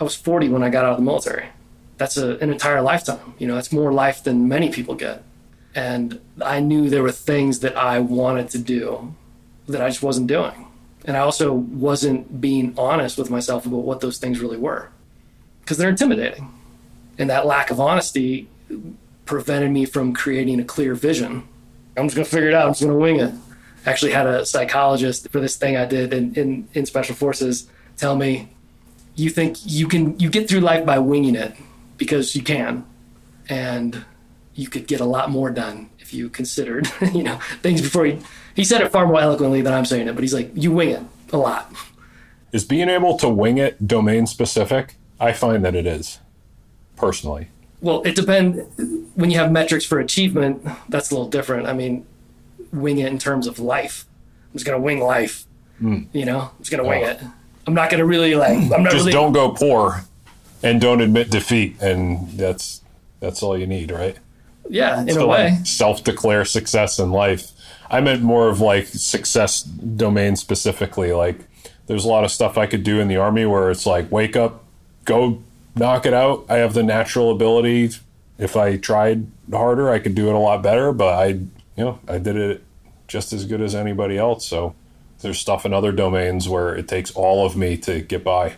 I 0.00 0.04
was 0.04 0.14
40 0.14 0.48
when 0.48 0.62
I 0.62 0.70
got 0.70 0.84
out 0.84 0.92
of 0.92 0.98
the 0.98 1.04
military. 1.04 1.46
That's 1.98 2.16
a, 2.16 2.36
an 2.38 2.50
entire 2.50 2.82
lifetime. 2.82 3.34
You 3.38 3.46
know, 3.46 3.54
that's 3.54 3.72
more 3.72 3.92
life 3.92 4.22
than 4.22 4.48
many 4.48 4.70
people 4.70 4.94
get. 4.94 5.22
And 5.74 6.20
I 6.42 6.60
knew 6.60 6.88
there 6.88 7.02
were 7.02 7.12
things 7.12 7.60
that 7.60 7.76
I 7.76 7.98
wanted 7.98 8.48
to 8.50 8.58
do 8.58 9.14
that 9.68 9.82
I 9.82 9.88
just 9.88 10.02
wasn't 10.02 10.26
doing. 10.26 10.66
And 11.04 11.16
I 11.16 11.20
also 11.20 11.52
wasn't 11.52 12.40
being 12.40 12.74
honest 12.76 13.18
with 13.18 13.30
myself 13.30 13.66
about 13.66 13.78
what 13.78 14.00
those 14.00 14.18
things 14.18 14.40
really 14.40 14.56
were 14.56 14.88
because 15.60 15.78
they're 15.78 15.90
intimidating. 15.90 16.52
And 17.18 17.30
that 17.30 17.46
lack 17.46 17.70
of 17.70 17.80
honesty 17.80 18.48
prevented 19.24 19.70
me 19.70 19.84
from 19.84 20.12
creating 20.14 20.60
a 20.60 20.64
clear 20.64 20.94
vision. 20.94 21.46
I'm 21.96 22.06
just 22.06 22.16
going 22.16 22.24
to 22.24 22.30
figure 22.30 22.48
it 22.48 22.54
out. 22.54 22.66
I'm 22.66 22.72
just 22.72 22.82
going 22.82 22.92
to 22.92 22.98
wing 22.98 23.20
it. 23.20 23.34
I 23.84 23.90
actually 23.90 24.12
had 24.12 24.26
a 24.26 24.44
psychologist 24.44 25.28
for 25.30 25.40
this 25.40 25.56
thing 25.56 25.76
I 25.76 25.84
did 25.84 26.12
in, 26.12 26.34
in, 26.34 26.68
in 26.74 26.86
special 26.86 27.14
forces 27.14 27.68
tell 27.96 28.16
me, 28.16 28.48
you 29.14 29.30
think 29.30 29.58
you 29.64 29.88
can, 29.88 30.18
you 30.18 30.28
get 30.28 30.48
through 30.48 30.60
life 30.60 30.84
by 30.84 30.98
winging 30.98 31.34
it 31.34 31.54
because 31.96 32.34
you 32.34 32.42
can. 32.42 32.84
And 33.48 34.04
you 34.54 34.68
could 34.68 34.86
get 34.86 35.00
a 35.00 35.04
lot 35.04 35.30
more 35.30 35.50
done 35.50 35.90
if 36.00 36.12
you 36.14 36.28
considered, 36.28 36.88
you 37.12 37.22
know, 37.22 37.38
things 37.62 37.82
before 37.82 38.06
you, 38.06 38.20
he 38.54 38.64
said 38.64 38.80
it 38.80 38.90
far 38.90 39.06
more 39.06 39.20
eloquently 39.20 39.60
than 39.60 39.72
I'm 39.72 39.84
saying 39.84 40.08
it, 40.08 40.14
but 40.14 40.24
he's 40.24 40.34
like, 40.34 40.50
you 40.54 40.72
wing 40.72 40.90
it 40.90 41.02
a 41.32 41.36
lot. 41.36 41.72
Is 42.52 42.64
being 42.64 42.88
able 42.88 43.18
to 43.18 43.28
wing 43.28 43.58
it 43.58 43.86
domain 43.86 44.26
specific? 44.26 44.96
I 45.20 45.32
find 45.32 45.64
that 45.64 45.74
it 45.74 45.86
is, 45.86 46.20
personally. 46.96 47.48
Well, 47.80 48.02
it 48.02 48.14
depends. 48.16 48.62
When 49.14 49.30
you 49.30 49.38
have 49.38 49.52
metrics 49.52 49.84
for 49.84 49.98
achievement, 50.00 50.66
that's 50.88 51.10
a 51.10 51.14
little 51.14 51.28
different. 51.28 51.66
I 51.66 51.72
mean, 51.72 52.06
wing 52.72 52.98
it 52.98 53.08
in 53.08 53.18
terms 53.18 53.46
of 53.46 53.58
life. 53.58 54.06
I'm 54.46 54.52
just 54.54 54.64
gonna 54.64 54.80
wing 54.80 55.00
life. 55.00 55.44
Mm. 55.82 56.06
You 56.12 56.24
know, 56.24 56.40
I'm 56.40 56.58
just 56.58 56.70
gonna 56.70 56.88
wing 56.88 57.04
oh. 57.04 57.10
it. 57.10 57.20
I'm 57.66 57.74
not 57.74 57.90
gonna 57.90 58.06
really 58.06 58.34
like. 58.34 58.56
I'm 58.56 58.82
not 58.82 58.92
just 58.92 58.94
really, 58.96 59.12
don't 59.12 59.32
go 59.32 59.50
poor, 59.50 60.02
and 60.62 60.80
don't 60.80 61.00
admit 61.00 61.30
defeat, 61.30 61.80
and 61.80 62.30
that's 62.30 62.82
that's 63.20 63.42
all 63.42 63.56
you 63.56 63.66
need, 63.66 63.90
right? 63.90 64.16
Yeah, 64.68 65.00
in 65.00 65.10
so 65.10 65.24
a 65.24 65.26
way. 65.26 65.58
Self-declare 65.64 66.44
success 66.44 66.98
in 66.98 67.10
life. 67.10 67.52
I 67.88 68.00
meant 68.00 68.22
more 68.22 68.48
of 68.48 68.60
like 68.60 68.86
success 68.86 69.62
domain 69.62 70.34
specifically. 70.36 71.12
Like, 71.12 71.38
there's 71.86 72.04
a 72.04 72.08
lot 72.08 72.24
of 72.24 72.32
stuff 72.32 72.58
I 72.58 72.66
could 72.66 72.82
do 72.82 72.98
in 72.98 73.06
the 73.08 73.16
army 73.16 73.46
where 73.46 73.70
it's 73.70 73.86
like, 73.86 74.10
wake 74.10 74.34
up, 74.34 74.64
go 75.04 75.42
knock 75.76 76.04
it 76.04 76.12
out. 76.12 76.46
I 76.48 76.56
have 76.56 76.74
the 76.74 76.82
natural 76.82 77.30
ability. 77.30 77.90
If 78.38 78.56
I 78.56 78.76
tried 78.76 79.28
harder, 79.50 79.88
I 79.88 80.00
could 80.00 80.16
do 80.16 80.28
it 80.28 80.34
a 80.34 80.38
lot 80.38 80.62
better. 80.62 80.92
But 80.92 81.14
I, 81.14 81.26
you 81.26 81.48
know, 81.76 82.00
I 82.08 82.18
did 82.18 82.36
it 82.36 82.64
just 83.06 83.32
as 83.32 83.44
good 83.44 83.62
as 83.62 83.74
anybody 83.74 84.18
else. 84.18 84.44
So 84.46 84.74
there's 85.20 85.38
stuff 85.38 85.64
in 85.64 85.72
other 85.72 85.92
domains 85.92 86.48
where 86.48 86.74
it 86.74 86.88
takes 86.88 87.12
all 87.12 87.46
of 87.46 87.56
me 87.56 87.76
to 87.78 88.00
get 88.00 88.24
by. 88.24 88.54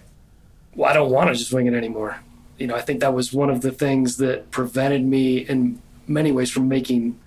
Well, 0.78 0.88
I 0.88 0.92
don't 0.92 1.10
want 1.10 1.28
to 1.28 1.34
just 1.34 1.52
wing 1.52 1.66
it 1.66 1.74
anymore. 1.74 2.20
You 2.56 2.68
know, 2.68 2.76
I 2.76 2.82
think 2.82 3.00
that 3.00 3.12
was 3.12 3.32
one 3.32 3.50
of 3.50 3.62
the 3.62 3.72
things 3.72 4.18
that 4.18 4.52
prevented 4.52 5.04
me 5.04 5.38
in 5.38 5.82
many 6.06 6.30
ways 6.30 6.52
from 6.52 6.68
making 6.68 7.18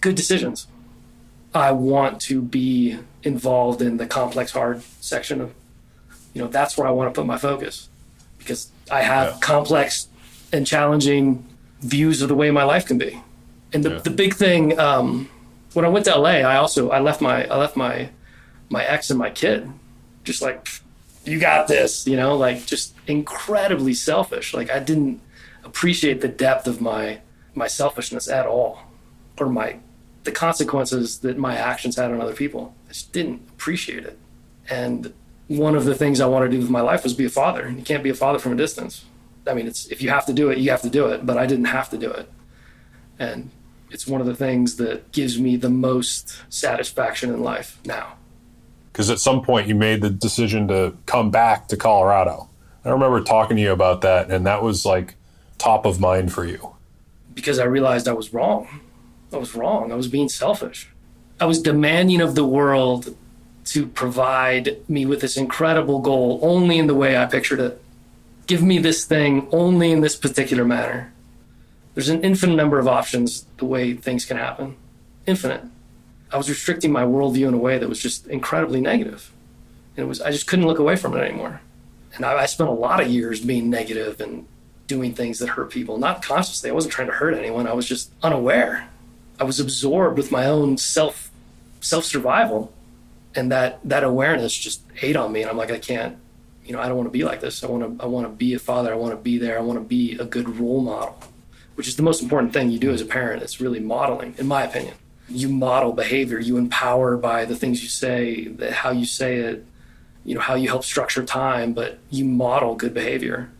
good 0.00 0.14
decisions. 0.14 0.68
I 1.52 1.72
want 1.72 2.20
to 2.22 2.40
be 2.40 3.00
involved 3.24 3.82
in 3.82 3.96
the 3.96 4.06
complex 4.06 4.52
hard 4.52 4.84
section 5.00 5.40
of, 5.40 5.52
you 6.32 6.42
know, 6.42 6.46
that's 6.46 6.78
where 6.78 6.86
I 6.86 6.92
want 6.92 7.12
to 7.12 7.20
put 7.20 7.26
my 7.26 7.38
focus 7.38 7.88
because 8.38 8.70
I 8.88 9.02
have 9.02 9.32
yeah. 9.32 9.38
complex 9.40 10.06
and 10.52 10.64
challenging 10.64 11.44
views 11.80 12.22
of 12.22 12.28
the 12.28 12.36
way 12.36 12.52
my 12.52 12.62
life 12.62 12.86
can 12.86 12.98
be. 12.98 13.20
And 13.72 13.82
the, 13.82 13.94
yeah. 13.94 13.98
the 13.98 14.10
big 14.10 14.34
thing, 14.34 14.78
um, 14.78 15.28
when 15.72 15.84
I 15.84 15.88
went 15.88 16.04
to 16.04 16.16
LA, 16.16 16.46
I 16.46 16.54
also, 16.54 16.90
I 16.90 17.00
left 17.00 17.20
my, 17.20 17.46
I 17.46 17.56
left 17.56 17.76
my, 17.76 18.10
my 18.68 18.84
ex 18.84 19.10
and 19.10 19.18
my 19.18 19.30
kid 19.30 19.68
just 20.22 20.40
like, 20.40 20.68
you 21.24 21.38
got 21.38 21.68
this, 21.68 22.06
you 22.06 22.16
know, 22.16 22.36
like 22.36 22.66
just 22.66 22.94
incredibly 23.06 23.94
selfish. 23.94 24.54
Like 24.54 24.70
I 24.70 24.78
didn't 24.78 25.20
appreciate 25.64 26.20
the 26.20 26.28
depth 26.28 26.66
of 26.66 26.80
my, 26.80 27.20
my 27.54 27.66
selfishness 27.66 28.28
at 28.28 28.46
all 28.46 28.82
or 29.38 29.48
my 29.48 29.78
the 30.24 30.32
consequences 30.32 31.18
that 31.20 31.36
my 31.36 31.56
actions 31.56 31.96
had 31.96 32.12
on 32.12 32.20
other 32.20 32.34
people. 32.34 32.74
I 32.86 32.92
just 32.92 33.12
didn't 33.12 33.42
appreciate 33.50 34.04
it. 34.04 34.18
And 34.70 35.12
one 35.48 35.74
of 35.74 35.84
the 35.84 35.94
things 35.94 36.20
I 36.20 36.26
wanted 36.26 36.46
to 36.46 36.52
do 36.52 36.60
with 36.60 36.70
my 36.70 36.80
life 36.80 37.02
was 37.02 37.14
be 37.14 37.24
a 37.24 37.30
father. 37.30 37.68
You 37.68 37.82
can't 37.82 38.04
be 38.04 38.10
a 38.10 38.14
father 38.14 38.38
from 38.38 38.52
a 38.52 38.56
distance. 38.56 39.04
I 39.46 39.54
mean, 39.54 39.66
it's 39.66 39.86
if 39.86 40.00
you 40.00 40.10
have 40.10 40.26
to 40.26 40.32
do 40.32 40.50
it, 40.50 40.58
you 40.58 40.70
have 40.70 40.82
to 40.82 40.90
do 40.90 41.08
it, 41.08 41.26
but 41.26 41.36
I 41.36 41.46
didn't 41.46 41.66
have 41.66 41.90
to 41.90 41.98
do 41.98 42.10
it. 42.10 42.30
And 43.18 43.50
it's 43.90 44.06
one 44.06 44.20
of 44.20 44.26
the 44.26 44.36
things 44.36 44.76
that 44.76 45.10
gives 45.12 45.38
me 45.38 45.56
the 45.56 45.70
most 45.70 46.40
satisfaction 46.48 47.30
in 47.30 47.42
life 47.42 47.78
now. 47.84 48.14
Because 48.92 49.08
at 49.08 49.18
some 49.18 49.42
point 49.42 49.68
you 49.68 49.74
made 49.74 50.02
the 50.02 50.10
decision 50.10 50.68
to 50.68 50.94
come 51.06 51.30
back 51.30 51.68
to 51.68 51.76
Colorado. 51.76 52.48
I 52.84 52.90
remember 52.90 53.22
talking 53.22 53.56
to 53.56 53.62
you 53.62 53.72
about 53.72 54.02
that, 54.02 54.30
and 54.30 54.46
that 54.46 54.62
was 54.62 54.84
like 54.84 55.14
top 55.58 55.86
of 55.86 55.98
mind 55.98 56.32
for 56.32 56.44
you 56.44 56.72
because 57.34 57.58
I 57.58 57.64
realized 57.64 58.08
I 58.08 58.12
was 58.12 58.32
wrong. 58.32 58.80
I 59.32 59.36
was 59.36 59.54
wrong. 59.54 59.92
I 59.92 59.94
was 59.94 60.08
being 60.08 60.28
selfish. 60.28 60.88
I 61.40 61.46
was 61.46 61.60
demanding 61.60 62.20
of 62.20 62.34
the 62.34 62.44
world 62.44 63.16
to 63.66 63.86
provide 63.86 64.76
me 64.88 65.06
with 65.06 65.20
this 65.20 65.36
incredible 65.36 66.00
goal 66.00 66.40
only 66.42 66.78
in 66.78 66.86
the 66.86 66.94
way 66.94 67.16
I 67.16 67.26
pictured 67.26 67.60
it. 67.60 67.82
Give 68.46 68.62
me 68.62 68.78
this 68.78 69.04
thing 69.04 69.48
only 69.52 69.92
in 69.92 70.00
this 70.00 70.16
particular 70.16 70.64
manner. 70.64 71.12
There's 71.94 72.08
an 72.08 72.22
infinite 72.22 72.56
number 72.56 72.78
of 72.78 72.88
options 72.88 73.46
the 73.58 73.64
way 73.64 73.94
things 73.94 74.24
can 74.24 74.36
happen. 74.36 74.76
Infinite. 75.26 75.64
I 76.32 76.36
was 76.36 76.48
restricting 76.48 76.90
my 76.90 77.04
worldview 77.04 77.48
in 77.48 77.54
a 77.54 77.58
way 77.58 77.78
that 77.78 77.88
was 77.88 78.00
just 78.00 78.26
incredibly 78.26 78.80
negative. 78.80 79.30
And 79.96 80.04
it 80.04 80.08
was 80.08 80.20
I 80.20 80.30
just 80.30 80.46
couldn't 80.46 80.66
look 80.66 80.78
away 80.78 80.96
from 80.96 81.16
it 81.16 81.20
anymore. 81.20 81.60
And 82.14 82.24
I, 82.24 82.42
I 82.42 82.46
spent 82.46 82.70
a 82.70 82.72
lot 82.74 83.00
of 83.00 83.08
years 83.08 83.40
being 83.40 83.70
negative 83.70 84.20
and 84.20 84.46
doing 84.86 85.14
things 85.14 85.38
that 85.38 85.48
hurt 85.48 85.70
people, 85.70 85.98
not 85.98 86.22
consciously. 86.22 86.70
I 86.70 86.72
wasn't 86.72 86.92
trying 86.92 87.08
to 87.08 87.14
hurt 87.14 87.34
anyone. 87.34 87.66
I 87.66 87.72
was 87.72 87.86
just 87.86 88.12
unaware. 88.22 88.88
I 89.40 89.44
was 89.44 89.60
absorbed 89.60 90.16
with 90.16 90.30
my 90.30 90.46
own 90.46 90.78
self 90.78 91.30
self 91.80 92.04
survival, 92.04 92.72
and 93.34 93.50
that 93.52 93.80
that 93.84 94.04
awareness 94.04 94.56
just 94.56 94.82
ate 95.02 95.16
on 95.16 95.32
me. 95.32 95.42
And 95.42 95.50
I'm 95.50 95.56
like, 95.56 95.70
I 95.70 95.78
can't. 95.78 96.18
You 96.64 96.72
know, 96.72 96.80
I 96.80 96.86
don't 96.86 96.96
want 96.96 97.08
to 97.08 97.18
be 97.18 97.24
like 97.24 97.40
this. 97.40 97.64
I 97.64 97.66
want 97.66 97.98
to. 97.98 98.04
I 98.04 98.06
want 98.06 98.26
to 98.26 98.32
be 98.32 98.54
a 98.54 98.58
father. 98.58 98.92
I 98.92 98.96
want 98.96 99.12
to 99.12 99.16
be 99.16 99.36
there. 99.38 99.58
I 99.58 99.62
want 99.62 99.78
to 99.78 99.84
be 99.84 100.16
a 100.18 100.24
good 100.24 100.48
role 100.58 100.80
model, 100.80 101.18
which 101.74 101.88
is 101.88 101.96
the 101.96 102.02
most 102.02 102.22
important 102.22 102.52
thing 102.52 102.70
you 102.70 102.78
do 102.78 102.92
as 102.92 103.00
a 103.00 103.06
parent. 103.06 103.42
It's 103.42 103.60
really 103.60 103.80
modeling, 103.80 104.34
in 104.38 104.46
my 104.46 104.62
opinion. 104.62 104.94
You 105.32 105.48
model 105.48 105.92
behavior. 105.92 106.38
You 106.38 106.56
empower 106.56 107.16
by 107.16 107.44
the 107.44 107.56
things 107.56 107.82
you 107.82 107.88
say, 107.88 108.52
how 108.70 108.90
you 108.90 109.04
say 109.04 109.36
it, 109.36 109.64
you 110.24 110.34
know, 110.34 110.40
how 110.40 110.54
you 110.54 110.68
help 110.68 110.84
structure 110.84 111.24
time. 111.24 111.72
But 111.72 111.98
you 112.10 112.24
model 112.24 112.74
good 112.74 112.94
behavior 112.94 113.50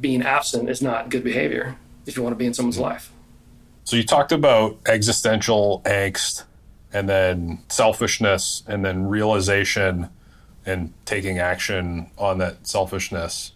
being 0.00 0.22
absent 0.22 0.68
is 0.68 0.80
not 0.80 1.08
good 1.08 1.24
behavior 1.24 1.76
if 2.06 2.16
you 2.16 2.22
want 2.22 2.34
to 2.34 2.38
be 2.38 2.46
in 2.46 2.54
someone's 2.54 2.76
mm-hmm. 2.76 2.84
life. 2.84 3.12
So 3.84 3.96
you 3.96 4.04
talked 4.04 4.32
about 4.32 4.78
existential 4.86 5.80
angst 5.84 6.44
and 6.92 7.08
then 7.08 7.60
selfishness 7.68 8.62
and 8.66 8.84
then 8.84 9.06
realization 9.06 10.10
and 10.66 10.92
taking 11.06 11.38
action 11.38 12.10
on 12.18 12.38
that 12.38 12.66
selfishness. 12.66 13.52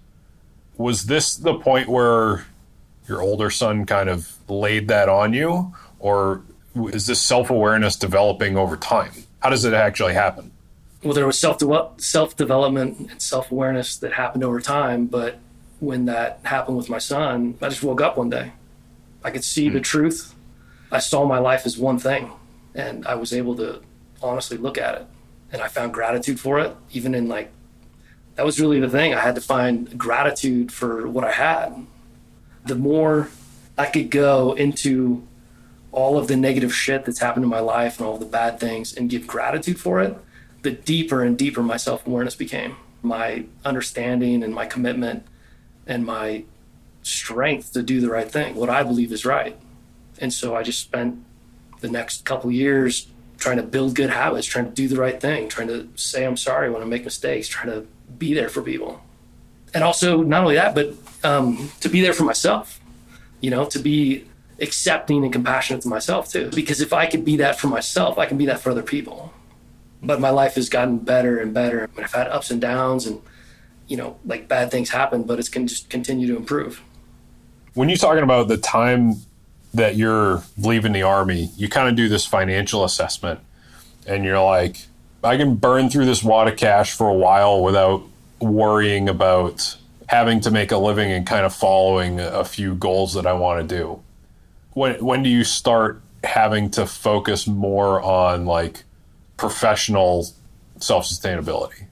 Was 0.78 1.04
this 1.04 1.36
the 1.36 1.54
point 1.54 1.88
where 1.88 2.46
your 3.06 3.20
older 3.20 3.50
son 3.50 3.84
kind 3.84 4.08
of 4.08 4.32
laid 4.48 4.88
that 4.88 5.08
on 5.08 5.34
you 5.34 5.74
or 5.98 6.42
is 6.74 7.06
this 7.06 7.20
self-awareness 7.20 7.96
developing 7.96 8.56
over 8.56 8.76
time? 8.76 9.12
How 9.40 9.50
does 9.50 9.64
it 9.64 9.74
actually 9.74 10.14
happen? 10.14 10.52
Well, 11.02 11.14
there 11.14 11.26
was 11.26 11.38
self 11.38 11.60
self 12.00 12.36
development 12.36 13.10
and 13.10 13.20
self 13.20 13.50
awareness 13.50 13.96
that 13.96 14.12
happened 14.12 14.44
over 14.44 14.60
time, 14.60 15.06
but 15.06 15.38
when 15.80 16.04
that 16.04 16.38
happened 16.44 16.76
with 16.76 16.88
my 16.88 16.98
son, 16.98 17.58
I 17.60 17.68
just 17.68 17.82
woke 17.82 18.00
up 18.00 18.16
one 18.16 18.30
day 18.30 18.52
I 19.24 19.30
could 19.30 19.44
see 19.44 19.68
the 19.68 19.78
hmm. 19.78 19.82
truth. 19.82 20.34
I 20.90 20.98
saw 20.98 21.24
my 21.24 21.38
life 21.38 21.64
as 21.64 21.78
one 21.78 21.98
thing, 21.98 22.30
and 22.74 23.06
I 23.06 23.14
was 23.14 23.32
able 23.32 23.56
to 23.56 23.80
honestly 24.22 24.56
look 24.56 24.78
at 24.78 24.96
it. 24.96 25.06
And 25.52 25.62
I 25.62 25.68
found 25.68 25.92
gratitude 25.92 26.40
for 26.40 26.58
it, 26.60 26.74
even 26.92 27.14
in 27.14 27.28
like, 27.28 27.50
that 28.36 28.44
was 28.44 28.60
really 28.60 28.80
the 28.80 28.88
thing. 28.88 29.14
I 29.14 29.20
had 29.20 29.34
to 29.34 29.40
find 29.40 29.98
gratitude 29.98 30.72
for 30.72 31.06
what 31.06 31.24
I 31.24 31.32
had. 31.32 31.86
The 32.64 32.74
more 32.74 33.28
I 33.76 33.86
could 33.86 34.10
go 34.10 34.52
into 34.52 35.26
all 35.92 36.18
of 36.18 36.26
the 36.26 36.36
negative 36.36 36.74
shit 36.74 37.04
that's 37.04 37.18
happened 37.18 37.44
in 37.44 37.50
my 37.50 37.60
life 37.60 37.98
and 37.98 38.06
all 38.06 38.16
the 38.16 38.26
bad 38.26 38.58
things 38.58 38.96
and 38.96 39.10
give 39.10 39.26
gratitude 39.26 39.78
for 39.78 40.00
it, 40.00 40.16
the 40.62 40.70
deeper 40.70 41.22
and 41.22 41.36
deeper 41.36 41.62
my 41.62 41.76
self 41.76 42.06
awareness 42.06 42.34
became. 42.34 42.76
My 43.02 43.44
understanding 43.64 44.42
and 44.42 44.54
my 44.54 44.66
commitment 44.66 45.26
and 45.86 46.06
my 46.06 46.44
strength 47.02 47.72
to 47.72 47.82
do 47.82 48.00
the 48.00 48.08
right 48.08 48.30
thing, 48.30 48.54
what 48.54 48.70
I 48.70 48.82
believe 48.82 49.12
is 49.12 49.24
right. 49.24 49.56
And 50.18 50.32
so 50.32 50.54
I 50.56 50.62
just 50.62 50.80
spent 50.80 51.22
the 51.80 51.88
next 51.88 52.24
couple 52.24 52.50
years 52.50 53.08
trying 53.38 53.56
to 53.56 53.62
build 53.62 53.96
good 53.96 54.10
habits, 54.10 54.46
trying 54.46 54.66
to 54.66 54.70
do 54.70 54.86
the 54.86 54.96
right 54.96 55.20
thing, 55.20 55.48
trying 55.48 55.66
to 55.66 55.88
say 55.96 56.24
I'm 56.24 56.36
sorry 56.36 56.70
when 56.70 56.80
I 56.80 56.84
make 56.84 57.04
mistakes, 57.04 57.48
trying 57.48 57.72
to 57.72 57.86
be 58.18 58.34
there 58.34 58.48
for 58.48 58.62
people. 58.62 59.02
And 59.74 59.82
also, 59.82 60.22
not 60.22 60.42
only 60.42 60.54
that, 60.54 60.74
but 60.74 60.94
um, 61.24 61.70
to 61.80 61.88
be 61.88 62.00
there 62.00 62.12
for 62.12 62.24
myself, 62.24 62.80
you 63.40 63.50
know, 63.50 63.64
to 63.66 63.78
be 63.78 64.26
accepting 64.62 65.24
and 65.24 65.32
compassionate 65.32 65.82
to 65.82 65.88
myself 65.88 66.30
too. 66.30 66.50
Because 66.54 66.80
if 66.80 66.92
I 66.92 67.06
could 67.06 67.24
be 67.24 67.36
that 67.36 67.58
for 67.58 67.66
myself, 67.66 68.16
I 68.16 68.26
can 68.26 68.38
be 68.38 68.46
that 68.46 68.60
for 68.60 68.70
other 68.70 68.82
people. 68.82 69.32
But 70.02 70.20
my 70.20 70.30
life 70.30 70.54
has 70.54 70.68
gotten 70.68 70.98
better 70.98 71.38
and 71.38 71.52
better. 71.52 71.90
I've 71.98 72.12
had 72.12 72.28
ups 72.28 72.50
and 72.50 72.60
downs 72.60 73.06
and, 73.06 73.20
you 73.88 73.96
know, 73.96 74.18
like 74.24 74.48
bad 74.48 74.70
things 74.70 74.90
happen, 74.90 75.24
but 75.24 75.38
it's 75.38 75.48
can 75.48 75.66
just 75.66 75.90
continue 75.90 76.26
to 76.28 76.36
improve. 76.36 76.82
When 77.74 77.88
you're 77.88 77.98
talking 77.98 78.22
about 78.22 78.48
the 78.48 78.56
time 78.56 79.16
that 79.74 79.96
you're 79.96 80.42
leaving 80.58 80.92
the 80.92 81.02
army, 81.02 81.50
you 81.56 81.68
kind 81.68 81.88
of 81.88 81.96
do 81.96 82.08
this 82.08 82.26
financial 82.26 82.84
assessment 82.84 83.40
and 84.06 84.24
you're 84.24 84.42
like, 84.42 84.76
I 85.24 85.36
can 85.36 85.54
burn 85.54 85.88
through 85.88 86.06
this 86.06 86.22
wad 86.22 86.48
of 86.48 86.56
cash 86.56 86.92
for 86.92 87.08
a 87.08 87.14
while 87.14 87.62
without 87.62 88.02
worrying 88.40 89.08
about 89.08 89.76
having 90.08 90.40
to 90.40 90.50
make 90.50 90.72
a 90.72 90.76
living 90.76 91.10
and 91.10 91.26
kind 91.26 91.46
of 91.46 91.54
following 91.54 92.20
a 92.20 92.44
few 92.44 92.74
goals 92.74 93.14
that 93.14 93.26
I 93.26 93.32
want 93.32 93.66
to 93.66 93.76
do. 93.76 94.02
When 94.74 95.04
when 95.04 95.22
do 95.22 95.30
you 95.30 95.44
start 95.44 96.02
having 96.24 96.70
to 96.70 96.86
focus 96.86 97.46
more 97.46 98.00
on 98.00 98.46
like 98.46 98.84
professional 99.36 100.28
self-sustainability? 100.78 101.86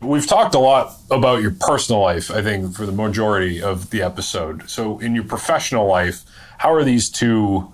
We've 0.00 0.26
talked 0.26 0.54
a 0.54 0.58
lot 0.58 0.96
about 1.10 1.40
your 1.40 1.52
personal 1.52 2.02
life, 2.02 2.30
I 2.30 2.42
think, 2.42 2.76
for 2.76 2.84
the 2.84 2.92
majority 2.92 3.62
of 3.62 3.90
the 3.90 4.02
episode. 4.02 4.68
So, 4.68 4.98
in 4.98 5.14
your 5.14 5.24
professional 5.24 5.86
life, 5.86 6.22
how 6.58 6.72
are 6.74 6.84
these 6.84 7.08
two 7.08 7.72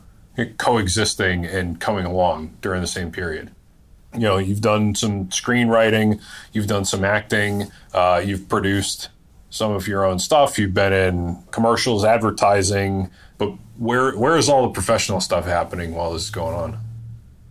coexisting 0.58 1.44
and 1.44 1.80
coming 1.80 2.06
along 2.06 2.56
during 2.62 2.80
the 2.80 2.86
same 2.86 3.10
period? 3.10 3.50
You 4.14 4.20
know, 4.20 4.38
you've 4.38 4.60
done 4.60 4.94
some 4.94 5.26
screenwriting, 5.26 6.20
you've 6.52 6.66
done 6.66 6.84
some 6.84 7.04
acting, 7.04 7.70
uh, 7.92 8.22
you've 8.24 8.48
produced 8.48 9.08
some 9.50 9.72
of 9.72 9.88
your 9.88 10.04
own 10.04 10.20
stuff, 10.20 10.58
you've 10.58 10.74
been 10.74 10.92
in 10.92 11.42
commercials, 11.50 12.04
advertising, 12.04 13.10
but 13.40 13.54
where 13.78 14.12
where 14.12 14.36
is 14.36 14.50
all 14.50 14.64
the 14.64 14.74
professional 14.74 15.18
stuff 15.18 15.46
happening 15.46 15.94
while 15.94 16.12
this 16.12 16.24
is 16.24 16.30
going 16.30 16.54
on? 16.54 16.78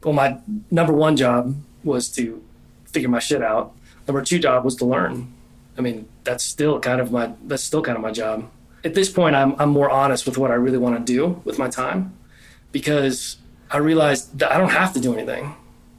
Well, 0.04 0.14
my 0.14 0.38
number 0.70 0.94
one 0.94 1.18
job 1.18 1.56
was 1.84 2.08
to 2.10 2.42
figure 2.86 3.10
my 3.10 3.18
shit 3.18 3.42
out. 3.42 3.76
Number 4.08 4.22
two 4.22 4.38
job 4.38 4.64
was 4.64 4.76
to 4.78 4.86
learn. 4.86 5.34
I 5.80 5.82
mean, 5.82 6.08
that's 6.24 6.44
still 6.44 6.80
kind 6.80 7.02
of 7.02 7.12
my 7.12 7.34
that's 7.48 7.64
still 7.64 7.82
kind 7.82 7.98
of 7.98 8.04
my 8.04 8.12
job. 8.12 8.48
At 8.84 8.94
this 8.94 9.10
point, 9.10 9.36
I'm 9.36 9.60
I'm 9.60 9.70
more 9.70 9.90
honest 9.90 10.28
with 10.28 10.38
what 10.38 10.52
I 10.52 10.54
really 10.54 10.78
want 10.78 10.96
to 10.96 11.14
do 11.14 11.42
with 11.44 11.58
my 11.58 11.70
time, 11.70 12.16
because 12.72 13.38
I 13.72 13.78
realized 13.78 14.38
that 14.38 14.52
I 14.52 14.60
don't 14.60 14.70
have 14.70 14.94
to 14.94 15.00
do 15.00 15.16
anything. 15.16 15.56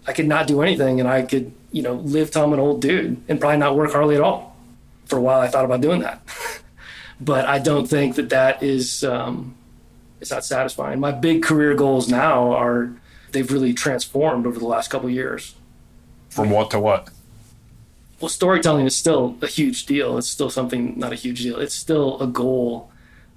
I 0.07 0.13
could 0.13 0.29
not 0.29 0.47
do 0.47 0.63
anything, 0.63 1.01
and 1.01 1.09
I 1.09 1.23
could 1.23 1.53
you 1.73 1.83
know 1.83 1.95
live 1.95 2.31
till 2.31 2.45
I'm 2.45 2.53
an 2.53 2.61
old 2.61 2.81
dude 2.81 3.21
and 3.29 3.41
probably 3.41 3.59
not 3.59 3.75
work 3.75 3.91
hardly 3.91 4.15
at 4.15 4.21
all. 4.21 4.57
For 5.07 5.19
a 5.19 5.21
while, 5.21 5.41
I 5.41 5.49
thought 5.49 5.65
about 5.65 5.81
doing 5.81 6.03
that, 6.03 6.23
but 7.21 7.47
I 7.47 7.59
don't 7.59 7.89
think 7.89 8.15
that 8.15 8.29
that 8.29 8.63
is 8.63 9.03
um, 9.03 9.57
it's 10.21 10.31
not 10.31 10.45
satisfying. 10.45 11.01
My 11.01 11.13
big 11.13 11.43
career 11.43 11.75
goals 11.75 12.09
now 12.09 12.53
are 12.53 12.93
they've 13.33 13.51
really 13.51 13.73
transformed 13.73 14.47
over 14.47 14.59
the 14.59 14.67
last 14.67 14.89
couple 14.89 15.09
years. 15.09 15.55
From 16.29 16.51
what 16.51 16.71
to 16.71 16.81
what? 16.81 17.09
Well, 18.21 18.29
storytelling 18.29 18.87
is 18.87 18.95
still 18.95 19.37
a 19.41 19.47
huge 19.47 19.87
deal. 19.87 20.19
It's 20.19 20.29
still 20.29 20.51
something, 20.51 20.99
not 20.99 21.13
a 21.13 21.17
huge 21.17 21.43
deal. 21.43 21.59
It's 21.59 21.75
still 21.75 22.21
a 22.21 22.27
goal. 22.27 22.91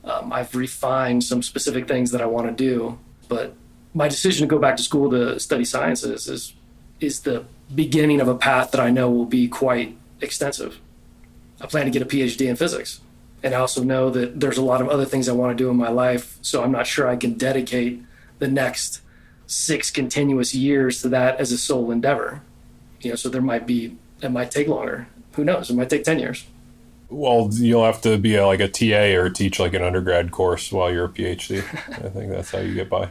Um, 0.04 0.34
I've 0.34 0.54
refined 0.54 1.24
some 1.24 1.42
specific 1.42 1.88
things 1.88 2.12
that 2.12 2.22
I 2.22 2.26
want 2.26 2.48
to 2.48 2.54
do, 2.54 3.00
but 3.30 3.56
my 3.94 4.10
decision 4.10 4.48
to 4.48 4.52
go 4.54 4.60
back 4.60 4.76
to 4.78 4.84
school 4.84 5.10
to 5.12 5.40
study 5.40 5.66
sciences 5.66 6.28
is 6.28 6.54
is 7.00 7.22
the 7.22 7.46
beginning 7.74 8.22
of 8.22 8.28
a 8.28 8.36
path 8.36 8.72
that 8.72 8.80
I 8.80 8.90
know 8.90 9.10
will 9.10 9.26
be 9.26 9.48
quite 9.48 9.98
extensive. 10.22 10.80
I 11.62 11.66
plan 11.66 11.86
to 11.86 11.92
get 11.92 12.02
a 12.02 12.06
PhD 12.06 12.48
in 12.48 12.56
physics. 12.56 13.02
And 13.44 13.54
I 13.54 13.60
also 13.60 13.84
know 13.84 14.10
that 14.10 14.40
there's 14.40 14.58
a 14.58 14.64
lot 14.64 14.82
of 14.82 14.88
other 14.88 15.06
things 15.06 15.28
I 15.28 15.34
want 15.34 15.56
to 15.56 15.62
do 15.62 15.70
in 15.70 15.76
my 15.76 15.90
life. 15.90 16.38
So 16.42 16.64
I'm 16.64 16.72
not 16.72 16.88
sure 16.88 17.08
I 17.08 17.18
can 17.18 17.34
dedicate 17.34 18.02
the 18.40 18.48
next 18.48 19.02
six 19.46 19.92
continuous 19.92 20.56
years 20.56 21.02
to 21.02 21.10
that 21.10 21.40
as 21.40 21.52
a 21.52 21.58
sole 21.58 21.92
endeavor. 21.92 22.42
You 23.02 23.12
know, 23.12 23.16
so 23.16 23.28
there 23.30 23.42
might 23.42 23.68
be, 23.68 23.98
it 24.22 24.32
might 24.32 24.50
take 24.50 24.68
longer. 24.68 25.08
Who 25.34 25.44
knows? 25.44 25.70
It 25.70 25.76
might 25.76 25.90
take 25.90 26.06
10 26.06 26.20
years. 26.20 26.46
Well, 27.10 27.50
you'll 27.52 27.86
have 27.86 28.02
to 28.02 28.18
be 28.18 28.36
a, 28.36 28.48
like 28.48 28.62
a 28.62 28.68
TA 28.68 29.20
or 29.20 29.30
teach 29.30 29.60
like 29.60 29.74
an 29.74 29.84
undergrad 29.84 30.32
course 30.32 30.72
while 30.72 30.92
you're 30.92 31.06
a 31.06 31.10
PhD. 31.10 31.60
I 31.60 32.10
think 32.10 32.32
that's 32.32 32.52
how 32.52 32.60
you 32.60 32.74
get 32.74 32.90
by. 32.90 33.10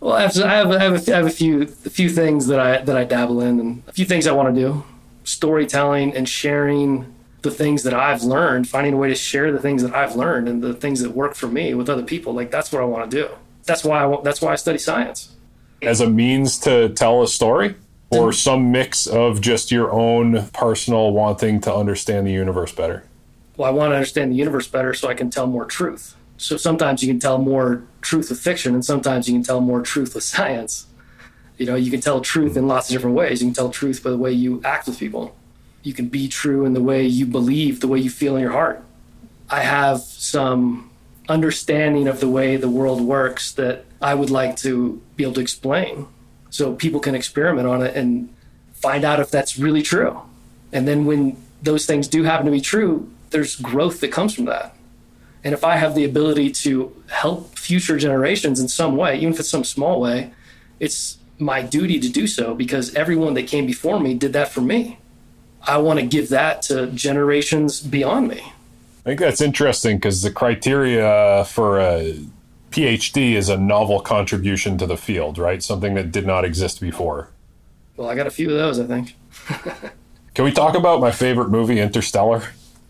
Well, 0.00 0.14
I 0.14 0.22
have, 0.22 0.36
I 0.38 0.54
have, 0.54 0.70
I 0.70 0.82
have, 0.82 1.08
a, 1.08 1.12
I 1.12 1.16
have 1.16 1.26
a 1.26 1.30
few, 1.30 1.62
a 1.62 1.66
few 1.66 2.10
things 2.10 2.46
that 2.48 2.58
I 2.58 2.82
that 2.82 2.96
I 2.96 3.04
dabble 3.04 3.40
in, 3.40 3.58
and 3.58 3.82
a 3.86 3.92
few 3.92 4.04
things 4.04 4.26
I 4.26 4.32
want 4.32 4.54
to 4.54 4.60
do. 4.60 4.84
Storytelling 5.22 6.14
and 6.14 6.28
sharing 6.28 7.13
the 7.44 7.50
things 7.50 7.84
that 7.84 7.94
I've 7.94 8.24
learned, 8.24 8.68
finding 8.68 8.94
a 8.94 8.96
way 8.96 9.08
to 9.08 9.14
share 9.14 9.52
the 9.52 9.60
things 9.60 9.82
that 9.82 9.94
I've 9.94 10.16
learned 10.16 10.48
and 10.48 10.62
the 10.62 10.74
things 10.74 11.00
that 11.02 11.12
work 11.12 11.34
for 11.34 11.46
me 11.46 11.74
with 11.74 11.88
other 11.88 12.02
people. 12.02 12.32
Like 12.32 12.50
that's 12.50 12.72
what 12.72 12.82
I 12.82 12.86
want 12.86 13.08
to 13.08 13.16
do. 13.16 13.30
That's 13.64 13.84
why 13.84 14.00
I 14.00 14.06
want, 14.06 14.24
that's 14.24 14.42
why 14.42 14.52
I 14.52 14.56
study 14.56 14.78
science. 14.78 15.36
As 15.82 16.00
a 16.00 16.08
means 16.08 16.58
to 16.60 16.88
tell 16.88 17.22
a 17.22 17.28
story 17.28 17.76
or 18.10 18.32
some 18.32 18.72
mix 18.72 19.06
of 19.06 19.40
just 19.40 19.70
your 19.70 19.92
own 19.92 20.46
personal 20.48 21.12
wanting 21.12 21.60
to 21.60 21.74
understand 21.74 22.26
the 22.26 22.32
universe 22.32 22.72
better. 22.72 23.04
Well, 23.56 23.68
I 23.68 23.72
want 23.72 23.92
to 23.92 23.96
understand 23.96 24.32
the 24.32 24.36
universe 24.36 24.66
better 24.66 24.94
so 24.94 25.08
I 25.08 25.14
can 25.14 25.30
tell 25.30 25.46
more 25.46 25.66
truth. 25.66 26.16
So 26.36 26.56
sometimes 26.56 27.02
you 27.02 27.08
can 27.08 27.20
tell 27.20 27.38
more 27.38 27.84
truth 28.00 28.30
with 28.30 28.40
fiction 28.40 28.74
and 28.74 28.84
sometimes 28.84 29.28
you 29.28 29.34
can 29.34 29.42
tell 29.42 29.60
more 29.60 29.82
truth 29.82 30.14
with 30.14 30.24
science. 30.24 30.86
You 31.58 31.66
know, 31.66 31.74
you 31.74 31.90
can 31.90 32.00
tell 32.00 32.20
truth 32.20 32.56
in 32.56 32.66
lots 32.66 32.88
of 32.88 32.94
different 32.94 33.16
ways. 33.16 33.42
You 33.42 33.48
can 33.48 33.54
tell 33.54 33.70
truth 33.70 34.02
by 34.02 34.10
the 34.10 34.18
way 34.18 34.32
you 34.32 34.60
act 34.64 34.86
with 34.86 34.98
people 34.98 35.36
you 35.84 35.92
can 35.92 36.08
be 36.08 36.26
true 36.26 36.64
in 36.64 36.72
the 36.72 36.82
way 36.82 37.06
you 37.06 37.26
believe, 37.26 37.80
the 37.80 37.88
way 37.88 38.00
you 38.00 38.10
feel 38.10 38.34
in 38.34 38.42
your 38.42 38.50
heart. 38.50 38.82
I 39.48 39.60
have 39.60 40.00
some 40.00 40.90
understanding 41.28 42.08
of 42.08 42.18
the 42.18 42.28
way 42.28 42.56
the 42.56 42.68
world 42.68 43.00
works 43.00 43.52
that 43.52 43.84
I 44.02 44.14
would 44.14 44.30
like 44.30 44.56
to 44.58 45.00
be 45.14 45.24
able 45.24 45.34
to 45.34 45.40
explain 45.40 46.06
so 46.50 46.74
people 46.74 47.00
can 47.00 47.14
experiment 47.14 47.68
on 47.68 47.82
it 47.82 47.96
and 47.96 48.34
find 48.72 49.04
out 49.04 49.20
if 49.20 49.30
that's 49.30 49.58
really 49.58 49.82
true. 49.82 50.20
And 50.72 50.88
then 50.88 51.04
when 51.04 51.36
those 51.62 51.86
things 51.86 52.08
do 52.08 52.24
happen 52.24 52.46
to 52.46 52.52
be 52.52 52.60
true, 52.60 53.10
there's 53.30 53.56
growth 53.56 54.00
that 54.00 54.12
comes 54.12 54.34
from 54.34 54.46
that. 54.46 54.74
And 55.42 55.52
if 55.52 55.64
I 55.64 55.76
have 55.76 55.94
the 55.94 56.04
ability 56.04 56.50
to 56.50 56.94
help 57.08 57.58
future 57.58 57.98
generations 57.98 58.58
in 58.58 58.68
some 58.68 58.96
way, 58.96 59.16
even 59.16 59.34
if 59.34 59.40
it's 59.40 59.50
some 59.50 59.64
small 59.64 60.00
way, 60.00 60.32
it's 60.80 61.18
my 61.38 61.60
duty 61.60 62.00
to 62.00 62.08
do 62.08 62.26
so 62.26 62.54
because 62.54 62.94
everyone 62.94 63.34
that 63.34 63.46
came 63.46 63.66
before 63.66 64.00
me 64.00 64.14
did 64.14 64.32
that 64.32 64.48
for 64.48 64.62
me. 64.62 64.98
I 65.66 65.78
want 65.78 66.00
to 66.00 66.06
give 66.06 66.28
that 66.30 66.62
to 66.62 66.86
generations 66.88 67.80
beyond 67.80 68.28
me. 68.28 68.40
I 68.40 69.10
think 69.10 69.20
that's 69.20 69.40
interesting 69.40 69.98
because 69.98 70.22
the 70.22 70.30
criteria 70.30 71.44
for 71.44 71.78
a 71.78 72.18
PhD 72.70 73.34
is 73.34 73.48
a 73.48 73.56
novel 73.56 74.00
contribution 74.00 74.78
to 74.78 74.86
the 74.86 74.96
field, 74.96 75.36
right? 75.38 75.62
Something 75.62 75.94
that 75.94 76.10
did 76.10 76.26
not 76.26 76.44
exist 76.44 76.80
before. 76.80 77.28
Well, 77.96 78.08
I 78.08 78.14
got 78.14 78.26
a 78.26 78.30
few 78.30 78.50
of 78.50 78.56
those, 78.56 78.80
I 78.80 78.86
think. 78.86 79.14
Can 80.34 80.44
we 80.44 80.52
talk 80.52 80.74
about 80.74 81.00
my 81.00 81.12
favorite 81.12 81.50
movie, 81.50 81.78
Interstellar? 81.78 82.42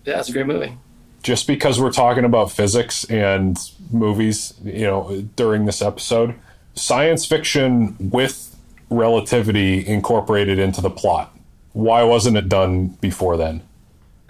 Yeah, 0.04 0.20
it's 0.20 0.28
a 0.28 0.32
great 0.32 0.46
movie. 0.46 0.78
Just 1.22 1.46
because 1.46 1.80
we're 1.80 1.92
talking 1.92 2.24
about 2.24 2.50
physics 2.52 3.04
and 3.04 3.58
movies, 3.90 4.54
you 4.62 4.84
know, 4.84 5.26
during 5.36 5.66
this 5.66 5.82
episode, 5.82 6.34
science 6.74 7.26
fiction 7.26 7.96
with 7.98 8.56
relativity 8.88 9.86
incorporated 9.86 10.58
into 10.58 10.80
the 10.80 10.90
plot 10.90 11.33
why 11.74 12.02
wasn't 12.02 12.36
it 12.38 12.48
done 12.48 12.86
before 13.00 13.36
then? 13.36 13.62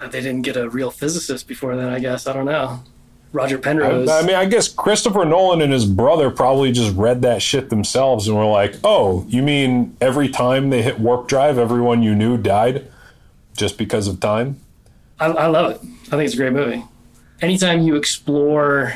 Uh, 0.01 0.07
they 0.09 0.19
didn't 0.19 0.41
get 0.41 0.57
a 0.57 0.69
real 0.69 0.91
physicist 0.91 1.47
before 1.47 1.77
then, 1.77 1.87
I 1.87 1.99
guess. 1.99 2.27
I 2.27 2.33
don't 2.33 2.45
know. 2.45 2.83
Roger 3.31 3.57
Penrose. 3.57 4.09
I, 4.09 4.19
I, 4.19 4.25
mean, 4.25 4.35
I 4.35 4.45
guess 4.45 4.67
Christopher 4.67 5.25
Nolan 5.25 5.61
and 5.61 5.71
his 5.71 5.85
brother 5.85 6.31
probably 6.31 6.71
just 6.71 6.95
read 6.95 7.21
that 7.21 7.41
shit 7.41 7.69
themselves 7.69 8.27
and 8.27 8.35
were 8.35 8.45
like, 8.45 8.75
oh, 8.83 9.25
you 9.27 9.43
mean 9.43 9.95
every 10.01 10.29
time 10.29 10.69
they 10.69 10.81
hit 10.81 10.99
warp 10.99 11.27
drive, 11.27 11.57
everyone 11.57 12.01
you 12.01 12.15
knew 12.15 12.37
died 12.37 12.87
just 13.55 13.77
because 13.77 14.07
of 14.07 14.19
time? 14.19 14.59
I, 15.19 15.27
I 15.27 15.47
love 15.47 15.71
it. 15.71 15.81
I 16.07 16.11
think 16.11 16.23
it's 16.23 16.33
a 16.33 16.37
great 16.37 16.53
movie. 16.53 16.83
Anytime 17.41 17.81
you 17.81 17.95
explore 17.95 18.93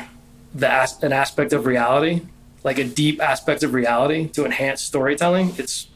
the 0.54 0.70
as- 0.70 1.02
an 1.02 1.12
aspect 1.12 1.52
of 1.52 1.66
reality, 1.66 2.22
like 2.64 2.78
a 2.78 2.84
deep 2.84 3.22
aspect 3.22 3.62
of 3.62 3.74
reality 3.74 4.28
to 4.30 4.44
enhance 4.44 4.80
storytelling, 4.80 5.54
it's 5.58 5.86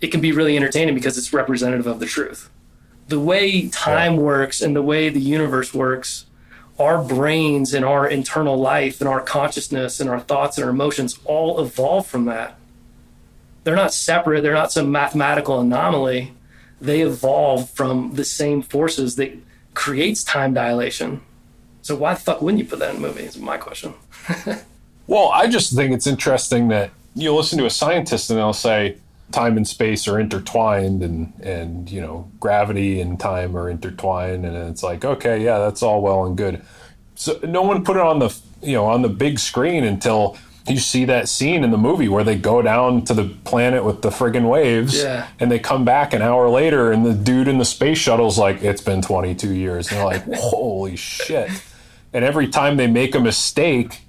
it 0.00 0.08
can 0.08 0.20
be 0.20 0.32
really 0.32 0.56
entertaining 0.56 0.94
because 0.94 1.18
it's 1.18 1.32
representative 1.32 1.86
of 1.86 2.00
the 2.00 2.06
truth. 2.06 2.50
The 3.08 3.18
way 3.20 3.68
time 3.68 4.14
Yeah. 4.14 4.20
works 4.20 4.60
and 4.60 4.76
the 4.76 4.82
way 4.82 5.08
the 5.08 5.20
universe 5.20 5.72
works, 5.74 6.26
our 6.78 7.02
brains 7.02 7.74
and 7.74 7.84
our 7.84 8.06
internal 8.06 8.56
life 8.56 9.00
and 9.00 9.08
our 9.08 9.20
consciousness 9.20 9.98
and 9.98 10.08
our 10.08 10.20
thoughts 10.20 10.56
and 10.56 10.64
our 10.64 10.70
emotions 10.70 11.18
all 11.24 11.60
evolve 11.60 12.06
from 12.06 12.26
that. 12.26 12.56
They're 13.64 13.74
not 13.76 13.92
separate, 13.92 14.42
they're 14.42 14.52
not 14.54 14.72
some 14.72 14.92
mathematical 14.92 15.60
anomaly. 15.60 16.32
They 16.80 17.00
evolve 17.00 17.70
from 17.70 18.14
the 18.14 18.24
same 18.24 18.62
forces 18.62 19.16
that 19.16 19.32
creates 19.74 20.22
time 20.22 20.54
dilation. 20.54 21.22
So 21.82 21.96
why 21.96 22.14
the 22.14 22.20
fuck 22.20 22.40
wouldn't 22.40 22.62
you 22.62 22.68
put 22.68 22.78
that 22.78 22.90
in 22.90 22.96
a 22.96 23.00
movie? 23.00 23.24
Is 23.24 23.36
my 23.38 23.56
question. 23.56 23.94
Well, 25.06 25.30
I 25.32 25.46
just 25.46 25.74
think 25.74 25.94
it's 25.94 26.06
interesting 26.06 26.68
that 26.68 26.90
you 27.14 27.34
listen 27.34 27.58
to 27.60 27.64
a 27.64 27.70
scientist 27.70 28.28
and 28.28 28.38
they'll 28.38 28.52
say 28.52 28.98
time 29.32 29.56
and 29.56 29.68
space 29.68 30.08
are 30.08 30.18
intertwined 30.18 31.02
and 31.02 31.32
and 31.42 31.90
you 31.90 32.00
know 32.00 32.30
gravity 32.40 33.00
and 33.00 33.20
time 33.20 33.56
are 33.56 33.68
intertwined 33.68 34.44
and 34.46 34.56
it's 34.56 34.82
like 34.82 35.04
okay 35.04 35.42
yeah 35.44 35.58
that's 35.58 35.82
all 35.82 36.00
well 36.02 36.24
and 36.24 36.36
good. 36.36 36.62
So 37.14 37.38
no 37.42 37.62
one 37.62 37.84
put 37.84 37.96
it 37.96 38.02
on 38.02 38.18
the 38.20 38.34
you 38.62 38.72
know 38.74 38.86
on 38.86 39.02
the 39.02 39.08
big 39.08 39.38
screen 39.38 39.84
until 39.84 40.36
you 40.66 40.76
see 40.78 41.06
that 41.06 41.28
scene 41.30 41.64
in 41.64 41.70
the 41.70 41.78
movie 41.78 42.08
where 42.08 42.22
they 42.24 42.36
go 42.36 42.60
down 42.60 43.02
to 43.06 43.14
the 43.14 43.24
planet 43.44 43.84
with 43.84 44.02
the 44.02 44.10
friggin' 44.10 44.46
waves 44.48 45.02
Yeah. 45.02 45.26
and 45.40 45.50
they 45.50 45.58
come 45.58 45.84
back 45.86 46.12
an 46.12 46.20
hour 46.20 46.50
later 46.50 46.92
and 46.92 47.06
the 47.06 47.14
dude 47.14 47.48
in 47.48 47.56
the 47.56 47.64
space 47.64 47.96
shuttle's 47.96 48.38
like 48.38 48.62
it's 48.62 48.82
been 48.82 49.00
22 49.00 49.54
years. 49.54 49.88
And 49.88 49.96
they're 49.96 50.04
like 50.04 50.24
holy 50.34 50.96
shit. 50.96 51.50
And 52.12 52.22
every 52.24 52.48
time 52.48 52.76
they 52.76 52.86
make 52.86 53.14
a 53.14 53.20
mistake 53.20 54.00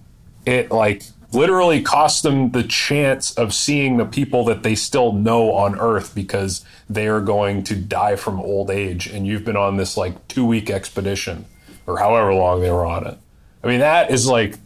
it 0.46 0.70
like 0.72 1.04
literally 1.32 1.82
cost 1.82 2.24
them 2.24 2.52
the 2.52 2.64
chance 2.64 3.32
of 3.38 3.54
seeing 3.54 3.98
the 3.98 4.06
people 4.06 4.44
that 4.46 4.64
they 4.64 4.76
still 4.76 5.12
know 5.12 5.54
on 5.54 5.78
earth 5.80 6.16
because 6.16 6.66
they 6.90 7.08
are 7.08 7.22
going 7.22 7.64
to 7.64 7.76
die 7.76 8.16
from 8.16 8.40
old 8.40 8.72
age 8.72 9.08
and 9.08 9.28
you've 9.28 9.46
been 9.46 9.58
on 9.58 9.78
this 9.78 9.96
like 9.96 10.28
two 10.28 10.46
week 10.46 10.70
expedition 10.70 11.46
or 11.86 12.00
however 12.00 12.34
long 12.34 12.62
they 12.62 12.72
were 12.72 12.86
on 12.86 13.06
it 13.06 13.18
i 13.64 13.68
mean 13.68 13.80
that 13.80 14.10
is 14.10 14.28
like 14.28 14.58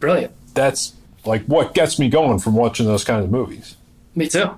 Brilliant. 0.00 0.32
that's 0.54 0.94
like 1.24 1.44
what 1.44 1.72
gets 1.72 1.98
me 1.98 2.08
going 2.08 2.38
from 2.40 2.54
watching 2.56 2.86
those 2.86 3.04
kinds 3.04 3.24
of 3.24 3.30
movies 3.30 3.76
Me 4.14 4.28
too. 4.28 4.50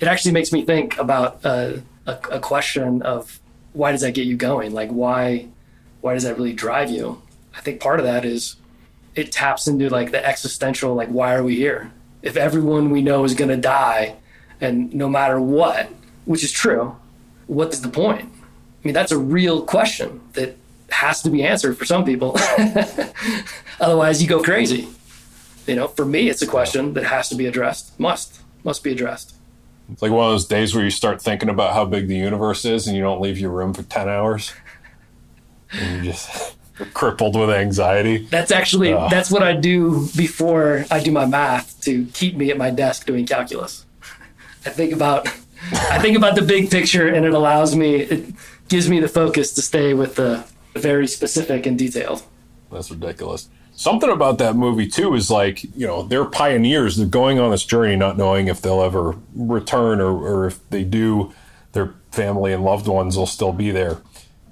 It 0.00 0.08
actually 0.08 0.32
makes 0.32 0.52
me 0.52 0.64
think 0.64 0.98
about 0.98 1.44
uh, 1.44 1.74
a, 2.06 2.18
a 2.32 2.40
question 2.40 3.02
of 3.02 3.40
why 3.72 3.92
does 3.92 4.00
that 4.00 4.12
get 4.12 4.26
you 4.26 4.36
going? 4.36 4.72
Like 4.72 4.90
why 4.90 5.48
why 6.00 6.14
does 6.14 6.24
that 6.24 6.36
really 6.36 6.52
drive 6.52 6.90
you? 6.90 7.22
I 7.54 7.60
think 7.60 7.80
part 7.80 7.98
of 7.98 8.04
that 8.04 8.24
is 8.24 8.56
it 9.16 9.32
taps 9.32 9.66
into 9.66 9.88
like 9.88 10.10
the 10.12 10.24
existential 10.24 10.94
like 10.94 11.08
why 11.08 11.34
are 11.34 11.42
we 11.42 11.56
here? 11.56 11.90
If 12.22 12.36
everyone 12.36 12.90
we 12.90 13.02
know 13.02 13.24
is 13.24 13.34
going 13.34 13.50
to 13.50 13.56
die 13.56 14.16
and 14.60 14.92
no 14.94 15.08
matter 15.08 15.40
what, 15.40 15.88
which 16.26 16.44
is 16.44 16.52
true, 16.52 16.96
what 17.46 17.72
is 17.72 17.80
the 17.80 17.88
point? 17.88 18.30
I 18.32 18.86
mean 18.86 18.94
that's 18.94 19.12
a 19.12 19.18
real 19.18 19.62
question 19.62 20.20
that 20.34 20.56
has 20.90 21.22
to 21.22 21.30
be 21.30 21.42
answered 21.42 21.76
for 21.76 21.84
some 21.84 22.04
people. 22.04 22.36
Otherwise 23.80 24.22
you 24.22 24.28
go 24.28 24.42
crazy. 24.42 24.88
You 25.66 25.74
know, 25.74 25.88
for 25.88 26.04
me 26.04 26.28
it's 26.28 26.42
a 26.42 26.46
question 26.46 26.92
that 26.92 27.04
has 27.04 27.28
to 27.30 27.34
be 27.34 27.46
addressed. 27.46 27.98
Must 27.98 28.40
must 28.62 28.84
be 28.84 28.92
addressed. 28.92 29.34
it's 29.90 30.02
like 30.02 30.10
one 30.10 30.26
of 30.26 30.32
those 30.32 30.46
days 30.46 30.74
where 30.74 30.84
you 30.84 30.90
start 30.90 31.22
thinking 31.22 31.48
about 31.48 31.72
how 31.72 31.84
big 31.84 32.08
the 32.08 32.16
universe 32.16 32.64
is 32.64 32.86
and 32.86 32.96
you 32.96 33.02
don't 33.02 33.20
leave 33.20 33.38
your 33.38 33.50
room 33.50 33.72
for 33.72 33.84
10 33.84 34.08
hours 34.08 34.52
and 35.72 36.04
you 36.04 36.10
just 36.10 36.56
crippled 36.92 37.36
with 37.36 37.50
anxiety 37.50 38.26
That's 38.26 38.50
actually 38.50 38.92
that's 38.92 39.30
what 39.30 39.42
I 39.42 39.54
do 39.54 40.08
before 40.16 40.84
I 40.90 41.02
do 41.02 41.10
my 41.10 41.26
math 41.26 41.80
to 41.82 42.04
keep 42.06 42.36
me 42.36 42.50
at 42.50 42.58
my 42.58 42.70
desk 42.70 43.06
doing 43.06 43.26
calculus. 43.26 43.86
I 44.64 44.70
think 44.70 44.92
about 44.92 45.26
I 45.72 45.98
think 45.98 46.16
about 46.16 46.34
the 46.34 46.42
big 46.42 46.70
picture 46.70 47.08
and 47.08 47.24
it 47.24 47.32
allows 47.32 47.74
me 47.74 47.96
it 47.96 48.34
gives 48.68 48.88
me 48.88 49.00
the 49.00 49.08
focus 49.08 49.52
to 49.54 49.62
stay 49.62 49.94
with 49.94 50.16
the 50.16 50.44
very 50.74 51.06
specific 51.06 51.66
and 51.66 51.78
detailed. 51.78 52.22
That's 52.70 52.90
ridiculous. 52.90 53.48
Something 53.74 54.10
about 54.10 54.38
that 54.38 54.56
movie 54.56 54.86
too 54.86 55.14
is 55.14 55.30
like, 55.30 55.62
you 55.62 55.86
know, 55.86 56.02
they're 56.02 56.24
pioneers. 56.24 56.96
They're 56.96 57.06
going 57.06 57.38
on 57.38 57.50
this 57.50 57.64
journey 57.64 57.96
not 57.96 58.16
knowing 58.16 58.48
if 58.48 58.62
they'll 58.62 58.82
ever 58.82 59.16
return 59.34 60.00
or, 60.00 60.16
or 60.16 60.46
if 60.46 60.68
they 60.70 60.82
do, 60.82 61.32
their 61.72 61.94
family 62.10 62.52
and 62.52 62.64
loved 62.64 62.88
ones 62.88 63.16
will 63.16 63.26
still 63.26 63.52
be 63.52 63.70
there. 63.70 63.98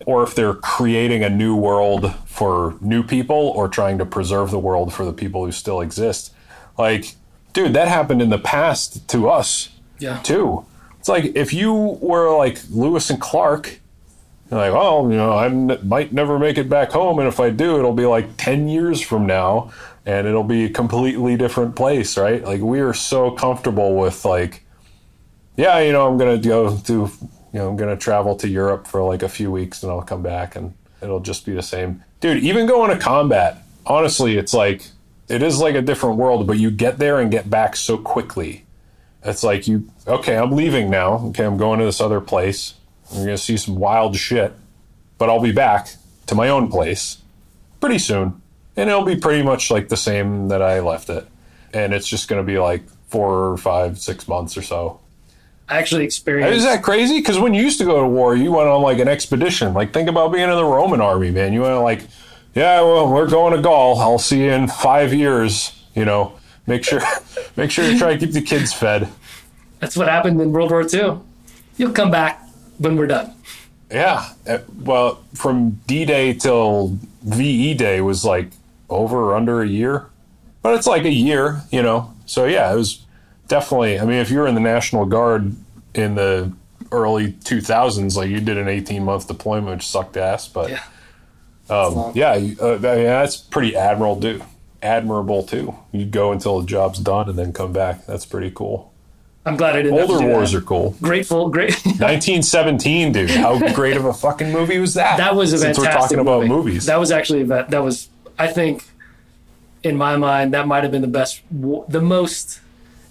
Or 0.07 0.23
if 0.23 0.35
they're 0.35 0.55
creating 0.55 1.23
a 1.25 1.31
new 1.31 1.57
world 1.57 2.15
for 2.27 2.77
new 2.81 3.03
people 3.03 3.37
or 3.37 3.69
trying 3.69 3.99
to 3.99 4.05
preserve 4.07 4.51
the 4.51 4.59
world 4.59 4.93
for 4.93 5.05
the 5.05 5.13
people 5.13 5.45
who 5.45 5.53
still 5.53 5.81
exist. 5.81 6.33
Like, 6.77 7.15
dude, 7.53 7.73
that 7.75 7.89
happened 7.89 8.21
in 8.21 8.29
the 8.31 8.39
past 8.39 9.09
to 9.09 9.29
us 9.31 9.71
Yeah. 9.99 10.19
too. 10.23 10.65
It's 10.99 11.09
like 11.09 11.37
if 11.37 11.53
you 11.55 11.73
were 12.01 12.37
like 12.37 12.61
Lewis 12.71 13.09
and 13.11 13.21
Clark, 13.21 13.81
you're 14.51 14.61
like, 14.61 14.73
oh, 14.75 15.09
you 15.09 15.17
know, 15.17 15.33
I 15.33 15.47
n- 15.47 15.79
might 15.85 16.13
never 16.13 16.39
make 16.39 16.59
it 16.59 16.69
back 16.69 16.93
home, 16.93 17.19
and 17.19 17.27
if 17.29 17.41
I 17.41 17.51
do, 17.51 17.79
it'll 17.79 17.93
be 17.95 18.07
like 18.07 18.37
ten 18.37 18.69
years 18.69 19.01
from 19.01 19.27
now, 19.27 19.71
and 20.05 20.27
it'll 20.27 20.45
be 20.45 20.65
a 20.65 20.71
completely 20.71 21.37
different 21.37 21.77
place, 21.77 22.19
right? 22.19 22.45
Like 22.45 22.61
we 22.61 22.81
are 22.81 22.93
so 22.95 23.31
comfortable 23.31 23.97
with 23.97 24.25
like, 24.25 24.65
yeah, 25.57 25.79
you 25.81 25.93
know, 25.93 26.07
I'm 26.09 26.19
gonna 26.19 26.39
go 26.39 26.77
to, 26.77 27.11
you 27.55 27.61
know, 27.61 27.69
I'm 27.69 27.77
gonna 27.77 27.97
travel 27.97 28.35
to 28.37 28.49
Europe 28.49 28.89
for 28.89 29.03
like 29.05 29.23
a 29.23 29.29
few 29.29 29.51
weeks, 29.53 29.85
and 29.85 29.93
I'll 29.93 30.03
come 30.03 30.23
back, 30.23 30.57
and 30.57 30.75
it'll 31.01 31.21
just 31.21 31.47
be 31.47 31.53
the 31.53 31.63
same, 31.63 32.03
dude. 32.19 32.43
Even 32.43 32.67
going 32.67 32.91
to 32.91 32.99
combat, 32.99 33.63
honestly, 33.87 34.37
it's 34.37 34.53
like 34.53 34.83
it 35.29 35.41
is 35.41 35.61
like 35.61 35.77
a 35.77 35.83
different 35.83 36.17
world, 36.17 36.49
but 36.49 36.59
you 36.59 36.73
get 36.73 36.99
there 36.99 37.21
and 37.21 37.31
get 37.31 37.49
back 37.49 37.77
so 37.77 37.97
quickly. 37.97 38.65
It's 39.23 39.45
like 39.45 39.69
you, 39.69 39.89
okay, 40.07 40.37
I'm 40.37 40.51
leaving 40.51 40.91
now. 40.91 41.15
Okay, 41.29 41.45
I'm 41.45 41.57
going 41.57 41.79
to 41.79 41.85
this 41.85 42.01
other 42.01 42.21
place. 42.21 42.75
I'm 43.11 43.19
going 43.19 43.29
to 43.29 43.39
see 43.39 43.57
some 43.57 43.77
wild 43.77 44.17
shit, 44.17 44.53
but 45.17 45.31
I'll 45.31 45.41
be 45.41 45.53
back 45.53 45.95
to 46.27 46.35
my 46.35 46.49
own 46.49 46.69
place 46.69 47.19
pretty 47.81 47.99
soon. 47.99 48.43
And 48.77 48.91
it'll 48.91 49.05
be 49.05 49.17
pretty 49.17 49.43
much 49.43 49.71
like 49.71 49.89
the 49.89 49.97
same 49.97 50.49
that 50.49 50.61
I 50.61 50.81
left 50.81 51.09
it. 51.09 51.27
And 51.73 51.95
it's 51.95 52.09
just 52.09 52.29
going 52.29 52.45
to 52.45 52.47
be 52.47 52.59
like 52.59 52.83
four 53.09 53.51
or 53.51 53.57
five, 53.57 53.99
six 53.99 54.27
months 54.27 54.57
or 54.57 54.63
so. 54.63 55.01
Actually 55.69 56.05
experienced 56.05 56.57
Is 56.59 56.65
that 56.65 56.83
crazy? 56.83 57.19
Because 57.19 57.39
when 57.39 57.55
you 57.55 57.63
used 57.63 57.79
to 57.79 57.85
go 57.85 58.03
to 58.03 58.07
war, 58.07 58.37
you 58.37 58.53
went 58.53 58.69
on 58.69 58.83
like 58.83 58.99
an 58.99 59.09
expedition. 59.09 59.73
Like, 59.73 59.93
think 59.93 60.09
about 60.09 60.33
being 60.33 60.49
in 60.49 60.55
the 60.55 60.65
Roman 60.65 61.01
army, 61.01 61.31
man. 61.31 61.53
You 61.55 61.63
went 61.63 61.81
like, 61.81 62.03
yeah, 62.55 62.81
well, 62.83 63.11
we're 63.11 63.29
going 63.29 63.55
to 63.57 63.63
Gaul. 63.63 63.99
I'll 63.99 64.19
see 64.19 64.45
you 64.45 64.51
in 64.53 64.69
five 64.69 65.15
years. 65.15 65.73
You 65.95 66.05
know, 66.05 66.35
make 66.67 66.85
sure, 66.85 67.01
make 67.57 67.71
sure 67.71 67.85
you 67.91 67.99
try 67.99 68.13
to 68.13 68.19
keep 68.19 68.33
the 68.35 68.43
kids 68.43 68.73
fed. 68.75 69.09
that's 69.81 69.97
what 69.97 70.09
happened 70.09 70.41
in 70.41 70.53
World 70.53 70.71
War 70.71 70.83
II. 70.83 71.19
You'll 71.77 71.93
come 71.93 72.11
back 72.11 72.47
when 72.79 72.97
we're 72.97 73.07
done. 73.07 73.33
Yeah. 73.91 74.29
Uh, 74.47 74.59
Well, 74.83 75.23
from 75.35 75.81
D 75.87 76.05
Day 76.05 76.35
till 76.35 76.99
VE 77.23 77.75
Day 77.75 78.01
was 78.01 78.25
like 78.25 78.51
over 78.91 79.31
or 79.31 79.35
under 79.35 79.63
a 79.63 79.67
year, 79.67 80.07
but 80.63 80.75
it's 80.75 80.87
like 80.87 81.05
a 81.05 81.11
year, 81.13 81.63
you 81.71 81.83
know. 81.83 82.13
So 82.27 82.45
yeah, 82.45 82.73
it 82.73 82.77
was 82.77 83.04
definitely. 83.59 84.01
I 84.01 84.05
mean, 84.05 84.19
if 84.19 84.31
you 84.31 84.39
were 84.39 84.47
in 84.49 84.55
the 84.55 84.61
National 84.61 85.05
Guard 85.07 85.55
in 85.95 86.15
the 86.17 86.53
early 86.91 87.33
2000s, 87.33 88.17
like 88.17 88.29
you 88.29 88.41
did 88.41 88.59
an 88.59 88.67
18 88.69 89.05
month 89.05 89.29
deployment, 89.29 89.77
which 89.77 89.87
sucked 89.87 90.17
ass, 90.17 90.49
but 90.49 90.71
Yeah. 90.71 90.81
um, 91.71 92.13
yeah, 92.15 92.31
uh, 92.61 92.75
I 92.75 92.79
mean, 92.79 92.81
that's 93.05 93.37
pretty 93.37 93.77
admirable 93.77 94.21
too. 94.21 94.43
Admirable 94.83 95.45
too. 95.45 95.75
You 95.93 96.05
go 96.05 96.33
until 96.33 96.61
the 96.61 96.67
job's 96.67 96.99
done 96.99 97.29
and 97.29 97.39
then 97.39 97.53
come 97.53 97.73
back. 97.73 98.07
That's 98.07 98.27
pretty 98.27 98.51
cool. 98.51 98.93
I'm 99.47 99.57
glad 99.57 99.77
I 99.77 99.83
didn't 99.83 100.01
Older 100.01 100.27
wars 100.27 100.53
that. 100.53 100.59
are 100.59 100.63
cool. 100.63 100.97
grateful 101.03 101.49
great 101.51 101.75
1917, 101.85 103.13
dude. 103.13 103.31
How 103.31 103.59
great 103.75 103.97
of 103.97 104.05
a 104.07 104.13
fucking 104.15 104.51
movie 104.53 104.79
was 104.79 104.95
that? 104.95 105.19
that 105.19 105.37
was 105.37 105.53
a 105.53 105.59
Since 105.59 105.77
fantastic 105.79 105.93
we're 105.93 106.01
talking 106.01 106.19
about 106.19 106.41
movie. 106.49 106.71
movies. 106.71 106.87
That 106.87 106.99
was 106.99 107.11
actually 107.13 107.45
that 107.45 107.83
was 107.83 108.09
I 108.39 108.49
think 108.49 108.85
in 109.83 109.97
my 109.97 110.17
mind 110.17 110.55
that 110.55 110.67
might 110.67 110.83
have 110.83 110.91
been 110.93 111.03
the 111.03 111.09
best 111.09 111.43
the 111.51 112.01
most 112.01 112.61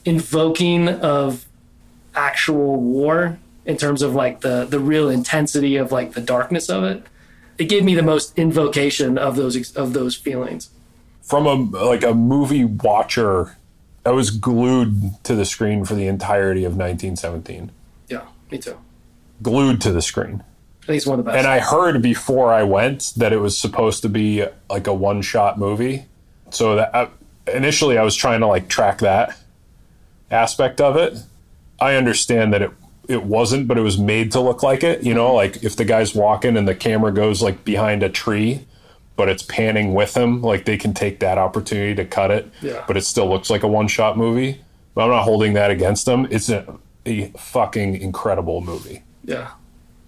invoking 0.06 0.90
of 0.90 1.46
actual 2.16 2.80
war 2.80 3.40
in 3.66 3.78
terms 3.78 4.02
of 4.02 4.14
like 4.14 4.42
the 4.42 4.66
the 4.66 4.80
real 4.80 5.10
intensity 5.10 5.78
of 5.78 5.92
like 5.92 6.14
the 6.14 6.22
darkness 6.22 6.70
of 6.70 6.84
it. 6.84 7.04
It 7.58 7.66
gave 7.66 7.84
me 7.84 7.96
the 7.96 8.04
most 8.04 8.38
invocation 8.38 9.18
of 9.18 9.36
those 9.36 9.76
of 9.76 9.94
those 9.94 10.16
feelings. 10.16 10.70
From 11.22 11.46
a 11.46 11.54
like 11.54 12.04
a 12.04 12.14
movie 12.14 12.66
watcher, 12.66 13.56
I 14.06 14.12
was 14.12 14.32
glued 14.32 15.24
to 15.24 15.36
the 15.36 15.46
screen 15.46 15.86
for 15.86 15.96
the 15.96 16.08
entirety 16.08 16.66
of 16.66 16.74
1917. 16.74 17.72
Yeah, 18.10 18.26
me 18.52 18.58
too. 18.58 18.78
Glued 19.42 19.82
to 19.82 19.92
the 19.92 20.02
screen. 20.02 20.44
I 20.84 20.86
think 20.86 20.98
it's 20.98 21.06
one 21.06 21.20
of 21.20 21.26
the 21.26 21.32
best. 21.32 21.40
And 21.40 21.48
I 21.48 21.60
heard 21.60 22.02
before 22.02 22.52
I 22.52 22.64
went 22.64 23.14
that 23.16 23.32
it 23.32 23.38
was 23.38 23.58
supposed 23.58 24.02
to 24.02 24.10
be 24.10 24.46
like 24.70 24.88
a 24.88 24.94
one 24.94 25.22
shot 25.22 25.58
movie. 25.58 26.06
So 26.50 26.76
that 26.76 26.94
I, 26.94 27.08
initially 27.48 27.98
I 27.98 28.04
was 28.04 28.16
trying 28.16 28.42
to 28.42 28.48
like 28.48 28.68
track 28.68 29.00
that 29.00 29.38
aspect 30.34 30.82
of 30.82 30.96
it. 30.98 31.18
I 31.80 31.96
understand 31.96 32.54
that 32.54 32.62
it 32.62 32.72
it 33.08 33.24
wasn't, 33.24 33.68
but 33.68 33.78
it 33.78 33.82
was 33.82 33.98
made 33.98 34.32
to 34.32 34.40
look 34.40 34.64
like 34.64 34.84
it. 34.84 35.04
You 35.04 35.14
know, 35.14 35.28
mm-hmm. 35.28 35.36
like 35.36 35.64
if 35.64 35.76
the 35.76 35.86
guy's 35.86 36.16
walking 36.16 36.56
and 36.58 36.68
the 36.68 36.76
camera 36.76 37.12
goes 37.12 37.42
like 37.42 37.66
behind 37.66 38.02
a 38.02 38.10
tree, 38.10 38.66
but 39.16 39.30
it's 39.30 39.44
panning 39.44 39.94
with 39.94 40.16
him. 40.16 40.42
Like 40.42 40.66
they 40.66 40.78
can 40.78 40.94
take 40.94 41.20
that 41.20 41.38
opportunity 41.38 41.96
to 41.96 42.06
cut 42.06 42.32
it, 42.32 42.50
Yeah. 42.62 42.84
but 42.88 42.98
it 42.98 43.02
still 43.02 43.30
looks 43.30 43.50
like 43.50 43.64
a 43.64 43.68
one 43.68 43.88
shot 43.88 44.18
movie. 44.18 44.62
But 44.96 45.06
I'm 45.06 45.10
not 45.10 45.24
holding 45.24 45.54
that 45.54 45.72
against 45.72 46.06
them. 46.06 46.28
It's 46.30 46.50
a, 46.50 46.78
a 47.06 47.30
fucking 47.30 47.96
incredible 47.96 48.62
movie. 48.62 49.04
Yeah. 49.24 49.52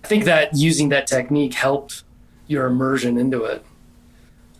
I 0.03 0.07
think 0.07 0.26
that 0.26 0.56
using 0.56 0.89
that 0.89 1.07
technique 1.07 1.56
helped 1.56 2.03
your 2.47 2.68
immersion 2.68 3.18
into 3.18 3.43
it. 3.43 3.65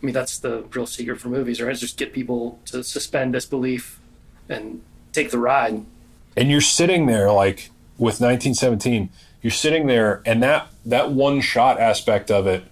I 0.02 0.06
mean, 0.06 0.12
that's 0.12 0.38
the 0.38 0.64
real 0.74 0.86
secret 0.86 1.20
for 1.20 1.28
movies, 1.28 1.62
right? 1.62 1.72
Is 1.72 1.80
just 1.80 1.96
get 1.96 2.12
people 2.12 2.58
to 2.66 2.82
suspend 2.82 3.32
disbelief 3.32 4.00
and 4.48 4.82
take 5.16 5.30
the 5.30 5.38
ride. 5.38 5.84
and 6.36 6.50
you're 6.50 6.60
sitting 6.60 7.06
there 7.06 7.32
like 7.32 7.70
with 7.98 8.20
1917 8.20 9.08
you're 9.42 9.50
sitting 9.50 9.86
there 9.86 10.22
and 10.26 10.42
that 10.42 10.68
that 10.84 11.10
one 11.10 11.40
shot 11.40 11.80
aspect 11.80 12.30
of 12.30 12.46
it 12.46 12.62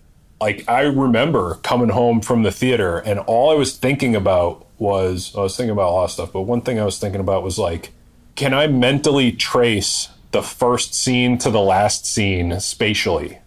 like 0.41 0.69
i 0.69 0.83
remember 0.83 1.55
coming 1.63 1.89
home 1.89 2.21
from 2.21 2.43
the 2.43 2.51
theater 2.53 2.99
and 2.99 3.19
all 3.21 3.51
i 3.51 3.55
was 3.55 3.77
thinking 3.77 4.15
about 4.15 4.67
was 4.79 5.35
i 5.37 5.41
was 5.41 5.57
thinking 5.57 5.71
about 5.71 5.89
a 5.89 5.95
lot 5.95 6.05
of 6.05 6.11
stuff 6.11 6.33
but 6.33 6.43
one 6.43 6.61
thing 6.61 6.79
i 6.79 6.85
was 6.85 6.99
thinking 6.99 7.21
about 7.21 7.43
was 7.43 7.59
like 7.59 7.93
can 8.35 8.53
i 8.53 8.67
mentally 8.67 9.33
trace 9.33 10.11
the 10.33 10.43
first 10.43 10.95
scene 10.95 11.39
to 11.39 11.51
the 11.51 11.61
last 11.61 12.05
scene 12.05 12.61
spatially 12.61 13.39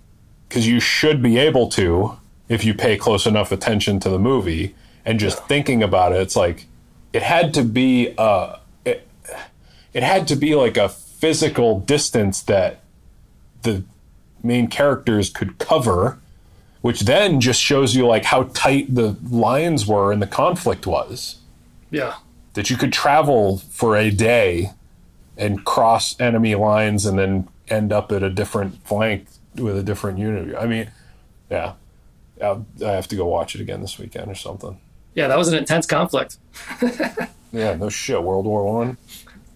because 0.50 0.68
you 0.68 0.80
should 0.80 1.22
be 1.22 1.38
able 1.38 1.68
to 1.68 2.18
if 2.50 2.64
you 2.66 2.74
pay 2.74 2.98
close 2.98 3.28
enough 3.28 3.52
attention 3.52 4.00
to 4.00 4.10
the 4.10 4.18
movie 4.18 4.74
and 5.06 5.20
just 5.20 5.46
thinking 5.48 5.84
about 5.84 6.14
it 6.14 6.22
it's 6.22 6.36
like 6.36 6.66
it 7.14 7.22
had 7.22 7.54
to 7.54 7.62
be 7.64 8.14
uh 8.18 8.56
it, 9.98 10.04
had 10.04 10.28
to 10.28 10.36
be 10.36 10.56
like 10.56 10.78
a 10.78 10.90
physical 10.90 11.80
distance 11.80 12.42
that 12.44 12.82
the 13.64 13.84
main 14.44 14.68
characters 14.68 15.30
could 15.30 15.58
cover 15.58 16.20
which 16.82 17.02
then 17.02 17.42
just 17.42 17.62
shows 17.62 17.96
you 17.96 18.08
like 18.08 18.24
how 18.24 18.44
tight 18.54 18.94
the 18.94 19.18
lines 19.30 19.86
were 19.86 20.12
and 20.12 20.22
the 20.22 20.28
conflict 20.28 20.88
was. 20.88 21.40
Yeah. 21.90 22.16
that 22.54 22.70
you 22.70 22.78
could 22.78 22.92
travel 22.92 23.58
for 23.58 23.96
a 23.96 24.10
day 24.10 24.72
and 25.38 25.66
cross 25.66 26.20
enemy 26.20 26.56
lines 26.56 27.06
and 27.06 27.20
then 27.20 27.48
end 27.68 27.92
up 27.92 28.12
at 28.12 28.24
a 28.24 28.30
different 28.30 28.86
flank 28.88 29.28
with 29.56 29.78
a 29.78 29.84
different 29.84 30.18
unit. 30.20 30.56
I 30.58 30.66
mean 30.66 30.90
yeah. 31.50 31.74
I 32.42 32.62
have 32.80 33.08
to 33.10 33.16
go 33.16 33.26
watch 33.26 33.56
it 33.56 33.62
again 33.62 33.82
this 33.82 33.98
weekend 33.98 34.32
or 34.32 34.36
something. 34.36 34.80
Yeah, 35.14 35.28
that 35.28 35.38
was 35.38 35.48
an 35.48 35.58
intense 35.58 35.86
conflict. 35.86 36.38
yeah 37.52 37.76
no 37.76 37.90
shit. 37.90 38.24
World 38.24 38.46
war 38.46 38.64
one 38.64 38.98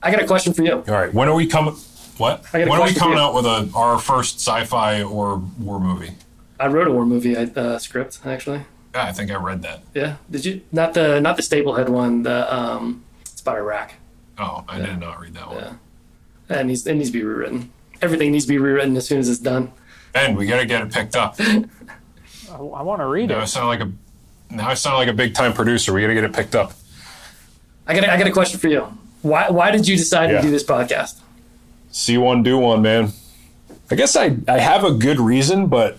I 0.03 0.11
got 0.11 0.21
a 0.21 0.27
question 0.27 0.53
for 0.53 0.63
you. 0.63 0.73
All 0.75 0.83
right. 0.93 1.13
When 1.13 1.27
are 1.27 1.35
we 1.35 1.47
coming? 1.47 1.75
What? 2.17 2.45
I 2.53 2.59
got 2.59 2.69
When 2.69 2.79
are 2.81 2.85
we 2.85 2.93
coming 2.93 3.17
out 3.17 3.33
with 3.33 3.45
a 3.45 3.69
our 3.75 3.97
first 3.99 4.35
sci-fi 4.39 5.03
or 5.03 5.37
war 5.59 5.79
movie? 5.79 6.11
I 6.59 6.67
wrote 6.67 6.87
a 6.87 6.91
war 6.91 7.05
movie 7.05 7.35
uh, 7.35 7.77
script, 7.79 8.19
actually. 8.25 8.61
Yeah, 8.93 9.05
I 9.05 9.11
think 9.11 9.31
I 9.31 9.35
read 9.35 9.61
that. 9.63 9.81
Yeah. 9.93 10.15
Did 10.29 10.45
you? 10.45 10.61
Not 10.71 10.93
the 10.93 11.19
not 11.21 11.37
the 11.37 11.43
Staplehead 11.43 11.89
one. 11.89 12.23
The 12.23 12.53
um, 12.53 13.03
it's 13.21 13.41
about 13.41 13.57
Iraq. 13.57 13.93
Oh, 14.37 14.63
I 14.67 14.79
did 14.79 14.99
not 14.99 15.19
read 15.19 15.33
that 15.35 15.47
one. 15.47 15.57
Yeah. 15.57 15.73
That 16.47 16.65
needs 16.65 16.85
it 16.85 16.95
needs 16.95 17.09
to 17.09 17.13
be 17.17 17.23
rewritten. 17.23 17.71
Everything 18.01 18.31
needs 18.31 18.45
to 18.45 18.49
be 18.49 18.57
rewritten 18.57 18.97
as 18.97 19.07
soon 19.07 19.19
as 19.19 19.29
it's 19.29 19.39
done. 19.39 19.71
And 20.13 20.35
we 20.35 20.45
got 20.47 20.59
to 20.59 20.65
get 20.65 20.81
it 20.81 20.91
picked 20.91 21.15
up. 21.15 21.35
I, 21.39 21.65
I 22.55 22.81
want 22.81 22.99
to 22.99 23.05
read 23.05 23.29
Now 23.29 23.39
I 23.39 23.43
it. 23.43 23.47
sound 23.47 23.67
like 23.67 23.79
a 23.79 23.91
now 24.53 24.67
I 24.69 24.73
sound 24.73 24.97
like 24.97 25.07
a 25.07 25.13
big 25.13 25.33
time 25.33 25.53
producer. 25.53 25.93
We 25.93 26.01
got 26.01 26.07
to 26.07 26.13
get 26.15 26.23
it 26.25 26.33
picked 26.33 26.55
up. 26.55 26.73
I 27.87 27.93
got 27.93 28.03
a, 28.03 28.11
I 28.11 28.17
got 28.17 28.27
a 28.27 28.31
question 28.31 28.59
for 28.59 28.67
you. 28.67 28.87
Why 29.21 29.49
why 29.49 29.71
did 29.71 29.87
you 29.87 29.97
decide 29.97 30.31
Yeah. 30.31 30.37
to 30.37 30.41
do 30.43 30.51
this 30.51 30.63
podcast? 30.63 31.15
See 31.91 32.17
one, 32.17 32.43
do 32.43 32.57
one, 32.57 32.81
man. 32.81 33.11
I 33.89 33.95
guess 33.95 34.15
I 34.15 34.37
I 34.47 34.59
have 34.59 34.83
a 34.83 34.91
good 34.93 35.19
reason, 35.19 35.67
but 35.67 35.97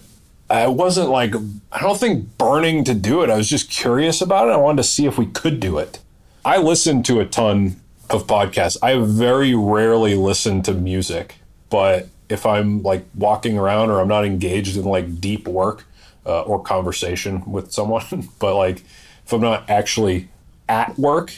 I 0.50 0.66
wasn't 0.66 1.10
like 1.10 1.34
I 1.70 1.80
don't 1.80 1.98
think 1.98 2.36
burning 2.38 2.84
to 2.84 2.94
do 2.94 3.22
it. 3.22 3.30
I 3.30 3.36
was 3.36 3.48
just 3.48 3.70
curious 3.70 4.20
about 4.20 4.48
it. 4.48 4.52
I 4.52 4.56
wanted 4.56 4.78
to 4.82 4.88
see 4.88 5.06
if 5.06 5.18
we 5.18 5.26
could 5.26 5.60
do 5.60 5.78
it. 5.78 5.98
I 6.44 6.58
listen 6.58 7.02
to 7.04 7.20
a 7.20 7.24
ton 7.26 7.76
of 8.10 8.26
podcasts. 8.26 8.76
I 8.82 8.96
very 8.98 9.54
rarely 9.54 10.14
listen 10.14 10.62
to 10.62 10.74
music, 10.74 11.36
but 11.70 12.08
if 12.28 12.44
I'm 12.46 12.82
like 12.82 13.04
walking 13.14 13.58
around 13.58 13.90
or 13.90 14.00
I'm 14.00 14.08
not 14.08 14.24
engaged 14.24 14.76
in 14.76 14.84
like 14.84 15.20
deep 15.20 15.46
work 15.46 15.84
uh, 16.26 16.40
or 16.42 16.60
conversation 16.62 17.42
with 17.50 17.72
someone, 17.72 18.28
but 18.38 18.56
like 18.56 18.82
if 19.24 19.32
I'm 19.32 19.40
not 19.42 19.68
actually 19.70 20.28
at 20.68 20.98
work, 20.98 21.32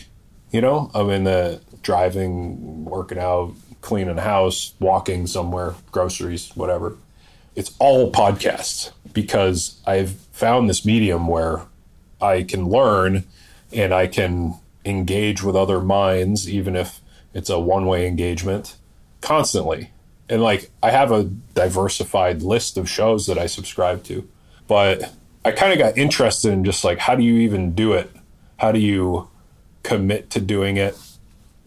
you 0.53 0.61
know, 0.61 0.91
I'm 0.95 1.11
in 1.11 1.25
the 1.25 1.61
driving, 1.85 2.85
working 2.85 3.19
out, 3.19 3.55
cleaning 3.81 4.17
house, 4.17 4.75
walking 4.81 5.27
somewhere, 5.27 5.75
groceries, 5.93 6.51
whatever. 6.57 6.97
It's 7.55 7.75
all 7.79 8.11
podcasts 8.11 8.91
because 9.13 9.81
I've 9.87 10.13
found 10.33 10.69
this 10.69 10.85
medium 10.85 11.29
where 11.29 11.63
I 12.21 12.43
can 12.43 12.69
learn 12.69 13.25
and 13.73 13.95
I 13.95 14.09
can 14.09 14.55
engage 14.85 15.43
with 15.43 15.55
other 15.55 15.81
minds, 15.81 16.51
even 16.51 16.75
if 16.75 17.01
it's 17.33 17.51
a 17.51 17.61
one 17.61 17.87
way 17.87 18.07
engagement, 18.07 18.77
constantly. 19.21 19.91
And 20.29 20.43
like, 20.43 20.71
I 20.83 20.91
have 20.91 21.13
a 21.13 21.25
diversified 21.55 22.43
list 22.43 22.77
of 22.77 22.89
shows 22.89 23.27
that 23.27 23.39
I 23.39 23.47
subscribe 23.47 24.03
to, 24.05 24.29
but 24.67 25.13
I 25.45 25.53
kind 25.53 25.73
of 25.73 25.79
got 25.79 25.99
interested 25.99 26.53
in 26.53 26.65
just 26.65 26.85
like, 26.85 26.99
how 26.99 27.15
do 27.15 27.23
you 27.23 27.37
even 27.37 27.75
do 27.75 27.93
it? 27.93 28.11
How 28.57 28.73
do 28.73 28.79
you 28.79 29.29
commit 29.83 30.31
to 30.31 30.41
doing 30.41 30.79
it? 30.79 30.97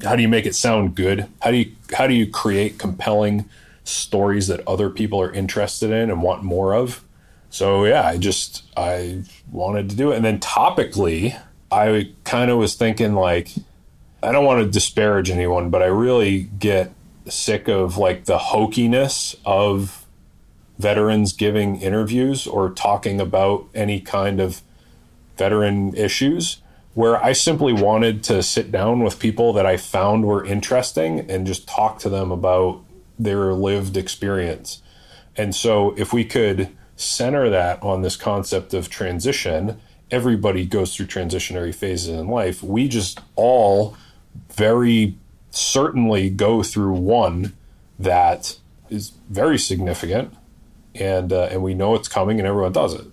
How 0.03 0.15
do 0.15 0.21
you 0.21 0.27
make 0.27 0.45
it 0.45 0.55
sound 0.55 0.95
good? 0.95 1.27
How 1.41 1.51
do 1.51 1.57
you 1.57 1.71
how 1.93 2.07
do 2.07 2.13
you 2.13 2.29
create 2.29 2.77
compelling 2.77 3.49
stories 3.83 4.47
that 4.47 4.67
other 4.67 4.89
people 4.89 5.21
are 5.21 5.31
interested 5.31 5.89
in 5.89 6.09
and 6.09 6.21
want 6.21 6.43
more 6.43 6.73
of? 6.75 7.03
So 7.49 7.85
yeah, 7.85 8.05
I 8.05 8.17
just 8.17 8.63
I 8.75 9.23
wanted 9.51 9.89
to 9.89 9.95
do 9.95 10.11
it, 10.11 10.17
and 10.17 10.25
then 10.25 10.39
topically, 10.39 11.39
I 11.71 12.11
kind 12.23 12.51
of 12.51 12.57
was 12.57 12.75
thinking 12.75 13.13
like, 13.13 13.49
I 14.21 14.31
don't 14.31 14.45
want 14.45 14.63
to 14.63 14.69
disparage 14.69 15.29
anyone, 15.29 15.69
but 15.69 15.81
I 15.81 15.87
really 15.87 16.43
get 16.43 16.93
sick 17.27 17.67
of 17.67 17.97
like 17.97 18.25
the 18.25 18.37
hokiness 18.37 19.35
of 19.45 20.05
veterans 20.77 21.33
giving 21.33 21.81
interviews 21.81 22.45
or 22.45 22.69
talking 22.69 23.19
about 23.19 23.67
any 23.73 23.99
kind 23.99 24.39
of 24.39 24.61
veteran 25.37 25.95
issues 25.95 26.57
where 26.97 27.23
I 27.23 27.33
simply 27.33 27.73
wanted 27.73 28.23
to 28.23 28.41
sit 28.41 28.71
down 28.71 29.03
with 29.03 29.19
people 29.19 29.53
that 29.53 29.67
I 29.67 29.77
found 29.77 30.25
were 30.25 30.43
interesting 30.43 31.29
and 31.29 31.45
just 31.45 31.67
talk 31.67 31.99
to 31.99 32.09
them 32.09 32.31
about 32.31 32.83
their 33.19 33.53
lived 33.53 33.95
experience. 33.95 34.81
And 35.35 35.53
so 35.53 35.93
if 35.95 36.11
we 36.11 36.25
could 36.25 36.75
center 36.95 37.51
that 37.51 37.83
on 37.83 38.01
this 38.01 38.15
concept 38.15 38.73
of 38.73 38.89
transition, 38.89 39.79
everybody 40.09 40.65
goes 40.65 40.95
through 40.95 41.05
transitionary 41.05 41.73
phases 41.73 42.09
in 42.09 42.29
life. 42.29 42.63
We 42.63 42.87
just 42.87 43.19
all 43.35 43.95
very 44.55 45.19
certainly 45.51 46.31
go 46.31 46.63
through 46.63 46.93
one 46.93 47.55
that 47.99 48.57
is 48.89 49.11
very 49.29 49.59
significant 49.59 50.33
and 50.95 51.31
uh, 51.31 51.43
and 51.51 51.61
we 51.61 51.75
know 51.75 51.93
it's 51.93 52.07
coming 52.07 52.39
and 52.39 52.47
everyone 52.47 52.71
does 52.71 52.95
it. 52.95 53.05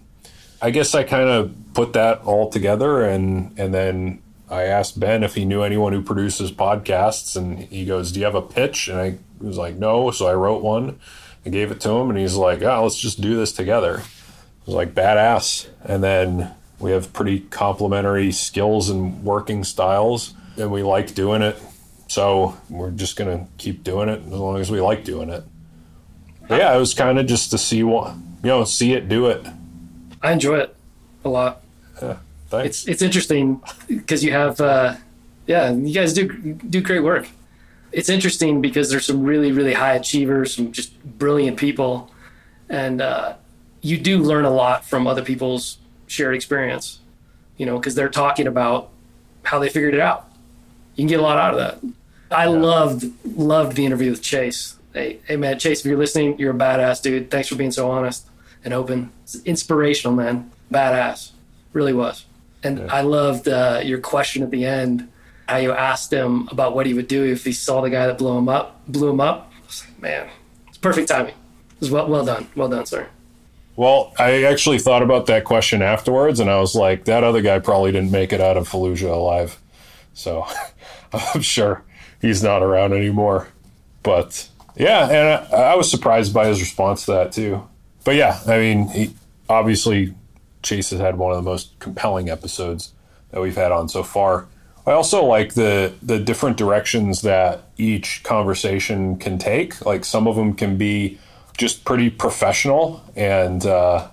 I 0.63 0.71
guess 0.71 0.95
I 0.95 1.03
kind 1.03 1.29
of 1.29 1.55
put 1.75 1.93
that 1.93 2.23
all 2.23 2.49
together 2.49 3.05
and 3.05 3.59
and 3.59 3.75
then 3.75 4.23
I 4.51 4.65
asked 4.65 5.01
Ben 5.01 5.23
if 5.23 5.35
he 5.35 5.45
knew 5.45 5.63
anyone 5.63 5.93
who 5.93 6.03
produces 6.03 6.53
podcasts 6.53 7.37
and 7.37 7.59
he 7.59 7.85
goes, 7.85 8.13
"Do 8.13 8.21
you 8.21 8.27
have 8.27 8.35
a 8.35 8.43
pitch?" 8.43 8.89
And 8.89 8.99
I 8.99 9.19
was 9.41 9.57
like, 9.57 9.77
"No." 9.77 10.11
So 10.11 10.27
I 10.27 10.35
wrote 10.35 10.63
one. 10.63 10.99
I 11.45 11.51
gave 11.51 11.71
it 11.71 11.81
to 11.81 11.91
him 11.91 12.11
and 12.11 12.19
he's 12.19 12.37
like, 12.37 12.63
"Ah, 12.63 12.81
let's 12.81 12.99
just 12.99 13.21
do 13.21 13.37
this 13.37 13.53
together." 13.53 13.99
I 13.99 14.67
was 14.67 14.75
like, 14.75 14.95
"Badass." 14.95 15.69
And 15.85 16.03
then 16.03 16.53
we 16.79 16.93
have 16.93 17.13
pretty 17.13 17.41
complementary 17.41 18.33
skills 18.33 18.91
and 18.91 19.25
working 19.25 19.65
styles 19.65 20.35
and 20.57 20.71
we 20.71 20.83
like 20.83 21.15
doing 21.15 21.43
it. 21.43 21.59
So 22.09 22.57
we're 22.69 22.91
just 22.91 23.17
going 23.17 23.39
to 23.39 23.47
keep 23.57 23.83
doing 23.83 24.09
it 24.09 24.21
as 24.21 24.33
long 24.33 24.61
as 24.61 24.71
we 24.71 24.81
like 24.81 25.05
doing 25.05 25.31
it. 25.31 25.43
But 26.47 26.61
yeah, 26.61 26.77
it 26.77 26.79
was 26.79 26.95
kind 26.95 27.19
of 27.19 27.27
just 27.27 27.51
to 27.53 27.59
see 27.59 27.83
what, 27.83 28.15
you 28.15 28.51
know, 28.51 28.65
see 28.65 28.93
it, 28.93 29.09
do 29.09 29.27
it. 29.27 29.45
I 30.23 30.33
enjoy 30.33 30.59
it 30.59 30.77
a 31.25 31.29
lot. 31.29 31.64
Thanks. 32.49 32.85
It's 32.85 32.89
it's 32.89 33.03
interesting 33.03 33.63
because 33.89 34.23
you 34.23 34.33
have 34.33 34.61
uh, 34.61 34.97
yeah, 35.47 35.73
you 35.73 35.95
guys 35.95 36.13
do 36.13 36.29
do 36.55 36.81
great 36.81 37.01
work. 37.01 37.29
It's 37.93 38.09
interesting 38.09 38.61
because 38.61 38.91
there's 38.91 39.07
some 39.07 39.23
really 39.23 39.53
really 39.53 39.75
high 39.75 39.95
achievers, 39.95 40.55
some 40.55 40.73
just 40.73 41.03
brilliant 41.19 41.57
people, 41.57 42.11
and 42.69 43.01
uh, 43.01 43.35
you 43.81 43.99
do 43.99 44.19
learn 44.19 44.45
a 44.45 44.51
lot 44.51 44.85
from 44.85 45.07
other 45.07 45.23
people's 45.23 45.79
shared 46.07 46.35
experience. 46.35 47.01
You 47.57 47.67
know, 47.67 47.79
because 47.79 47.95
they're 47.95 48.09
talking 48.09 48.47
about 48.47 48.91
how 49.45 49.59
they 49.59 49.69
figured 49.69 49.95
it 49.95 50.01
out. 50.01 50.29
You 50.97 51.03
can 51.03 51.09
get 51.09 51.21
a 51.21 51.23
lot 51.23 51.39
out 51.39 51.55
of 51.55 51.59
that. 51.59 51.95
I 52.31 52.47
loved 52.47 53.05
loved 53.25 53.77
the 53.77 53.87
interview 53.87 54.11
with 54.11 54.23
Chase. 54.23 54.77
Hey, 54.93 55.19
hey 55.27 55.37
man, 55.37 55.59
Chase, 55.59 55.81
if 55.81 55.87
you're 55.87 55.99
listening, 55.99 56.39
you're 56.39 56.53
a 56.53 56.59
badass 56.59 57.03
dude. 57.03 57.31
Thanks 57.31 57.49
for 57.49 57.57
being 57.57 57.73
so 57.73 57.91
honest 57.91 58.27
and 58.65 58.73
open. 58.73 59.13
It's 59.23 59.37
inspirational, 59.45 60.17
man. 60.17 60.51
Badass, 60.73 61.31
really 61.75 61.93
was. 61.93 62.25
And 62.63 62.91
I 62.91 63.03
loved 63.03 63.47
uh, 63.47 63.83
your 63.85 64.01
question 64.01 64.43
at 64.43 64.51
the 64.51 64.65
end, 64.65 65.11
how 65.47 65.59
you 65.59 65.73
asked 65.73 66.11
him 66.11 66.49
about 66.51 66.75
what 66.75 66.87
he 66.87 66.95
would 66.95 67.09
do 67.09 67.23
if 67.25 67.45
he 67.45 67.53
saw 67.53 67.83
the 67.83 67.91
guy 67.91 68.07
that 68.07 68.17
blew 68.17 68.39
him 68.39 68.49
up. 68.49 68.81
Blew 68.89 69.11
him 69.11 69.21
up. 69.21 69.53
I 69.63 69.67
was 69.67 69.85
like, 69.87 70.01
man, 70.01 70.31
it's 70.69 70.79
perfect 70.79 71.09
timing. 71.09 71.35
It 71.35 71.81
was 71.81 71.91
well, 71.91 72.09
well 72.09 72.25
done. 72.25 72.49
Well 72.57 72.69
done, 72.69 72.87
sir. 72.87 73.09
Well, 73.77 74.15
I 74.19 74.45
actually 74.45 74.79
thought 74.79 75.03
about 75.03 75.27
that 75.27 75.45
question 75.45 75.83
afterwards, 75.83 76.41
and 76.41 76.49
I 76.49 76.61
was 76.61 76.75
like, 76.75 77.05
that 77.07 77.25
other 77.25 77.43
guy 77.43 77.59
probably 77.59 77.93
didn't 77.93 78.13
make 78.13 78.33
it 78.33 78.41
out 78.41 78.57
of 78.57 78.69
Fallujah 78.69 79.13
alive. 79.13 79.61
So 80.15 80.47
I'm 81.13 81.43
sure 81.43 81.83
he's 82.21 82.43
not 82.43 82.63
around 82.63 82.95
anymore. 82.95 83.49
But 84.03 84.49
yeah, 84.77 85.09
and 85.09 85.55
I, 85.55 85.73
I 85.73 85.75
was 85.75 85.91
surprised 85.91 86.33
by 86.33 86.47
his 86.47 86.61
response 86.61 87.05
to 87.07 87.13
that 87.13 87.33
too. 87.33 87.69
But 88.05 88.15
yeah, 88.15 88.41
I 88.47 88.59
mean, 88.59 88.89
he, 88.89 89.15
obviously, 89.49 90.15
Chase 90.65 90.91
has 90.91 91.01
had 91.01 91.17
one 91.19 91.31
of 91.31 91.37
the 91.37 91.49
most 91.49 91.79
compelling 91.79 92.29
episodes 92.29 92.93
that 93.31 93.41
we've 93.41 93.57
had 93.57 93.71
on 93.71 93.89
so 93.89 94.03
far. 94.03 94.47
I 94.87 94.93
also 94.93 95.25
like 95.25 95.55
the 95.55 95.95
the 96.03 96.19
different 96.19 96.57
directions 96.57 97.23
that 97.23 97.63
each 97.79 98.23
conversation 98.23 99.17
can 99.17 99.39
take. 99.39 99.85
Like 99.85 100.05
some 100.05 100.27
of 100.27 100.37
them 100.37 100.55
can 100.55 100.77
be 100.77 101.19
just 101.57 101.85
pretty 101.85 102.11
professional 102.11 103.03
and 103.17 103.65
uh, 103.65 104.09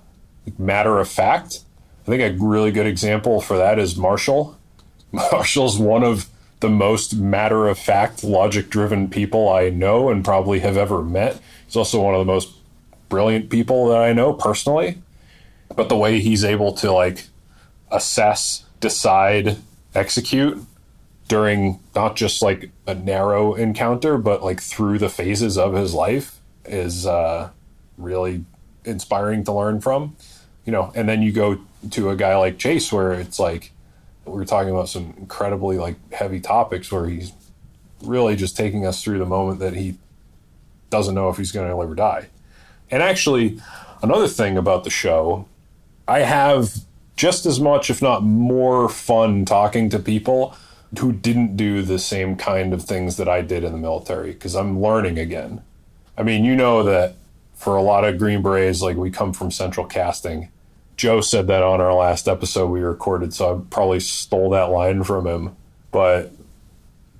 matter 0.58 0.98
of 0.98 1.08
fact. 1.08 1.60
I 2.02 2.10
think 2.10 2.22
a 2.22 2.42
really 2.42 2.70
good 2.70 2.86
example 2.86 3.40
for 3.40 3.56
that 3.58 3.78
is 3.78 3.96
Marshall. 3.96 4.58
Marshall's 5.12 5.78
one 5.78 6.02
of 6.02 6.28
the 6.60 6.70
most 6.70 7.16
matter 7.16 7.68
of 7.68 7.78
fact, 7.78 8.24
logic 8.24 8.70
driven 8.70 9.10
people 9.10 9.48
I 9.48 9.68
know 9.68 10.08
and 10.08 10.24
probably 10.24 10.60
have 10.60 10.76
ever 10.76 11.02
met. 11.02 11.40
He's 11.66 11.76
also 11.76 12.00
one 12.00 12.14
of 12.14 12.20
the 12.20 12.32
most 12.32 12.50
brilliant 13.08 13.50
people 13.50 13.88
that 13.88 13.98
I 13.98 14.12
know 14.12 14.32
personally. 14.32 15.01
But 15.74 15.88
the 15.88 15.96
way 15.96 16.20
he's 16.20 16.44
able 16.44 16.72
to 16.74 16.92
like 16.92 17.26
assess, 17.90 18.64
decide, 18.80 19.58
execute 19.94 20.62
during 21.28 21.80
not 21.94 22.16
just 22.16 22.42
like 22.42 22.70
a 22.86 22.94
narrow 22.94 23.54
encounter, 23.54 24.18
but 24.18 24.42
like 24.42 24.60
through 24.60 24.98
the 24.98 25.08
phases 25.08 25.56
of 25.56 25.74
his 25.74 25.94
life 25.94 26.40
is 26.64 27.06
uh, 27.06 27.50
really 27.96 28.44
inspiring 28.84 29.44
to 29.44 29.52
learn 29.52 29.80
from. 29.80 30.16
You 30.64 30.72
know, 30.72 30.92
and 30.94 31.08
then 31.08 31.22
you 31.22 31.32
go 31.32 31.60
to 31.90 32.10
a 32.10 32.16
guy 32.16 32.36
like 32.36 32.58
Chase 32.58 32.92
where 32.92 33.12
it's 33.12 33.38
like 33.38 33.72
we 34.24 34.40
are 34.40 34.44
talking 34.44 34.70
about 34.70 34.88
some 34.88 35.14
incredibly 35.18 35.78
like 35.78 35.96
heavy 36.12 36.40
topics 36.40 36.92
where 36.92 37.06
he's 37.06 37.32
really 38.02 38.36
just 38.36 38.56
taking 38.56 38.86
us 38.86 39.02
through 39.02 39.18
the 39.18 39.26
moment 39.26 39.58
that 39.60 39.74
he 39.74 39.96
doesn't 40.90 41.14
know 41.14 41.28
if 41.28 41.36
he's 41.36 41.52
going 41.52 41.68
to 41.68 41.76
live 41.76 41.90
or 41.90 41.94
die. 41.94 42.28
And 42.90 43.02
actually, 43.02 43.60
another 44.02 44.28
thing 44.28 44.56
about 44.56 44.84
the 44.84 44.90
show, 44.90 45.48
I 46.12 46.18
have 46.18 46.74
just 47.16 47.46
as 47.46 47.58
much, 47.58 47.88
if 47.88 48.02
not 48.02 48.22
more, 48.22 48.86
fun 48.90 49.46
talking 49.46 49.88
to 49.88 49.98
people 49.98 50.54
who 50.98 51.10
didn't 51.10 51.56
do 51.56 51.80
the 51.80 51.98
same 51.98 52.36
kind 52.36 52.74
of 52.74 52.82
things 52.84 53.16
that 53.16 53.30
I 53.30 53.40
did 53.40 53.64
in 53.64 53.72
the 53.72 53.78
military 53.78 54.32
because 54.32 54.54
I'm 54.54 54.82
learning 54.82 55.18
again. 55.18 55.62
I 56.18 56.22
mean, 56.22 56.44
you 56.44 56.54
know 56.54 56.82
that 56.82 57.14
for 57.54 57.78
a 57.78 57.82
lot 57.82 58.04
of 58.04 58.18
Green 58.18 58.42
Berets, 58.42 58.82
like 58.82 58.98
we 58.98 59.10
come 59.10 59.32
from 59.32 59.50
central 59.50 59.86
casting. 59.86 60.50
Joe 60.98 61.22
said 61.22 61.46
that 61.46 61.62
on 61.62 61.80
our 61.80 61.94
last 61.94 62.28
episode 62.28 62.66
we 62.66 62.80
recorded, 62.80 63.32
so 63.32 63.56
I 63.56 63.60
probably 63.70 64.00
stole 64.00 64.50
that 64.50 64.68
line 64.68 65.04
from 65.04 65.26
him. 65.26 65.56
But 65.92 66.30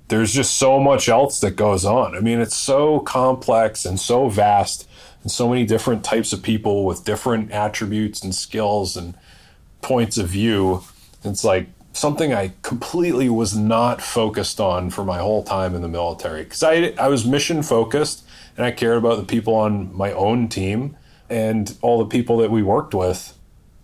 there's 0.09 0.31
just 0.31 0.59
so 0.59 0.79
much 0.79 1.09
else 1.09 1.39
that 1.39 1.55
goes 1.55 1.83
on. 1.83 2.15
I 2.15 2.19
mean, 2.19 2.39
it's 2.39 2.55
so 2.55 2.99
complex 2.99 3.85
and 3.85 3.99
so 3.99 4.29
vast, 4.29 4.87
and 5.23 5.31
so 5.31 5.49
many 5.49 5.65
different 5.65 6.03
types 6.03 6.33
of 6.33 6.43
people 6.43 6.85
with 6.85 7.05
different 7.05 7.51
attributes 7.51 8.21
and 8.21 8.35
skills 8.35 8.95
and 8.95 9.15
points 9.81 10.17
of 10.17 10.27
view. 10.27 10.83
It's 11.23 11.43
like 11.43 11.67
something 11.93 12.33
I 12.33 12.51
completely 12.61 13.29
was 13.29 13.55
not 13.55 14.01
focused 14.01 14.59
on 14.59 14.89
for 14.89 15.05
my 15.05 15.19
whole 15.19 15.43
time 15.43 15.75
in 15.75 15.81
the 15.81 15.87
military 15.87 16.43
because 16.43 16.63
I, 16.63 16.93
I 16.99 17.07
was 17.07 17.25
mission 17.25 17.63
focused 17.63 18.25
and 18.57 18.65
I 18.65 18.71
cared 18.71 18.97
about 18.97 19.17
the 19.17 19.25
people 19.25 19.55
on 19.55 19.95
my 19.95 20.11
own 20.11 20.49
team 20.49 20.97
and 21.29 21.75
all 21.81 21.99
the 21.99 22.09
people 22.09 22.37
that 22.37 22.51
we 22.51 22.61
worked 22.61 22.93
with. 22.93 23.37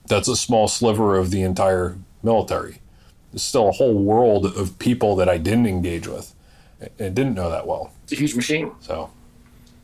That's 0.07 0.27
a 0.27 0.35
small 0.35 0.67
sliver 0.67 1.17
of 1.17 1.31
the 1.31 1.41
entire 1.41 1.97
military. 2.21 2.81
There's 3.31 3.43
still 3.43 3.69
a 3.69 3.71
whole 3.71 3.93
world 3.93 4.45
of 4.45 4.77
people 4.79 5.15
that 5.17 5.29
I 5.29 5.37
didn't 5.37 5.67
engage 5.67 6.07
with 6.07 6.33
and 6.97 7.15
didn't 7.15 7.35
know 7.35 7.49
that 7.49 7.67
well. 7.67 7.93
It's 8.03 8.13
a 8.13 8.15
huge 8.15 8.35
machine. 8.35 8.71
So 8.79 9.11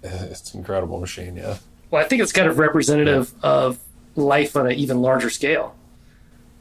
it's 0.32 0.54
an 0.54 0.60
incredible 0.60 1.00
machine, 1.00 1.36
yeah. 1.36 1.58
Well, 1.92 2.04
I 2.04 2.08
think 2.08 2.22
it's 2.22 2.32
kind 2.32 2.48
of 2.48 2.60
representative 2.60 3.34
yeah. 3.44 3.50
of 3.50 3.80
life 4.16 4.56
on 4.56 4.68
an 4.68 4.74
even 4.74 5.02
larger 5.02 5.30
scale 5.30 5.76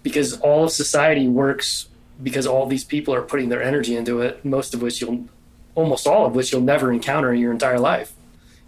because 0.02 0.38
all 0.40 0.64
of 0.64 0.70
society 0.70 1.28
works 1.28 1.88
because 2.22 2.46
all 2.46 2.66
these 2.66 2.84
people 2.84 3.14
are 3.14 3.22
putting 3.22 3.48
their 3.48 3.62
energy 3.62 3.96
into 3.96 4.20
it, 4.20 4.44
most 4.44 4.74
of 4.74 4.82
which 4.82 5.00
you'll 5.00 5.26
almost 5.74 6.06
all 6.06 6.26
of 6.26 6.34
which 6.34 6.52
you'll 6.52 6.60
never 6.60 6.92
encounter 6.92 7.32
in 7.32 7.40
your 7.40 7.50
entire 7.50 7.80
life, 7.80 8.12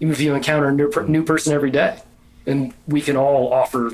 even 0.00 0.12
if 0.12 0.20
you 0.20 0.34
encounter 0.34 0.68
a 0.68 0.72
new, 0.72 0.90
new 1.06 1.24
person 1.24 1.52
every 1.52 1.70
day. 1.70 2.00
And 2.46 2.74
we 2.86 3.00
can 3.00 3.16
all 3.16 3.52
offer, 3.52 3.92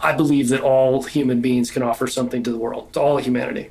I 0.00 0.12
believe 0.12 0.48
that 0.48 0.60
all 0.60 1.02
human 1.02 1.40
beings 1.40 1.70
can 1.70 1.82
offer 1.82 2.06
something 2.06 2.42
to 2.44 2.50
the 2.50 2.58
world, 2.58 2.92
to 2.92 3.00
all 3.00 3.18
humanity. 3.18 3.70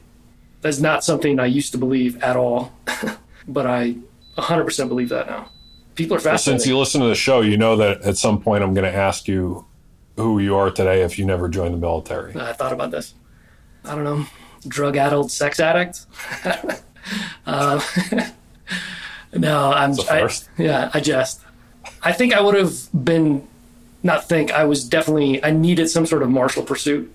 That's 0.61 0.79
not 0.79 1.03
something 1.03 1.39
I 1.39 1.45
used 1.45 1.71
to 1.73 1.77
believe 1.77 2.21
at 2.21 2.35
all, 2.35 2.73
but 3.47 3.65
I 3.65 3.97
100% 4.37 4.87
believe 4.87 5.09
that 5.09 5.27
now. 5.27 5.49
People 5.97 6.15
are 6.17 6.19
fascinated. 6.19 6.61
Since 6.61 6.69
you 6.69 6.77
listen 6.77 7.01
to 7.01 7.07
the 7.07 7.15
show, 7.15 7.41
you 7.41 7.57
know 7.57 7.75
that 7.75 8.01
at 8.03 8.17
some 8.17 8.41
point 8.41 8.63
I'm 8.63 8.73
going 8.73 8.89
to 8.89 8.97
ask 8.97 9.27
you 9.27 9.65
who 10.15 10.39
you 10.39 10.55
are 10.55 10.71
today 10.71 11.01
if 11.01 11.19
you 11.19 11.25
never 11.25 11.49
joined 11.49 11.73
the 11.73 11.77
military. 11.79 12.33
I 12.35 12.53
thought 12.53 12.73
about 12.73 12.91
this. 12.91 13.13
I 13.83 13.95
don't 13.95 14.03
know, 14.03 14.25
drug 14.67 14.95
addled 14.97 15.31
sex 15.31 15.59
addict. 15.59 16.05
um, 17.45 17.81
No, 19.33 19.71
I'm. 19.71 19.93
I, 20.09 20.29
yeah, 20.57 20.89
I 20.93 20.99
just. 20.99 21.41
I 22.01 22.11
think 22.11 22.33
I 22.33 22.41
would 22.41 22.55
have 22.55 22.73
been, 23.03 23.47
not 24.03 24.27
think. 24.27 24.51
I 24.51 24.63
was 24.65 24.83
definitely. 24.87 25.43
I 25.43 25.51
needed 25.51 25.89
some 25.89 26.05
sort 26.05 26.23
of 26.23 26.29
martial 26.29 26.63
pursuit. 26.63 27.11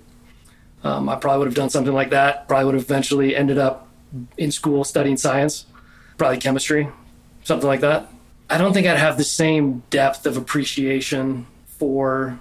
Um, 0.84 1.08
I 1.08 1.16
probably 1.16 1.38
would 1.40 1.48
have 1.48 1.54
done 1.54 1.70
something 1.70 1.94
like 1.94 2.10
that. 2.10 2.48
Probably 2.48 2.66
would 2.66 2.74
have 2.74 2.84
eventually 2.84 3.36
ended 3.36 3.58
up 3.58 3.88
in 4.36 4.50
school 4.50 4.84
studying 4.84 5.16
science, 5.16 5.66
probably 6.18 6.38
chemistry, 6.38 6.88
something 7.44 7.66
like 7.66 7.80
that. 7.80 8.11
I 8.52 8.58
don't 8.58 8.74
think 8.74 8.86
I'd 8.86 8.98
have 8.98 9.16
the 9.16 9.24
same 9.24 9.82
depth 9.88 10.26
of 10.26 10.36
appreciation 10.36 11.46
for 11.78 12.38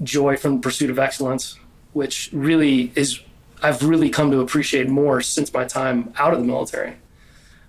joy 0.00 0.36
from 0.36 0.54
the 0.54 0.60
pursuit 0.60 0.88
of 0.88 1.00
excellence, 1.00 1.58
which 1.94 2.30
really 2.32 2.92
is 2.94 3.18
I've 3.60 3.82
really 3.82 4.08
come 4.08 4.30
to 4.30 4.38
appreciate 4.38 4.88
more 4.88 5.20
since 5.20 5.52
my 5.52 5.64
time 5.64 6.14
out 6.16 6.32
of 6.32 6.38
the 6.38 6.46
military. 6.46 6.94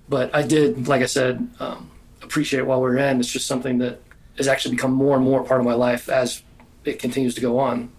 But 0.07 0.35
I 0.35 0.43
did, 0.43 0.87
like 0.87 1.01
I 1.01 1.07
said, 1.07 1.49
um, 1.59 1.89
appreciate 2.21 2.61
while 2.67 2.79
we 2.79 2.89
are 2.91 2.97
in. 2.97 3.19
It's 3.19 3.31
just 3.31 3.47
something 3.47 3.79
that 3.79 4.03
has 4.37 4.47
actually 4.47 4.75
become 4.75 4.93
more 4.93 5.15
and 5.15 5.25
more 5.25 5.43
part 5.43 5.59
of 5.59 5.65
my 5.65 5.73
life 5.73 6.09
as 6.09 6.43
it 6.85 6.99
continues 6.99 7.33
to 7.35 7.41
go 7.41 7.57
on. 7.57 7.91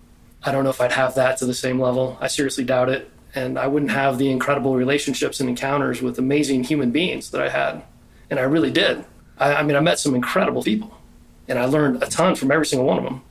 I 0.45 0.53
don't 0.53 0.63
know 0.63 0.71
if 0.71 0.81
I'd 0.81 0.93
have 0.93 1.17
that 1.17 1.39
to 1.39 1.47
the 1.47 1.55
same 1.55 1.81
level. 1.81 2.17
I 2.21 2.29
seriously 2.29 2.63
doubt 2.63 2.91
it. 2.91 3.11
And 3.35 3.59
I 3.59 3.67
wouldn't 3.67 3.91
have 3.91 4.19
the 4.19 4.31
incredible 4.31 4.77
relationships 4.77 5.41
and 5.41 5.49
encounters 5.49 6.01
with 6.01 6.17
amazing 6.21 6.63
human 6.63 6.93
beings 6.93 7.31
that 7.31 7.43
I 7.43 7.49
had. 7.49 7.83
And 8.31 8.39
I 8.39 8.45
really 8.45 8.71
did. 8.71 9.05
I, 9.39 9.55
I 9.57 9.63
mean, 9.63 9.77
I 9.77 9.81
met 9.81 9.99
some 9.99 10.15
incredible 10.15 10.63
people 10.63 10.97
and 11.49 11.59
I 11.59 11.65
learned 11.67 12.03
a 12.03 12.07
ton 12.07 12.35
from 12.35 12.51
every 12.51 12.67
single 12.67 12.87
one 12.87 12.99
of 12.99 13.05
them. 13.05 13.23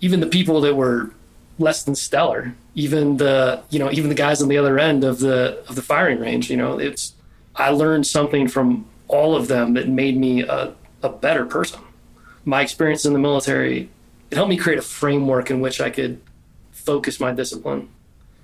Even 0.00 0.20
the 0.20 0.26
people 0.26 0.60
that 0.62 0.74
were 0.74 1.10
less 1.58 1.82
than 1.84 1.94
stellar, 1.94 2.54
even 2.74 3.18
the, 3.18 3.62
you 3.70 3.78
know, 3.78 3.90
even 3.90 4.08
the 4.08 4.14
guys 4.14 4.40
on 4.40 4.48
the 4.48 4.56
other 4.56 4.78
end 4.78 5.04
of 5.04 5.18
the, 5.20 5.62
of 5.68 5.74
the 5.74 5.82
firing 5.82 6.18
range, 6.18 6.50
you 6.50 6.56
know, 6.56 6.78
it's, 6.78 7.14
I 7.54 7.70
learned 7.70 8.06
something 8.06 8.48
from 8.48 8.86
all 9.08 9.34
of 9.34 9.48
them 9.48 9.74
that 9.74 9.88
made 9.88 10.16
me 10.16 10.42
a, 10.42 10.74
a 11.02 11.08
better 11.08 11.44
person. 11.44 11.80
My 12.44 12.62
experience 12.62 13.04
in 13.04 13.12
the 13.12 13.18
military, 13.18 13.90
it 14.30 14.36
helped 14.36 14.48
me 14.48 14.56
create 14.56 14.78
a 14.78 14.82
framework 14.82 15.50
in 15.50 15.60
which 15.60 15.80
I 15.80 15.90
could 15.90 16.20
focus 16.72 17.20
my 17.20 17.32
discipline. 17.32 17.88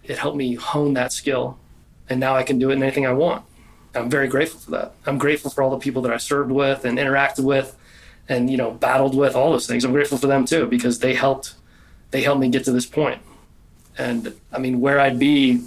It 0.04 0.18
helped 0.18 0.36
me 0.36 0.54
hone 0.54 0.94
that 0.94 1.12
skill. 1.12 1.58
And 2.08 2.20
now 2.20 2.36
I 2.36 2.42
can 2.42 2.58
do 2.58 2.70
it 2.70 2.74
in 2.74 2.82
anything 2.82 3.06
I 3.06 3.12
want. 3.12 3.45
I'm 3.96 4.10
very 4.10 4.28
grateful 4.28 4.60
for 4.60 4.70
that. 4.72 4.94
I'm 5.06 5.18
grateful 5.18 5.50
for 5.50 5.62
all 5.62 5.70
the 5.70 5.78
people 5.78 6.02
that 6.02 6.12
I 6.12 6.18
served 6.18 6.50
with 6.50 6.84
and 6.84 6.98
interacted 6.98 7.44
with 7.44 7.76
and, 8.28 8.50
you 8.50 8.56
know, 8.56 8.72
battled 8.72 9.16
with 9.16 9.34
all 9.34 9.52
those 9.52 9.66
things. 9.66 9.84
I'm 9.84 9.92
grateful 9.92 10.18
for 10.18 10.26
them 10.26 10.44
too 10.44 10.66
because 10.66 10.98
they 10.98 11.14
helped 11.14 11.54
they 12.10 12.22
helped 12.22 12.40
me 12.40 12.48
get 12.48 12.64
to 12.64 12.72
this 12.72 12.86
point. 12.86 13.20
And 13.98 14.34
I 14.52 14.58
mean, 14.58 14.80
where 14.80 15.00
I'd 15.00 15.18
be, 15.18 15.62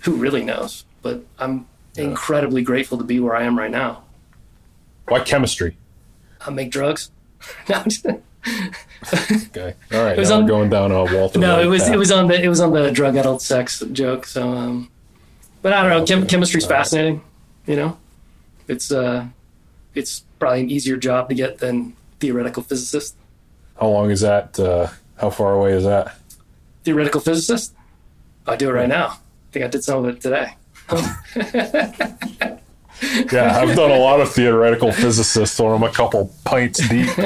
who 0.00 0.14
really 0.14 0.44
knows? 0.44 0.84
But 1.00 1.24
I'm 1.38 1.66
yeah. 1.94 2.04
incredibly 2.04 2.62
grateful 2.62 2.98
to 2.98 3.04
be 3.04 3.18
where 3.20 3.34
I 3.34 3.44
am 3.44 3.58
right 3.58 3.70
now. 3.70 4.04
Why 5.08 5.20
chemistry? 5.20 5.76
I 6.40 6.50
make 6.50 6.70
drugs. 6.70 7.10
okay. 9.12 9.74
All 9.92 10.02
right. 10.02 10.12
It 10.12 10.18
was 10.18 10.30
now 10.30 10.36
on, 10.36 10.42
we're 10.42 10.48
going 10.48 10.70
down 10.70 10.92
a 10.92 11.04
Walter. 11.04 11.38
No, 11.38 11.60
it 11.60 11.66
was 11.66 11.84
path. 11.84 11.94
it 11.94 11.96
was 11.96 12.10
on 12.10 12.28
the 12.28 12.42
it 12.42 12.48
was 12.48 12.60
on 12.60 12.72
the 12.72 12.90
drug 12.90 13.16
adult 13.16 13.42
sex 13.42 13.82
joke. 13.92 14.26
So, 14.26 14.48
um, 14.48 14.90
but 15.60 15.72
I 15.72 15.82
don't 15.82 15.90
know. 15.90 16.06
Chem- 16.06 16.26
chemistry's 16.26 16.64
All 16.64 16.70
fascinating. 16.70 17.16
Right. 17.16 17.24
You 17.66 17.76
know, 17.76 17.98
it's 18.68 18.90
uh, 18.90 19.26
it's 19.94 20.24
probably 20.38 20.60
an 20.62 20.70
easier 20.70 20.96
job 20.96 21.28
to 21.28 21.34
get 21.34 21.58
than 21.58 21.94
theoretical 22.20 22.62
physicist. 22.62 23.16
How 23.78 23.88
long 23.88 24.10
is 24.10 24.20
that? 24.20 24.58
Uh, 24.58 24.88
how 25.16 25.30
far 25.30 25.54
away 25.54 25.72
is 25.72 25.84
that? 25.84 26.16
Theoretical 26.84 27.20
physicist. 27.20 27.74
I 28.46 28.56
do 28.56 28.68
it 28.70 28.72
right 28.72 28.88
now. 28.88 29.06
I 29.06 29.18
think 29.52 29.64
I 29.64 29.68
did 29.68 29.84
some 29.84 30.04
of 30.04 30.16
it 30.16 30.20
today. 30.20 30.56
yeah, 33.32 33.58
I've 33.60 33.76
done 33.76 33.90
a 33.90 33.98
lot 33.98 34.20
of 34.20 34.32
theoretical 34.32 34.90
physicists, 34.92 35.56
so 35.56 35.68
I'm 35.68 35.82
a 35.84 35.92
couple 35.92 36.34
pints 36.44 36.86
deep. 36.88 37.08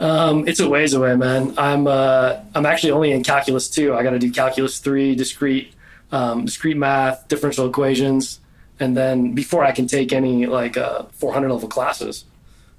Um, 0.00 0.48
it's 0.48 0.60
a 0.60 0.68
ways 0.68 0.94
away, 0.94 1.14
man. 1.14 1.52
I'm 1.58 1.86
uh, 1.86 2.40
I'm 2.54 2.64
actually 2.64 2.92
only 2.92 3.12
in 3.12 3.22
calculus 3.22 3.68
two. 3.68 3.94
I 3.94 4.02
got 4.02 4.10
to 4.10 4.18
do 4.18 4.32
calculus 4.32 4.78
three, 4.78 5.14
discrete, 5.14 5.74
um, 6.10 6.46
discrete 6.46 6.78
math, 6.78 7.28
differential 7.28 7.68
equations, 7.68 8.40
and 8.80 8.96
then 8.96 9.32
before 9.34 9.62
I 9.64 9.72
can 9.72 9.86
take 9.86 10.12
any 10.12 10.46
like 10.46 10.76
uh, 10.76 11.04
400 11.12 11.50
level 11.52 11.68
classes 11.68 12.24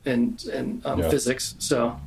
in 0.05 0.37
in 0.53 0.81
um, 0.83 0.99
Yeah. 0.99 1.09
physics. 1.09 1.55
So 1.59 1.99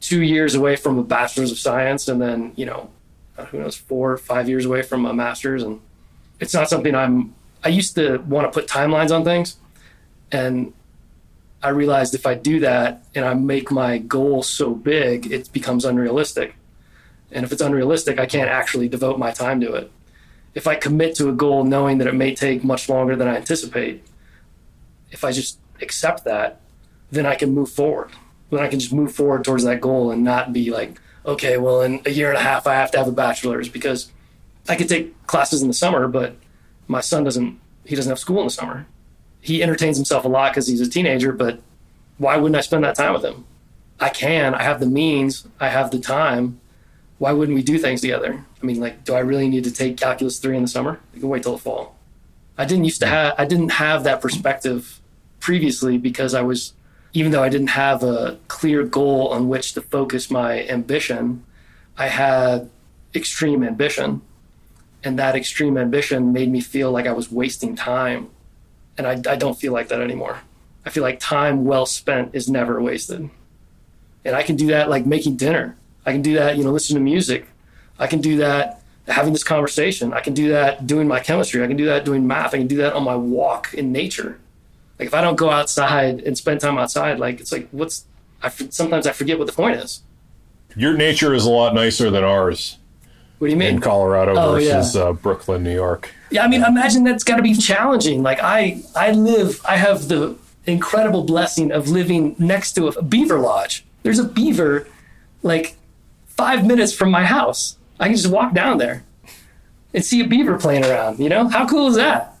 two 0.00 0.22
years 0.22 0.54
away 0.54 0.76
from 0.76 0.98
a 0.98 1.02
bachelor's 1.02 1.50
of 1.52 1.58
science, 1.58 2.08
and 2.08 2.20
then 2.22 2.52
you 2.56 2.64
know, 2.66 2.90
uh, 3.36 3.44
who 3.46 3.58
knows, 3.58 3.76
four 3.76 4.16
five 4.16 4.48
years 4.48 4.64
away 4.64 4.82
from 4.82 5.04
a 5.04 5.12
master's, 5.12 5.62
and 5.62 5.80
it's 6.38 6.54
not 6.54 6.68
something 6.70 6.94
I'm. 6.94 7.34
I 7.62 7.68
used 7.68 7.94
to 7.96 8.18
want 8.18 8.50
to 8.50 8.58
put 8.58 8.68
timelines 8.68 9.10
on 9.14 9.22
things, 9.24 9.56
and 10.32 10.72
I 11.62 11.68
realized 11.70 12.14
if 12.14 12.24
I 12.24 12.34
do 12.34 12.60
that 12.60 13.04
and 13.14 13.24
I 13.24 13.34
make 13.34 13.70
my 13.70 13.98
goal 13.98 14.42
so 14.42 14.74
big, 14.74 15.30
it 15.30 15.52
becomes 15.52 15.84
unrealistic. 15.84 16.54
And 17.32 17.44
if 17.44 17.52
it's 17.52 17.60
unrealistic, 17.60 18.18
I 18.18 18.24
can't 18.26 18.48
actually 18.48 18.88
devote 18.88 19.18
my 19.18 19.30
time 19.30 19.60
to 19.60 19.74
it. 19.74 19.90
If 20.54 20.66
I 20.66 20.74
commit 20.74 21.14
to 21.16 21.28
a 21.28 21.32
goal 21.32 21.64
knowing 21.64 21.98
that 21.98 22.06
it 22.06 22.14
may 22.14 22.34
take 22.34 22.64
much 22.64 22.88
longer 22.88 23.16
than 23.16 23.28
I 23.28 23.36
anticipate, 23.36 24.04
if 25.10 25.24
I 25.24 25.32
just 25.32 25.58
accept 25.80 26.24
that, 26.24 26.60
then 27.10 27.26
I 27.26 27.34
can 27.34 27.54
move 27.54 27.70
forward. 27.70 28.10
Then 28.50 28.60
I 28.60 28.68
can 28.68 28.80
just 28.80 28.92
move 28.92 29.14
forward 29.14 29.44
towards 29.44 29.64
that 29.64 29.80
goal 29.80 30.10
and 30.10 30.24
not 30.24 30.52
be 30.52 30.70
like, 30.70 31.00
okay, 31.24 31.56
well, 31.56 31.82
in 31.82 32.00
a 32.04 32.10
year 32.10 32.28
and 32.28 32.38
a 32.38 32.42
half, 32.42 32.66
I 32.66 32.74
have 32.74 32.90
to 32.92 32.98
have 32.98 33.08
a 33.08 33.12
bachelor's 33.12 33.68
because 33.68 34.10
I 34.68 34.76
could 34.76 34.88
take 34.88 35.26
classes 35.26 35.62
in 35.62 35.68
the 35.68 35.74
summer, 35.74 36.08
but 36.08 36.36
my 36.88 37.00
son 37.00 37.24
doesn't, 37.24 37.60
he 37.84 37.94
doesn't 37.94 38.10
have 38.10 38.18
school 38.18 38.40
in 38.40 38.46
the 38.46 38.50
summer 38.50 38.86
he 39.40 39.62
entertains 39.62 39.96
himself 39.96 40.24
a 40.24 40.28
lot 40.28 40.52
because 40.52 40.66
he's 40.66 40.80
a 40.80 40.88
teenager, 40.88 41.32
but 41.32 41.60
why 42.18 42.36
wouldn't 42.36 42.56
I 42.56 42.60
spend 42.60 42.84
that 42.84 42.94
time 42.94 43.14
with 43.14 43.24
him? 43.24 43.46
I 43.98 44.10
can. 44.10 44.54
I 44.54 44.62
have 44.62 44.80
the 44.80 44.86
means. 44.86 45.46
I 45.58 45.68
have 45.68 45.90
the 45.90 45.98
time. 45.98 46.60
Why 47.20 47.32
wouldn't 47.32 47.54
we 47.54 47.62
do 47.62 47.78
things 47.78 48.00
together? 48.00 48.42
I 48.62 48.66
mean, 48.66 48.80
like, 48.80 49.04
do 49.04 49.12
I 49.12 49.18
really 49.18 49.46
need 49.46 49.64
to 49.64 49.70
take 49.70 49.98
calculus 49.98 50.38
three 50.38 50.56
in 50.56 50.62
the 50.62 50.68
summer? 50.68 50.98
I 51.14 51.18
can 51.18 51.28
wait 51.28 51.42
till 51.42 51.52
the 51.52 51.58
fall. 51.58 51.94
I 52.56 52.64
didn't 52.64 52.84
used 52.84 53.00
to 53.00 53.06
have. 53.06 53.34
I 53.36 53.44
didn't 53.44 53.72
have 53.72 54.04
that 54.04 54.22
perspective 54.22 55.00
previously 55.38 55.98
because 55.98 56.32
I 56.32 56.40
was, 56.40 56.72
even 57.12 57.30
though 57.30 57.42
I 57.42 57.50
didn't 57.50 57.76
have 57.76 58.02
a 58.02 58.38
clear 58.48 58.84
goal 58.84 59.28
on 59.28 59.48
which 59.48 59.74
to 59.74 59.82
focus 59.82 60.30
my 60.30 60.62
ambition, 60.64 61.44
I 61.98 62.08
had 62.08 62.70
extreme 63.14 63.62
ambition, 63.62 64.22
and 65.04 65.18
that 65.18 65.36
extreme 65.36 65.76
ambition 65.76 66.32
made 66.32 66.50
me 66.50 66.62
feel 66.62 66.90
like 66.90 67.06
I 67.06 67.12
was 67.12 67.30
wasting 67.30 67.76
time 67.76 68.30
and 68.96 69.06
I, 69.06 69.32
I 69.32 69.36
don't 69.36 69.58
feel 69.58 69.74
like 69.74 69.88
that 69.88 70.00
anymore. 70.00 70.40
I 70.86 70.90
feel 70.90 71.02
like 71.02 71.20
time 71.20 71.66
well 71.66 71.84
spent 71.84 72.34
is 72.34 72.48
never 72.48 72.80
wasted. 72.80 73.28
And 74.24 74.34
I 74.34 74.42
can 74.42 74.56
do 74.56 74.68
that 74.68 74.88
like 74.88 75.04
making 75.04 75.36
dinner. 75.36 75.76
I 76.06 76.12
can 76.12 76.22
do 76.22 76.34
that, 76.34 76.56
you 76.56 76.64
know, 76.64 76.70
listening 76.72 76.96
to 76.98 77.04
music. 77.04 77.46
I 77.98 78.06
can 78.06 78.20
do 78.20 78.38
that 78.38 78.82
having 79.06 79.32
this 79.32 79.44
conversation. 79.44 80.12
I 80.12 80.20
can 80.20 80.34
do 80.34 80.48
that 80.50 80.86
doing 80.86 81.08
my 81.08 81.20
chemistry. 81.20 81.62
I 81.62 81.66
can 81.66 81.76
do 81.76 81.86
that 81.86 82.04
doing 82.04 82.26
math. 82.26 82.54
I 82.54 82.58
can 82.58 82.66
do 82.66 82.76
that 82.78 82.92
on 82.94 83.04
my 83.04 83.16
walk 83.16 83.74
in 83.74 83.92
nature. 83.92 84.38
Like 84.98 85.08
if 85.08 85.14
I 85.14 85.20
don't 85.20 85.36
go 85.36 85.50
outside 85.50 86.20
and 86.20 86.36
spend 86.36 86.60
time 86.60 86.78
outside, 86.78 87.18
like 87.18 87.40
it's 87.40 87.52
like 87.52 87.68
what's 87.72 88.04
I 88.42 88.48
sometimes 88.48 89.06
I 89.06 89.12
forget 89.12 89.38
what 89.38 89.46
the 89.46 89.52
point 89.52 89.76
is. 89.76 90.02
Your 90.76 90.94
nature 90.94 91.34
is 91.34 91.44
a 91.44 91.50
lot 91.50 91.74
nicer 91.74 92.10
than 92.10 92.22
ours 92.22 92.78
What 93.38 93.48
do 93.48 93.50
you 93.52 93.56
mean? 93.58 93.74
in 93.76 93.80
Colorado 93.80 94.34
Oh, 94.36 94.52
versus 94.52 94.94
yeah. 94.94 95.02
uh, 95.02 95.12
Brooklyn, 95.12 95.64
New 95.64 95.74
York. 95.74 96.14
Yeah, 96.30 96.44
I 96.44 96.48
mean, 96.48 96.62
imagine 96.62 97.02
that's 97.02 97.24
got 97.24 97.36
to 97.36 97.42
be 97.42 97.54
challenging. 97.54 98.22
Like 98.22 98.38
I, 98.40 98.80
I 98.94 99.10
live, 99.10 99.60
I 99.68 99.76
have 99.78 100.06
the 100.08 100.36
incredible 100.66 101.24
blessing 101.24 101.72
of 101.72 101.88
living 101.88 102.36
next 102.38 102.74
to 102.74 102.86
a 102.86 103.02
beaver 103.02 103.38
lodge. 103.40 103.84
There's 104.04 104.20
a 104.20 104.24
beaver, 104.28 104.86
like 105.42 105.74
five 106.40 106.66
minutes 106.66 106.92
from 106.92 107.10
my 107.10 107.24
house. 107.24 107.76
I 107.98 108.06
can 108.06 108.16
just 108.16 108.30
walk 108.30 108.54
down 108.54 108.78
there 108.78 109.04
and 109.92 110.02
see 110.04 110.20
a 110.22 110.26
beaver 110.26 110.56
playing 110.58 110.84
around. 110.86 111.18
You 111.18 111.28
know, 111.28 111.48
how 111.48 111.66
cool 111.68 111.88
is 111.88 111.96
that? 111.96 112.34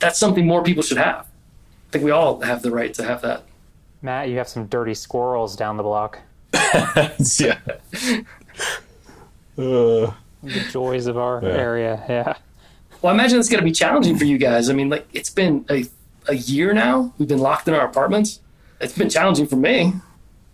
That's 0.00 0.18
something 0.18 0.44
more 0.46 0.62
people 0.64 0.82
should 0.82 0.98
have. 0.98 1.20
I 1.26 1.90
think 1.92 2.04
we 2.04 2.10
all 2.10 2.40
have 2.40 2.62
the 2.62 2.72
right 2.72 2.92
to 2.94 3.04
have 3.04 3.22
that. 3.22 3.44
Matt, 4.02 4.28
you 4.28 4.38
have 4.38 4.48
some 4.48 4.66
dirty 4.66 4.94
squirrels 4.94 5.54
down 5.56 5.76
the 5.76 5.82
block. 5.84 6.18
yeah. 6.52 7.58
Uh, 9.56 10.12
The 10.42 10.60
joys 10.70 11.06
of 11.06 11.16
our 11.16 11.42
area. 11.42 12.04
Yeah. 12.06 12.34
Well, 13.00 13.12
I 13.12 13.14
imagine 13.14 13.38
it's 13.38 13.48
going 13.48 13.60
to 13.60 13.64
be 13.64 13.72
challenging 13.72 14.18
for 14.18 14.24
you 14.26 14.36
guys. 14.36 14.68
I 14.68 14.74
mean, 14.74 14.90
like 14.90 15.06
it's 15.14 15.30
been 15.30 15.64
a, 15.70 15.86
a 16.26 16.34
year 16.34 16.74
now. 16.74 17.14
We've 17.16 17.28
been 17.28 17.38
locked 17.38 17.66
in 17.68 17.72
our 17.72 17.86
apartments. 17.86 18.40
It's 18.80 18.92
been 18.98 19.08
challenging 19.08 19.46
for 19.46 19.56
me. 19.56 19.94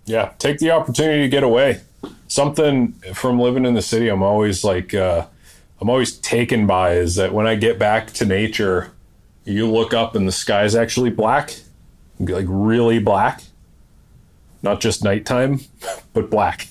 yeah. 0.05 0.33
Take 0.39 0.59
the 0.59 0.71
opportunity 0.71 1.23
to 1.23 1.29
get 1.29 1.43
away. 1.43 1.81
Something 2.31 2.93
from 3.13 3.41
living 3.41 3.65
in 3.67 3.75
the 3.75 3.83
city, 3.83 4.07
I'm 4.09 4.23
always 4.23 4.63
like, 4.63 4.95
uh, 4.95 5.27
I'm 5.81 5.91
always 5.91 6.17
taken 6.17 6.65
by 6.65 6.93
is 6.93 7.17
that 7.17 7.35
when 7.35 7.49
I 7.49 7.57
get 7.57 7.77
back 7.77 8.13
to 8.13 8.25
nature, 8.25 8.93
you 9.45 9.69
look 9.69 9.93
up 9.93 10.15
and 10.15 10.29
the 10.29 10.33
sky's 10.33 10.77
actually 10.77 11.11
black, 11.11 11.57
like 12.21 12.45
really 12.49 13.01
black, 13.01 13.43
not 14.63 14.81
just 14.81 15.03
nighttime, 15.03 15.59
but 16.13 16.31
black, 16.31 16.69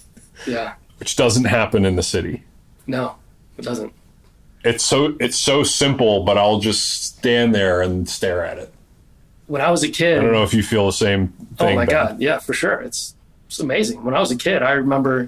Yeah. 0.48 0.76
which 0.98 1.18
doesn't 1.18 1.44
happen 1.44 1.84
in 1.84 1.98
the 1.98 2.04
city. 2.04 2.44
No, 2.88 3.16
it 3.58 3.64
doesn't. 3.66 3.92
It's 4.64 4.84
so 4.86 5.18
it's 5.20 5.38
so 5.38 5.64
simple, 5.64 6.24
but 6.24 6.38
I'll 6.38 6.60
just 6.60 7.04
stand 7.04 7.54
there 7.54 7.82
and 7.82 8.08
stare 8.08 8.46
at 8.46 8.58
it. 8.60 8.74
When 9.48 9.62
I 9.62 9.72
was 9.72 9.84
a 9.84 9.90
kid, 9.90 10.20
I 10.20 10.22
don't 10.22 10.32
know 10.32 10.44
if 10.44 10.54
you 10.54 10.64
feel 10.64 10.86
the 10.86 10.94
same 10.94 11.28
thing. 11.58 11.74
Oh 11.74 11.76
my 11.76 11.86
Ben. 11.86 11.94
god, 11.94 12.22
yeah, 12.22 12.40
for 12.40 12.54
sure. 12.54 12.80
It's 12.80 13.14
it's 13.48 13.60
amazing. 13.60 14.06
When 14.06 14.14
I 14.16 14.22
was 14.22 14.32
a 14.32 14.38
kid, 14.38 14.64
I 14.64 14.72
remember. 14.72 15.28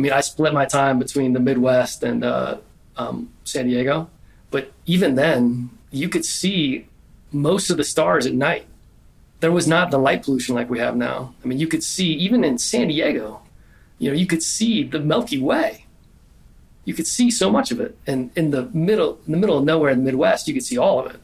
I 0.00 0.02
mean, 0.02 0.12
I 0.12 0.22
split 0.22 0.54
my 0.54 0.64
time 0.64 0.98
between 0.98 1.34
the 1.34 1.40
Midwest 1.40 2.02
and 2.02 2.24
uh, 2.24 2.56
um, 2.96 3.28
San 3.44 3.66
Diego, 3.66 4.08
but 4.50 4.72
even 4.86 5.14
then, 5.14 5.68
you 5.90 6.08
could 6.08 6.24
see 6.24 6.86
most 7.32 7.68
of 7.68 7.76
the 7.76 7.84
stars 7.84 8.24
at 8.24 8.32
night. 8.32 8.64
There 9.40 9.52
was 9.52 9.68
not 9.68 9.90
the 9.90 9.98
light 9.98 10.22
pollution 10.22 10.54
like 10.54 10.70
we 10.70 10.78
have 10.78 10.96
now. 10.96 11.34
I 11.44 11.46
mean, 11.46 11.58
you 11.58 11.66
could 11.66 11.84
see 11.84 12.14
even 12.14 12.44
in 12.44 12.56
San 12.56 12.88
Diego, 12.88 13.42
you 13.98 14.10
know, 14.10 14.16
you 14.16 14.26
could 14.26 14.42
see 14.42 14.84
the 14.84 15.00
Milky 15.00 15.38
Way. 15.38 15.84
You 16.86 16.94
could 16.94 17.06
see 17.06 17.30
so 17.30 17.50
much 17.50 17.70
of 17.70 17.78
it, 17.78 17.98
and 18.06 18.30
in 18.34 18.52
the 18.52 18.70
middle, 18.72 19.20
in 19.26 19.32
the 19.32 19.38
middle 19.38 19.58
of 19.58 19.64
nowhere 19.64 19.90
in 19.90 19.98
the 19.98 20.04
Midwest, 20.04 20.48
you 20.48 20.54
could 20.54 20.64
see 20.64 20.78
all 20.78 20.98
of 20.98 21.14
it. 21.14 21.20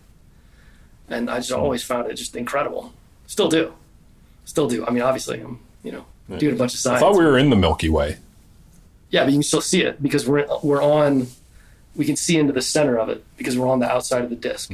And 1.08 1.30
I 1.30 1.38
just 1.38 1.52
always 1.52 1.82
found 1.82 2.10
it 2.10 2.14
just 2.14 2.36
incredible. 2.36 2.92
Still 3.26 3.48
do, 3.48 3.72
still 4.44 4.68
do. 4.68 4.84
I 4.84 4.90
mean, 4.90 5.02
obviously, 5.02 5.40
I'm 5.40 5.60
you 5.82 5.92
know 5.92 6.04
doing 6.36 6.56
a 6.56 6.58
bunch 6.58 6.74
of 6.74 6.92
I 6.92 6.98
thought 6.98 7.16
we 7.16 7.24
were 7.24 7.38
in 7.38 7.48
the 7.48 7.56
Milky 7.56 7.88
Way. 7.88 8.18
Yeah, 9.10 9.24
but 9.24 9.32
you 9.32 9.36
can 9.36 9.42
still 9.42 9.60
see 9.60 9.82
it 9.82 10.02
because 10.02 10.26
we're 10.28 10.46
we're 10.62 10.82
on. 10.82 11.28
We 11.94 12.04
can 12.04 12.16
see 12.16 12.36
into 12.36 12.52
the 12.52 12.62
center 12.62 12.98
of 12.98 13.08
it 13.08 13.24
because 13.36 13.56
we're 13.56 13.68
on 13.68 13.78
the 13.80 13.90
outside 13.90 14.22
of 14.22 14.30
the 14.30 14.36
disk. 14.36 14.70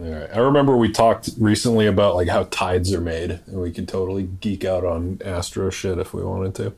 All 0.00 0.06
right. 0.06 0.28
I 0.32 0.38
remember 0.38 0.76
we 0.76 0.90
talked 0.90 1.30
recently 1.38 1.86
about 1.86 2.14
like 2.14 2.28
how 2.28 2.44
tides 2.44 2.92
are 2.92 3.00
made, 3.00 3.40
and 3.46 3.60
we 3.60 3.70
could 3.70 3.88
totally 3.88 4.24
geek 4.24 4.64
out 4.64 4.84
on 4.84 5.20
astro 5.24 5.70
shit 5.70 5.98
if 5.98 6.12
we 6.12 6.22
wanted 6.22 6.54
to. 6.56 6.72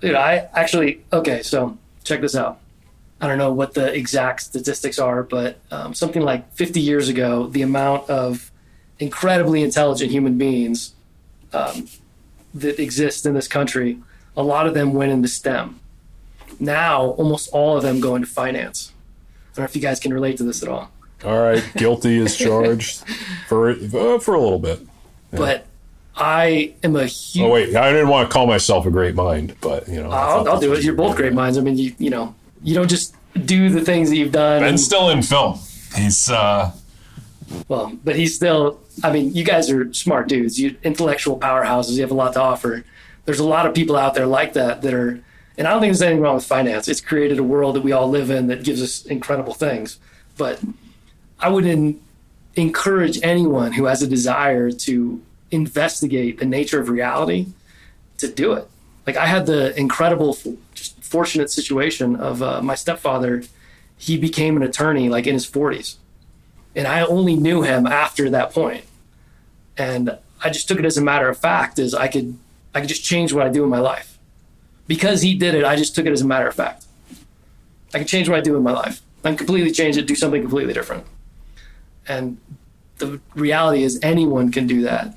Dude, 0.00 0.14
I 0.14 0.48
actually 0.54 1.02
okay. 1.12 1.42
So 1.42 1.76
check 2.04 2.20
this 2.20 2.34
out. 2.34 2.60
I 3.20 3.28
don't 3.28 3.38
know 3.38 3.52
what 3.52 3.74
the 3.74 3.92
exact 3.92 4.42
statistics 4.42 4.98
are, 4.98 5.22
but 5.22 5.58
um, 5.70 5.92
something 5.92 6.22
like 6.22 6.50
50 6.54 6.80
years 6.80 7.08
ago, 7.10 7.48
the 7.48 7.60
amount 7.60 8.08
of 8.08 8.50
incredibly 8.98 9.62
intelligent 9.62 10.10
human 10.10 10.38
beings 10.38 10.94
um, 11.52 11.86
that 12.54 12.78
exist 12.78 13.26
in 13.26 13.34
this 13.34 13.46
country, 13.46 13.98
a 14.36 14.42
lot 14.42 14.66
of 14.66 14.72
them 14.72 14.94
went 14.94 15.12
into 15.12 15.28
STEM. 15.28 15.80
Now, 16.58 17.02
almost 17.02 17.50
all 17.52 17.76
of 17.76 17.82
them 17.82 18.00
go 18.00 18.16
into 18.16 18.26
finance. 18.26 18.92
I 19.52 19.56
don't 19.56 19.62
know 19.62 19.64
if 19.64 19.76
you 19.76 19.82
guys 19.82 20.00
can 20.00 20.12
relate 20.12 20.36
to 20.38 20.44
this 20.44 20.62
at 20.62 20.68
all. 20.68 20.90
All 21.24 21.38
right, 21.38 21.62
guilty 21.76 22.18
is 22.18 22.36
charged 22.38 23.04
for 23.48 23.70
uh, 23.70 24.18
for 24.18 24.34
a 24.34 24.40
little 24.40 24.58
bit. 24.58 24.80
But 25.30 25.66
I 26.16 26.74
am 26.82 26.96
a 26.96 27.06
huge. 27.06 27.44
Oh 27.44 27.50
wait, 27.50 27.76
I 27.76 27.92
didn't 27.92 28.08
want 28.08 28.28
to 28.28 28.32
call 28.32 28.46
myself 28.46 28.86
a 28.86 28.90
great 28.90 29.14
mind, 29.14 29.54
but 29.60 29.88
you 29.88 30.02
know, 30.02 30.10
I'll, 30.10 30.48
I'll 30.48 30.60
do 30.60 30.72
it. 30.72 30.82
You're 30.82 30.94
both 30.94 31.16
great 31.16 31.32
minds. 31.32 31.58
I 31.58 31.60
mean, 31.60 31.78
you 31.78 31.94
you 31.98 32.10
know, 32.10 32.34
you 32.62 32.74
don't 32.74 32.88
just 32.88 33.14
do 33.44 33.68
the 33.68 33.80
things 33.80 34.10
that 34.10 34.16
you've 34.16 34.32
done. 34.32 34.62
Ben's 34.62 34.84
still 34.84 35.10
in 35.10 35.22
film. 35.22 35.58
He's 35.96 36.30
uh, 36.30 36.72
well, 37.68 37.96
but 38.04 38.16
he's 38.16 38.34
still. 38.34 38.80
I 39.02 39.12
mean, 39.12 39.32
you 39.32 39.44
guys 39.44 39.70
are 39.70 39.92
smart 39.94 40.28
dudes. 40.28 40.58
You 40.60 40.76
intellectual 40.82 41.38
powerhouses. 41.38 41.92
You 41.92 42.02
have 42.02 42.10
a 42.10 42.14
lot 42.14 42.34
to 42.34 42.40
offer. 42.40 42.84
There's 43.24 43.38
a 43.38 43.46
lot 43.46 43.66
of 43.66 43.74
people 43.74 43.96
out 43.96 44.14
there 44.14 44.26
like 44.26 44.54
that 44.54 44.82
that 44.82 44.92
are, 44.92 45.22
and 45.60 45.68
I 45.68 45.72
don't 45.72 45.82
think 45.82 45.90
there's 45.90 46.00
anything 46.00 46.22
wrong 46.22 46.36
with 46.36 46.46
finance. 46.46 46.88
It's 46.88 47.02
created 47.02 47.38
a 47.38 47.42
world 47.42 47.76
that 47.76 47.82
we 47.82 47.92
all 47.92 48.08
live 48.08 48.30
in 48.30 48.46
that 48.46 48.64
gives 48.64 48.82
us 48.82 49.04
incredible 49.04 49.52
things. 49.52 49.98
But 50.38 50.58
I 51.38 51.50
would 51.50 51.66
en- 51.66 52.00
encourage 52.56 53.20
anyone 53.22 53.72
who 53.72 53.84
has 53.84 54.00
a 54.00 54.06
desire 54.06 54.70
to 54.70 55.20
investigate 55.50 56.38
the 56.38 56.46
nature 56.46 56.80
of 56.80 56.88
reality 56.88 57.48
to 58.16 58.26
do 58.26 58.54
it. 58.54 58.68
Like 59.06 59.18
I 59.18 59.26
had 59.26 59.44
the 59.44 59.78
incredible, 59.78 60.38
just 60.74 60.98
fortunate 61.04 61.50
situation 61.50 62.16
of 62.16 62.42
uh, 62.42 62.62
my 62.62 62.74
stepfather. 62.74 63.42
He 63.98 64.16
became 64.16 64.56
an 64.56 64.62
attorney 64.62 65.10
like 65.10 65.26
in 65.26 65.34
his 65.34 65.46
40s, 65.46 65.96
and 66.74 66.88
I 66.88 67.02
only 67.02 67.36
knew 67.36 67.60
him 67.60 67.86
after 67.86 68.30
that 68.30 68.54
point. 68.54 68.86
And 69.76 70.16
I 70.42 70.48
just 70.48 70.68
took 70.68 70.78
it 70.78 70.86
as 70.86 70.96
a 70.96 71.02
matter 71.02 71.28
of 71.28 71.36
fact, 71.36 71.78
is 71.78 71.92
I 71.92 72.08
could 72.08 72.38
I 72.74 72.80
could 72.80 72.88
just 72.88 73.04
change 73.04 73.34
what 73.34 73.46
I 73.46 73.50
do 73.50 73.62
in 73.62 73.68
my 73.68 73.80
life. 73.80 74.09
Because 74.90 75.22
he 75.22 75.34
did 75.34 75.54
it, 75.54 75.64
I 75.64 75.76
just 75.76 75.94
took 75.94 76.06
it 76.06 76.10
as 76.10 76.20
a 76.20 76.26
matter 76.26 76.48
of 76.48 76.54
fact. 76.56 76.84
I 77.94 77.98
can 77.98 78.08
change 78.08 78.28
what 78.28 78.36
I 78.36 78.40
do 78.40 78.56
in 78.56 78.64
my 78.64 78.72
life. 78.72 79.00
I 79.22 79.28
can 79.28 79.36
completely 79.36 79.70
change 79.70 79.96
it, 79.96 80.04
do 80.04 80.16
something 80.16 80.42
completely 80.42 80.74
different. 80.74 81.06
And 82.08 82.38
the 82.98 83.20
reality 83.36 83.84
is, 83.84 84.00
anyone 84.02 84.50
can 84.50 84.66
do 84.66 84.82
that. 84.82 85.16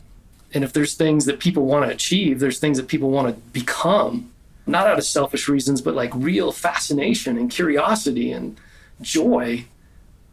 And 0.54 0.64
if 0.64 0.74
there's 0.74 0.94
things 0.94 1.26
that 1.26 1.40
people 1.40 1.66
want 1.66 1.88
to 1.88 1.92
achieve, 1.92 2.40
there's 2.40 2.60
things 2.60 2.78
that 2.78 2.88
people 2.88 3.10
want 3.10 3.30
to 3.30 3.42
become, 3.50 4.32
not 4.68 4.86
out 4.86 5.00
of 5.00 5.06
selfish 5.06 5.48
reasons, 5.48 5.82
but 5.82 5.96
like 5.96 6.12
real 6.14 6.52
fascination 6.52 7.36
and 7.36 7.50
curiosity 7.50 8.32
and 8.32 8.56
joy, 9.02 9.66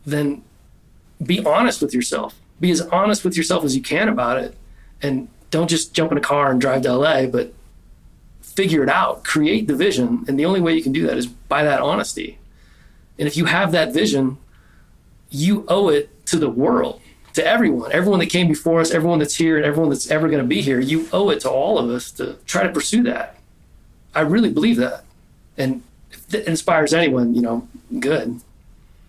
then 0.04 0.42
be 1.22 1.42
honest 1.46 1.80
with 1.80 1.94
yourself. 1.94 2.38
Be 2.60 2.70
as 2.72 2.82
honest 2.82 3.24
with 3.24 3.38
yourself 3.38 3.64
as 3.64 3.74
you 3.74 3.80
can 3.80 4.10
about 4.10 4.36
it. 4.36 4.54
And 5.00 5.28
don't 5.50 5.70
just 5.70 5.94
jump 5.94 6.12
in 6.12 6.18
a 6.18 6.20
car 6.20 6.50
and 6.50 6.60
drive 6.60 6.82
to 6.82 6.92
LA, 6.92 7.24
but 7.24 7.54
figure 8.60 8.82
it 8.82 8.90
out, 8.90 9.24
create 9.24 9.66
the 9.68 9.74
vision. 9.74 10.22
And 10.28 10.38
the 10.38 10.44
only 10.44 10.60
way 10.60 10.74
you 10.74 10.82
can 10.82 10.92
do 10.92 11.06
that 11.06 11.16
is 11.16 11.26
by 11.26 11.62
that 11.64 11.80
honesty. 11.80 12.36
And 13.18 13.26
if 13.26 13.34
you 13.34 13.46
have 13.46 13.72
that 13.72 13.94
vision, 13.94 14.36
you 15.30 15.64
owe 15.66 15.88
it 15.88 16.26
to 16.26 16.36
the 16.36 16.50
world, 16.50 17.00
to 17.32 17.46
everyone, 17.46 17.90
everyone 17.92 18.18
that 18.18 18.26
came 18.26 18.48
before 18.48 18.82
us, 18.82 18.90
everyone 18.90 19.18
that's 19.18 19.36
here, 19.36 19.56
and 19.56 19.64
everyone 19.64 19.88
that's 19.88 20.10
ever 20.10 20.28
going 20.28 20.42
to 20.42 20.46
be 20.46 20.60
here. 20.60 20.78
You 20.78 21.08
owe 21.10 21.30
it 21.30 21.40
to 21.40 21.50
all 21.50 21.78
of 21.78 21.88
us 21.88 22.10
to 22.12 22.34
try 22.44 22.62
to 22.62 22.68
pursue 22.68 23.02
that. 23.04 23.38
I 24.14 24.20
really 24.20 24.52
believe 24.52 24.76
that. 24.76 25.04
And 25.56 25.82
if 26.12 26.34
it 26.34 26.46
inspires 26.46 26.92
anyone, 26.92 27.34
you 27.34 27.40
know, 27.40 27.66
good. 27.98 28.42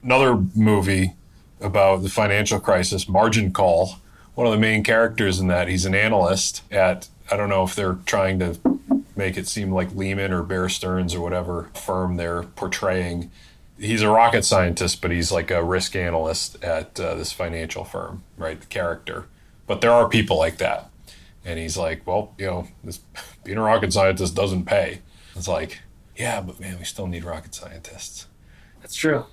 Another 0.02 0.38
movie 0.56 1.16
about 1.60 2.04
the 2.04 2.10
financial 2.10 2.62
crisis, 2.62 3.10
Margin 3.10 3.52
Call. 3.52 3.98
One 4.36 4.48
of 4.48 4.54
the 4.54 4.60
main 4.60 4.82
characters 4.86 5.42
in 5.42 5.48
that, 5.48 5.68
he's 5.68 5.86
an 5.86 5.94
analyst 5.94 6.64
at, 6.72 7.10
I 7.30 7.36
don't 7.36 7.50
know 7.50 7.64
if 7.64 7.76
they're 7.76 7.98
trying 8.06 8.40
to 8.40 8.58
make 9.22 9.38
it 9.38 9.48
seem 9.48 9.72
like 9.72 9.94
Lehman 9.94 10.34
or 10.34 10.42
Bear 10.42 10.68
Stearns 10.68 11.14
or 11.14 11.22
whatever 11.22 11.70
firm 11.76 12.18
they're 12.18 12.42
portraying. 12.42 13.30
He's 13.78 14.02
a 14.02 14.10
rocket 14.10 14.44
scientist, 14.44 15.00
but 15.00 15.12
he's 15.12 15.32
like 15.32 15.52
a 15.52 15.64
risk 15.64 15.96
analyst 15.96 16.62
at 16.64 17.00
uh, 17.00 17.14
this 17.14 17.32
financial 17.32 17.84
firm, 17.84 18.24
right? 18.36 18.60
The 18.60 18.66
character. 18.66 19.28
But 19.68 19.82
there 19.82 19.92
are 19.92 20.10
people 20.10 20.40
like 20.40 20.58
that. 20.58 20.90
And 21.46 21.60
he's 21.60 21.78
like, 21.78 22.06
well, 22.08 22.34
you 22.40 22.48
know, 22.48 22.68
this, 22.84 23.00
being 23.44 23.60
a 23.60 23.62
rocket 23.62 23.94
scientist 23.94 24.36
doesn't 24.36 24.66
pay. 24.66 25.02
It's 25.36 25.48
like, 25.48 25.82
yeah, 26.16 26.42
but 26.42 26.60
man, 26.60 26.80
we 26.80 26.86
still 26.86 27.06
need 27.06 27.24
rocket 27.24 27.54
scientists. 27.54 28.26
That's 28.82 28.96
true. 28.96 29.26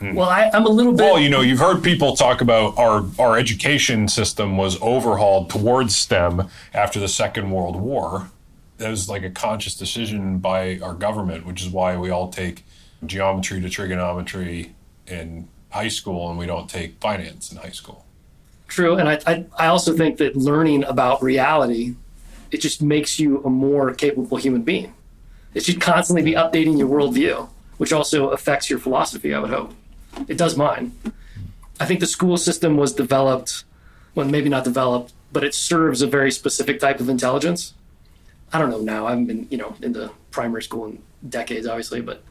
Well, 0.00 0.28
I, 0.28 0.50
I'm 0.52 0.66
a 0.66 0.70
little 0.70 0.92
bit. 0.92 1.02
Well, 1.02 1.18
you 1.18 1.28
know, 1.28 1.40
you've 1.40 1.60
heard 1.60 1.82
people 1.82 2.14
talk 2.14 2.40
about 2.40 2.76
our 2.76 3.04
our 3.18 3.38
education 3.38 4.08
system 4.08 4.56
was 4.56 4.80
overhauled 4.82 5.50
towards 5.50 5.96
STEM 5.96 6.48
after 6.74 7.00
the 7.00 7.08
Second 7.08 7.50
World 7.50 7.76
War. 7.76 8.30
That 8.84 8.90
was 8.90 9.08
like 9.08 9.22
a 9.22 9.30
conscious 9.30 9.74
decision 9.76 10.40
by 10.40 10.78
our 10.80 10.92
government, 10.92 11.46
which 11.46 11.62
is 11.62 11.70
why 11.70 11.96
we 11.96 12.10
all 12.10 12.28
take 12.28 12.66
geometry 13.06 13.58
to 13.62 13.70
trigonometry 13.70 14.74
in 15.06 15.48
high 15.70 15.88
school 15.88 16.28
and 16.28 16.38
we 16.38 16.44
don't 16.44 16.68
take 16.68 17.00
finance 17.00 17.50
in 17.50 17.56
high 17.56 17.70
school. 17.70 18.04
True, 18.68 18.96
and 18.96 19.08
I, 19.08 19.18
I 19.26 19.46
I 19.58 19.66
also 19.68 19.96
think 19.96 20.18
that 20.18 20.36
learning 20.36 20.84
about 20.84 21.22
reality, 21.22 21.94
it 22.50 22.60
just 22.60 22.82
makes 22.82 23.18
you 23.18 23.42
a 23.42 23.48
more 23.48 23.94
capable 23.94 24.36
human 24.36 24.60
being. 24.60 24.92
It 25.54 25.64
should 25.64 25.80
constantly 25.80 26.22
be 26.22 26.32
updating 26.32 26.78
your 26.78 26.90
worldview, 26.90 27.48
which 27.78 27.90
also 27.90 28.28
affects 28.32 28.68
your 28.68 28.78
philosophy. 28.78 29.32
I 29.32 29.38
would 29.38 29.48
hope 29.48 29.72
it 30.28 30.36
does 30.36 30.58
mine. 30.58 30.92
I 31.80 31.86
think 31.86 32.00
the 32.00 32.06
school 32.06 32.36
system 32.36 32.76
was 32.76 32.92
developed, 32.92 33.64
well, 34.14 34.28
maybe 34.28 34.50
not 34.50 34.62
developed, 34.62 35.14
but 35.32 35.42
it 35.42 35.54
serves 35.54 36.02
a 36.02 36.06
very 36.06 36.30
specific 36.30 36.80
type 36.80 37.00
of 37.00 37.08
intelligence. 37.08 37.72
I 38.54 38.58
don't 38.58 38.70
know 38.70 38.80
now. 38.80 39.06
I 39.06 39.10
haven't 39.10 39.26
been, 39.26 39.48
you 39.50 39.58
know, 39.58 39.74
in 39.82 39.92
the 39.92 40.12
primary 40.30 40.62
school 40.62 40.86
in 40.86 41.02
decades, 41.28 41.66
obviously, 41.66 42.00
but 42.00 42.22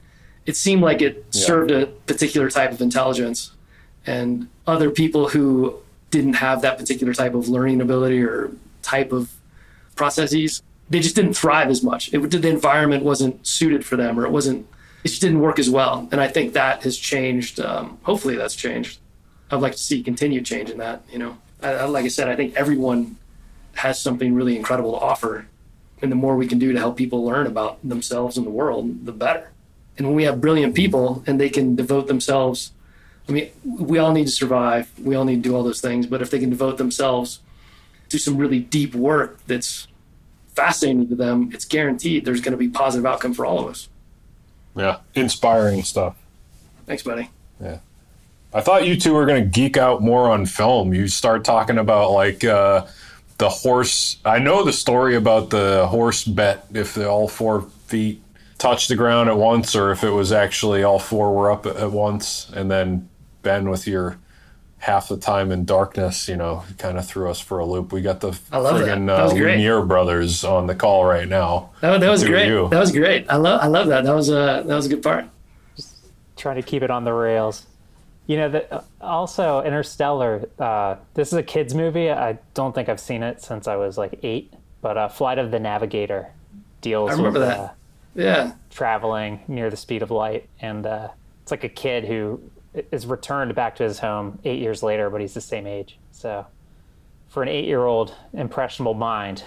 it 0.45 0.56
seemed 0.56 0.82
like 0.82 1.02
it 1.02 1.26
served 1.32 1.70
a 1.70 1.86
particular 1.86 2.50
type 2.50 2.72
of 2.72 2.82
intelligence, 2.82 3.52
and 4.06 4.48
other 4.66 4.90
people 4.90 5.30
who 5.30 5.76
didn't 6.12 6.34
have 6.34 6.62
that 6.62 6.78
particular 6.78 7.14
type 7.14 7.34
of 7.34 7.50
learning 7.50 7.82
ability 7.82 8.22
or 8.22 8.52
type 8.82 9.12
of 9.12 9.32
processes, 9.95 10.62
they 10.90 11.00
just 11.00 11.16
didn't 11.16 11.34
thrive 11.34 11.70
as 11.70 11.82
much. 11.84 12.14
It, 12.14 12.20
the 12.20 12.50
environment 12.50 13.04
wasn't 13.04 13.45
suited 13.45 13.86
for 13.86 13.95
them, 13.95 14.20
or 14.20 14.26
it 14.26 14.32
wasn't. 14.32 14.68
It 15.04 15.10
just 15.10 15.22
didn't 15.22 15.40
work 15.40 15.60
as 15.60 15.70
well. 15.70 16.08
And 16.12 16.22
I 16.22 16.30
think 16.30 16.54
that 16.54 16.84
has 16.84 16.98
changed. 16.98 17.60
Um, 17.60 17.98
hopefully, 18.04 18.36
that's 18.36 18.56
changed. 18.56 19.00
I'd 19.52 19.62
like 19.62 19.74
to 19.74 19.78
see 19.78 20.02
continued 20.02 20.45
change 20.45 20.70
in 20.70 20.78
that. 20.78 21.04
You 21.12 21.20
know, 21.20 21.38
I, 21.62 21.86
like 21.86 22.06
I 22.06 22.10
said, 22.10 22.30
I 22.30 22.36
think 22.36 22.56
everyone 22.56 23.18
has 23.76 24.00
something 24.00 24.34
really 24.34 24.56
incredible 24.56 24.91
to 24.94 25.00
offer, 25.00 25.48
and 26.04 26.12
the 26.12 26.16
more 26.18 26.36
we 26.36 26.48
can 26.48 26.60
do 26.60 26.74
to 26.74 26.78
help 26.78 26.98
people 26.98 27.24
learn 27.24 27.48
about 27.48 27.80
themselves 27.88 28.38
and 28.38 28.46
the 28.46 28.52
world, 28.52 29.06
the 29.06 29.14
better. 29.14 29.52
And 29.98 30.06
when 30.06 30.16
we 30.16 30.26
have 30.26 30.42
brilliant 30.42 30.76
people 30.76 31.24
and 31.26 31.40
they 31.40 31.50
can 31.50 31.76
devote 31.76 32.08
themselves, 32.08 32.74
I 33.28 33.32
mean, 33.32 33.50
we 33.64 33.98
all 33.98 34.12
need 34.12 34.26
to 34.26 34.32
survive. 34.32 34.92
We 35.00 35.16
all 35.16 35.24
need 35.24 35.42
to 35.42 35.50
do 35.50 35.56
all 35.56 35.64
those 35.64 35.80
things. 35.80 36.06
But 36.06 36.22
if 36.22 36.30
they 36.30 36.40
can 36.40 36.50
devote 36.50 36.78
themselves 36.78 37.40
to 38.10 38.20
some 38.20 38.36
really 38.36 38.60
deep 38.60 38.94
work 38.94 39.40
that's 39.48 39.88
fascinating 40.56 41.08
to 41.08 41.16
them, 41.16 41.50
it's 41.54 41.64
guaranteed 41.64 42.26
there's 42.26 42.42
going 42.42 42.52
to 42.52 42.58
be 42.58 42.68
positive 42.68 43.06
outcome 43.06 43.34
for 43.34 43.46
all 43.46 43.60
of 43.60 43.68
us. 43.68 43.88
Yeah, 44.76 44.98
inspiring 45.16 45.84
stuff. 45.84 46.18
Thanks, 46.86 47.04
buddy. 47.04 47.30
Yeah. 47.62 47.78
I 48.54 48.60
thought 48.60 48.86
you 48.86 49.00
two 49.00 49.14
were 49.14 49.26
going 49.26 49.42
to 49.42 49.50
geek 49.50 49.78
out 49.78 50.02
more 50.02 50.30
on 50.30 50.46
film. 50.48 50.94
You 50.94 51.08
start 51.08 51.46
talking 51.46 51.78
about 51.78 52.12
like 52.12 52.44
uh, 52.44 52.88
the 53.38 53.49
horse. 53.49 54.18
I 54.26 54.39
know 54.39 54.64
the 54.64 54.73
story 54.73 55.15
about 55.15 55.49
the 55.49 55.88
horse 55.88 56.23
bet 56.23 56.65
if 56.73 56.93
the 56.93 57.10
all 57.10 57.27
four 57.27 57.61
feet 57.88 58.22
touched 58.57 58.89
the 58.89 58.95
ground 58.95 59.30
at 59.30 59.38
once, 59.38 59.76
or 59.76 59.91
if 59.91 60.03
it 60.03 60.11
was 60.11 60.31
actually 60.31 60.84
all 60.84 60.99
four 60.99 61.34
were 61.35 61.51
up 61.51 61.65
at 61.65 61.91
once, 61.91 62.49
and 62.55 62.69
then 62.72 63.10
Ben 63.41 63.69
with 63.69 63.88
your 63.88 64.18
half 64.84 65.07
the 65.07 65.15
time 65.18 65.49
in 65.51 65.64
darkness, 65.64 66.27
you 66.27 66.35
know, 66.35 66.64
kind 66.77 66.97
of 66.97 67.07
threw 67.07 67.30
us 67.30 67.39
for 67.39 67.60
a 67.60 67.65
loop. 67.65 67.93
We 67.93 68.01
got 68.01 68.19
the 68.19 68.38
I 68.51 68.57
love 68.57 68.80
that. 68.80 68.88
friggin' 68.88 69.07
That 69.07 69.19
uh. 69.19 69.34
Lumiere 69.34 69.81
brothers 69.81 70.43
on 70.43 70.68
the 70.68 70.76
call 70.76 71.05
right 71.05 71.27
now. 71.27 71.72
That, 71.81 71.99
that 71.99 72.10
was 72.10 72.22
Who 72.22 72.30
great. 72.30 72.69
That 72.69 72.80
was 72.80 72.91
great. 72.91 73.26
I 73.30 73.38
love 73.38 73.61
I 73.61 73.68
love 73.68 73.88
that. 73.88 74.03
That 74.03 74.14
was 74.14 74.30
a 74.30 74.64
that 74.65 74.76
was 74.76 74.85
a 74.85 74.89
good 74.89 75.01
part. 75.03 75.26
Just 75.76 75.95
trying 76.35 76.57
to 76.57 76.61
keep 76.61 76.84
it 76.84 76.91
on 76.91 77.05
the 77.05 77.14
rails. 77.14 77.65
You 78.28 78.38
know, 78.38 78.50
the, 78.50 78.74
uh, 78.74 78.84
also 79.02 79.62
Interstellar. 79.64 80.48
Uh, 80.58 80.95
this 81.14 81.28
is 81.30 81.34
a 81.34 81.44
kids 81.44 81.76
movie. 81.76 82.10
I 82.10 82.38
don't 82.54 82.74
think 82.74 82.88
I've 82.90 83.00
seen 83.00 83.22
it 83.24 83.41
since 83.41 83.68
I 83.68 83.76
was 83.76 83.98
like 83.98 84.20
eight. 84.24 84.54
But 84.82 84.98
uh, 84.98 85.08
Flight 85.10 85.40
of 85.40 85.52
the 85.52 85.60
Navigator 85.60 86.30
deals 86.82 87.10
I 87.12 87.14
remember 87.14 87.40
with 87.40 87.48
that. 87.50 87.60
Uh, 87.60 87.70
Yeah. 88.16 88.52
traveling 88.70 89.40
near 89.48 89.70
the 89.70 89.78
speed 89.78 90.02
of 90.04 90.12
light, 90.12 90.48
and 90.60 90.86
uh, 90.86 91.08
it's 91.41 91.52
like 91.52 91.64
a 91.64 91.70
kid 91.70 92.06
who 92.06 92.41
is 92.91 93.06
returned 93.06 93.54
back 93.56 93.76
to 93.78 93.84
his 93.84 94.00
home 94.00 94.40
eight 94.45 94.60
years 94.60 94.84
later, 94.84 95.10
but 95.10 95.20
he's 95.22 95.34
the 95.34 95.41
same 95.41 95.66
age. 95.68 95.98
So, 96.12 96.45
for 97.30 97.41
an 97.44 97.50
eight-year-old 97.50 98.14
impressionable 98.34 98.94
mind, 98.94 99.44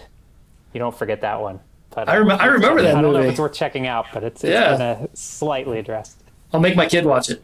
you 0.73 0.79
don't 0.81 0.97
forget 0.97 1.21
that 1.23 1.41
one. 1.41 1.61
But 1.91 2.09
I 2.09 2.17
rem- 2.19 2.31
I 2.41 2.47
remember 2.47 2.83
that 2.83 2.95
I 2.97 3.01
don't 3.03 3.13
know 3.15 3.21
if 3.21 3.31
it's 3.31 3.41
worth 3.41 3.53
checking 3.55 3.87
out, 3.87 4.07
but 4.13 4.23
it's, 4.25 4.43
it's 4.45 4.53
Yeah. 4.53 4.73
been 4.73 4.81
uh, 4.83 5.07
slightly 5.15 5.79
addressed. 5.79 6.17
I'll 6.53 6.61
make 6.61 6.77
my 6.77 6.87
kid 6.87 7.05
watch 7.07 7.31
it. 7.31 7.43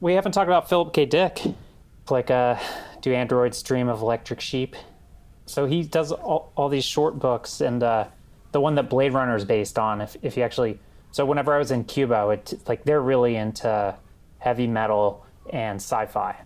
We 0.00 0.14
haven't 0.14 0.32
talked 0.32 0.48
about 0.48 0.68
Philip 0.68 0.92
K. 0.92 1.04
Dick. 1.06 1.40
Like, 2.08 2.30
uh, 2.30 2.58
do 3.02 3.12
androids 3.14 3.62
dream 3.62 3.88
of 3.88 4.00
electric 4.00 4.40
sheep? 4.40 4.74
So 5.46 5.66
he 5.66 5.82
does 5.82 6.12
all, 6.12 6.52
all 6.56 6.68
these 6.68 6.84
short 6.84 7.18
books, 7.18 7.60
and 7.60 7.82
uh, 7.82 8.06
the 8.52 8.60
one 8.60 8.74
that 8.76 8.88
Blade 8.88 9.12
Runner 9.12 9.36
is 9.36 9.44
based 9.44 9.78
on. 9.78 10.00
If 10.00 10.16
if 10.22 10.36
you 10.36 10.42
actually, 10.42 10.78
so 11.12 11.24
whenever 11.26 11.54
I 11.54 11.58
was 11.58 11.70
in 11.70 11.84
Cuba, 11.84 12.28
it 12.30 12.54
like 12.66 12.84
they're 12.84 13.00
really 13.00 13.36
into 13.36 13.94
heavy 14.38 14.66
metal 14.66 15.24
and 15.52 15.76
sci-fi. 15.76 16.36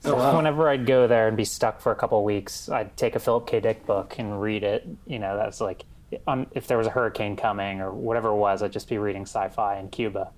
So 0.00 0.14
Oh, 0.14 0.18
wow. 0.18 0.36
whenever 0.36 0.68
I'd 0.68 0.86
go 0.86 1.06
there 1.06 1.28
and 1.28 1.36
be 1.36 1.44
stuck 1.44 1.80
for 1.80 1.90
a 1.90 1.94
couple 1.96 2.18
of 2.18 2.24
weeks, 2.24 2.68
I'd 2.68 2.96
take 2.96 3.16
a 3.16 3.18
Philip 3.18 3.46
K. 3.46 3.60
Dick 3.60 3.86
book 3.86 4.16
and 4.18 4.40
read 4.40 4.62
it. 4.62 4.86
You 5.06 5.18
know, 5.18 5.36
that's 5.36 5.60
like 5.60 5.84
on, 6.26 6.46
if 6.52 6.66
there 6.66 6.78
was 6.78 6.86
a 6.86 6.90
hurricane 6.90 7.36
coming 7.36 7.80
or 7.80 7.90
whatever 7.92 8.28
it 8.30 8.36
was, 8.36 8.62
I'd 8.62 8.72
just 8.72 8.88
be 8.88 8.98
reading 8.98 9.22
sci-fi 9.22 9.78
in 9.78 9.88
Cuba. 9.88 10.30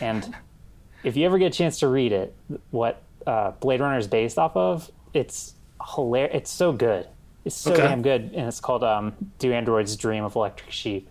And 0.00 0.34
if 1.04 1.16
you 1.16 1.26
ever 1.26 1.38
get 1.38 1.46
a 1.54 1.56
chance 1.56 1.78
to 1.80 1.88
read 1.88 2.12
it, 2.12 2.34
what 2.70 3.02
uh, 3.26 3.52
Blade 3.52 3.80
Runner 3.80 3.98
is 3.98 4.06
based 4.06 4.38
off 4.38 4.56
of, 4.56 4.90
it's 5.14 5.54
hilarious. 5.94 6.34
It's 6.34 6.50
so 6.50 6.72
good. 6.72 7.06
It's 7.44 7.56
so 7.56 7.72
Okay. 7.72 7.82
damn 7.82 8.02
good, 8.02 8.30
and 8.34 8.46
it's 8.46 8.60
called 8.60 8.84
um, 8.84 9.14
"Do 9.38 9.52
Androids 9.52 9.96
Dream 9.96 10.22
of 10.24 10.36
Electric 10.36 10.70
Sheep?" 10.70 11.08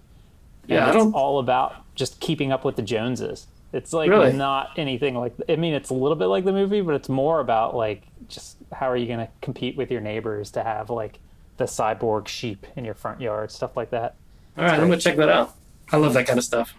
And 0.64 0.72
Yeah, 0.72 0.94
it's 0.96 1.14
all 1.14 1.40
about 1.40 1.76
just 1.96 2.20
keeping 2.22 2.52
up 2.52 2.64
with 2.64 2.78
the 2.78 2.82
Joneses. 2.82 3.48
It's 3.74 3.92
like 3.94 4.10
Really? 4.10 4.34
not 4.34 4.72
anything 4.78 5.16
like. 5.16 5.34
I 5.50 5.56
mean, 5.58 5.74
it's 5.74 5.90
a 5.90 5.94
little 5.94 6.16
bit 6.16 6.26
like 6.28 6.46
the 6.46 6.52
movie, 6.54 6.82
but 6.82 6.96
it's 6.96 7.10
more 7.10 7.40
about 7.40 7.76
like 7.76 8.04
just 8.30 8.58
how 8.72 8.90
are 8.90 8.96
you 8.98 9.08
going 9.08 9.20
to 9.20 9.28
compete 9.42 9.76
with 9.76 9.92
your 9.92 10.00
neighbors 10.02 10.52
to 10.52 10.64
have 10.64 10.90
like 10.90 11.20
the 11.58 11.66
cyborg 11.66 12.28
sheep 12.28 12.66
in 12.78 12.86
your 12.86 12.94
front 12.94 13.20
yard, 13.22 13.52
stuff 13.52 13.76
like 13.78 13.90
that. 13.92 14.16
All 14.58 14.64
right, 14.66 14.74
I'm 14.74 14.88
gonna 14.90 14.98
check 14.98 15.16
that 15.18 15.30
out. 15.30 15.54
I 15.92 15.98
love 15.98 16.14
that 16.14 16.28
kind 16.28 16.40
of 16.40 16.46
stuff. 16.46 16.74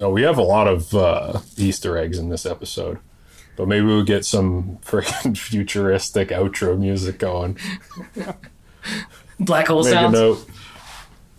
Oh, 0.00 0.10
we 0.10 0.22
have 0.22 0.38
a 0.38 0.42
lot 0.42 0.66
of 0.66 0.94
uh, 0.94 1.40
Easter 1.56 1.98
eggs 1.98 2.18
in 2.18 2.30
this 2.30 2.46
episode, 2.46 2.98
but 3.56 3.68
maybe 3.68 3.84
we'll 3.84 4.02
get 4.02 4.24
some 4.24 4.78
freaking 4.84 5.36
futuristic 5.36 6.30
outro 6.30 6.78
music 6.78 7.18
going. 7.18 7.58
Black 9.40 9.66
hole 9.66 9.84
Make 9.84 9.92
sounds. 9.92 10.18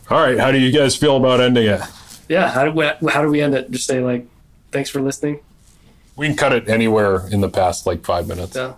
All 0.09 0.21
right, 0.21 0.37
how 0.37 0.51
do 0.51 0.59
you 0.59 0.71
guys 0.71 0.95
feel 0.95 1.17
about 1.17 1.39
ending 1.39 1.67
it? 1.67 1.81
yeah, 2.29 2.49
how 2.49 2.65
do 2.65 2.71
we 2.71 2.85
how 3.09 3.21
do 3.21 3.29
we 3.29 3.41
end 3.41 3.55
it? 3.55 3.69
Just 3.71 3.87
say 3.87 3.99
like, 3.99 4.27
thanks 4.71 4.89
for 4.89 5.01
listening. 5.01 5.39
We 6.15 6.27
can 6.27 6.35
cut 6.35 6.53
it 6.53 6.69
anywhere 6.69 7.27
in 7.27 7.41
the 7.41 7.49
past 7.49 7.85
like 7.85 8.05
five 8.05 8.27
minutes. 8.27 8.55
Yeah. 8.55 8.73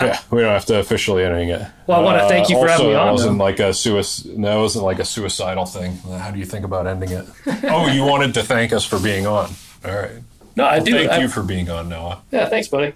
Yeah, 0.00 0.20
we 0.30 0.42
don't 0.42 0.52
have 0.52 0.66
to 0.66 0.78
officially 0.78 1.24
ending 1.24 1.48
it. 1.48 1.62
Well, 1.86 2.00
I 2.00 2.02
wanna 2.02 2.28
thank 2.28 2.48
you 2.50 2.56
for 2.56 2.68
also, 2.68 2.70
having 2.72 2.86
me 2.88 2.94
on. 2.94 3.06
that 3.06 3.12
Wasn't 3.12 3.38
though. 3.38 3.44
like 3.44 3.60
a 3.60 3.72
suicide. 3.72 4.32
That 4.44 4.56
wasn't 4.56 4.84
like 4.84 4.98
a 4.98 5.04
suicidal 5.04 5.64
thing. 5.64 5.98
Uh, 6.06 6.18
how 6.18 6.30
do 6.30 6.38
you 6.38 6.44
think 6.44 6.64
about 6.64 6.86
ending 6.86 7.10
it? 7.12 7.26
oh, 7.64 7.86
you 7.88 8.04
wanted 8.04 8.34
to 8.34 8.42
thank 8.42 8.72
us 8.74 8.84
for 8.84 8.98
being 8.98 9.26
on. 9.26 9.50
All 9.84 9.94
right. 9.94 10.10
No, 10.54 10.64
I 10.66 10.80
do. 10.80 10.92
Thank 10.92 11.10
I- 11.12 11.18
you 11.20 11.28
for 11.28 11.42
being 11.42 11.70
on, 11.70 11.88
Noah. 11.88 12.22
Yeah, 12.30 12.48
thanks, 12.48 12.68
buddy. 12.68 12.92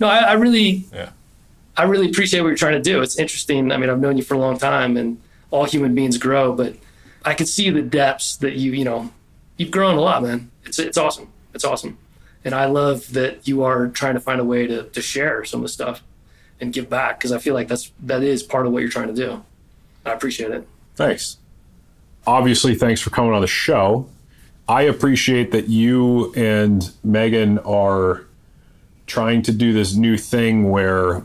No, 0.00 0.06
I, 0.08 0.18
I 0.18 0.32
really, 0.34 0.84
Yeah. 0.92 1.10
I 1.76 1.84
really 1.84 2.08
appreciate 2.08 2.40
what 2.40 2.48
you're 2.48 2.56
trying 2.56 2.74
to 2.74 2.82
do. 2.82 3.02
It's 3.02 3.18
interesting. 3.18 3.70
I 3.72 3.76
mean, 3.76 3.90
I've 3.90 4.00
known 4.00 4.16
you 4.16 4.22
for 4.22 4.34
a 4.34 4.38
long 4.38 4.58
time, 4.58 4.96
and 4.96 5.20
all 5.50 5.64
human 5.64 5.94
beings 5.94 6.18
grow, 6.18 6.52
but 6.52 6.74
I 7.24 7.34
can 7.34 7.46
see 7.46 7.68
the 7.70 7.82
depths 7.82 8.36
that 8.36 8.54
you, 8.54 8.72
you 8.72 8.84
know, 8.84 9.10
you've 9.56 9.70
grown 9.70 9.96
a 9.96 10.00
lot, 10.00 10.22
man. 10.22 10.50
It's 10.64 10.78
it's 10.78 10.96
awesome. 10.96 11.32
It's 11.52 11.64
awesome, 11.64 11.98
and 12.44 12.54
I 12.54 12.64
love 12.66 13.12
that 13.12 13.46
you 13.48 13.62
are 13.62 13.88
trying 13.88 14.14
to 14.14 14.20
find 14.20 14.40
a 14.40 14.44
way 14.44 14.66
to 14.66 14.84
to 14.84 15.02
share 15.02 15.44
some 15.44 15.60
of 15.60 15.64
the 15.64 15.68
stuff 15.68 16.02
and 16.60 16.72
give 16.72 16.88
back 16.88 17.18
because 17.18 17.32
I 17.32 17.38
feel 17.38 17.54
like 17.54 17.68
that's 17.68 17.92
that 18.02 18.22
is 18.22 18.42
part 18.42 18.66
of 18.66 18.72
what 18.72 18.80
you're 18.80 18.90
trying 18.90 19.08
to 19.08 19.14
do. 19.14 19.42
I 20.04 20.12
appreciate 20.12 20.50
it. 20.50 20.66
Thanks. 20.96 21.38
Obviously, 22.26 22.74
thanks 22.74 23.00
for 23.00 23.10
coming 23.10 23.32
on 23.32 23.40
the 23.40 23.46
show. 23.46 24.08
I 24.66 24.82
appreciate 24.82 25.50
that 25.52 25.68
you 25.68 26.32
and 26.34 26.90
Megan 27.02 27.58
are 27.58 28.24
trying 29.06 29.42
to 29.42 29.52
do 29.52 29.72
this 29.72 29.94
new 29.94 30.16
thing 30.16 30.70
where 30.70 31.22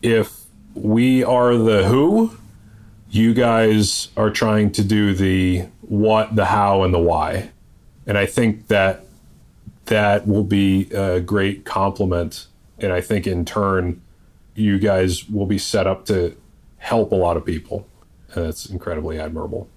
if 0.00 0.40
we 0.74 1.22
are 1.22 1.56
the 1.56 1.84
who, 1.84 2.38
you 3.10 3.34
guys 3.34 4.08
are 4.16 4.30
trying 4.30 4.70
to 4.72 4.84
do 4.84 5.12
the 5.14 5.66
what, 5.82 6.36
the 6.36 6.46
how, 6.46 6.82
and 6.84 6.94
the 6.94 6.98
why. 6.98 7.50
And 8.06 8.16
I 8.16 8.24
think 8.24 8.68
that 8.68 9.04
that 9.86 10.26
will 10.26 10.44
be 10.44 10.90
a 10.92 11.20
great 11.20 11.64
complement. 11.64 12.46
And 12.78 12.92
I 12.92 13.00
think 13.00 13.26
in 13.26 13.44
turn, 13.44 14.00
you 14.60 14.78
guys 14.78 15.28
will 15.28 15.46
be 15.46 15.58
set 15.58 15.86
up 15.86 16.06
to 16.06 16.36
help 16.78 17.12
a 17.12 17.16
lot 17.16 17.36
of 17.36 17.44
people. 17.44 17.86
And 18.34 18.46
that's 18.46 18.66
incredibly 18.66 19.18
admirable. 19.18 19.68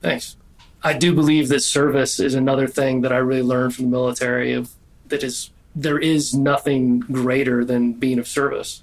Thanks. 0.00 0.36
I 0.82 0.94
do 0.94 1.14
believe 1.14 1.48
that 1.48 1.60
service 1.60 2.18
is 2.18 2.34
another 2.34 2.66
thing 2.66 3.02
that 3.02 3.12
I 3.12 3.18
really 3.18 3.42
learned 3.42 3.74
from 3.74 3.86
the 3.86 3.90
military 3.90 4.52
of 4.54 4.70
that 5.08 5.22
is 5.22 5.50
there 5.76 5.98
is 5.98 6.34
nothing 6.34 7.00
greater 7.00 7.64
than 7.64 7.92
being 7.92 8.18
of 8.18 8.26
service. 8.26 8.82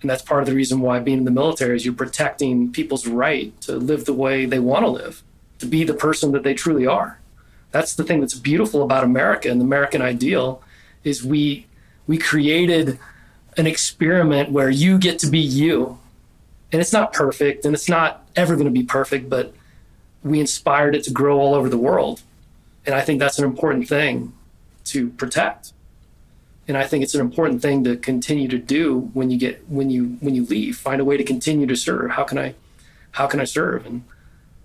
And 0.00 0.10
that's 0.10 0.22
part 0.22 0.42
of 0.42 0.46
the 0.46 0.54
reason 0.54 0.80
why 0.80 1.00
being 1.00 1.18
in 1.18 1.24
the 1.24 1.30
military 1.30 1.76
is 1.76 1.84
you're 1.84 1.94
protecting 1.94 2.70
people's 2.70 3.06
right 3.06 3.58
to 3.62 3.76
live 3.76 4.04
the 4.04 4.12
way 4.12 4.46
they 4.46 4.58
want 4.58 4.84
to 4.84 4.90
live, 4.90 5.22
to 5.58 5.66
be 5.66 5.82
the 5.82 5.94
person 5.94 6.32
that 6.32 6.42
they 6.42 6.54
truly 6.54 6.86
are. 6.86 7.18
That's 7.70 7.94
the 7.94 8.04
thing 8.04 8.20
that's 8.20 8.34
beautiful 8.34 8.82
about 8.82 9.02
America 9.02 9.50
and 9.50 9.60
the 9.60 9.64
American 9.64 10.02
ideal 10.02 10.62
is 11.02 11.24
we 11.24 11.66
we 12.06 12.18
created 12.18 12.98
an 13.56 13.66
experiment 13.66 14.50
where 14.50 14.70
you 14.70 14.98
get 14.98 15.18
to 15.20 15.26
be 15.28 15.38
you. 15.38 15.98
And 16.72 16.80
it's 16.80 16.92
not 16.92 17.12
perfect 17.12 17.64
and 17.64 17.74
it's 17.74 17.88
not 17.88 18.26
ever 18.34 18.54
going 18.54 18.66
to 18.66 18.72
be 18.72 18.82
perfect, 18.82 19.30
but 19.30 19.54
we 20.22 20.40
inspired 20.40 20.94
it 20.94 21.04
to 21.04 21.10
grow 21.10 21.38
all 21.38 21.54
over 21.54 21.68
the 21.68 21.78
world. 21.78 22.22
And 22.86 22.94
I 22.94 23.00
think 23.02 23.20
that's 23.20 23.38
an 23.38 23.44
important 23.44 23.88
thing 23.88 24.32
to 24.86 25.10
protect. 25.10 25.72
And 26.66 26.76
I 26.76 26.84
think 26.84 27.04
it's 27.04 27.14
an 27.14 27.20
important 27.20 27.62
thing 27.62 27.84
to 27.84 27.96
continue 27.96 28.48
to 28.48 28.58
do 28.58 29.10
when 29.12 29.30
you 29.30 29.38
get 29.38 29.68
when 29.68 29.90
you 29.90 30.16
when 30.20 30.34
you 30.34 30.44
leave. 30.46 30.78
Find 30.78 31.00
a 31.00 31.04
way 31.04 31.16
to 31.16 31.24
continue 31.24 31.66
to 31.66 31.76
serve. 31.76 32.12
How 32.12 32.24
can 32.24 32.38
I 32.38 32.54
how 33.12 33.26
can 33.26 33.38
I 33.38 33.44
serve? 33.44 33.86
And 33.86 34.04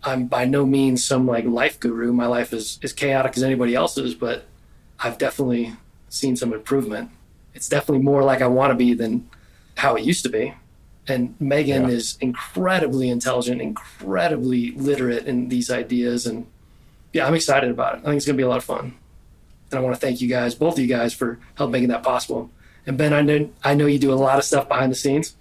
I'm 0.04 0.28
by 0.28 0.46
no 0.46 0.66
means 0.66 1.04
some 1.04 1.28
like 1.28 1.46
life 1.46 1.80
guru. 1.80 2.14
My 2.14 2.26
life 2.26 2.54
is 2.54 2.80
as 2.84 2.94
chaotic 2.94 3.36
as 3.36 3.44
anybody 3.44 3.76
else's, 3.76 4.16
but 4.16 4.46
I've 5.00 5.18
definitely 5.18 5.74
seen 6.08 6.36
some 6.38 6.54
improvement. 6.54 7.12
It's 7.54 7.68
definitely 7.70 8.04
more 8.04 8.24
like 8.24 8.42
I 8.42 8.48
want 8.48 8.72
to 8.72 8.76
be 8.76 8.94
than 8.94 9.28
how 9.78 9.96
it 9.96 10.04
used 10.04 10.24
to 10.24 10.30
be. 10.30 10.54
And 11.08 11.36
Megan 11.40 11.84
Yeah. 11.84 11.96
is 11.96 12.18
incredibly 12.22 13.10
intelligent, 13.10 13.62
incredibly 13.62 14.72
literate 14.72 15.26
in 15.26 15.50
these 15.50 15.72
ideas. 15.72 16.26
And 16.28 16.46
yeah, 17.14 17.26
I'm 17.28 17.34
excited 17.34 17.70
about 17.72 17.96
it. 17.96 18.02
I 18.02 18.04
think 18.06 18.18
it's 18.18 18.26
going 18.26 18.36
to 18.36 18.42
be 18.42 18.44
a 18.44 18.50
lot 18.50 18.58
of 18.58 18.64
fun. 18.64 18.94
And 19.72 19.80
I 19.80 19.82
want 19.82 19.96
to 19.96 20.00
thank 20.02 20.22
you 20.22 20.28
guys, 20.28 20.56
both 20.56 20.74
of 20.74 20.80
you 20.80 20.88
guys, 20.88 21.14
for 21.14 21.40
helping 21.56 21.72
making 21.74 21.90
that 21.90 22.04
possible. 22.04 22.50
And 22.86 22.98
Ben, 22.98 23.14
I 23.14 23.22
know, 23.22 23.50
I 23.64 23.74
know 23.76 23.86
you 23.88 24.00
do 24.00 24.12
a 24.14 24.16
lot 24.16 24.38
of 24.38 24.44
stuff 24.46 24.68
behind 24.68 24.92
the 24.92 24.96
scenes. 24.96 25.36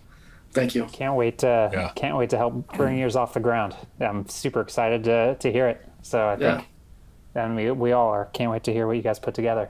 Thank 0.53 0.75
you. 0.75 0.85
Can't 0.87 1.15
wait 1.15 1.39
to 1.39 1.71
Yeah. 1.73 1.91
can't 1.95 2.17
wait 2.17 2.31
to 2.31 2.39
help 2.39 2.73
bring 2.75 2.99
yours 2.99 3.17
off 3.17 3.35
the 3.35 3.41
ground. 3.41 3.75
I'm 4.01 4.27
super 4.29 4.61
excited 4.63 5.05
to 5.05 5.37
to 5.37 5.53
hear 5.53 5.69
it. 5.69 5.85
So 6.03 6.19
I 6.21 6.37
Yeah. 6.39 6.57
think, 6.57 6.69
and 7.35 7.55
we 7.57 7.71
we 7.71 7.93
all 7.93 8.09
are. 8.09 8.27
Can't 8.33 8.51
wait 8.51 8.65
to 8.65 8.73
hear 8.73 8.87
what 8.87 8.97
you 8.97 9.03
guys 9.03 9.19
put 9.19 9.35
together. 9.35 9.69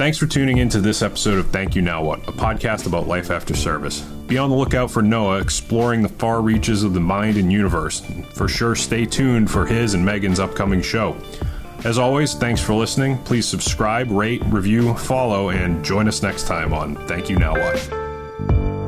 Thanks 0.00 0.16
for 0.16 0.26
tuning 0.26 0.56
in 0.56 0.70
to 0.70 0.80
this 0.80 1.02
episode 1.02 1.38
of 1.38 1.50
Thank 1.50 1.76
You 1.76 1.82
Now 1.82 2.02
What, 2.02 2.26
a 2.26 2.32
podcast 2.32 2.86
about 2.86 3.06
life 3.06 3.30
after 3.30 3.54
service. 3.54 4.00
Be 4.00 4.38
on 4.38 4.48
the 4.48 4.56
lookout 4.56 4.90
for 4.90 5.02
Noah 5.02 5.40
exploring 5.40 6.00
the 6.00 6.08
far 6.08 6.40
reaches 6.40 6.82
of 6.82 6.94
the 6.94 7.00
mind 7.00 7.36
and 7.36 7.52
universe. 7.52 8.00
For 8.32 8.48
sure, 8.48 8.74
stay 8.74 9.04
tuned 9.04 9.50
for 9.50 9.66
his 9.66 9.92
and 9.92 10.02
Megan's 10.02 10.40
upcoming 10.40 10.80
show. 10.80 11.18
As 11.84 11.98
always, 11.98 12.32
thanks 12.32 12.62
for 12.62 12.72
listening. 12.72 13.18
Please 13.24 13.46
subscribe, 13.46 14.10
rate, 14.10 14.42
review, 14.46 14.94
follow, 14.94 15.50
and 15.50 15.84
join 15.84 16.08
us 16.08 16.22
next 16.22 16.46
time 16.46 16.72
on 16.72 16.96
Thank 17.06 17.28
You 17.28 17.36
Now 17.36 17.52
What. 17.52 18.79